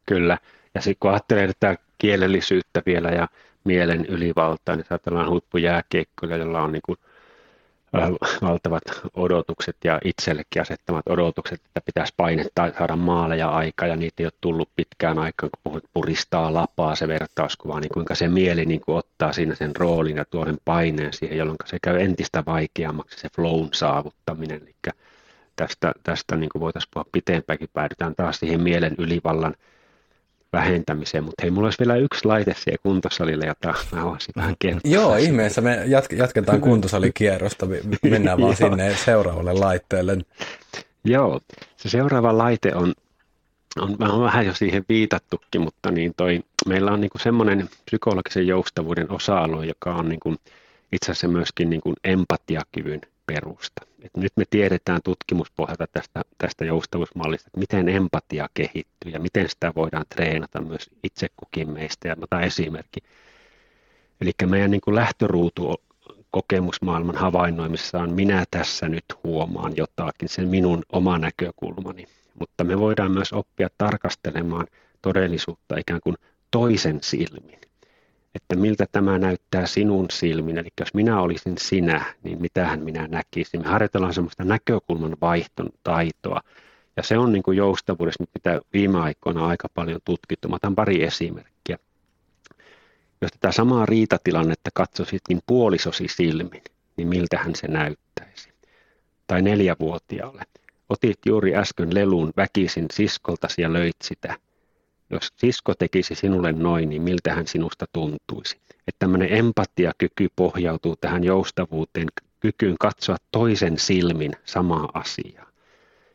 kyllä. 0.06 0.38
Ja 0.74 0.80
sitten 0.80 0.96
kun 1.00 1.10
ajattelee 1.10 1.46
tätä 1.46 1.76
kielellisyyttä 1.98 2.82
vielä 2.86 3.08
ja 3.08 3.28
mielen 3.64 4.06
ylivaltaa, 4.06 4.76
niin 4.76 4.86
ajatellaan 4.90 5.30
huippujääkeikkoja, 5.30 6.36
jolla 6.36 6.62
on 6.62 6.72
niin 6.72 6.82
kuin 6.86 6.98
valtavat 8.42 8.82
odotukset 9.14 9.76
ja 9.84 10.00
itsellekin 10.04 10.62
asettamat 10.62 11.08
odotukset, 11.08 11.60
että 11.66 11.80
pitäisi 11.80 12.14
painettaa 12.16 12.72
saada 12.78 12.96
maaleja 12.96 13.48
aikaa 13.48 13.88
ja 13.88 13.96
niitä 13.96 14.22
ei 14.22 14.26
ole 14.26 14.32
tullut 14.40 14.68
pitkään 14.76 15.18
aikaan, 15.18 15.50
kun 15.50 15.60
puhut 15.64 15.84
puristaa 15.94 16.54
lapaa 16.54 16.94
se 16.94 17.08
vertauskuva, 17.08 17.80
niin 17.80 17.92
kuinka 17.94 18.14
se 18.14 18.28
mieli 18.28 18.66
niin 18.66 18.80
kuin 18.80 18.96
ottaa 18.96 19.32
siinä 19.32 19.54
sen 19.54 19.76
roolin 19.76 20.16
ja 20.16 20.24
tuo 20.24 20.44
sen 20.44 20.58
paineen 20.64 21.12
siihen, 21.12 21.38
jolloin 21.38 21.56
se 21.64 21.78
käy 21.82 22.00
entistä 22.00 22.42
vaikeammaksi 22.46 23.20
se 23.20 23.28
flown 23.36 23.68
saavuttaminen. 23.72 24.62
Eli 24.62 24.74
tästä, 25.56 25.92
tästä 26.02 26.36
niin 26.36 26.50
kuin 26.50 26.60
voitaisiin 26.60 26.90
puhua 26.94 27.10
pitempäänkin, 27.12 27.68
päädytään 27.72 28.14
taas 28.14 28.38
siihen 28.38 28.62
mielen 28.62 28.94
ylivallan 28.98 29.54
vähentämiseen, 30.54 31.24
mutta 31.24 31.42
hei, 31.42 31.50
mulla 31.50 31.66
olisi 31.66 31.78
vielä 31.78 31.96
yksi 31.96 32.24
laite 32.24 32.54
siihen 32.54 32.78
kuntosalille, 32.82 33.46
jota 33.46 33.74
mä 33.92 34.00
haluaisin 34.00 34.32
vähän 34.36 34.54
kertoa. 34.58 34.92
Joo, 34.92 35.16
ihmeessä 35.16 35.60
me 35.60 35.84
jatketaan 36.16 36.60
kuntosalikierrosta, 36.60 37.66
mennään 38.02 38.40
vaan 38.40 38.56
sinne 38.62 38.96
seuraavalle 38.96 39.52
laitteelle. 39.52 40.18
Joo, 41.04 41.40
se 41.76 41.88
seuraava 41.88 42.38
laite 42.38 42.74
on, 42.74 42.92
on, 43.80 43.96
on 44.00 44.24
vähän 44.24 44.46
jo 44.46 44.54
siihen 44.54 44.84
viitattukin, 44.88 45.60
mutta 45.60 45.90
niin 45.90 46.12
toi, 46.16 46.40
meillä 46.66 46.92
on 46.92 47.00
niinku 47.00 47.18
semmoinen 47.18 47.68
psykologisen 47.84 48.46
joustavuuden 48.46 49.12
osa-alue, 49.12 49.66
joka 49.66 49.94
on 49.94 50.08
niinku 50.08 50.34
itse 50.92 51.12
asiassa 51.12 51.28
myöskin 51.28 51.70
niinku 51.70 51.92
empatiakyvyn 52.04 53.00
perusta. 53.26 53.86
Et 54.02 54.16
nyt 54.16 54.32
me 54.36 54.44
tiedetään 54.50 55.00
tutkimuspohjalta 55.04 55.86
tästä, 55.92 56.22
tästä 56.38 56.64
joustavuusmallista, 56.64 57.48
että 57.48 57.60
miten 57.60 57.88
empatia 57.88 58.48
kehittyy 58.54 59.12
ja 59.12 59.20
miten 59.20 59.48
sitä 59.48 59.72
voidaan 59.76 60.04
treenata 60.14 60.60
myös 60.60 60.90
itse 61.02 61.28
kukin 61.36 61.70
meistä. 61.70 62.08
Ja 62.08 62.16
otan 62.20 62.42
esimerkki. 62.42 63.00
Eli 64.20 64.32
meidän 64.46 64.70
niin 64.70 64.80
kuin 64.80 64.94
lähtöruutu 64.94 65.80
kokemusmaailman 66.30 67.16
havainnoimissaan 67.16 68.10
minä 68.10 68.44
tässä 68.50 68.88
nyt 68.88 69.04
huomaan 69.24 69.72
jotakin, 69.76 70.28
sen 70.28 70.48
minun 70.48 70.82
oma 70.92 71.18
näkökulmani. 71.18 72.06
Mutta 72.40 72.64
me 72.64 72.78
voidaan 72.78 73.12
myös 73.12 73.32
oppia 73.32 73.68
tarkastelemaan 73.78 74.66
todellisuutta 75.02 75.76
ikään 75.78 76.00
kuin 76.00 76.16
toisen 76.50 76.98
silmin 77.02 77.58
että 78.34 78.56
miltä 78.56 78.86
tämä 78.92 79.18
näyttää 79.18 79.66
sinun 79.66 80.06
silmin. 80.10 80.58
Eli 80.58 80.68
jos 80.80 80.94
minä 80.94 81.20
olisin 81.20 81.58
sinä, 81.58 82.14
niin 82.22 82.40
mitähän 82.40 82.80
minä 82.80 83.08
näkisin. 83.08 83.60
Me 83.60 83.68
harjoitellaan 83.68 84.14
semmoista 84.14 84.44
näkökulman 84.44 85.16
vaihton 85.20 85.68
taitoa. 85.82 86.40
Ja 86.96 87.02
se 87.02 87.18
on 87.18 87.32
niin 87.32 87.42
kuin 87.42 87.56
joustavuudessa, 87.56 88.24
mitä 88.34 88.60
viime 88.72 89.00
aikoina 89.00 89.46
aika 89.46 89.68
paljon 89.74 90.00
tutkittu. 90.04 90.48
Mä 90.48 90.56
otan 90.56 90.74
pari 90.74 91.02
esimerkkiä. 91.02 91.78
Jos 93.20 93.30
tätä 93.32 93.52
samaa 93.52 93.86
riitatilannetta 93.86 94.70
katsositkin 94.74 95.40
puolisosi 95.46 96.08
silmin, 96.08 96.62
niin 96.96 97.08
miltähän 97.08 97.54
se 97.54 97.68
näyttäisi. 97.68 98.48
Tai 99.26 99.42
neljävuotiaalle. 99.42 100.42
Otit 100.88 101.18
juuri 101.26 101.56
äsken 101.56 101.94
lelun 101.94 102.32
väkisin 102.36 102.86
siskoltasi 102.92 103.62
ja 103.62 103.72
löit 103.72 103.96
sitä 104.02 104.36
jos 105.10 105.32
sisko 105.36 105.74
tekisi 105.74 106.14
sinulle 106.14 106.52
noin, 106.52 106.88
niin 106.88 107.02
miltä 107.02 107.34
hän 107.34 107.46
sinusta 107.46 107.86
tuntuisi. 107.92 108.56
Että 108.70 108.98
tämmöinen 108.98 109.32
empatiakyky 109.32 110.28
pohjautuu 110.36 110.96
tähän 110.96 111.24
joustavuuteen, 111.24 112.08
kykyyn 112.40 112.76
katsoa 112.80 113.16
toisen 113.32 113.78
silmin 113.78 114.32
samaa 114.44 114.88
asiaa. 114.94 115.46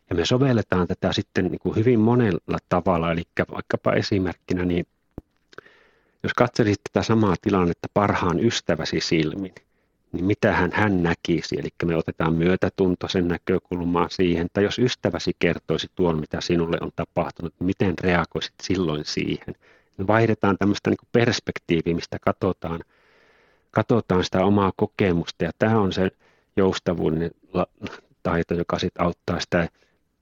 Ja 0.10 0.16
me 0.16 0.26
sovelletaan 0.26 0.88
tätä 0.88 1.14
sitten 1.14 1.45
niin 1.45 1.60
kuin 1.60 1.76
hyvin 1.76 1.99
monella 1.99 2.57
tavalla, 2.70 3.11
eli 3.11 3.24
vaikkapa 3.52 3.94
esimerkkinä, 3.94 4.66
niin 4.66 4.88
jos 6.24 6.34
katselisit 6.34 6.82
tätä 6.84 7.03
samaa 7.03 7.36
tilannetta 7.41 7.88
parhaan 7.94 8.40
ystäväsi 8.40 8.99
silmin, 8.99 9.53
niin 10.11 10.26
mitä 10.26 10.53
hän, 10.73 11.03
näkisi. 11.03 11.60
Eli 11.60 11.69
me 11.86 11.95
otetaan 11.95 12.34
myötätuntoisen 12.34 13.27
näkökulmaa 13.27 14.10
siihen, 14.10 14.48
tai 14.53 14.64
jos 14.64 14.80
ystäväsi 14.80 15.31
kertoisi 15.40 15.88
tuon, 15.95 16.19
mitä 16.19 16.41
sinulle 16.41 16.77
on 16.81 16.91
tapahtunut, 16.95 17.53
miten 17.60 17.94
reagoisit 18.02 18.53
silloin 18.64 19.06
siihen. 19.06 19.56
Me 19.98 20.07
vaihdetaan 20.07 20.57
tämmöistä 20.57 20.90
niin 20.90 20.98
perspektiiviä, 21.11 21.95
mistä 21.95 22.18
katsotaan, 22.22 22.80
katsotaan 23.72 24.23
sitä 24.23 24.45
omaa 24.45 24.72
kokemusta, 24.76 25.44
ja 25.44 25.52
tämä 25.60 25.80
on 25.80 25.94
se 25.94 26.11
joustavuuden 26.56 27.31
taito, 28.23 28.53
joka 28.53 28.80
sitten 28.80 29.06
auttaa 29.06 29.40
sitä 29.40 29.69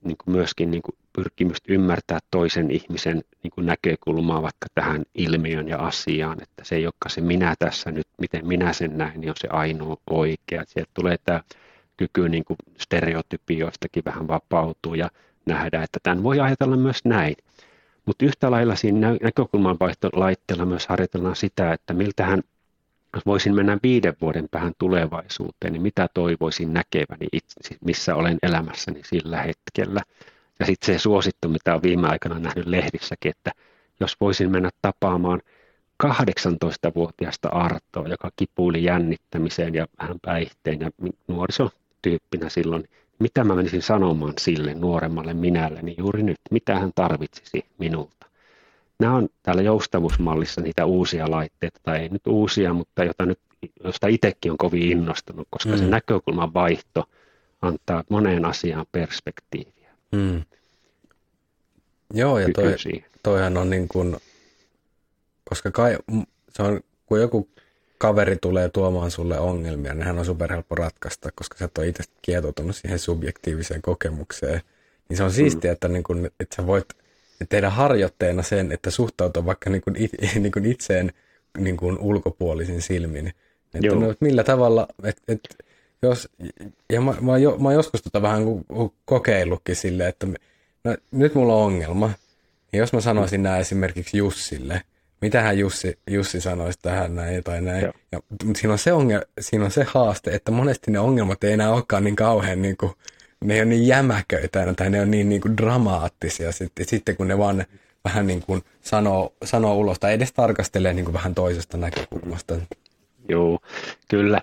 niin 0.04 0.16
kuin 0.24 0.36
myöskin 0.36 0.70
niin 0.70 0.82
kuin 0.82 0.96
pyrkimystä 1.18 1.72
ymmärtää 1.72 2.18
toisen 2.30 2.70
ihmisen 2.70 3.22
niin 3.42 3.50
kuin 3.50 3.66
näkökulmaa 3.66 4.42
vaikka 4.42 4.66
tähän 4.74 5.02
ilmiön 5.14 5.68
ja 5.68 5.78
asiaan, 5.78 6.42
että 6.42 6.64
se 6.64 6.76
ei 6.76 6.86
olekaan 6.86 7.10
se 7.10 7.20
minä 7.20 7.54
tässä 7.58 7.90
nyt, 7.90 8.06
miten 8.20 8.46
minä 8.46 8.72
sen 8.72 8.98
näen, 8.98 9.20
niin 9.20 9.30
on 9.30 9.36
se 9.38 9.48
ainoa 9.50 9.96
oikea. 10.10 10.64
Sieltä 10.66 10.90
tulee 10.94 11.16
tämä 11.24 11.40
kyky 11.96 12.28
niin 12.28 12.44
kuin 12.44 12.56
stereotypioistakin 12.78 14.02
vähän 14.04 14.28
vapautuu 14.28 14.94
ja 14.94 15.10
nähdään, 15.46 15.84
että 15.84 15.98
tämän 16.02 16.22
voi 16.22 16.40
ajatella 16.40 16.76
myös 16.76 17.04
näin. 17.04 17.36
Mutta 18.06 18.24
yhtä 18.24 18.50
lailla 18.50 18.76
siinä 18.76 19.16
näkökulmanvaihtolaitteella 19.22 20.64
myös 20.64 20.86
harjoitellaan 20.86 21.36
sitä, 21.36 21.72
että 21.72 21.94
miltähän 21.94 22.42
jos 23.14 23.26
voisin 23.26 23.54
mennä 23.54 23.78
viiden 23.82 24.16
vuoden 24.20 24.48
päähän 24.50 24.72
tulevaisuuteen, 24.78 25.72
niin 25.72 25.82
mitä 25.82 26.08
toivoisin 26.14 26.72
näkeväni, 26.72 27.26
itse, 27.32 27.76
missä 27.84 28.14
olen 28.14 28.38
elämässäni 28.42 29.00
sillä 29.04 29.42
hetkellä. 29.42 30.02
Ja 30.60 30.66
sitten 30.66 30.94
se 30.94 30.98
suosittu, 30.98 31.48
mitä 31.48 31.74
on 31.74 31.82
viime 31.82 32.08
aikana 32.08 32.38
nähnyt 32.38 32.66
lehdissäkin, 32.66 33.30
että 33.30 33.50
jos 34.00 34.16
voisin 34.20 34.50
mennä 34.50 34.70
tapaamaan 34.82 35.42
18-vuotiaasta 36.04 37.48
Artoa, 37.48 38.08
joka 38.08 38.30
kipuili 38.36 38.84
jännittämiseen 38.84 39.74
ja 39.74 39.86
vähän 40.02 40.16
päihteen 40.22 40.80
ja 40.80 40.90
nuorisotyyppinä 41.28 42.48
silloin, 42.48 42.88
mitä 43.18 43.44
mä 43.44 43.54
menisin 43.54 43.82
sanomaan 43.82 44.34
sille 44.40 44.74
nuoremmalle 44.74 45.34
minälle, 45.34 45.82
niin 45.82 45.96
juuri 45.98 46.22
nyt, 46.22 46.40
mitä 46.50 46.78
hän 46.78 46.92
tarvitsisi 46.94 47.64
minulta. 47.78 48.26
Nämä 48.98 49.14
on 49.14 49.28
täällä 49.42 49.62
joustavuusmallissa 49.62 50.60
niitä 50.60 50.84
uusia 50.84 51.30
laitteita, 51.30 51.80
tai 51.82 51.98
ei 51.98 52.08
nyt 52.08 52.26
uusia, 52.26 52.72
mutta 52.72 53.04
jota 53.04 53.26
nyt, 53.26 53.38
josta 53.84 54.06
itsekin 54.06 54.52
on 54.52 54.58
kovin 54.58 54.82
innostunut, 54.82 55.48
koska 55.50 55.70
mm. 55.70 55.78
se 55.78 55.86
näkökulman 55.86 56.54
vaihto 56.54 57.04
antaa 57.62 58.04
moneen 58.10 58.44
asiaan 58.44 58.86
perspektiiviä. 58.92 59.77
Mm. 60.12 60.42
Joo, 62.14 62.38
ja 62.38 62.48
toi, 62.54 62.74
toihan 63.22 63.56
on 63.56 63.70
niin 63.70 63.88
kuin, 63.88 64.16
koska 65.44 65.70
kai, 65.70 65.98
se 66.50 66.62
on, 66.62 66.80
kun 67.06 67.20
joku 67.20 67.48
kaveri 67.98 68.36
tulee 68.36 68.68
tuomaan 68.68 69.10
sulle 69.10 69.38
ongelmia, 69.38 69.94
niin 69.94 70.06
hän 70.06 70.18
on 70.18 70.24
superhelppo 70.24 70.74
ratkaista, 70.74 71.30
koska 71.34 71.58
sä 71.58 71.64
et 71.64 71.78
ole 71.78 71.88
itse 71.88 72.04
kietoutunut 72.22 72.76
siihen 72.76 72.98
subjektiiviseen 72.98 73.82
kokemukseen. 73.82 74.60
Niin 75.08 75.16
se 75.16 75.22
on 75.22 75.32
siistiä, 75.32 75.70
mm. 75.70 75.72
että, 75.72 75.88
niin 75.88 76.02
kun, 76.02 76.26
että 76.40 76.56
sä 76.56 76.66
voit 76.66 76.86
tehdä 77.48 77.70
harjoitteena 77.70 78.42
sen, 78.42 78.72
että 78.72 78.90
suhtautua 78.90 79.46
vaikka 79.46 79.70
niin 79.70 79.82
kuin 79.82 79.96
it, 79.96 80.10
niin 80.42 80.52
kuin 80.52 80.66
itseen 80.66 81.12
niin 81.58 81.76
kuin 81.76 81.98
ulkopuolisin 81.98 82.82
silmin. 82.82 83.32
Että 83.74 83.94
no, 83.94 84.14
millä 84.20 84.44
tavalla, 84.44 84.86
että, 85.04 85.22
että 85.28 85.64
jos, 86.02 86.28
ja 86.92 87.00
mä, 87.00 87.14
mä, 87.20 87.38
jo, 87.38 87.58
mä 87.58 87.72
joskus 87.72 88.02
tota 88.02 88.22
vähän 88.22 88.42
kokeillutkin 89.04 89.76
silleen, 89.76 90.08
että 90.08 90.26
no, 90.84 90.96
nyt 91.10 91.34
mulla 91.34 91.54
on 91.54 91.64
ongelma. 91.64 92.10
Ja 92.72 92.78
jos 92.78 92.92
mä 92.92 93.00
sanoisin 93.00 93.42
näin 93.42 93.60
esimerkiksi 93.60 94.18
Jussille, 94.18 94.82
mitähän 95.20 95.58
Jussi, 95.58 95.98
Jussi 96.10 96.40
sanoisi 96.40 96.78
tähän 96.82 97.16
näin 97.16 97.44
tai 97.44 97.62
näin. 97.62 97.92
Ja, 98.12 98.20
mutta 98.44 98.60
siinä 98.60 98.72
on, 98.72 98.78
se 98.78 98.92
ongel, 98.92 99.22
siinä 99.40 99.64
on 99.64 99.70
se 99.70 99.86
haaste, 99.88 100.30
että 100.30 100.50
monesti 100.50 100.90
ne 100.90 100.98
ongelmat 100.98 101.44
ei 101.44 101.52
enää 101.52 101.72
olekaan 101.72 102.04
niin 102.04 102.16
kauhean 102.16 102.62
niin 102.62 102.76
kuin, 102.76 102.92
ne 103.44 103.54
ei 103.54 103.60
ole 103.60 103.68
niin 103.68 103.86
jämäköitä 103.86 104.74
tai 104.76 104.90
ne 104.90 105.00
on 105.00 105.10
niin, 105.10 105.28
niin 105.28 105.40
kuin 105.40 105.56
dramaattisia 105.56 106.52
sitten, 106.52 106.86
sitten 106.86 107.16
kun 107.16 107.28
ne 107.28 107.38
vaan 107.38 107.64
vähän 108.04 108.26
niin 108.26 108.42
kuin 108.42 108.62
sanoo, 108.80 109.34
sanoo 109.44 109.74
ulos 109.74 109.98
tai 109.98 110.12
edes 110.12 110.32
tarkastelee 110.32 110.94
niin 110.94 111.04
kuin 111.04 111.14
vähän 111.14 111.34
toisesta 111.34 111.76
näkökulmasta. 111.76 112.54
Joo, 113.28 113.58
kyllä. 114.08 114.42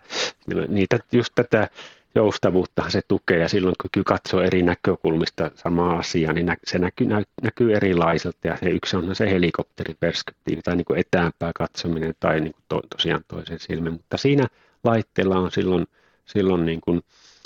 Niitä 0.67 0.99
just 1.11 1.31
tätä 1.35 1.69
joustavuutta 2.15 2.89
se 2.89 3.01
tukee 3.07 3.37
ja 3.37 3.49
silloin 3.49 3.75
kun 3.81 4.03
katsoo 4.03 4.41
eri 4.41 4.63
näkökulmista 4.63 5.51
samaa 5.55 5.97
asiaa, 5.97 6.33
niin 6.33 6.57
se 6.63 6.79
näkyy, 6.79 7.07
näkyy 7.41 7.75
erilaiselta 7.75 8.47
ja 8.47 8.57
se 8.57 8.69
yksi 8.69 8.97
on 8.97 9.15
se 9.15 9.31
helikopteriperspektiivi 9.31 10.61
tai 10.61 10.75
niin 10.75 10.85
kuin 10.85 10.99
etäämpää 10.99 11.51
katsominen 11.55 12.13
tai 12.19 12.41
niin 12.41 12.53
kuin 12.53 12.63
to, 12.67 12.81
tosiaan 12.95 13.23
toisen 13.27 13.59
silmin, 13.59 13.93
mutta 13.93 14.17
siinä 14.17 14.47
laitteella 14.83 15.39
on 15.39 15.51
silloin, 15.51 15.87
silloin 16.25 16.65
niin 16.65 16.81
kuin, 16.81 17.01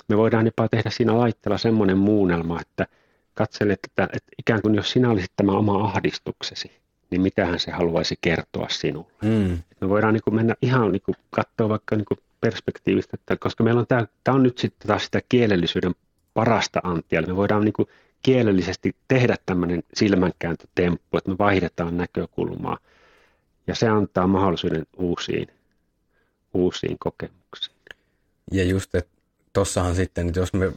me 0.08 0.18
voidaan 0.18 0.46
jopa 0.46 0.68
tehdä 0.68 0.90
siinä 0.90 1.18
laitteella 1.18 1.58
semmoinen 1.58 1.98
muunnelma, 1.98 2.62
että 2.62 2.88
katselet, 3.34 3.80
että, 3.88 4.04
että 4.04 4.32
ikään 4.40 4.62
kuin 4.62 4.76
jos 4.76 4.92
sinä 4.92 5.10
olisit 5.10 5.32
tämä 5.36 5.52
oma 5.52 5.84
ahdistuksesi, 5.84 6.72
niin 7.10 7.22
mitähän 7.22 7.60
se 7.60 7.72
haluaisi 7.72 8.16
kertoa 8.22 8.70
sinulle. 8.70 9.12
Mm. 9.22 9.58
Me 9.82 9.90
voidaan 9.90 10.14
niin 10.14 10.24
kuin 10.24 10.36
mennä 10.36 10.56
ihan 10.62 10.92
niin 10.92 11.02
kuin 11.02 11.16
katsoa 11.30 11.70
vaikka 11.70 11.96
niin 11.96 12.06
kuin 12.06 12.20
perspektiivistä, 12.42 13.12
että 13.14 13.38
koska 13.38 13.64
meillä 13.64 13.80
on 13.80 13.88
tämä, 13.88 14.08
tämä 14.24 14.36
on 14.36 14.44
nyt 14.44 14.58
sitten 14.58 14.88
taas 14.88 15.06
sitä 15.06 15.22
kielellisyyden 15.30 15.96
parasta 16.34 16.80
antia, 16.84 17.20
eli 17.20 17.28
me 17.28 17.36
voidaan 17.36 17.66
niin 17.66 17.74
kuin 17.74 17.88
kielellisesti 18.22 18.96
tehdä 19.08 19.36
tämmöinen 19.46 19.84
silmänkääntötemppu, 19.94 21.18
että 21.18 21.32
me 21.32 21.38
vaihdetaan 21.38 21.98
näkökulmaa, 21.98 22.78
ja 23.68 23.76
se 23.76 23.88
antaa 23.88 24.28
mahdollisuuden 24.28 24.86
uusiin, 24.98 25.48
uusiin 26.54 26.98
kokemuksiin. 27.00 27.76
Ja 28.52 28.64
just, 28.64 28.96
että 28.96 29.12
tossahan 29.54 29.96
sitten, 29.96 30.28
että 30.28 30.40
jos 30.40 30.54
me 30.54 30.72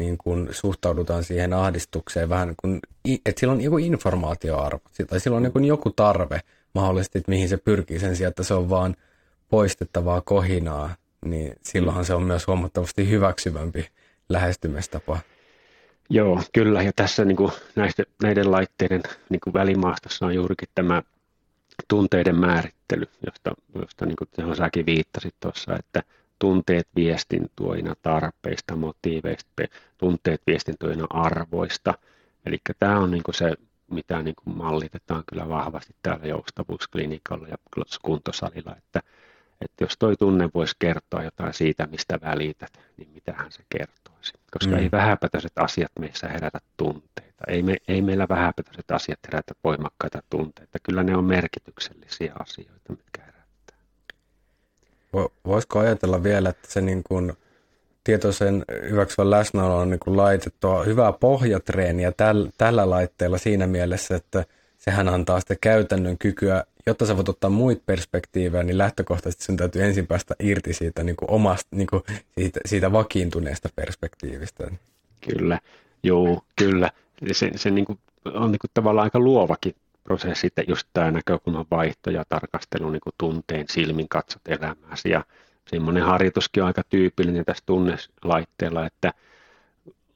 niin 0.00 0.18
kun 0.18 0.48
suhtaudutaan 0.50 1.24
siihen 1.24 1.52
ahdistukseen 1.52 2.28
vähän 2.28 2.54
kun, 2.56 2.80
että 3.26 3.40
sillä 3.40 3.52
on 3.52 3.60
joku 3.60 3.78
informaatioarvo, 3.78 4.82
tai 5.06 5.20
sillä 5.20 5.36
on 5.36 5.42
niin 5.42 5.64
joku 5.64 5.90
tarve 5.90 6.40
mahdollisesti, 6.74 7.18
että 7.18 7.30
mihin 7.30 7.48
se 7.48 7.56
pyrkii 7.56 7.98
sen 7.98 8.16
sijaan, 8.16 8.30
että 8.30 8.42
se 8.42 8.54
on 8.54 8.70
vaan 8.70 8.96
poistettavaa 9.48 10.20
kohinaa, 10.20 10.94
niin 11.24 11.56
silloinhan 11.62 12.04
se 12.04 12.14
on 12.14 12.22
myös 12.22 12.46
huomattavasti 12.46 13.10
hyväksyvämpi 13.10 13.88
lähestymistapa. 14.28 15.18
Joo, 16.10 16.42
kyllä. 16.52 16.82
Ja 16.82 16.92
tässä 16.96 17.24
niin 17.24 17.36
kuin 17.36 17.52
näistä, 17.76 18.02
näiden 18.22 18.50
laitteiden 18.50 19.02
niin 19.28 19.40
kuin 19.44 19.54
välimaastossa 19.54 20.26
on 20.26 20.34
juurikin 20.34 20.68
tämä 20.74 21.02
tunteiden 21.88 22.36
määrittely, 22.36 23.06
josta, 23.26 23.54
josta 23.74 24.06
niin 24.06 24.16
kuin 24.16 24.56
säkin 24.56 24.86
viittasit 24.86 25.34
tuossa, 25.40 25.76
että 25.76 26.02
tunteet 26.40 26.88
viestintuina 26.96 27.94
tarpeista, 28.02 28.76
motiiveista, 28.76 29.50
tunteet 29.98 30.42
viestintuina 30.46 31.06
arvoista. 31.10 31.94
Eli 32.46 32.58
tämä 32.78 32.98
on 32.98 33.10
niin 33.10 33.22
se, 33.30 33.54
mitä 33.90 34.22
niin 34.22 34.34
mallitetaan 34.44 35.22
kyllä 35.26 35.48
vahvasti 35.48 35.94
täällä 36.02 36.26
joustavuusklinikalla 36.26 37.48
ja 37.48 37.56
kuntosalilla, 38.02 38.76
että, 38.76 39.02
että 39.60 39.84
jos 39.84 39.96
toi 39.98 40.16
tunne 40.16 40.48
voisi 40.54 40.76
kertoa 40.78 41.22
jotain 41.22 41.54
siitä, 41.54 41.86
mistä 41.86 42.18
välität, 42.22 42.80
niin 42.96 43.08
mitähän 43.14 43.52
se 43.52 43.62
kertoisi. 43.68 44.32
Koska 44.50 44.76
mm. 44.76 44.82
ei 44.82 44.88
vähäpätöiset 44.92 45.52
asiat 45.56 45.92
meissä 45.98 46.28
herätä 46.28 46.58
tunteita. 46.76 47.44
Ei, 47.48 47.62
me, 47.62 47.76
ei 47.88 48.02
meillä 48.02 48.28
vähäpätöiset 48.28 48.90
asiat 48.90 49.18
herätä 49.26 49.54
voimakkaita 49.64 50.22
tunteita. 50.30 50.78
Kyllä 50.82 51.02
ne 51.02 51.16
on 51.16 51.24
merkityksellisiä 51.24 52.32
asioita, 52.38 52.92
mitkä. 52.92 53.29
Voisiko 55.46 55.78
ajatella 55.78 56.22
vielä, 56.22 56.48
että 56.48 56.72
se 56.72 56.80
niin 56.80 57.02
kuin 57.02 57.32
tietoisen 58.04 58.64
hyväksyvän 58.90 59.30
läsnäolo 59.30 59.78
on 59.78 59.90
niin 59.90 60.00
kuin 60.00 60.16
laitettua 60.16 60.84
hyvää 60.84 61.12
pohjatreeniä 61.12 62.12
täl, 62.12 62.48
tällä 62.58 62.90
laitteella 62.90 63.38
siinä 63.38 63.66
mielessä, 63.66 64.16
että 64.16 64.44
sehän 64.78 65.08
antaa 65.08 65.40
sitä 65.40 65.56
käytännön 65.60 66.18
kykyä 66.18 66.64
jotta 66.86 67.06
sä 67.06 67.16
voit 67.16 67.28
ottaa 67.28 67.50
muita 67.50 67.82
perspektiivejä, 67.86 68.62
niin 68.62 68.78
lähtökohtaisesti 68.78 69.44
sun 69.44 69.56
täytyy 69.56 69.82
ensin 69.82 70.06
päästä 70.06 70.34
irti 70.40 70.74
siitä, 70.74 71.02
niin 71.02 71.16
kuin 71.16 71.30
omasta, 71.30 71.76
niin 71.76 71.86
kuin 71.86 72.02
siitä, 72.38 72.60
siitä 72.66 72.92
vakiintuneesta 72.92 73.68
perspektiivistä. 73.76 74.70
Kyllä, 75.28 75.58
joo, 76.02 76.42
kyllä. 76.56 76.90
Se, 77.32 77.50
se 77.56 77.70
niin 77.70 77.84
kuin, 77.84 77.98
on 78.24 78.52
niin 78.52 78.58
kuin 78.58 78.70
tavallaan 78.74 79.04
aika 79.04 79.18
luovakin 79.18 79.74
prosessi, 80.10 80.48
just 80.68 80.88
tämä 80.92 81.10
näkökulman 81.10 81.66
vaihto 81.70 82.10
ja 82.10 82.24
tarkastelu 82.28 82.90
niin 82.90 83.00
kuin 83.00 83.14
tunteen 83.18 83.64
silmin 83.70 84.08
katsot 84.08 84.42
elämääsi. 84.48 85.10
Ja 85.10 85.24
semmoinen 85.66 86.02
harjoituskin 86.02 86.62
on 86.62 86.66
aika 86.66 86.82
tyypillinen 86.88 87.44
tässä 87.44 87.62
tunnelaitteella, 87.66 88.86
että 88.86 89.12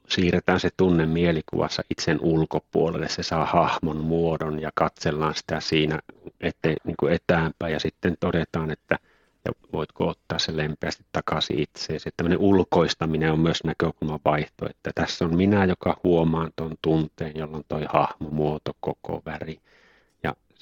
siirretään 0.09 0.61
se 0.61 0.71
tunne 0.77 1.07
mielikuvassa 1.07 1.83
itsen 1.91 2.19
ulkopuolelle, 2.21 3.09
se 3.09 3.23
saa 3.23 3.47
hahmon 3.47 3.97
muodon 3.97 4.61
ja 4.61 4.71
katsellaan 4.75 5.35
sitä 5.35 5.61
siinä 5.61 5.99
ette, 6.41 6.77
niin 6.85 6.97
kuin 7.01 7.13
etäänpäin 7.13 7.73
ja 7.73 7.81
sitten 7.81 8.17
todetaan, 8.21 8.71
että 8.71 8.99
ja 9.45 9.53
voitko 9.73 10.09
ottaa 10.09 10.39
se 10.39 10.57
lempeästi 10.57 11.05
takaisin 11.13 11.59
itseesi. 11.59 12.11
Tämmöinen 12.17 12.39
ulkoistaminen 12.39 13.33
on 13.33 13.41
myös 13.41 13.65
näkökulman 13.65 14.21
vaihto, 14.25 14.67
että 14.71 14.91
tässä 14.95 15.25
on 15.25 15.37
minä, 15.37 15.65
joka 15.65 16.01
huomaan 16.05 16.51
tuon 16.57 16.75
tunteen, 16.83 17.33
jolloin 17.37 17.65
toi 17.69 17.87
hahmo, 17.89 18.29
muoto, 18.31 18.73
koko, 18.81 19.23
väri 19.27 19.61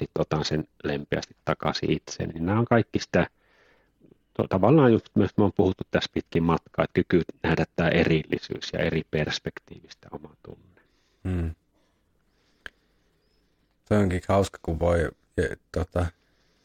sitten 0.02 0.20
otan 0.20 0.44
sen 0.44 0.64
lempeästi 0.84 1.36
takaisin 1.44 1.90
itseen. 1.90 2.28
Niin 2.28 2.46
nämä 2.46 2.58
on 2.58 2.64
kaikki 2.64 2.98
sitä 2.98 3.26
to, 4.34 4.46
tavallaan 4.48 4.92
just 4.92 5.06
myös 5.14 5.30
me 5.36 5.44
on 5.44 5.52
puhuttu 5.52 5.84
tässä 5.90 6.10
pitkin 6.14 6.42
matkaa, 6.42 6.84
että 6.84 6.94
kyky 6.94 7.22
nähdä 7.42 7.64
tämä 7.76 7.88
erillisyys 7.88 8.72
ja 8.72 8.78
eri 8.78 9.02
perspektiivistä 9.10 10.08
oma 10.12 10.34
tunne. 10.42 10.82
Hmm. 11.28 11.54
Se 13.84 13.94
onkin 13.94 14.20
hauska, 14.28 14.58
kun 14.62 14.78
voi, 14.78 15.08
tota, 15.72 16.06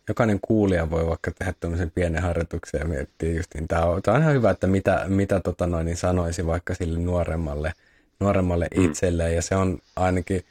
jokainen 0.08 0.40
kuulija 0.42 0.90
voi 0.90 1.08
vaikka 1.08 1.32
tehdä 1.32 1.54
tämmöisen 1.60 1.92
pienen 1.92 2.22
harjoituksen 2.22 2.80
ja 2.80 2.86
miettiä 2.86 3.34
just 3.34 3.54
niin, 3.54 3.68
tämä 3.68 3.86
on, 3.86 4.02
tämä 4.02 4.16
on 4.16 4.22
ihan 4.22 4.34
hyvä, 4.34 4.50
että 4.50 4.68
mitä, 4.68 5.06
mitä 5.08 5.40
tota 5.40 5.68
noin, 5.68 5.86
niin 5.86 5.98
sanoisi 5.98 6.46
vaikka 6.46 6.76
sille 6.76 7.00
nuoremmalle, 7.00 7.74
nuoremmalle 8.20 8.68
hmm. 8.76 8.86
itselleen 8.86 9.36
ja 9.36 9.42
se 9.42 9.56
on 9.56 9.80
ainakin, 9.96 10.42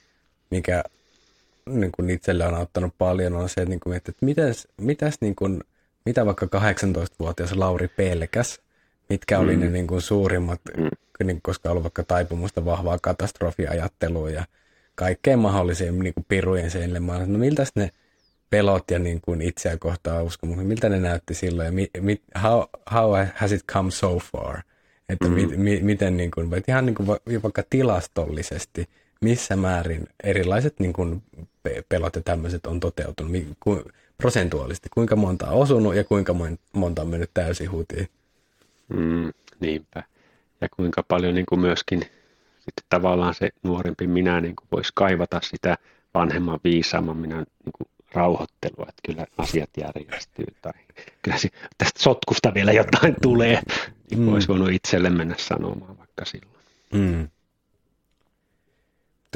mikä 0.50 0.84
niin 1.70 1.92
kuin 1.92 2.10
itselle 2.10 2.46
on 2.46 2.54
auttanut 2.54 2.94
paljon, 2.98 3.36
on 3.36 3.48
se, 3.48 3.60
että, 3.60 3.70
niin 3.70 3.80
kuin, 3.80 3.96
että 3.96 4.12
mitäs, 4.20 4.68
mitäs 4.80 5.14
niin 5.20 5.34
kuin, 5.36 5.60
mitä 6.04 6.26
vaikka 6.26 6.46
18-vuotias 6.46 7.52
Lauri 7.52 7.88
pelkäs, 7.88 8.60
mitkä 9.08 9.38
oli 9.38 9.56
mm. 9.56 9.60
ne 9.60 9.70
niin 9.70 9.86
kuin 9.86 10.02
suurimmat, 10.02 10.60
mm. 10.76 10.88
niin, 11.26 11.42
koska 11.42 11.70
ollut 11.70 11.82
vaikka 11.82 12.02
taipumusta 12.02 12.64
vahvaa 12.64 12.98
katastrofiajattelua 13.02 14.30
ja 14.30 14.44
kaikkeen 14.94 15.38
mahdolliseen 15.38 15.98
niin 15.98 16.14
kuin 16.14 16.26
pirujen 16.28 16.70
sen 16.70 16.92
No 17.26 17.38
miltä 17.38 17.66
ne 17.74 17.90
pelot 18.50 18.90
ja 18.90 18.98
niin 18.98 19.20
kuin 19.20 19.42
itseä 19.42 19.76
kohtaa 19.76 20.22
uskomuksen, 20.22 20.66
miltä 20.66 20.88
ne 20.88 21.00
näytti 21.00 21.34
silloin 21.34 21.66
ja 21.66 21.72
mi, 21.72 21.90
mi, 22.00 22.20
how, 22.42 22.62
how 22.92 23.10
has 23.34 23.52
it 23.52 23.64
come 23.72 23.90
so 23.90 24.18
far? 24.18 24.60
Että 25.08 25.28
mm. 25.28 25.34
mi, 25.34 25.46
mi, 25.46 25.80
miten 25.82 26.16
niin 26.16 26.30
kuin, 26.30 26.50
ihan 26.68 26.86
niin 26.86 26.94
kuin 26.94 27.06
vaikka 27.42 27.62
tilastollisesti, 27.70 28.88
missä 29.20 29.56
määrin 29.56 30.06
erilaiset 30.24 30.80
niin 30.80 30.92
kuin 30.92 31.22
pelot 31.88 32.16
ja 32.16 32.22
tämmöiset 32.22 32.66
on 32.66 32.80
toteutunut, 32.80 33.32
prosentuaalisesti, 34.18 34.88
kuinka 34.94 35.16
monta 35.16 35.46
on 35.46 35.62
osunut 35.62 35.94
ja 35.94 36.04
kuinka 36.04 36.34
monta 36.72 37.02
on 37.02 37.08
mennyt 37.08 37.30
täysin 37.34 37.70
hutiin. 37.70 38.08
Mm, 38.88 39.32
niinpä. 39.60 40.02
Ja 40.60 40.68
kuinka 40.68 41.02
paljon 41.02 41.34
niin 41.34 41.46
kuin 41.46 41.60
myöskin 41.60 42.00
sitten 42.54 42.84
tavallaan 42.88 43.34
se 43.34 43.50
nuorempi 43.62 44.06
minä 44.06 44.40
niin 44.40 44.56
kuin 44.56 44.68
voisi 44.72 44.92
kaivata 44.94 45.40
sitä 45.42 45.78
vanhemman 46.14 46.60
viisaamman 46.64 47.16
minä 47.16 47.36
niin 47.36 47.72
kuin 47.78 47.88
rauhoittelua, 48.12 48.86
että 48.88 49.02
kyllä 49.06 49.26
asiat 49.38 49.70
järjestyy 49.76 50.46
tai 50.62 50.72
kyllä 51.22 51.36
tästä 51.78 52.02
sotkusta 52.02 52.54
vielä 52.54 52.72
jotain 52.72 53.16
tulee, 53.22 53.60
niin 54.10 54.20
mm. 54.20 54.28
olisi 54.28 54.48
voinut 54.48 54.70
itselle 54.70 55.10
mennä 55.10 55.34
sanomaan 55.38 55.98
vaikka 55.98 56.24
silloin. 56.24 56.56
Mm. 56.92 57.28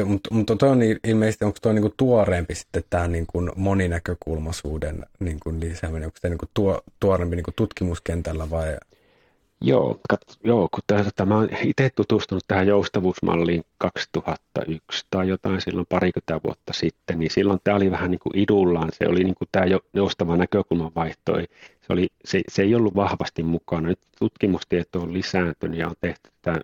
Mutta 0.04 0.34
mut 0.34 0.46
toi 0.58 0.68
on 0.68 0.80
ilmeisesti, 1.04 1.44
onko 1.44 1.58
tuo 1.62 1.72
niinku 1.72 1.94
tuoreempi 1.96 2.54
sitten 2.54 2.84
tämä 2.90 3.08
niinku 3.08 3.42
moninäkökulmaisuuden 3.56 5.06
niinku 5.20 5.54
lisääminen, 5.60 6.06
onko 6.06 6.18
se 6.20 6.28
niinku 6.28 6.46
tuo, 6.54 6.80
tuoreempi 7.00 7.36
niinku 7.36 7.52
tutkimuskentällä 7.56 8.50
vai? 8.50 8.76
Joo, 9.62 10.00
kat, 10.08 10.20
joo 10.44 10.68
kun 10.74 10.82
tämä 11.16 11.36
olen 11.36 11.58
itse 11.62 11.90
tutustunut 11.90 12.44
tähän 12.48 12.66
joustavuusmalliin 12.66 13.62
2001 13.78 15.06
tai 15.10 15.28
jotain 15.28 15.60
silloin 15.60 15.86
parikymmentä 15.88 16.40
vuotta 16.44 16.72
sitten, 16.72 17.18
niin 17.18 17.30
silloin 17.30 17.60
tämä 17.64 17.76
oli 17.76 17.90
vähän 17.90 18.10
niin 18.10 18.18
kuin 18.18 18.38
idullaan, 18.38 18.88
se 18.92 19.08
oli 19.08 19.24
niin 19.24 19.34
kuin 19.34 19.48
tämä 19.52 19.66
joustava 19.94 20.36
näkökulman 20.36 20.92
vaihto, 20.94 21.32
se, 21.80 21.92
oli, 21.92 22.08
se, 22.24 22.40
se 22.48 22.62
ei 22.62 22.74
ollut 22.74 22.94
vahvasti 22.94 23.42
mukana. 23.42 23.88
Nyt 23.88 23.98
tutkimustieto 24.18 25.00
on 25.00 25.12
lisääntynyt 25.12 25.78
ja 25.78 25.88
on 25.88 25.94
tehty 26.00 26.30
tämä 26.42 26.60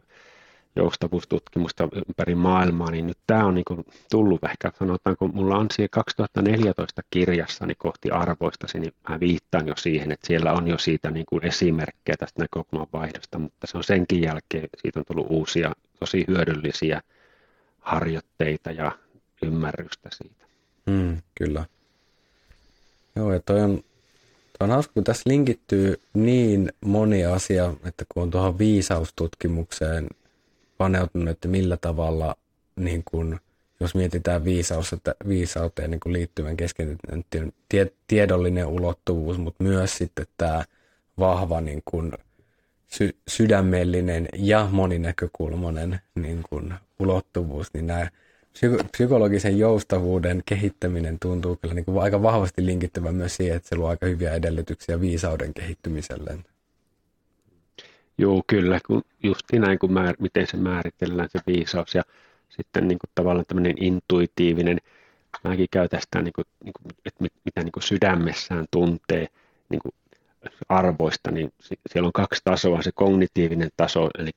joustavuustutkimusta 0.77 1.89
ympäri 2.09 2.35
maailmaa, 2.35 2.91
niin 2.91 3.07
nyt 3.07 3.19
tämä 3.27 3.45
on 3.45 3.55
niin 3.55 3.65
kuin 3.65 3.85
tullut 4.11 4.45
ehkä, 4.45 4.73
sanotaan, 4.79 5.17
kun 5.17 5.31
mulla 5.35 5.57
on 5.57 5.67
siellä 5.73 5.89
2014 5.93 7.03
kirjassani 7.11 7.75
kohti 7.75 8.11
arvoistasi, 8.11 8.81
niin 8.81 8.93
mä 9.09 9.21
viittaan 9.21 9.67
jo 9.67 9.75
siihen, 9.77 10.13
että 10.13 10.27
siellä 10.27 10.53
on 10.53 10.69
jo 10.69 10.79
siitä 10.79 11.11
niin 11.11 11.27
kuin 11.29 11.47
esimerkkejä 11.47 12.17
tästä 12.17 12.43
näkökulman 12.43 12.87
vaihdosta, 12.93 13.39
mutta 13.39 13.67
se 13.67 13.77
on 13.77 13.85
senkin 13.85 14.23
jälkeen, 14.23 14.69
siitä 14.77 15.01
on 15.01 15.05
tullut 15.09 15.27
uusia 15.31 15.73
tosi 16.01 16.25
hyödyllisiä 16.29 17.03
harjoitteita 17.81 18.71
ja 18.71 18.93
ymmärrystä 19.43 20.09
siitä. 20.13 20.47
Mm, 20.87 21.23
kyllä. 21.35 21.65
Joo, 23.17 23.33
ja 23.33 23.41
toi 23.41 23.61
on, 23.61 23.83
toi 24.59 24.65
on 24.65 24.71
hauska, 24.71 24.93
kun 24.95 25.05
tässä 25.05 25.31
linkittyy 25.31 26.01
niin 26.15 26.73
moni 26.85 27.25
asia, 27.25 27.75
että 27.85 28.05
kun 28.09 28.23
on 28.23 28.31
tuohon 28.31 28.59
viisaustutkimukseen 28.59 30.07
paneutunut, 30.79 31.29
että 31.29 31.49
millä 31.49 31.77
tavalla, 31.77 32.37
niin 32.77 33.03
kuin, 33.05 33.41
jos 33.81 33.95
mietitään 33.95 34.45
viisaus, 34.45 34.93
että 34.93 35.15
viisauteen 35.29 35.91
niin 35.91 36.01
kuin 36.01 36.13
liittyvän 36.13 36.57
keskitytyn 36.57 37.25
tie, 37.69 37.93
tiedollinen 38.09 38.67
ulottuvuus, 38.67 39.39
mutta 39.39 39.65
myös 39.65 39.99
sitten 39.99 40.27
tämä 40.37 40.65
vahva 41.19 41.61
niin 41.61 41.83
kuin, 41.85 42.13
sy, 42.87 43.17
sydämellinen 43.29 44.29
ja 44.37 44.69
moninäkökulmainen 44.73 46.01
niin 46.15 46.43
kuin, 46.51 46.75
ulottuvuus, 46.99 47.75
niin 47.75 47.87
nämä 47.87 48.09
psykologisen 48.93 49.59
joustavuuden 49.59 50.43
kehittäminen 50.47 51.19
tuntuu 51.19 51.57
kyllä 51.57 51.75
niin 51.75 51.85
kuin 51.85 52.03
aika 52.03 52.23
vahvasti 52.23 52.67
linkittyvän 52.67 53.15
myös 53.15 53.37
siihen, 53.37 53.57
että 53.57 53.69
se 53.69 53.77
luo 53.77 53.89
aika 53.89 54.07
hyviä 54.07 54.35
edellytyksiä 54.35 55.01
viisauden 55.01 55.55
kehittymiselle. 55.55 56.39
Joo, 58.19 58.43
kyllä, 58.47 58.81
kun 58.87 59.03
just 59.23 59.53
näin, 59.53 59.79
kun 59.79 59.93
määr, 59.93 60.15
miten 60.19 60.47
se 60.47 60.57
määritellään 60.57 61.29
se 61.33 61.39
viisaus 61.47 61.95
ja 61.95 62.03
sitten 62.49 62.89
niin 62.89 62.99
kuin 62.99 63.11
tavallaan 63.15 63.47
tämmöinen 63.49 63.83
intuitiivinen, 63.83 64.79
mäkin 65.45 65.67
käytän 65.71 66.01
sitä, 66.01 66.23
niin 66.23 66.33
kuin, 66.33 66.45
niin 66.65 66.73
kuin, 66.73 66.93
että 67.05 67.23
mit, 67.23 67.33
mitä 67.45 67.63
niin 67.63 67.73
kuin 67.73 67.83
sydämessään 67.83 68.67
tuntee 68.71 69.27
niin 69.69 69.81
kuin 69.83 69.95
arvoista, 70.69 71.31
niin 71.31 71.53
siellä 71.93 72.07
on 72.07 72.13
kaksi 72.13 72.41
tasoa, 72.45 72.83
se 72.83 72.93
kognitiivinen 72.95 73.71
taso, 73.77 74.11
eli 74.19 74.31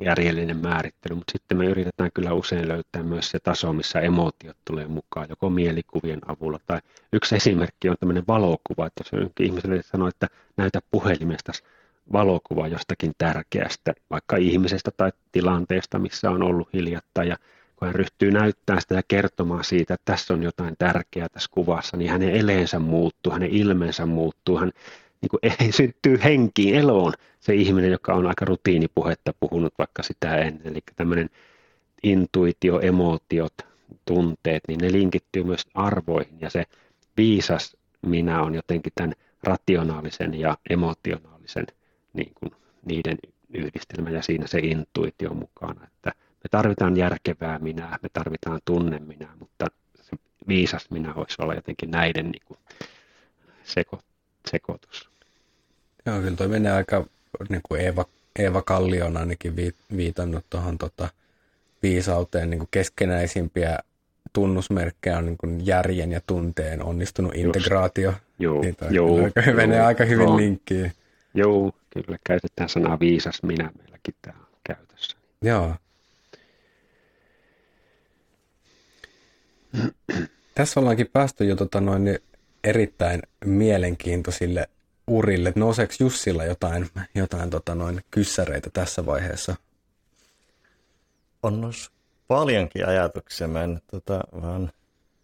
järjellinen 0.00 0.56
määrittely, 0.56 1.14
mutta 1.14 1.32
sitten 1.32 1.58
me 1.58 1.66
yritetään 1.66 2.10
kyllä 2.14 2.32
usein 2.32 2.68
löytää 2.68 3.02
myös 3.02 3.30
se 3.30 3.38
taso, 3.38 3.72
missä 3.72 4.00
emotiot 4.00 4.56
tulee 4.64 4.86
mukaan, 4.86 5.26
joko 5.28 5.50
mielikuvien 5.50 6.20
avulla. 6.26 6.58
Tai 6.66 6.80
yksi 7.12 7.36
esimerkki 7.36 7.88
on 7.88 7.96
tämmöinen 8.00 8.24
valokuva, 8.28 8.86
että 8.86 9.04
jos 9.12 9.30
ihmiselle 9.40 9.82
sanoo, 9.82 10.08
että 10.08 10.28
näytä 10.56 10.80
puhelimesta 10.90 11.52
valokuva 12.12 12.68
jostakin 12.68 13.12
tärkeästä, 13.18 13.92
vaikka 14.10 14.36
ihmisestä 14.36 14.90
tai 14.96 15.12
tilanteesta, 15.32 15.98
missä 15.98 16.30
on 16.30 16.42
ollut 16.42 16.68
hiljattain, 16.72 17.28
ja 17.28 17.36
kun 17.76 17.86
hän 17.86 17.94
ryhtyy 17.94 18.30
näyttämään 18.30 18.80
sitä 18.80 18.94
ja 18.94 19.02
kertomaan 19.08 19.64
siitä, 19.64 19.94
että 19.94 20.12
tässä 20.12 20.34
on 20.34 20.42
jotain 20.42 20.74
tärkeää 20.78 21.28
tässä 21.28 21.48
kuvassa, 21.52 21.96
niin 21.96 22.10
hänen 22.10 22.30
eleensä 22.30 22.78
muuttuu, 22.78 23.32
hänen 23.32 23.50
ilmeensä 23.50 24.06
muuttuu, 24.06 24.58
hän 24.58 24.72
niin 25.20 25.30
kuin, 25.30 25.72
syntyy 25.78 26.20
henkiin, 26.24 26.74
eloon. 26.74 27.12
Se 27.40 27.54
ihminen, 27.54 27.90
joka 27.90 28.14
on 28.14 28.26
aika 28.26 28.44
rutiinipuhetta 28.44 29.34
puhunut 29.40 29.74
vaikka 29.78 30.02
sitä 30.02 30.36
ennen. 30.36 30.66
Eli 30.66 30.80
tämmöinen 30.96 31.30
intuitio, 32.02 32.80
emootiot, 32.80 33.54
tunteet, 34.04 34.62
niin 34.68 34.78
ne 34.78 34.92
linkittyy 34.92 35.44
myös 35.44 35.64
arvoihin. 35.74 36.40
Ja 36.40 36.50
se 36.50 36.64
viisas 37.16 37.76
minä 38.06 38.42
on 38.42 38.54
jotenkin 38.54 38.92
tämän 38.94 39.12
rationaalisen 39.42 40.40
ja 40.40 40.58
emotionaalisen 40.70 41.66
niin 42.12 42.32
kuin 42.34 42.52
niiden 42.84 43.18
yhdistelmä 43.54 44.10
ja 44.10 44.22
siinä 44.22 44.46
se 44.46 44.58
intuitio 44.58 45.34
mukana, 45.34 45.84
että 45.84 46.12
me 46.16 46.48
tarvitaan 46.50 46.96
järkevää 46.96 47.58
minä, 47.58 47.98
me 48.02 48.08
tarvitaan 48.12 48.60
tunne 48.64 48.98
minä, 48.98 49.28
mutta 49.38 49.66
se 50.02 50.16
viisas 50.48 50.90
minä 50.90 51.14
voisi 51.16 51.42
olla 51.42 51.54
jotenkin 51.54 51.90
näiden 51.90 52.30
niin 52.30 52.42
kuin 52.44 52.58
seko, 53.64 54.00
sekoitus. 54.50 55.10
Joo, 56.06 56.20
kyllä 56.20 56.36
toi 56.36 56.48
menee 56.48 56.72
aika, 56.72 57.06
niin 57.48 57.60
kuin 57.62 57.80
Eeva, 57.80 58.04
Eeva 58.38 58.62
Kallio 58.62 59.06
on 59.06 59.16
ainakin 59.16 59.56
viitannut 59.96 60.44
tuohon 60.50 60.78
tota, 60.78 61.08
viisauteen 61.82 62.50
niin 62.50 62.58
kuin 62.58 62.68
keskenäisimpiä 62.70 63.78
tunnusmerkkejä 64.32 65.18
on 65.18 65.26
niin 65.26 65.38
kuin 65.38 65.66
järjen 65.66 66.12
ja 66.12 66.20
tunteen 66.26 66.82
onnistunut 66.82 67.34
integraatio. 67.34 68.14
Joo, 68.38 68.60
niin 68.60 68.76
joo, 68.90 69.24
aika, 69.24 69.40
joo, 69.40 69.56
menee 69.56 69.80
aika 69.80 70.04
hyvin 70.04 70.26
joo. 70.26 70.36
linkkiin. 70.36 70.92
Joo, 71.34 71.72
kyllä 71.90 72.18
käytetään 72.26 72.68
sanaa 72.68 73.00
viisas 73.00 73.42
minä 73.42 73.70
meilläkin 73.78 74.14
tämä 74.22 74.38
on 74.40 74.58
käytössä. 74.64 75.16
Joo. 75.42 75.74
Tässä 80.54 80.80
ollaankin 80.80 81.10
päästy 81.12 81.44
jo 81.44 81.56
tota 81.56 81.80
noin 81.80 82.18
erittäin 82.64 83.22
mielenkiintoisille 83.44 84.68
urille. 85.06 85.52
Nouseeko 85.56 85.94
Jussilla 86.00 86.44
jotain, 86.44 86.88
jotain 87.14 87.50
tota 87.50 87.74
noin 87.74 88.00
kyssäreitä 88.10 88.70
tässä 88.72 89.06
vaiheessa? 89.06 89.56
On 91.42 91.60
nos 91.60 91.92
paljonkin 92.28 92.88
ajatuksia. 92.88 93.48
Mä 93.48 93.64
en 93.64 93.80
tota, 93.90 94.20
vaan 94.42 94.72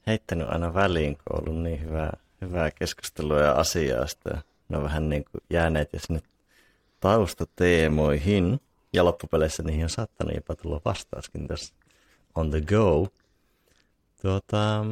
heittänyt 0.07 0.49
aina 0.49 0.75
väliin, 0.75 1.17
kun 1.17 1.37
on 1.37 1.49
ollut 1.49 1.63
niin 1.63 1.83
hyvää, 1.83 2.17
hyvää 2.41 2.71
keskustelua 2.71 3.41
ja 3.41 3.53
asiaa. 3.53 4.07
Sitä. 4.07 4.43
Ne 4.69 4.77
on 4.77 4.82
vähän 4.82 5.09
niin 5.09 5.24
kuin 5.24 5.43
jääneet 5.51 5.93
ja 5.93 6.01
sinne 6.01 6.20
taustateemoihin. 7.01 8.61
Ja 8.93 9.05
loppupeleissä 9.05 9.62
niihin 9.62 9.85
on 9.85 9.90
saattanut 9.90 10.35
jopa 10.35 10.55
tulla 10.55 10.81
vastauskin 10.85 11.49
tässä 11.49 11.74
on 12.35 12.51
the 12.51 12.61
go. 12.61 13.09
Tuota, 14.23 14.85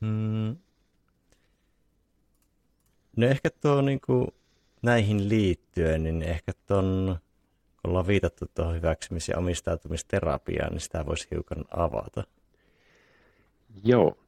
mm, 0.00 0.56
No 3.18 3.26
ehkä 3.26 3.50
tuo 3.50 3.80
niin 3.80 4.00
kuin, 4.00 4.28
näihin 4.82 5.28
liittyen, 5.28 6.02
niin 6.02 6.22
ehkä 6.22 6.52
tuon, 6.66 7.18
kun 7.82 7.90
ollaan 7.90 8.06
viitattu 8.06 8.46
tuohon 8.54 8.74
hyväksymis- 8.74 9.28
ja 9.28 9.38
omistautumisterapiaan, 9.38 10.72
niin 10.72 10.80
sitä 10.80 11.06
voisi 11.06 11.28
hiukan 11.30 11.64
avata. 11.70 12.24
Joo. 13.84 14.18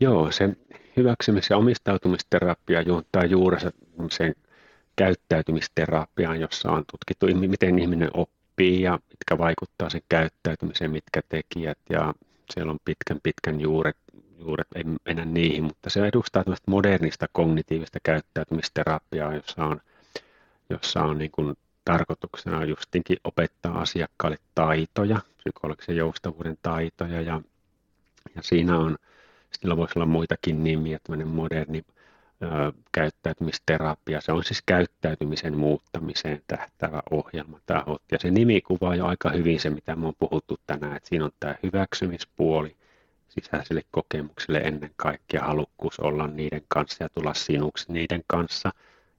Joo, 0.00 0.30
se 0.30 0.56
hyväksymis- 0.96 1.50
ja 1.50 1.56
omistautumisterapia 1.56 2.82
juontaa 2.82 3.24
juurensa 3.24 3.70
sen 4.10 4.34
käyttäytymisterapiaan, 4.96 6.40
jossa 6.40 6.70
on 6.70 6.84
tutkittu, 6.90 7.48
miten 7.48 7.78
ihminen 7.78 8.10
oppii 8.14 8.82
ja 8.82 8.98
mitkä 9.08 9.38
vaikuttaa 9.38 9.90
sen 9.90 10.02
käyttäytymiseen, 10.08 10.90
mitkä 10.90 11.20
tekijät. 11.28 11.78
Ja 11.90 12.14
siellä 12.50 12.72
on 12.72 12.78
pitkän 12.84 13.20
pitkän 13.22 13.60
juuret 13.60 13.96
juuret, 14.44 14.68
ei 14.74 14.84
mennä 15.04 15.24
niihin, 15.24 15.64
mutta 15.64 15.90
se 15.90 16.06
edustaa 16.06 16.44
tämmöistä 16.44 16.70
modernista 16.70 17.26
kognitiivista 17.32 17.98
käyttäytymisterapiaa, 18.02 19.34
jossa 19.34 19.64
on, 19.64 19.80
jossa 20.70 21.02
on 21.02 21.18
niin 21.18 21.30
kuin 21.30 21.56
tarkoituksena 21.84 22.64
justinkin 22.64 23.16
opettaa 23.24 23.80
asiakkaalle 23.80 24.38
taitoja, 24.54 25.20
psykologisen 25.36 25.96
joustavuuden 25.96 26.58
taitoja, 26.62 27.20
ja, 27.20 27.40
ja 28.36 28.42
siinä 28.42 28.78
on, 28.78 28.98
sillä 29.60 29.76
voisi 29.76 29.92
olla 29.96 30.06
muitakin 30.06 30.64
nimiä, 30.64 30.98
tämmöinen 30.98 31.28
moderni 31.28 31.84
käyttäytymisterapia, 32.92 34.20
se 34.20 34.32
on 34.32 34.44
siis 34.44 34.62
käyttäytymisen 34.66 35.58
muuttamiseen 35.58 36.42
tähtävä 36.46 37.02
ohjelma, 37.10 37.60
tämä 37.66 37.84
ja 38.12 38.18
se 38.18 38.30
nimi 38.30 38.60
kuvaa 38.60 38.94
jo 38.94 39.06
aika 39.06 39.30
hyvin 39.30 39.60
se, 39.60 39.70
mitä 39.70 39.96
me 39.96 40.06
on 40.06 40.14
puhuttu 40.18 40.56
tänään, 40.66 40.96
että 40.96 41.08
siinä 41.08 41.24
on 41.24 41.30
tämä 41.40 41.54
hyväksymispuoli, 41.62 42.76
sisäiselle 43.28 43.82
kokemukselle 43.90 44.58
ennen 44.58 44.90
kaikkea 44.96 45.42
halukkuus 45.44 46.00
olla 46.00 46.26
niiden 46.26 46.62
kanssa 46.68 47.04
ja 47.04 47.08
tulla 47.08 47.34
sinuksi 47.34 47.92
niiden 47.92 48.22
kanssa. 48.26 48.72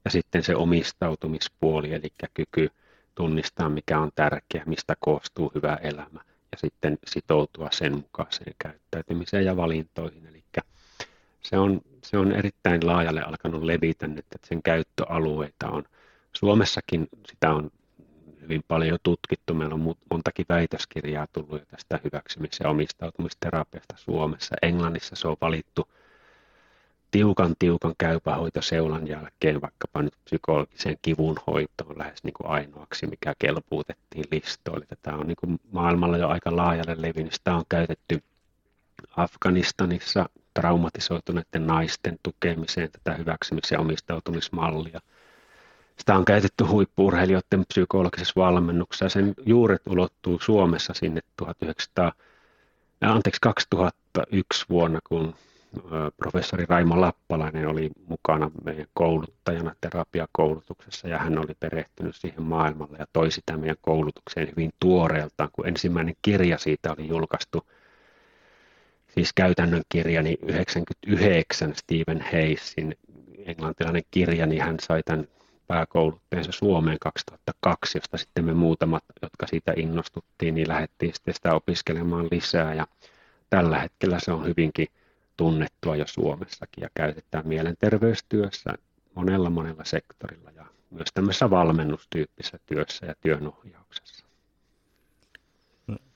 Ja 0.06 0.12
sitten 0.12 0.44
se 0.44 0.56
omistautumispuoli, 0.56 1.94
eli 1.94 2.08
kyky 2.34 2.70
tunnistaa, 3.16 3.70
mikä 3.70 4.00
on 4.00 4.12
tärkeää, 4.16 4.66
mistä 4.66 4.96
koostuu 5.00 5.52
hyvä 5.56 5.76
elämä, 5.76 6.22
ja 6.56 6.60
sitten 6.60 6.98
sitoutua 7.08 7.68
sen 7.72 7.94
mukaiseen 7.96 8.56
käyttäytymiseen 8.60 9.46
ja 9.46 9.58
valintoihin. 9.58 10.28
Eli 10.28 10.44
se 11.42 11.58
on, 11.58 11.82
se 12.04 12.18
on 12.18 12.32
erittäin 12.32 12.88
laajalle 12.88 13.22
alkanut 13.22 13.64
levitä 13.64 14.08
nyt, 14.08 14.26
että 14.36 14.48
sen 14.48 14.64
käyttöalueita 14.64 15.70
on 15.70 15.84
Suomessakin 16.34 17.08
sitä 17.28 17.54
on 17.54 17.72
hyvin 18.42 18.64
paljon 18.68 18.90
jo 18.90 18.98
tutkittu. 19.04 19.54
Meillä 19.54 19.76
on 19.76 19.96
montakin 20.12 20.46
väitöskirjaa 20.50 21.28
tullut 21.34 21.60
jo 21.60 21.66
tästä 21.66 22.00
hyväksymis- 22.04 22.60
ja 22.64 22.70
omistautumisterapiasta 22.70 23.98
Suomessa. 23.98 24.56
Englannissa 24.62 25.16
se 25.16 25.28
on 25.28 25.38
valittu 25.42 25.90
tiukan 27.12 27.56
tiukan 27.60 27.94
käypähoitoseulan 27.98 29.08
jälkeen 29.08 29.62
vaikkapa 29.62 30.02
nyt 30.02 30.14
psykologisen 30.26 30.98
kivun 31.02 31.36
hoitoon 31.48 31.98
lähes 31.98 32.24
niin 32.24 32.34
kuin 32.34 32.48
ainoaksi, 32.48 33.08
mikä 33.08 33.34
kelpuutettiin 33.40 34.26
listoille. 34.32 34.86
Tämä 35.02 35.18
on 35.18 35.28
niin 35.28 35.38
kuin 35.40 35.60
maailmalla 35.72 36.18
jo 36.18 36.28
aika 36.30 36.56
laajalle 36.56 36.96
levinnyt. 36.98 37.34
Sitä 37.34 37.56
on 37.56 37.64
käytetty 37.70 38.24
Afganistanissa 39.18 40.30
traumatisoituneiden 40.54 41.68
naisten 41.68 42.18
tukemiseen 42.24 42.90
tätä 42.92 43.18
hyväksymis- 43.18 43.72
ja 43.72 43.80
omistautumismallia– 43.80 45.00
sitä 45.98 46.18
on 46.18 46.26
käytetty 46.26 46.64
huippuurheilijoiden 46.64 47.66
psykologisessa 47.68 48.34
valmennuksessa. 48.36 49.10
Sen 49.10 49.34
juuret 49.46 49.82
ulottuu 49.88 50.40
Suomessa 50.40 50.94
sinne 50.94 51.22
1900, 51.38 52.12
anteeksi, 53.02 53.42
2001 53.42 54.66
vuonna, 54.70 55.00
kun 55.10 55.36
professori 56.18 56.66
Raimo 56.70 57.02
Lappalainen 57.02 57.68
oli 57.68 57.92
mukana 58.08 58.52
meidän 58.64 58.86
kouluttajana 58.94 59.76
terapiakoulutuksessa 59.82 61.08
ja 61.08 61.18
hän 61.18 61.38
oli 61.38 61.54
perehtynyt 61.60 62.16
siihen 62.16 62.44
maailmalle 62.44 62.98
ja 63.00 63.06
toi 63.14 63.32
sitä 63.32 63.58
meidän 63.58 63.76
koulutukseen 63.82 64.52
hyvin 64.52 64.72
tuoreeltaan, 64.80 65.50
kun 65.54 65.68
ensimmäinen 65.68 66.16
kirja 66.22 66.58
siitä 66.58 66.92
oli 66.92 67.08
julkaistu, 67.08 67.68
siis 69.08 69.34
käytännön 69.34 69.84
kirja, 69.90 70.22
niin 70.22 70.38
99 70.42 71.74
Stephen 71.76 72.26
Hayesin 72.32 72.96
englantilainen 73.46 74.04
kirja, 74.12 74.46
niin 74.46 74.62
hän 74.62 74.78
sai 74.82 75.04
tämän 75.06 75.28
pääkouluttajansa 75.68 76.52
Suomeen 76.52 76.98
2002, 77.02 77.98
josta 77.98 78.18
sitten 78.18 78.46
me 78.46 78.54
muutamat, 78.54 79.04
jotka 79.22 79.48
siitä 79.48 79.74
innostuttiin, 79.76 80.56
niin 80.56 80.68
lähdettiin 80.68 81.14
sitten 81.14 81.34
sitä 81.34 81.54
opiskelemaan 81.54 82.28
lisää 82.32 82.74
ja 82.74 82.88
tällä 83.50 83.80
hetkellä 83.80 84.20
se 84.20 84.32
on 84.32 84.46
hyvinkin 84.46 84.88
tunnettua 85.38 85.96
jo 85.96 86.08
Suomessakin 86.08 86.82
ja 86.82 86.90
käytetään 86.96 87.48
mielenterveystyössä 87.48 88.74
monella 89.16 89.50
monella 89.50 89.84
sektorilla 89.84 90.52
ja 90.52 90.66
myös 90.92 91.08
tämmöisessä 91.14 91.50
valmennustyyppisessä 91.50 92.60
työssä 92.66 93.06
ja 93.06 93.16
työnohjauksessa. 93.22 94.26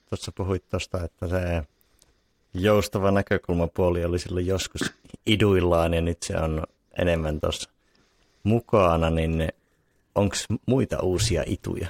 tuossa 0.09 0.31
puhuit 0.35 0.69
tuosta, 0.69 1.03
että 1.03 1.27
se 1.27 1.63
joustava 2.53 3.11
näkökulmapuoli 3.11 4.05
oli 4.05 4.19
silloin 4.19 4.47
joskus 4.47 4.81
iduillaan 5.25 5.93
ja 5.93 6.01
nyt 6.01 6.23
se 6.23 6.37
on 6.37 6.63
enemmän 6.99 7.39
tuossa 7.39 7.69
mukana, 8.43 9.09
niin 9.09 9.49
onko 10.15 10.35
muita 10.65 10.99
uusia 10.99 11.43
ituja? 11.45 11.87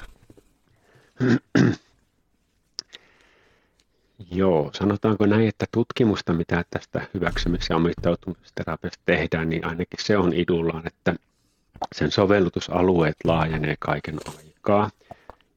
Joo, 4.32 4.70
sanotaanko 4.74 5.26
näin, 5.26 5.48
että 5.48 5.66
tutkimusta, 5.72 6.34
mitä 6.34 6.66
tästä 6.70 7.08
hyväksymis- 7.14 7.70
ja 7.70 7.76
omittautumisterapiasta 7.76 9.00
tehdään, 9.06 9.50
niin 9.50 9.66
ainakin 9.66 10.00
se 10.06 10.18
on 10.18 10.34
idullaan, 10.34 10.88
että 10.88 11.16
sen 11.96 12.12
sovellutusalueet 12.12 13.16
laajenee 13.24 13.76
kaiken 13.80 14.20
aikaa. 14.38 14.90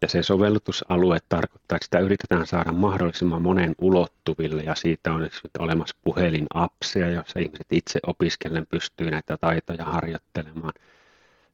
Ja 0.02 0.08
se 0.08 0.22
sovellutusalue 0.22 1.18
tarkoittaa, 1.28 1.76
että 1.76 1.84
sitä 1.84 1.98
yritetään 1.98 2.46
saada 2.46 2.72
mahdollisimman 2.72 3.42
monen 3.42 3.74
ulottuville 3.78 4.62
ja 4.62 4.74
siitä 4.74 5.12
on 5.12 5.28
olemassa 5.58 5.96
puhelinapseja, 6.04 7.10
jossa 7.10 7.40
ihmiset 7.40 7.66
itse 7.70 8.00
opiskellen 8.06 8.66
pystyy 8.66 9.10
näitä 9.10 9.36
taitoja 9.36 9.84
harjoittelemaan. 9.84 10.72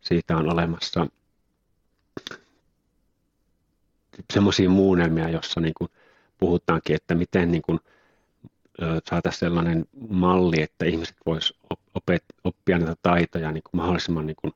Siitä 0.00 0.36
on 0.36 0.52
olemassa 0.52 1.06
semmoisia 4.32 4.70
muunnelmia, 4.70 5.28
jossa 5.28 5.60
niin 5.60 5.74
kuin 5.78 5.90
puhutaankin, 6.38 6.96
että 6.96 7.14
miten 7.14 7.50
niin 7.50 7.62
kuin, 7.62 7.80
saataisiin 9.10 9.40
sellainen 9.40 9.84
malli, 10.08 10.62
että 10.62 10.84
ihmiset 10.84 11.16
voisivat 11.26 11.58
oppia 12.44 12.78
näitä 12.78 12.96
taitoja 13.02 13.52
niin 13.52 13.62
kuin 13.62 13.80
mahdollisimman 13.80 14.26
niin 14.26 14.36
kuin, 14.36 14.52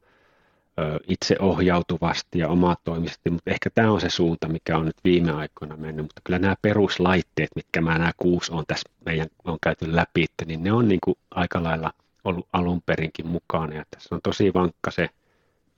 itseohjautuvasti 1.08 2.38
ja 2.38 2.48
omatoimisesti, 2.48 3.30
mutta 3.30 3.50
ehkä 3.50 3.70
tämä 3.74 3.90
on 3.90 4.00
se 4.00 4.10
suunta, 4.10 4.48
mikä 4.48 4.78
on 4.78 4.86
nyt 4.86 4.96
viime 5.04 5.32
aikoina 5.32 5.76
mennyt, 5.76 6.04
mutta 6.04 6.20
kyllä 6.24 6.38
nämä 6.38 6.56
peruslaitteet, 6.62 7.50
mitkä 7.56 7.80
mä 7.80 7.98
nämä 7.98 8.12
kuusi 8.16 8.52
on 8.52 8.64
tässä 8.66 8.90
meidän 9.06 9.28
on 9.44 9.58
käyty 9.62 9.96
läpi, 9.96 10.26
niin 10.46 10.62
ne 10.62 10.72
on 10.72 10.88
niin 10.88 11.00
kuin 11.04 11.16
aika 11.30 11.62
lailla 11.62 11.92
ollut 12.24 12.48
alun 12.52 12.82
perinkin 12.86 13.26
mukana. 13.26 13.74
Ja 13.74 13.84
tässä 13.90 14.14
on 14.14 14.20
tosi 14.22 14.54
vankka 14.54 14.90
se 14.90 15.08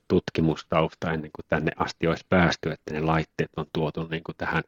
tutkimustausta 0.07 1.13
ennen 1.13 1.31
kuin 1.35 1.45
tänne 1.49 1.71
asti 1.77 2.07
olisi 2.07 2.25
päästy, 2.29 2.71
että 2.71 2.93
ne 2.93 3.01
laitteet 3.01 3.51
on 3.57 3.65
tuotu 3.73 4.07
niin 4.07 4.23
kuin 4.23 4.35
tähän 4.37 4.63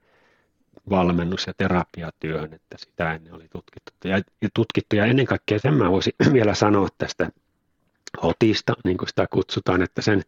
valmennus- 0.90 1.48
ja 1.48 1.54
terapiatyöhön, 1.58 2.54
että 2.54 2.78
sitä 2.78 3.14
ennen 3.14 3.34
oli 3.34 3.48
tutkittu. 3.50 3.92
Ja, 4.04 4.18
ja 4.18 4.50
tutkittu. 4.54 4.96
ja 4.96 5.06
ennen 5.06 5.26
kaikkea 5.26 5.60
sen 5.60 5.74
mä 5.74 5.92
voisin 5.92 6.14
vielä 6.34 6.54
sanoa 6.54 6.88
tästä 6.98 7.30
hotista, 8.24 8.74
niin 8.84 8.98
kuin 8.98 9.10
sitä 9.10 9.28
kutsutaan, 9.32 9.82
että 9.82 10.02
sen 10.02 10.24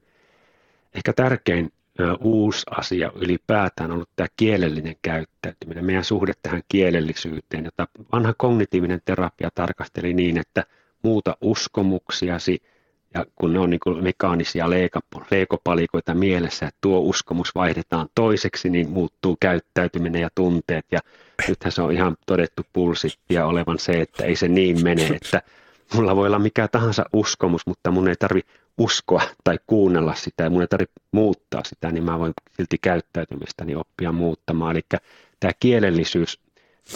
ehkä 0.95 1.13
tärkein 1.13 1.71
uusi 2.19 2.65
asia 2.71 3.11
ylipäätään 3.15 3.91
on 3.91 3.95
ollut 3.95 4.09
tämä 4.15 4.27
kielellinen 4.37 4.95
käyttäytyminen, 5.01 5.85
meidän 5.85 6.03
suhde 6.03 6.33
tähän 6.41 6.61
kielellisyyteen, 6.67 7.65
jota 7.65 7.87
vanha 8.11 8.33
kognitiivinen 8.37 9.01
terapia 9.05 9.49
tarkasteli 9.55 10.13
niin, 10.13 10.37
että 10.37 10.63
muuta 11.03 11.37
uskomuksiasi, 11.41 12.61
ja 13.13 13.25
kun 13.35 13.53
ne 13.53 13.59
on 13.59 13.69
niin 13.69 13.79
kuin 13.79 14.03
mekaanisia 14.03 14.69
leikopalikoita 15.31 16.13
mielessä, 16.13 16.67
että 16.67 16.77
tuo 16.81 16.99
uskomus 16.99 17.55
vaihdetaan 17.55 18.07
toiseksi, 18.15 18.69
niin 18.69 18.89
muuttuu 18.89 19.37
käyttäytyminen 19.41 20.21
ja 20.21 20.29
tunteet. 20.35 20.85
Ja 20.91 20.99
nythän 21.47 21.71
se 21.71 21.81
on 21.81 21.91
ihan 21.91 22.17
todettu 22.25 22.61
pulsittia 22.73 23.45
olevan 23.45 23.79
se, 23.79 23.91
että 24.01 24.25
ei 24.25 24.35
se 24.35 24.47
niin 24.47 24.83
mene, 24.83 25.07
että 25.07 25.41
mulla 25.93 26.15
voi 26.15 26.27
olla 26.27 26.39
mikä 26.39 26.67
tahansa 26.67 27.05
uskomus, 27.13 27.65
mutta 27.67 27.91
mun 27.91 28.07
ei 28.07 28.15
tarvi 28.15 28.41
uskoa 28.77 29.21
tai 29.43 29.59
kuunnella 29.67 30.15
sitä 30.15 30.43
ja 30.43 30.49
mun 30.49 30.61
ei 30.61 30.67
tarvitse 30.67 31.01
muuttaa 31.11 31.63
sitä, 31.63 31.91
niin 31.91 32.03
mä 32.03 32.19
voin 32.19 32.33
silti 32.57 32.77
käyttäytymistäni 32.77 33.75
oppia 33.75 34.11
muuttamaan. 34.11 34.71
Eli 34.71 34.81
tämä 35.39 35.51
kielellisyys, 35.59 36.39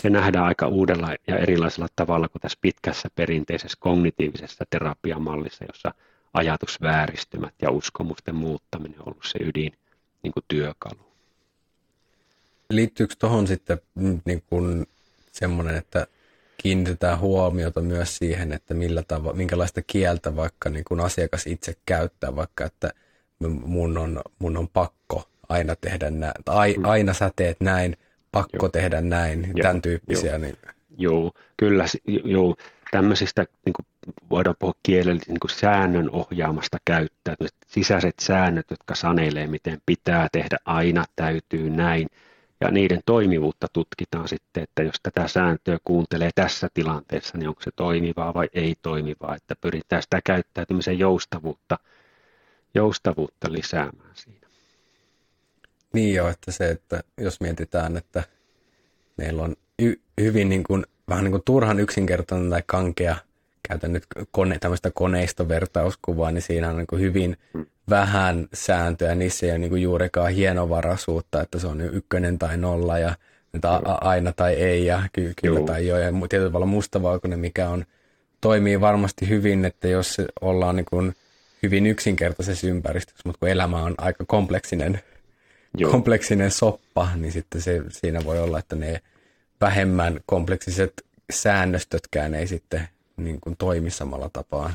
se 0.01 0.09
nähdään 0.09 0.45
aika 0.45 0.67
uudella 0.67 1.15
ja 1.27 1.37
erilaisella 1.37 1.87
tavalla 1.95 2.27
kuin 2.27 2.41
tässä 2.41 2.57
pitkässä 2.61 3.09
perinteisessä 3.15 3.77
kognitiivisessa 3.79 4.65
terapiamallissa, 4.69 5.65
jossa 5.65 5.93
ajatusvääristymät 6.33 7.53
ja 7.61 7.71
uskomusten 7.71 8.35
muuttaminen 8.35 8.99
on 8.99 9.07
ollut 9.07 9.25
se 9.25 9.39
ydin 9.41 9.71
niin 10.23 10.33
kuin 10.33 10.45
työkalu. 10.47 10.99
Liittyykö 12.69 13.15
tuohon 13.19 13.47
sitten 13.47 13.81
niin 14.25 14.43
kuin 14.49 14.87
semmoinen, 15.31 15.75
että 15.75 16.07
kiinnitetään 16.57 17.19
huomiota 17.19 17.81
myös 17.81 18.17
siihen, 18.17 18.51
että 18.51 18.73
millä 18.73 19.01
tavo- 19.01 19.33
minkälaista 19.33 19.81
kieltä 19.81 20.35
vaikka 20.35 20.69
niin 20.69 20.85
kuin 20.85 20.99
asiakas 20.99 21.47
itse 21.47 21.75
käyttää, 21.85 22.35
vaikka 22.35 22.65
että 22.65 22.93
mun 23.65 23.97
on, 23.97 24.21
mun 24.39 24.57
on 24.57 24.67
pakko 24.67 25.29
aina 25.49 25.75
tehdä 25.75 26.09
näin, 26.09 26.33
tai 26.45 26.73
mm. 26.77 26.85
aina 26.85 27.13
sä 27.13 27.31
teet 27.35 27.61
näin, 27.61 27.97
pakko 28.33 28.65
joo. 28.65 28.69
tehdä 28.69 29.01
näin, 29.01 29.43
joo. 29.43 29.61
tämän 29.61 29.81
tyyppisiä. 29.81 30.31
Joo, 30.31 30.37
niin... 30.37 30.57
joo 30.97 31.31
kyllä, 31.57 31.85
joo, 32.23 32.55
tämmöisistä 32.91 33.45
niin 33.65 33.73
kuin 33.73 33.85
voidaan 34.29 34.55
puhua 34.59 34.73
kielellä 34.83 35.21
niin 35.27 35.39
kuin 35.39 35.51
säännön 35.51 36.09
ohjaamasta 36.09 36.77
käyttää, 36.85 37.35
sisäiset 37.67 38.15
säännöt, 38.21 38.65
jotka 38.69 38.95
sanelee, 38.95 39.47
miten 39.47 39.81
pitää 39.85 40.27
tehdä, 40.31 40.57
aina 40.65 41.05
täytyy 41.15 41.69
näin, 41.69 42.07
ja 42.61 42.71
niiden 42.71 43.01
toimivuutta 43.05 43.67
tutkitaan 43.73 44.27
sitten, 44.27 44.63
että 44.63 44.83
jos 44.83 44.95
tätä 45.03 45.27
sääntöä 45.27 45.77
kuuntelee 45.83 46.29
tässä 46.35 46.69
tilanteessa, 46.73 47.37
niin 47.37 47.49
onko 47.49 47.61
se 47.61 47.71
toimivaa 47.75 48.33
vai 48.33 48.49
ei 48.53 48.75
toimivaa, 48.81 49.35
että 49.35 49.55
pyritään 49.61 50.01
sitä 50.01 50.19
käyttäytymisen 50.23 50.99
joustavuutta, 50.99 51.79
joustavuutta 52.75 53.51
lisäämään 53.51 54.11
siinä. 54.13 54.42
Niin 55.93 56.15
jo, 56.15 56.29
että 56.29 56.51
se, 56.51 56.69
että 56.69 57.03
jos 57.17 57.41
mietitään, 57.41 57.97
että 57.97 58.23
meillä 59.17 59.43
on 59.43 59.55
y- 59.79 60.01
hyvin 60.21 60.49
niin 60.49 60.63
kuin, 60.63 60.85
vähän 61.09 61.23
niin 61.23 61.31
kuin 61.31 61.43
turhan 61.45 61.79
yksinkertainen 61.79 62.49
tai 62.49 62.63
kankea, 62.65 63.15
käytän 63.67 63.93
nyt 63.93 64.03
kone, 64.31 64.59
tämmöistä 64.59 64.91
koneistovertauskuvaa, 64.91 66.31
niin 66.31 66.41
siinä 66.41 66.69
on 66.69 66.77
niin 66.77 66.87
kuin 66.87 67.01
hyvin 67.01 67.37
hmm 67.53 67.65
vähän 67.89 68.47
sääntöjä, 68.53 69.15
niissä 69.15 69.45
ei 69.45 69.51
ole 69.51 69.59
niin 69.59 69.81
juurikaan 69.81 70.31
hienovaraisuutta, 70.31 71.41
että 71.41 71.59
se 71.59 71.67
on 71.67 71.81
ykkönen 71.81 72.39
tai 72.39 72.57
nolla 72.57 72.99
ja 72.99 73.15
että 73.53 73.71
a- 73.71 73.97
aina 74.01 74.33
tai 74.33 74.53
ei 74.53 74.85
ja 74.85 75.03
ky- 75.13 75.33
kyllä 75.41 75.59
Joo. 75.59 75.67
tai 75.67 75.87
joo. 75.87 75.97
Ja 75.97 76.11
tietyllä 76.29 76.49
tavalla 76.49 76.65
mustavalkoinen, 76.65 77.39
mikä 77.39 77.69
on, 77.69 77.85
toimii 78.41 78.81
varmasti 78.81 79.29
hyvin, 79.29 79.65
että 79.65 79.87
jos 79.87 80.17
ollaan 80.41 80.75
niin 80.75 80.85
kuin 80.85 81.15
hyvin 81.63 81.87
yksinkertaisessa 81.87 82.67
ympäristössä, 82.67 83.21
mutta 83.25 83.39
kun 83.39 83.49
elämä 83.49 83.83
on 83.83 83.95
aika 83.97 84.25
kompleksinen, 84.27 84.99
Joo. 85.77 85.91
kompleksinen 85.91 86.51
soppa, 86.51 87.09
niin 87.15 87.31
sitten 87.31 87.61
se, 87.61 87.81
siinä 87.89 88.23
voi 88.25 88.39
olla, 88.39 88.59
että 88.59 88.75
ne 88.75 89.01
vähemmän 89.61 90.19
kompleksiset 90.25 90.93
säännöstötkään 91.31 92.33
ei 92.33 92.47
sitten 92.47 92.87
niin 93.17 93.41
kuin 93.41 93.55
toimi 93.57 93.89
samalla 93.89 94.29
tapaa. 94.33 94.73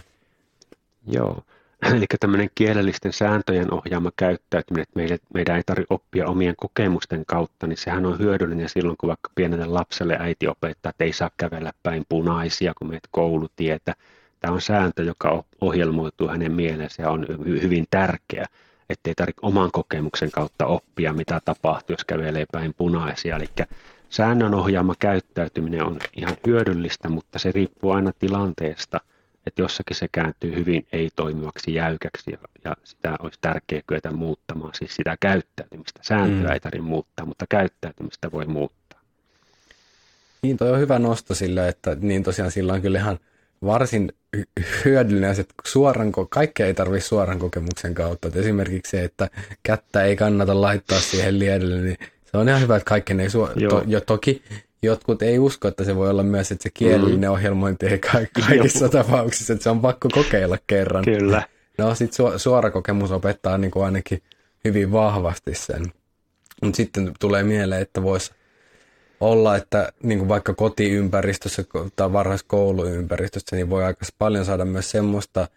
Joo, 1.07 1.43
Eli 1.95 2.07
tämmöinen 2.21 2.51
kielellisten 2.55 3.13
sääntöjen 3.13 3.75
ohjaama 3.75 4.11
käyttäytyminen, 4.17 4.83
että 4.83 4.97
meille, 4.97 5.19
meidän 5.35 5.57
ei 5.57 5.63
tarvitse 5.67 5.95
oppia 5.95 6.27
omien 6.27 6.55
kokemusten 6.57 7.25
kautta, 7.27 7.67
niin 7.67 7.77
sehän 7.77 8.07
on 8.07 8.19
hyödyllinen 8.19 8.69
silloin, 8.69 8.97
kun 8.97 9.09
vaikka 9.09 9.31
pienelle 9.35 9.67
lapselle 9.67 10.17
äiti 10.21 10.49
opettaa, 10.49 10.91
että 10.91 11.05
ei 11.05 11.13
saa 11.13 11.31
kävellä 11.37 11.73
päin 11.83 12.05
punaisia, 12.09 12.73
kun 12.79 12.89
meet 12.89 13.09
koulutietä. 13.11 13.95
Tämä 14.41 14.55
on 14.55 14.61
sääntö, 14.61 15.03
joka 15.03 15.45
ohjelmoituu 15.61 16.29
hänen 16.29 16.53
mielensä 16.53 17.03
ja 17.03 17.11
on 17.11 17.27
hyvin 17.47 17.87
tärkeä, 17.91 18.47
ettei 18.91 19.15
tarvitse 19.15 19.41
oman 19.43 19.71
kokemuksen 19.73 20.31
kautta 20.31 20.67
oppia, 20.67 21.13
mitä 21.13 21.41
tapahtuu, 21.45 21.95
jos 21.95 22.05
kävelee 22.05 22.47
päin 22.53 22.75
punaisia. 22.75 23.37
Eli 23.37 23.49
säännön 24.11 24.55
ohjaama 24.55 24.95
käyttäytyminen 24.99 25.85
on 25.85 25.99
ihan 26.17 26.37
hyödyllistä, 26.47 27.09
mutta 27.09 27.39
se 27.39 27.53
riippuu 27.53 27.91
aina 27.91 28.13
tilanteesta– 28.19 29.01
että 29.49 29.63
jossakin 29.63 29.97
se 29.97 30.09
kääntyy 30.13 30.55
hyvin 30.55 30.87
ei-toimivaksi 30.93 31.75
jäykäksi 31.75 32.31
ja, 32.31 32.39
ja 32.65 32.77
sitä 32.85 33.17
olisi 33.21 33.39
tärkeää 33.41 33.83
kyetä 33.87 34.11
muuttamaan, 34.11 34.75
siis 34.75 34.97
sitä 34.97 35.17
käyttäytymistä. 35.21 36.01
Sääntöä 36.03 36.49
mm. 36.49 36.53
ei 36.53 36.61
tarvitse 36.61 36.83
muuttaa, 36.83 37.27
mutta 37.27 37.45
käyttäytymistä 37.49 38.33
voi 38.33 38.47
muuttaa. 38.47 39.01
Niin, 40.43 40.57
toi 40.57 40.71
on 40.71 40.81
hyvä 40.81 40.99
nosto 40.99 41.35
sillä, 41.35 41.69
että 41.69 41.97
niin 42.01 42.23
tosiaan 42.23 42.51
sillä 42.51 42.73
on 42.73 42.83
kyllä 42.83 42.99
ihan 42.99 43.19
varsin 43.65 44.13
hyödyllinen 44.85 45.31
että 45.31 45.55
suoran, 45.65 46.13
kaikkea 46.31 46.67
ei 46.67 46.75
tarvitse 46.75 47.09
suoran 47.09 47.39
kokemuksen 47.39 47.95
kautta. 47.95 48.29
Että 48.29 48.41
esimerkiksi 48.41 48.91
se, 48.91 49.05
että 49.05 49.31
kättä 49.63 50.05
ei 50.05 50.17
kannata 50.17 50.61
laittaa 50.61 51.01
siihen 51.01 51.39
liedelle, 51.39 51.81
niin 51.81 51.99
se 52.25 52.39
on 52.39 52.49
ihan 52.49 52.61
hyvä, 52.61 52.77
että 52.77 52.89
kaikkeen 52.89 53.21
ei 53.21 53.31
suo- 53.31 53.51
to, 53.69 53.83
jo 53.87 54.01
toki 54.01 54.43
jotkut 54.83 55.23
ei 55.23 55.39
usko, 55.39 55.69
että 55.69 55.85
se 55.85 55.97
voi 55.97 56.11
olla 56.11 56.23
myös, 56.23 56.53
että 56.53 56.63
se 56.63 56.71
kielellinen 56.75 57.31
mm. 57.31 57.33
ohjelmointi 57.33 57.87
ei 57.87 57.99
kaikissa 58.47 58.85
Joku. 58.85 58.97
tapauksissa, 58.97 59.53
että 59.53 59.63
se 59.63 59.71
on 59.71 59.81
pakko 59.81 60.09
kokeilla 60.13 60.59
kerran. 60.67 61.05
Kyllä. 61.05 61.43
No 61.79 61.95
sitten 61.95 62.27
su- 62.27 62.39
suora 62.39 62.71
kokemus 62.71 63.11
opettaa 63.11 63.59
niin 63.59 63.71
kuin 63.71 63.85
ainakin 63.85 64.23
hyvin 64.65 64.93
vahvasti 64.93 65.55
sen. 65.55 65.83
Mutta 66.63 66.77
sitten 66.77 67.13
tulee 67.21 67.43
mieleen, 67.43 67.83
että 67.83 68.03
voisi 68.03 68.33
olla, 69.21 69.57
että 69.57 69.93
niin 70.03 70.19
kuin 70.19 70.29
vaikka 70.29 70.55
kotiympäristössä 70.55 71.65
tai 71.97 72.13
varhaiskouluympäristössä, 72.13 73.57
niin 73.57 73.71
voi 73.71 73.85
aika 73.85 74.07
paljon 74.19 74.45
saada 74.45 74.65
myös 74.65 74.91
semmoista 74.91 75.49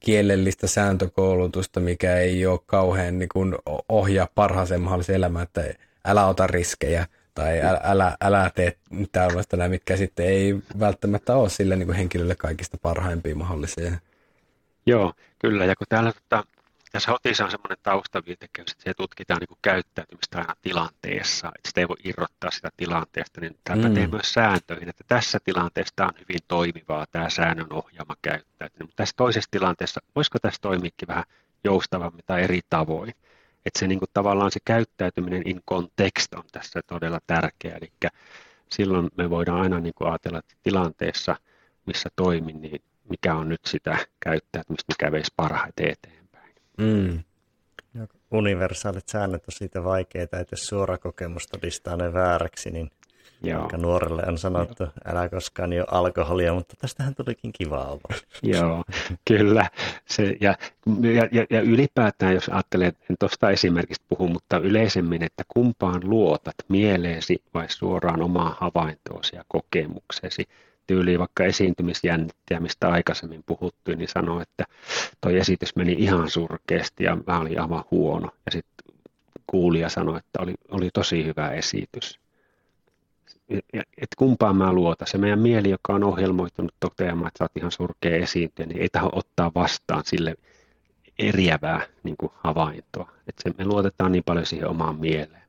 kielellistä 0.00 0.66
sääntökoulutusta, 0.66 1.80
mikä 1.80 2.16
ei 2.16 2.46
ole 2.46 2.60
kauhean 2.66 3.18
niin 3.18 3.28
kuin 3.32 3.54
ohjaa 3.88 4.28
parhaaseen 4.34 4.80
mahdolliseen 4.80 5.16
elämään, 5.16 5.42
että 5.42 5.64
älä 6.04 6.26
ota 6.26 6.46
riskejä– 6.46 7.06
tai 7.34 7.60
älä, 7.60 7.80
älä, 7.82 8.16
älä 8.20 8.50
tee 8.54 8.76
tällaista 9.12 9.56
näin, 9.56 9.70
mitkä 9.70 9.96
sitten 9.96 10.26
ei 10.26 10.56
välttämättä 10.80 11.36
ole 11.36 11.48
sille 11.48 11.76
niin 11.76 11.86
kuin 11.86 11.96
henkilölle 11.96 12.34
kaikista 12.34 12.78
parhaimpia 12.82 13.34
mahdollisia. 13.34 13.92
Joo, 14.86 15.12
kyllä. 15.38 15.64
Ja 15.64 15.76
kun 15.76 15.86
täällä 15.88 16.12
tota, 16.12 16.44
tässä 16.90 17.10
hotissa 17.10 17.44
on 17.44 17.50
semmoinen 17.50 17.78
taustaviitekehys, 17.82 18.72
että 18.72 18.84
se 18.84 18.94
tutkitaan 18.94 19.40
niin 19.40 19.48
kuin 19.48 19.58
käyttäytymistä 19.62 20.38
aina 20.38 20.54
tilanteessa, 20.62 21.52
että 21.56 21.68
sitä 21.68 21.80
ei 21.80 21.88
voi 21.88 21.96
irrottaa 22.04 22.50
sitä 22.50 22.70
tilanteesta, 22.76 23.40
niin 23.40 23.58
tämä 23.64 23.76
mm. 23.76 23.88
pätee 23.88 24.06
myös 24.06 24.32
sääntöihin, 24.32 24.88
että 24.88 25.04
tässä 25.08 25.38
tilanteessa 25.44 25.92
tämä 25.96 26.08
on 26.08 26.20
hyvin 26.20 26.40
toimivaa, 26.48 27.06
tämä 27.10 27.30
säännön 27.30 27.72
ohjaama 27.72 28.16
käyttäytyminen, 28.22 28.86
mutta 28.86 28.96
tässä 28.96 29.14
toisessa 29.16 29.50
tilanteessa, 29.50 30.00
voisiko 30.16 30.38
tässä 30.38 30.60
toimiikin 30.62 31.08
vähän 31.08 31.24
joustavammin 31.64 32.24
tai 32.26 32.42
eri 32.42 32.60
tavoin, 32.70 33.14
että 33.66 33.78
se 33.78 33.86
niin 33.86 33.98
kuin, 33.98 34.10
tavallaan 34.14 34.50
se 34.50 34.60
käyttäytyminen 34.64 35.42
in 35.48 35.60
context 35.70 36.34
on 36.34 36.44
tässä 36.52 36.80
todella 36.86 37.20
tärkeä, 37.26 37.76
eli 37.76 37.92
silloin 38.68 39.08
me 39.16 39.30
voidaan 39.30 39.60
aina 39.60 39.80
niin 39.80 39.94
kuin 39.94 40.08
ajatella, 40.08 40.38
että 40.38 40.54
tilanteessa, 40.62 41.36
missä 41.86 42.08
toimin, 42.16 42.60
niin 42.60 42.82
mikä 43.08 43.34
on 43.34 43.48
nyt 43.48 43.60
sitä 43.66 43.98
käyttäytymistä, 44.20 44.92
mikä 44.92 45.12
veisi 45.12 45.32
parhaiten 45.36 45.90
eteenpäin. 45.90 46.19
Mm. 46.80 47.22
Universaalit 48.30 49.08
säännöt 49.08 49.42
on 49.48 49.52
siitä 49.52 49.84
vaikeita, 49.84 50.40
että 50.40 50.52
jos 50.52 50.66
suora 50.66 50.98
kokemus 50.98 51.46
todistaa 51.46 51.96
ne 51.96 52.12
vääräksi, 52.12 52.70
niin 52.70 52.90
Joo. 53.42 53.62
Aika 53.62 53.76
nuorelle 53.76 54.22
on 54.28 54.38
sanottu, 54.38 54.84
älä 55.04 55.28
koskaan 55.28 55.72
jo 55.72 55.84
alkoholia, 55.90 56.54
mutta 56.54 56.76
tästähän 56.78 57.14
tulikin 57.14 57.52
kiva 57.52 57.84
olla. 57.84 58.16
Joo, 58.42 58.84
kyllä. 59.28 59.70
Se, 60.08 60.36
ja, 60.40 60.54
ja, 61.32 61.46
ja, 61.50 61.60
ylipäätään, 61.60 62.34
jos 62.34 62.48
ajattelee, 62.48 62.92
en 63.10 63.16
tuosta 63.18 63.50
esimerkistä 63.50 64.04
puhu, 64.08 64.28
mutta 64.28 64.58
yleisemmin, 64.58 65.22
että 65.22 65.44
kumpaan 65.48 66.00
luotat, 66.04 66.54
mieleesi 66.68 67.42
vai 67.54 67.68
suoraan 67.68 68.22
omaa 68.22 68.56
havaintoosi 68.60 69.36
ja 69.36 69.44
kokemukseesi 69.48 70.48
tyyliin 70.86 71.18
vaikka 71.18 71.44
esiintymisjännittiä, 71.44 72.60
mistä 72.60 72.88
aikaisemmin 72.88 73.42
puhuttiin, 73.46 73.98
niin 73.98 74.08
sanoi, 74.08 74.42
että 74.42 74.64
toi 75.20 75.36
esitys 75.38 75.76
meni 75.76 75.92
ihan 75.98 76.30
surkeasti 76.30 77.04
ja 77.04 77.18
mä 77.26 77.38
olin 77.38 77.60
aivan 77.60 77.84
huono. 77.90 78.28
Ja 78.46 78.52
sitten 78.52 78.94
kuulija 79.46 79.88
sanoi, 79.88 80.18
että 80.18 80.42
oli, 80.42 80.54
oli 80.70 80.90
tosi 80.94 81.24
hyvä 81.24 81.50
esitys. 81.50 82.20
Että 83.74 84.16
kumpaan 84.16 84.56
mä 84.56 84.72
luota. 84.72 85.06
Se 85.06 85.18
meidän 85.18 85.38
mieli, 85.38 85.70
joka 85.70 85.94
on 85.94 86.04
ohjelmoitunut 86.04 86.74
toteamaan, 86.80 87.28
että 87.28 87.38
sä 87.38 87.44
oot 87.44 87.56
ihan 87.56 87.72
surkea 87.72 88.16
esiintyjä, 88.16 88.66
niin 88.66 88.82
ei 88.82 88.88
taho 88.92 89.10
ottaa 89.12 89.52
vastaan 89.54 90.02
sille 90.06 90.34
eriävää 91.18 91.86
niin 92.02 92.16
kuin 92.18 92.32
havaintoa. 92.34 93.10
Että 93.28 93.42
se, 93.42 93.54
me 93.58 93.64
luotetaan 93.64 94.12
niin 94.12 94.24
paljon 94.24 94.46
siihen 94.46 94.68
omaan 94.68 94.96
mieleen 94.96 95.40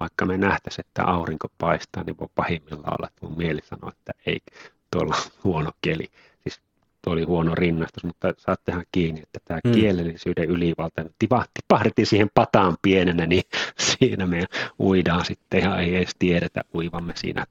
vaikka 0.00 0.26
me 0.26 0.36
nähtäisiin, 0.36 0.86
että 0.86 1.04
aurinko 1.04 1.48
paistaa, 1.58 2.04
niin 2.04 2.18
voi 2.20 2.28
pahimmillaan 2.34 2.94
olla, 2.98 3.08
että 3.08 3.26
mun 3.26 3.36
mieli 3.36 3.60
sanoo, 3.64 3.90
että 3.90 4.12
ei, 4.26 4.40
tuolla 4.90 5.16
on 5.16 5.30
huono 5.44 5.70
keli. 5.82 6.08
Siis 6.42 6.60
tuo 7.02 7.12
oli 7.12 7.24
huono 7.24 7.54
rinnastus, 7.54 8.04
mutta 8.04 8.34
saat 8.38 8.64
tehdä 8.64 8.82
kiinni, 8.92 9.20
että 9.22 9.38
tämä 9.44 9.60
hmm. 9.64 9.74
kielellisyyden 9.74 10.44
ylivalta, 10.44 11.04
tipahdettiin 11.54 12.06
siihen 12.06 12.30
pataan 12.34 12.76
pienenä, 12.82 13.26
niin 13.26 13.42
siinä 13.98 14.26
me 14.26 14.44
uidaan 14.80 15.24
sitten 15.24 15.62
ja 15.62 15.78
ei 15.78 15.96
edes 15.96 16.14
tiedetä 16.18 16.60
uivamme 16.74 17.12
siinä 17.16 17.46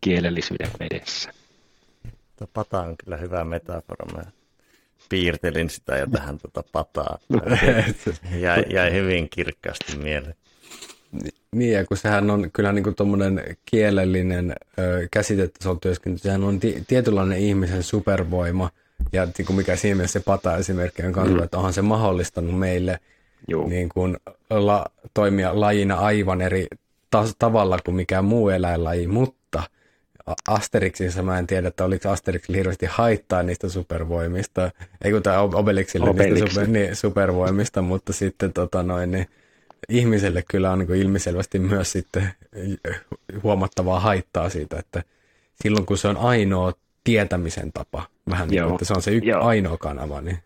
kielellisyyden 0.00 0.70
vedessä. 0.80 1.32
Tuo 2.36 2.46
pata 2.52 2.80
on 2.80 2.96
kyllä 3.04 3.16
hyvä 3.16 3.44
metafora. 3.44 4.06
Mä 4.16 4.22
piirtelin 5.08 5.70
sitä 5.70 5.96
jo 5.96 6.06
tähän 6.06 6.38
tuota 6.38 6.68
pataa. 6.72 7.18
jäi, 8.40 8.64
jäi 8.72 8.92
hyvin 8.92 9.30
kirkkaasti 9.30 9.96
mieleen. 9.96 10.34
Niin, 11.56 11.72
ja 11.72 11.84
kun 11.84 11.96
sehän 11.96 12.30
on 12.30 12.50
kyllä 12.52 12.72
niin 12.72 12.94
tuommoinen 12.94 13.56
kielellinen 13.64 14.54
ö, 14.78 15.08
käsite, 15.10 15.42
että 15.42 15.62
se 15.62 15.68
on 15.68 15.80
työskentely, 15.80 16.18
sehän 16.18 16.44
on 16.44 16.60
ti- 16.60 16.84
tietynlainen 16.88 17.38
ihmisen 17.38 17.82
supervoima, 17.82 18.70
ja 19.12 19.28
niin 19.38 19.46
kuin 19.46 19.56
mikä 19.56 19.76
siinä 19.76 19.94
mielessä 19.94 20.20
se 20.20 20.24
pata 20.24 20.56
esimerkki 20.56 21.02
on 21.02 21.12
kanssa, 21.12 21.36
mm. 21.36 21.42
että 21.42 21.56
onhan 21.56 21.72
se 21.72 21.82
mahdollistanut 21.82 22.58
meille 22.58 23.00
niin 23.68 23.88
kuin, 23.88 24.16
la, 24.50 24.86
toimia 25.14 25.60
lajina 25.60 25.94
aivan 25.94 26.40
eri 26.40 26.66
tas- 27.16 27.34
tavalla 27.38 27.78
kuin 27.84 27.94
mikään 27.94 28.24
muu 28.24 28.48
eläinlaji, 28.48 29.06
mutta 29.06 29.62
Asterixissa 30.48 31.22
mä 31.22 31.38
en 31.38 31.46
tiedä, 31.46 31.68
että 31.68 31.84
oliko 31.84 32.08
Asterixilla 32.08 32.56
hirveästi 32.56 32.86
haittaa 32.86 33.42
niistä 33.42 33.68
supervoimista, 33.68 34.70
ei 35.04 35.12
kun 35.12 35.22
tämä 35.22 35.40
Obelixille 35.40 36.12
niistä 36.12 36.48
super, 36.50 36.66
niin, 36.66 36.96
supervoimista, 36.96 37.82
mutta 37.82 38.12
sitten 38.12 38.52
tota 38.52 38.82
noin, 38.82 39.10
niin, 39.10 39.26
ihmiselle 39.88 40.44
kyllä 40.50 40.70
on 40.70 40.78
niin 40.78 40.94
ilmiselvästi 40.94 41.58
myös 41.58 41.92
sitten 41.92 42.30
huomattavaa 43.42 44.00
haittaa 44.00 44.50
siitä, 44.50 44.78
että 44.78 45.02
silloin 45.62 45.86
kun 45.86 45.98
se 45.98 46.08
on 46.08 46.16
ainoa 46.16 46.72
tietämisen 47.04 47.72
tapa, 47.72 48.06
vähän 48.30 48.48
niin 48.48 48.62
kuin, 48.62 48.72
että 48.72 48.84
se 48.84 48.94
on 48.94 49.02
se 49.02 49.10
y- 49.10 49.32
ainoa 49.32 49.78
kanava, 49.78 50.20
niin 50.20 50.38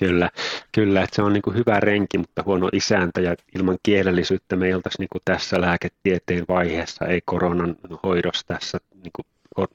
Kyllä, 0.00 0.30
kyllä, 0.72 1.02
että 1.02 1.16
se 1.16 1.22
on 1.22 1.32
niin 1.32 1.42
kuin 1.42 1.56
hyvä 1.56 1.80
renki, 1.80 2.18
mutta 2.18 2.42
huono 2.46 2.68
isäntä 2.72 3.20
ja 3.20 3.34
ilman 3.54 3.78
kielellisyyttä 3.82 4.56
me 4.56 4.66
ei 4.66 4.74
oltaisi 4.74 4.98
niin 4.98 5.08
kuin 5.12 5.22
tässä 5.24 5.60
lääketieteen 5.60 6.44
vaiheessa, 6.48 7.06
ei 7.06 7.20
koronan 7.24 7.76
hoidossa 8.02 8.46
tässä 8.46 8.78
niin 9.02 9.12
kuin 9.12 9.26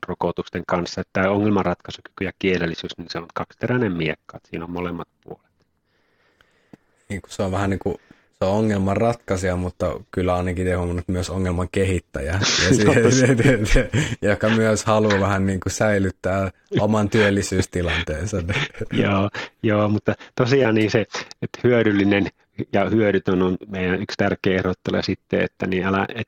rokotusten 0.08 0.64
kanssa. 0.68 1.02
Että 1.02 1.10
tämä 1.14 1.34
ongelmanratkaisukyky 1.34 2.24
ja 2.24 2.32
kielellisyys, 2.40 2.98
niin 2.98 3.10
se 3.10 3.18
on 3.18 3.28
kaksiteräinen 3.34 3.92
miekka, 3.92 4.38
että 4.38 4.50
siinä 4.50 4.66
on 4.66 4.72
molemmat 4.72 5.08
puolet. 5.24 5.66
Niin 7.10 7.22
kuin 7.22 7.32
se 7.32 7.44
on 7.44 7.52
vähän 7.52 7.70
niin 7.70 7.80
kuin 7.80 7.96
se 8.40 8.46
on 8.46 8.58
ongelman 8.58 8.98
ratkaisija, 8.98 9.56
mutta 9.56 10.00
kyllä 10.12 10.36
ainakin 10.36 10.66
te 10.66 10.74
huomannut 10.74 11.08
myös 11.08 11.30
ongelman 11.30 11.68
kehittäjä, 11.72 12.32
ja 13.04 13.12
se, 13.74 13.90
joka 14.22 14.50
myös 14.50 14.86
haluaa 14.86 15.20
vähän 15.20 15.46
niin 15.46 15.60
kuin 15.60 15.74
säilyttää 15.74 16.52
oman 16.80 17.10
työllisyystilanteensa. 17.10 18.38
joo, 19.04 19.30
joo, 19.64 19.90
mutta 19.90 20.14
tosiaan 20.36 20.76
niin 20.76 20.92
se, 20.92 21.06
että 21.42 21.60
hyödyllinen 21.64 22.28
ja 22.74 22.90
hyödytön 22.90 23.42
on 23.42 23.58
meidän 23.68 24.02
yksi 24.02 24.18
tärkeä 24.18 24.60
erottelu 24.60 25.04
sitten, 25.04 25.42
että 25.42 25.68
niin 25.68 25.86
älä, 25.86 26.06
et, 26.16 26.28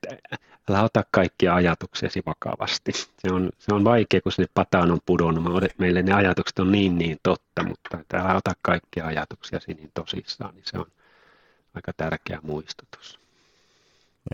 älä 0.70 0.84
ota 0.84 1.04
kaikkia 1.12 1.56
ajatuksiasi 1.56 2.22
vakavasti. 2.26 2.92
Se 2.94 3.34
on, 3.34 3.50
se 3.60 3.76
on 3.76 3.84
vaikea, 3.84 4.22
kun 4.22 4.32
sinne 4.32 4.48
pataan 4.54 4.92
on 4.92 5.00
pudonnut. 5.06 5.64
Meille 5.78 6.02
ne 6.02 6.14
ajatukset 6.14 6.60
on 6.60 6.72
niin 6.72 6.98
niin 6.98 7.18
totta, 7.24 7.64
mutta 7.64 8.00
älä 8.14 8.36
ota 8.36 8.54
kaikkia 8.62 9.06
ajatuksiasi 9.06 9.74
niin 9.74 9.92
tosissaan, 9.94 10.56
niin 10.56 10.66
se 10.66 10.78
on, 10.78 10.86
aika 11.78 11.94
tärkeä 11.94 12.40
muistutus. 12.44 13.20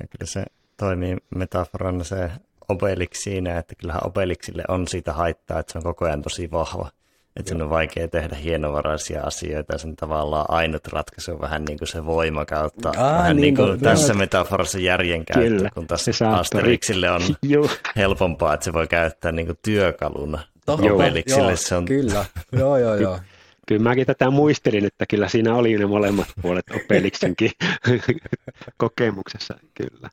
Ja 0.01 0.07
kyllä 0.07 0.25
se 0.25 0.45
toimii 0.77 1.17
metaforana 1.35 2.03
se 2.03 2.31
Obelix 2.69 3.17
siinä, 3.17 3.57
että 3.57 3.75
kyllähän 3.75 4.07
Obelixille 4.07 4.63
on 4.67 4.87
siitä 4.87 5.13
haittaa, 5.13 5.59
että 5.59 5.71
se 5.71 5.77
on 5.77 5.83
koko 5.83 6.05
ajan 6.05 6.21
tosi 6.21 6.51
vahva. 6.51 6.89
Että 7.35 7.49
sen 7.49 7.61
on 7.61 7.69
vaikea 7.69 8.07
tehdä 8.07 8.35
hienovaraisia 8.35 9.23
asioita 9.23 9.73
ja 9.73 9.77
sen 9.77 9.95
tavallaan 9.95 10.45
ainut 10.49 10.87
ratkaisu 10.87 11.31
on 11.31 11.41
vähän 11.41 11.65
niin 11.65 11.77
kuin 11.77 11.87
se 11.87 12.05
voima 12.05 12.45
kautta. 12.45 12.91
Aa, 12.97 13.17
vähän 13.17 13.35
niin, 13.35 13.41
niin 13.41 13.55
kuin 13.55 13.79
tässä 13.79 14.13
metaforassa 14.13 14.79
järjen 14.79 15.25
käyttö, 15.25 15.49
Kyllä, 15.49 15.69
kun 15.73 15.87
taas 15.87 16.05
Asterixille 16.39 17.09
on 17.11 17.21
helpompaa, 17.95 18.53
että 18.53 18.63
se 18.63 18.73
voi 18.73 18.87
käyttää 18.87 19.31
niin 19.31 19.45
kuin 19.45 19.59
työkaluna. 19.61 20.39
Obelixille 20.67 21.55
se 21.55 21.75
on... 21.75 21.85
Kyllä, 21.85 22.25
joo 22.51 22.77
joo 22.77 22.95
joo 22.95 23.19
kyllä 23.67 23.83
mäkin 23.83 24.05
tätä 24.05 24.29
muistelin, 24.29 24.85
että 24.85 25.05
kyllä 25.09 25.27
siinä 25.27 25.55
oli 25.55 25.77
ne 25.77 25.85
molemmat 25.85 26.27
puolet 26.41 26.65
Opeliksenkin 26.75 27.51
kokemuksessa, 28.77 29.57
kyllä. 29.73 30.09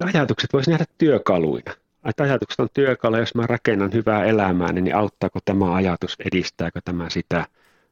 Ajatukset 0.00 0.52
voisi 0.52 0.70
nähdä 0.70 0.84
työkaluina. 0.98 1.74
Että 2.04 2.22
ajatukset 2.22 2.60
on 2.60 2.68
työkaluja, 2.74 3.22
jos 3.22 3.34
mä 3.34 3.46
rakennan 3.46 3.92
hyvää 3.92 4.24
elämää, 4.24 4.72
niin 4.72 4.96
auttaako 4.96 5.38
tämä 5.44 5.74
ajatus, 5.74 6.16
edistääkö 6.32 6.80
tämä 6.84 7.10
sitä, 7.10 7.46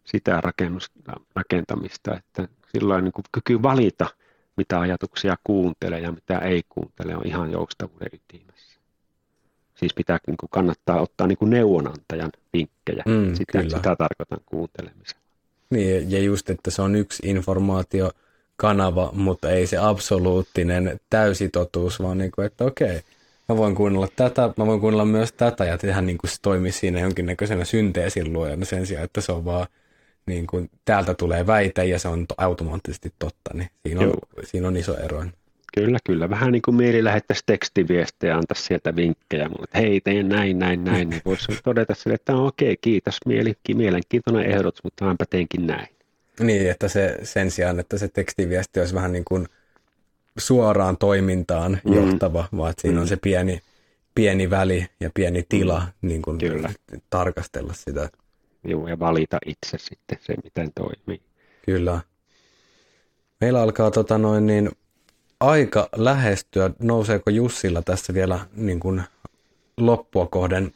sitä 0.04 0.42
rakentamista. 1.34 2.16
Että 2.16 2.48
silloin 2.72 3.04
niin 3.04 3.12
kyky 3.32 3.62
valita, 3.62 4.06
mitä 4.56 4.80
ajatuksia 4.80 5.36
kuuntelee 5.44 6.00
ja 6.00 6.12
mitä 6.12 6.38
ei 6.38 6.62
kuuntele, 6.68 7.16
on 7.16 7.26
ihan 7.26 7.52
joustavuuden 7.52 8.08
ytimessä 8.12 8.77
siis 9.78 9.94
pitää 9.94 10.18
niin 10.26 10.36
kuin 10.36 10.50
kannattaa 10.50 11.00
ottaa 11.00 11.26
niin 11.26 11.38
kuin 11.38 11.50
neuvonantajan 11.50 12.30
vinkkejä. 12.52 13.02
Mm, 13.06 13.34
sitä, 13.34 13.62
sitä 13.62 13.96
tarkoitan 13.96 14.38
kuuntelemisella. 14.46 15.22
Niin, 15.70 16.10
ja 16.10 16.18
just, 16.18 16.50
että 16.50 16.70
se 16.70 16.82
on 16.82 16.96
yksi 16.96 17.22
informaatiokanava, 17.26 19.10
mutta 19.12 19.50
ei 19.50 19.66
se 19.66 19.76
absoluuttinen 19.76 21.00
täysitotuus, 21.10 22.02
vaan 22.02 22.18
niin 22.18 22.30
kuin, 22.30 22.46
että 22.46 22.64
okei, 22.64 23.00
mä 23.48 23.56
voin 23.56 23.74
kuunnella 23.74 24.08
tätä, 24.16 24.50
mä 24.56 24.66
voin 24.66 24.80
kuunnella 24.80 25.04
myös 25.04 25.32
tätä, 25.32 25.64
ja 25.64 25.78
tehdä 25.78 26.00
niin 26.00 26.18
kuin 26.18 26.30
se 26.30 26.36
toimii 26.42 26.72
siinä 26.72 27.00
jonkinnäköisenä 27.00 27.64
synteesin 27.64 28.32
luojana 28.32 28.64
sen 28.64 28.86
sijaan, 28.86 29.04
että 29.04 29.20
se 29.20 29.32
on 29.32 29.44
vaan 29.44 29.66
niin 30.26 30.46
kuin, 30.46 30.70
täältä 30.84 31.14
tulee 31.14 31.46
väite 31.46 31.84
ja 31.84 31.98
se 31.98 32.08
on 32.08 32.26
automaattisesti 32.36 33.12
totta, 33.18 33.50
niin 33.54 33.70
siinä 33.86 34.00
on, 34.00 34.12
siinä 34.44 34.68
on 34.68 34.76
iso 34.76 34.98
ero. 34.98 35.24
Kyllä, 35.74 35.98
kyllä. 36.04 36.30
Vähän 36.30 36.52
niin 36.52 36.62
kuin 36.62 36.74
mieli 36.74 37.04
lähettäisi 37.04 37.42
tekstiviestejä 37.46 38.32
ja 38.32 38.38
antaisi 38.38 38.62
sieltä 38.62 38.96
vinkkejä 38.96 39.50
että 39.64 39.78
hei, 39.78 40.00
teen 40.00 40.28
näin, 40.28 40.58
näin, 40.58 40.84
näin. 40.84 41.10
Niin 41.10 41.22
voisi 41.24 41.52
todeta 41.64 41.94
sille, 41.94 42.14
että 42.14 42.32
no, 42.32 42.46
okei, 42.46 42.76
kiitos, 42.80 43.18
mielenkiintoinen 43.74 44.46
ehdotus, 44.46 44.84
mutta 44.84 45.04
mäpä 45.04 45.24
teenkin 45.30 45.66
näin. 45.66 45.88
Niin, 46.40 46.70
että 46.70 46.88
se 46.88 47.18
sen 47.22 47.50
sijaan, 47.50 47.80
että 47.80 47.98
se 47.98 48.08
tekstiviesti 48.08 48.80
olisi 48.80 48.94
vähän 48.94 49.12
niin 49.12 49.24
kuin 49.24 49.46
suoraan 50.38 50.96
toimintaan 50.96 51.78
mm. 51.84 51.94
johtava, 51.94 52.48
vaan 52.56 52.70
että 52.70 52.82
siinä 52.82 52.96
mm. 52.96 53.00
on 53.00 53.08
se 53.08 53.16
pieni, 53.16 53.60
pieni 54.14 54.50
väli 54.50 54.86
ja 55.00 55.10
pieni 55.14 55.44
tila 55.48 55.80
mm. 55.80 56.08
niin 56.08 56.22
kuin 56.22 56.38
Kyllä. 56.38 56.70
tarkastella 57.10 57.72
sitä. 57.72 58.08
Joo, 58.64 58.88
ja 58.88 58.98
valita 58.98 59.38
itse 59.46 59.78
sitten 59.78 60.18
se, 60.20 60.34
miten 60.44 60.70
toimii. 60.74 61.22
Kyllä. 61.66 62.00
Meillä 63.40 63.62
alkaa 63.62 63.90
tota 63.90 64.18
noin, 64.18 64.46
niin 64.46 64.70
aika 65.40 65.88
lähestyä. 65.96 66.70
Nouseeko 66.78 67.30
Jussilla 67.30 67.82
tässä 67.82 68.14
vielä 68.14 68.40
niin 68.52 68.80
kuin 68.80 69.02
loppua 69.76 70.26
kohden 70.26 70.72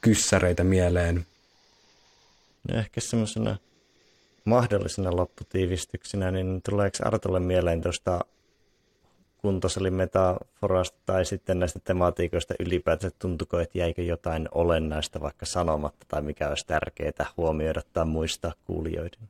kyssäreitä 0.00 0.64
mieleen? 0.64 1.26
No 2.68 2.78
ehkä 2.78 3.00
semmoisena 3.00 3.56
mahdollisena 4.44 5.16
lopputiivistyksenä, 5.16 6.30
niin 6.30 6.62
tuleeko 6.70 6.98
Artolle 7.04 7.40
mieleen 7.40 7.82
tuosta 7.82 8.20
kuntosalimetaforosta 9.38 10.98
tai 11.06 11.24
sitten 11.24 11.58
näistä 11.58 11.78
tematiikoista 11.84 12.54
ylipäätään, 12.60 13.12
tuntuko, 13.18 13.58
että 13.58 13.78
jäikö 13.78 14.02
jotain 14.02 14.48
olennaista 14.52 15.20
vaikka 15.20 15.46
sanomatta 15.46 16.06
tai 16.08 16.22
mikä 16.22 16.48
olisi 16.48 16.66
tärkeää 16.66 17.26
huomioida 17.36 17.82
tai 17.92 18.06
muistaa 18.06 18.52
kuulijoiden? 18.64 19.28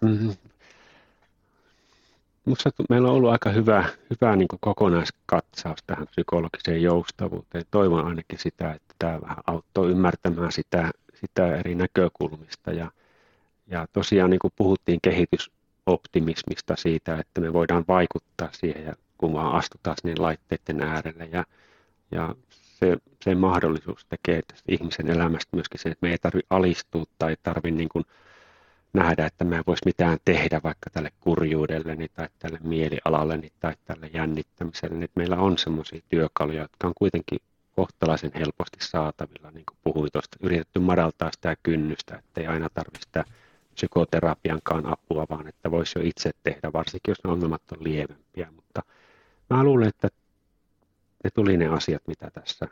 Mm-hmm. 0.00 0.36
Minusta 2.44 2.70
meillä 2.90 3.08
on 3.08 3.14
ollut 3.14 3.30
aika 3.30 3.50
hyvä, 3.50 3.84
hyvä 4.10 4.36
niin 4.36 4.48
kokonaiskatsaus 4.60 5.78
tähän 5.86 6.06
psykologiseen 6.06 6.82
joustavuuteen. 6.82 7.64
Toivon 7.70 8.06
ainakin 8.06 8.38
sitä, 8.38 8.72
että 8.72 8.94
tämä 8.98 9.20
vähän 9.20 9.36
auttoi 9.46 9.90
ymmärtämään 9.90 10.52
sitä, 10.52 10.90
sitä 11.14 11.56
eri 11.56 11.74
näkökulmista. 11.74 12.72
Ja, 12.72 12.90
ja 13.66 13.86
tosiaan 13.92 14.30
niin 14.30 14.38
kuin 14.38 14.52
puhuttiin 14.56 14.98
kehitysoptimismista 15.02 16.76
siitä, 16.76 17.18
että 17.18 17.40
me 17.40 17.52
voidaan 17.52 17.84
vaikuttaa 17.88 18.48
siihen, 18.52 18.84
ja 18.84 18.92
kun 19.18 19.32
vaan 19.32 19.54
astutaan 19.54 19.96
sinne 20.00 20.14
laitteiden 20.18 20.82
äärelle. 20.82 21.28
Ja, 21.32 21.44
ja 22.10 22.34
se, 22.50 22.96
se 23.24 23.34
mahdollisuus 23.34 24.06
tekee 24.08 24.42
tästä 24.42 24.72
ihmisen 24.72 25.10
elämästä 25.10 25.56
myöskin 25.56 25.80
sen, 25.80 25.92
että 25.92 26.06
me 26.06 26.10
ei 26.10 26.18
tarvitse 26.18 26.46
alistua 26.50 27.04
tai 27.18 27.36
tarvitse 27.42 27.76
niin 27.76 27.88
kuin 27.88 28.04
nähdä, 28.94 29.26
että 29.26 29.44
mä 29.44 29.56
en 29.56 29.64
voisi 29.66 29.82
mitään 29.86 30.18
tehdä 30.24 30.60
vaikka 30.64 30.90
tälle 30.90 31.10
kurjuudelle 31.20 31.96
tai 32.14 32.28
tälle 32.38 32.58
mielialalle 32.62 33.40
tai 33.60 33.74
tälle 33.84 34.10
jännittämiselle. 34.12 35.04
Että 35.04 35.20
meillä 35.20 35.36
on 35.36 35.58
semmoisia 35.58 36.00
työkaluja, 36.08 36.62
jotka 36.62 36.86
on 36.86 36.92
kuitenkin 36.96 37.38
kohtalaisen 37.76 38.30
helposti 38.34 38.78
saatavilla, 38.80 39.50
niin 39.50 39.66
kuin 39.66 39.78
puhuin 39.84 40.12
tuosta, 40.12 40.36
yritetty 40.40 40.80
madaltaa 40.80 41.30
sitä 41.32 41.56
kynnystä, 41.62 42.16
että 42.16 42.40
ei 42.40 42.46
aina 42.46 42.68
tarvitse 42.74 43.06
sitä 43.06 43.24
psykoterapiankaan 43.74 44.86
apua, 44.86 45.26
vaan 45.30 45.48
että 45.48 45.70
voisi 45.70 45.98
jo 45.98 46.04
itse 46.04 46.30
tehdä, 46.42 46.72
varsinkin 46.72 47.10
jos 47.10 47.24
ne 47.24 47.30
ongelmat 47.30 47.62
on 47.72 47.84
lievempiä. 47.84 48.48
Mutta 48.56 48.82
mä 49.50 49.64
luulen, 49.64 49.88
että 49.88 50.08
ne 51.24 51.30
tuli 51.30 51.56
ne 51.56 51.66
asiat, 51.66 52.02
mitä 52.06 52.30
tässä 52.30 52.68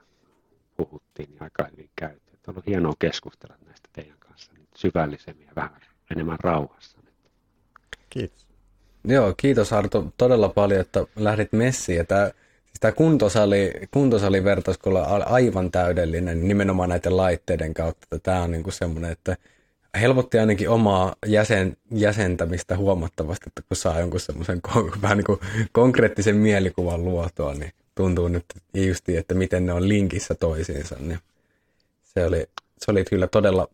puhuttiin, 0.76 1.30
niin 1.30 1.42
aika 1.42 1.68
hyvin 1.70 1.90
käyty. 1.96 2.22
On 2.48 2.54
ollut 2.54 2.66
hienoa 2.66 2.92
keskustella 2.98 3.56
näistä 3.66 3.88
teidän 3.92 4.18
kanssa 4.18 4.52
syvällisemmin 4.76 5.46
ja 5.46 5.52
vähän 5.56 5.80
enemmän 6.10 6.38
rauhassa. 6.42 6.98
Kiitos. 8.10 8.46
Joo, 9.04 9.34
kiitos 9.36 9.72
Arto 9.72 10.12
todella 10.16 10.48
paljon, 10.48 10.80
että 10.80 11.06
lähdit 11.16 11.52
messiin. 11.52 11.98
Ja 11.98 12.04
tämä, 12.04 12.30
siis 12.64 12.80
tämä 12.80 12.92
kuntosali, 12.92 13.72
kuntosalivertaus, 13.90 14.78
kun 14.78 14.96
on 14.96 15.28
aivan 15.28 15.70
täydellinen 15.70 16.48
nimenomaan 16.48 16.88
näiden 16.88 17.16
laitteiden 17.16 17.74
kautta. 17.74 18.04
Että 18.04 18.18
tämä 18.18 18.42
on 18.42 18.50
niin 18.50 18.62
kuin 18.62 18.72
semmoinen, 18.72 19.10
että 19.10 19.36
helpotti 20.00 20.38
ainakin 20.38 20.68
omaa 20.68 21.14
jäsen, 21.26 21.76
jäsentämistä 21.94 22.76
huomattavasti, 22.76 23.44
että 23.46 23.62
kun 23.68 23.76
saa 23.76 24.00
jonkun 24.00 24.20
semmoisen 24.20 24.60
vähän 25.02 25.16
niin 25.16 25.24
kuin 25.24 25.40
konkreettisen 25.72 26.36
mielikuvan 26.36 27.04
luotua, 27.04 27.54
niin 27.54 27.72
tuntuu 27.94 28.28
nyt 28.28 28.44
justi, 28.74 29.16
että 29.16 29.34
miten 29.34 29.66
ne 29.66 29.72
on 29.72 29.88
linkissä 29.88 30.34
toisiinsa. 30.34 30.96
Niin 31.00 31.18
se, 32.02 32.26
oli, 32.26 32.46
se 32.78 32.90
oli 32.90 33.04
kyllä 33.04 33.26
todella 33.26 33.68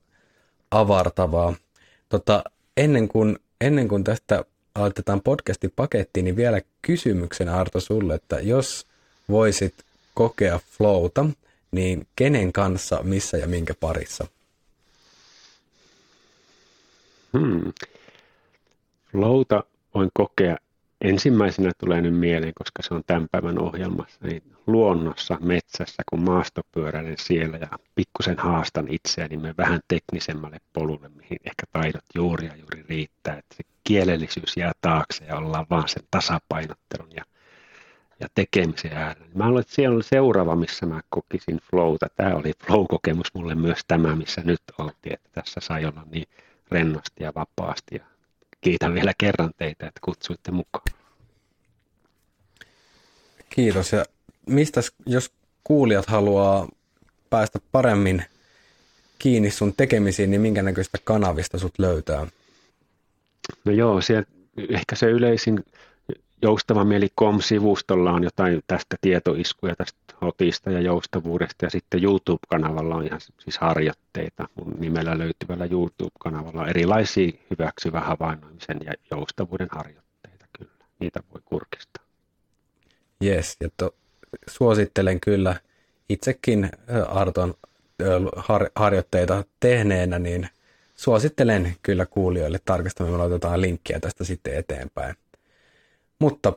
avartavaa. 0.71 1.55
Tota, 2.09 2.45
ennen, 2.77 3.09
kuin, 3.09 3.39
ennen 3.61 3.89
kuin 3.89 4.05
tästä 4.05 4.45
aloitetaan 4.75 5.21
podcasti 5.21 5.69
pakettiin, 5.69 6.25
niin 6.25 6.37
vielä 6.37 6.61
kysymyksen 6.83 7.49
Arto 7.49 7.81
sulle, 7.81 8.15
että 8.15 8.41
jos 8.41 8.87
voisit 9.29 9.75
kokea 10.15 10.61
flowta, 10.79 11.27
niin 11.71 12.07
kenen 12.17 12.53
kanssa, 12.53 13.03
missä 13.03 13.37
ja 13.37 13.47
minkä 13.47 13.75
parissa? 13.81 14.27
Hmm. 17.39 17.73
Flowta 19.13 19.65
voin 19.95 20.11
kokea 20.15 20.57
ensimmäisenä 21.01 21.73
tulee 21.79 22.01
nyt 22.01 22.15
mieleen, 22.15 22.53
koska 22.55 22.83
se 22.83 22.95
on 22.95 23.03
tämän 23.07 23.27
päivän 23.33 23.63
ohjelmassa, 23.63 24.19
niin 24.23 24.43
luonnossa, 24.67 25.39
metsässä, 25.41 26.03
kun 26.11 26.23
maastopyöräilen 26.23 27.19
siellä 27.19 27.57
ja 27.57 27.69
pikkusen 27.95 28.39
haastan 28.39 28.87
itseäni 28.89 29.37
niin 29.37 29.55
vähän 29.59 29.81
teknisemmälle 29.89 30.59
polulle, 30.73 31.09
mihin 31.09 31.39
ehkä 31.45 31.63
taidot 31.73 32.05
juuri 32.15 32.47
ja 32.47 32.57
juuri 32.57 32.85
riittää, 32.89 33.39
että 33.39 33.55
se 33.57 33.65
kielellisyys 33.85 34.57
jää 34.57 34.73
taakse 34.81 35.25
ja 35.25 35.37
ollaan 35.37 35.67
vaan 35.71 35.89
sen 35.89 36.03
tasapainottelun 36.11 37.11
ja, 37.17 37.25
ja 38.21 38.29
tekemisen 38.35 38.93
äärellä. 38.93 39.29
Mä 39.35 39.47
luulen, 39.47 39.61
että 39.61 39.75
siellä 39.75 39.95
oli 39.95 40.03
seuraava, 40.03 40.57
missä 40.57 40.87
mä 40.87 41.01
kokisin 41.09 41.61
flowta. 41.71 42.07
Tämä 42.17 42.35
oli 42.35 42.53
flow-kokemus 42.67 43.35
mulle 43.35 43.55
myös 43.55 43.81
tämä, 43.89 44.17
missä 44.17 44.41
nyt 44.45 44.63
oltiin, 44.79 45.13
että 45.13 45.29
tässä 45.33 45.61
sai 45.61 45.85
olla 45.85 46.03
niin 46.11 46.29
rennosti 46.71 47.25
ja 47.25 47.33
vapaasti 47.35 47.95
ja 47.95 48.05
kiitän 48.61 48.95
vielä 48.95 49.13
kerran 49.19 49.51
teitä, 49.57 49.87
että 49.87 50.01
kutsuitte 50.05 50.51
mukaan. 50.51 50.99
Kiitos. 53.51 53.93
Ja 53.93 54.05
mistä, 54.47 54.81
jos 55.07 55.33
kuulijat 55.65 56.07
haluaa 56.07 56.69
päästä 57.31 57.59
paremmin 57.73 58.25
kiinni 59.19 59.51
sun 59.51 59.75
tekemisiin, 59.77 60.31
niin 60.31 60.41
minkä 60.41 60.63
näköistä 60.63 60.99
kanavista 61.05 61.59
sut 61.59 61.79
löytää? 61.79 62.27
No 63.65 63.73
joo, 63.73 64.01
siellä 64.01 64.25
ehkä 64.69 64.97
se 64.97 65.07
yleisin 65.07 65.65
joustava 66.43 66.85
mieli 66.85 67.09
com-sivustolla 67.21 68.13
on 68.13 68.25
jotain 68.25 68.61
tästä 68.67 68.97
tietoiskuja 69.01 69.77
tästä 69.77 69.99
hotista 70.21 70.71
ja 70.71 70.81
joustavuudesta 70.81 71.67
ja 71.67 71.71
sitten 71.71 72.05
YouTube-kanavalla 72.05 72.95
on 72.95 73.07
ihan 73.07 73.21
siis 73.21 73.59
harjoitteita. 73.59 74.49
Mun 74.55 74.75
nimellä 74.79 75.19
löytyvällä 75.19 75.69
YouTube-kanavalla 75.71 76.63
on 76.63 76.69
erilaisia 76.69 77.33
hyväksyvän 77.51 78.03
havainnoimisen 78.03 78.81
ja 78.85 78.93
joustavuuden 79.11 79.69
harjoitteita 79.71 80.47
kyllä. 80.59 80.85
Niitä 80.99 81.21
voi 81.33 81.41
kurkistaa. 81.45 82.05
Yes, 83.25 83.57
ja 83.61 83.69
to, 83.77 83.95
suosittelen 84.49 85.21
kyllä 85.21 85.57
itsekin 86.09 86.71
Arton 87.09 87.55
har, 88.37 88.71
harjoitteita 88.75 89.45
tehneenä, 89.61 90.19
niin 90.19 90.49
suosittelen 90.97 91.77
kyllä 91.83 92.07
kuulijoille 92.07 92.59
tarkastamaan. 92.65 93.13
Me 93.15 93.19
laitetaan 93.19 93.61
linkkiä 93.61 94.01
tästä 94.01 94.25
sitten 94.25 94.55
eteenpäin. 94.55 95.15
Mutta 96.21 96.53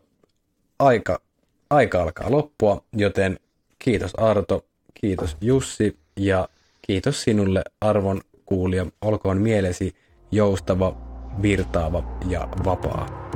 aika, 0.79 1.21
aika 1.69 2.01
alkaa 2.01 2.31
loppua, 2.31 2.83
joten 2.93 3.39
kiitos 3.79 4.15
Arto, 4.15 4.65
kiitos 4.93 5.38
Jussi 5.41 5.99
ja 6.17 6.49
kiitos 6.81 7.23
sinulle 7.23 7.63
arvon 7.81 8.21
kuulija. 8.45 8.85
Olkoon 9.01 9.38
mielesi 9.38 9.95
joustava, 10.31 10.97
virtaava 11.41 12.17
ja 12.27 12.47
vapaa. 12.65 13.29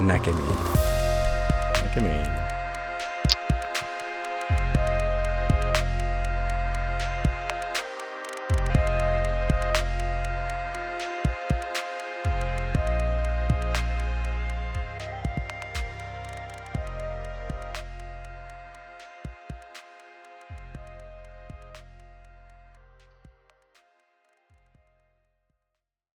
Näkemiin. 0.00 0.58
Näkemiin. 1.84 2.47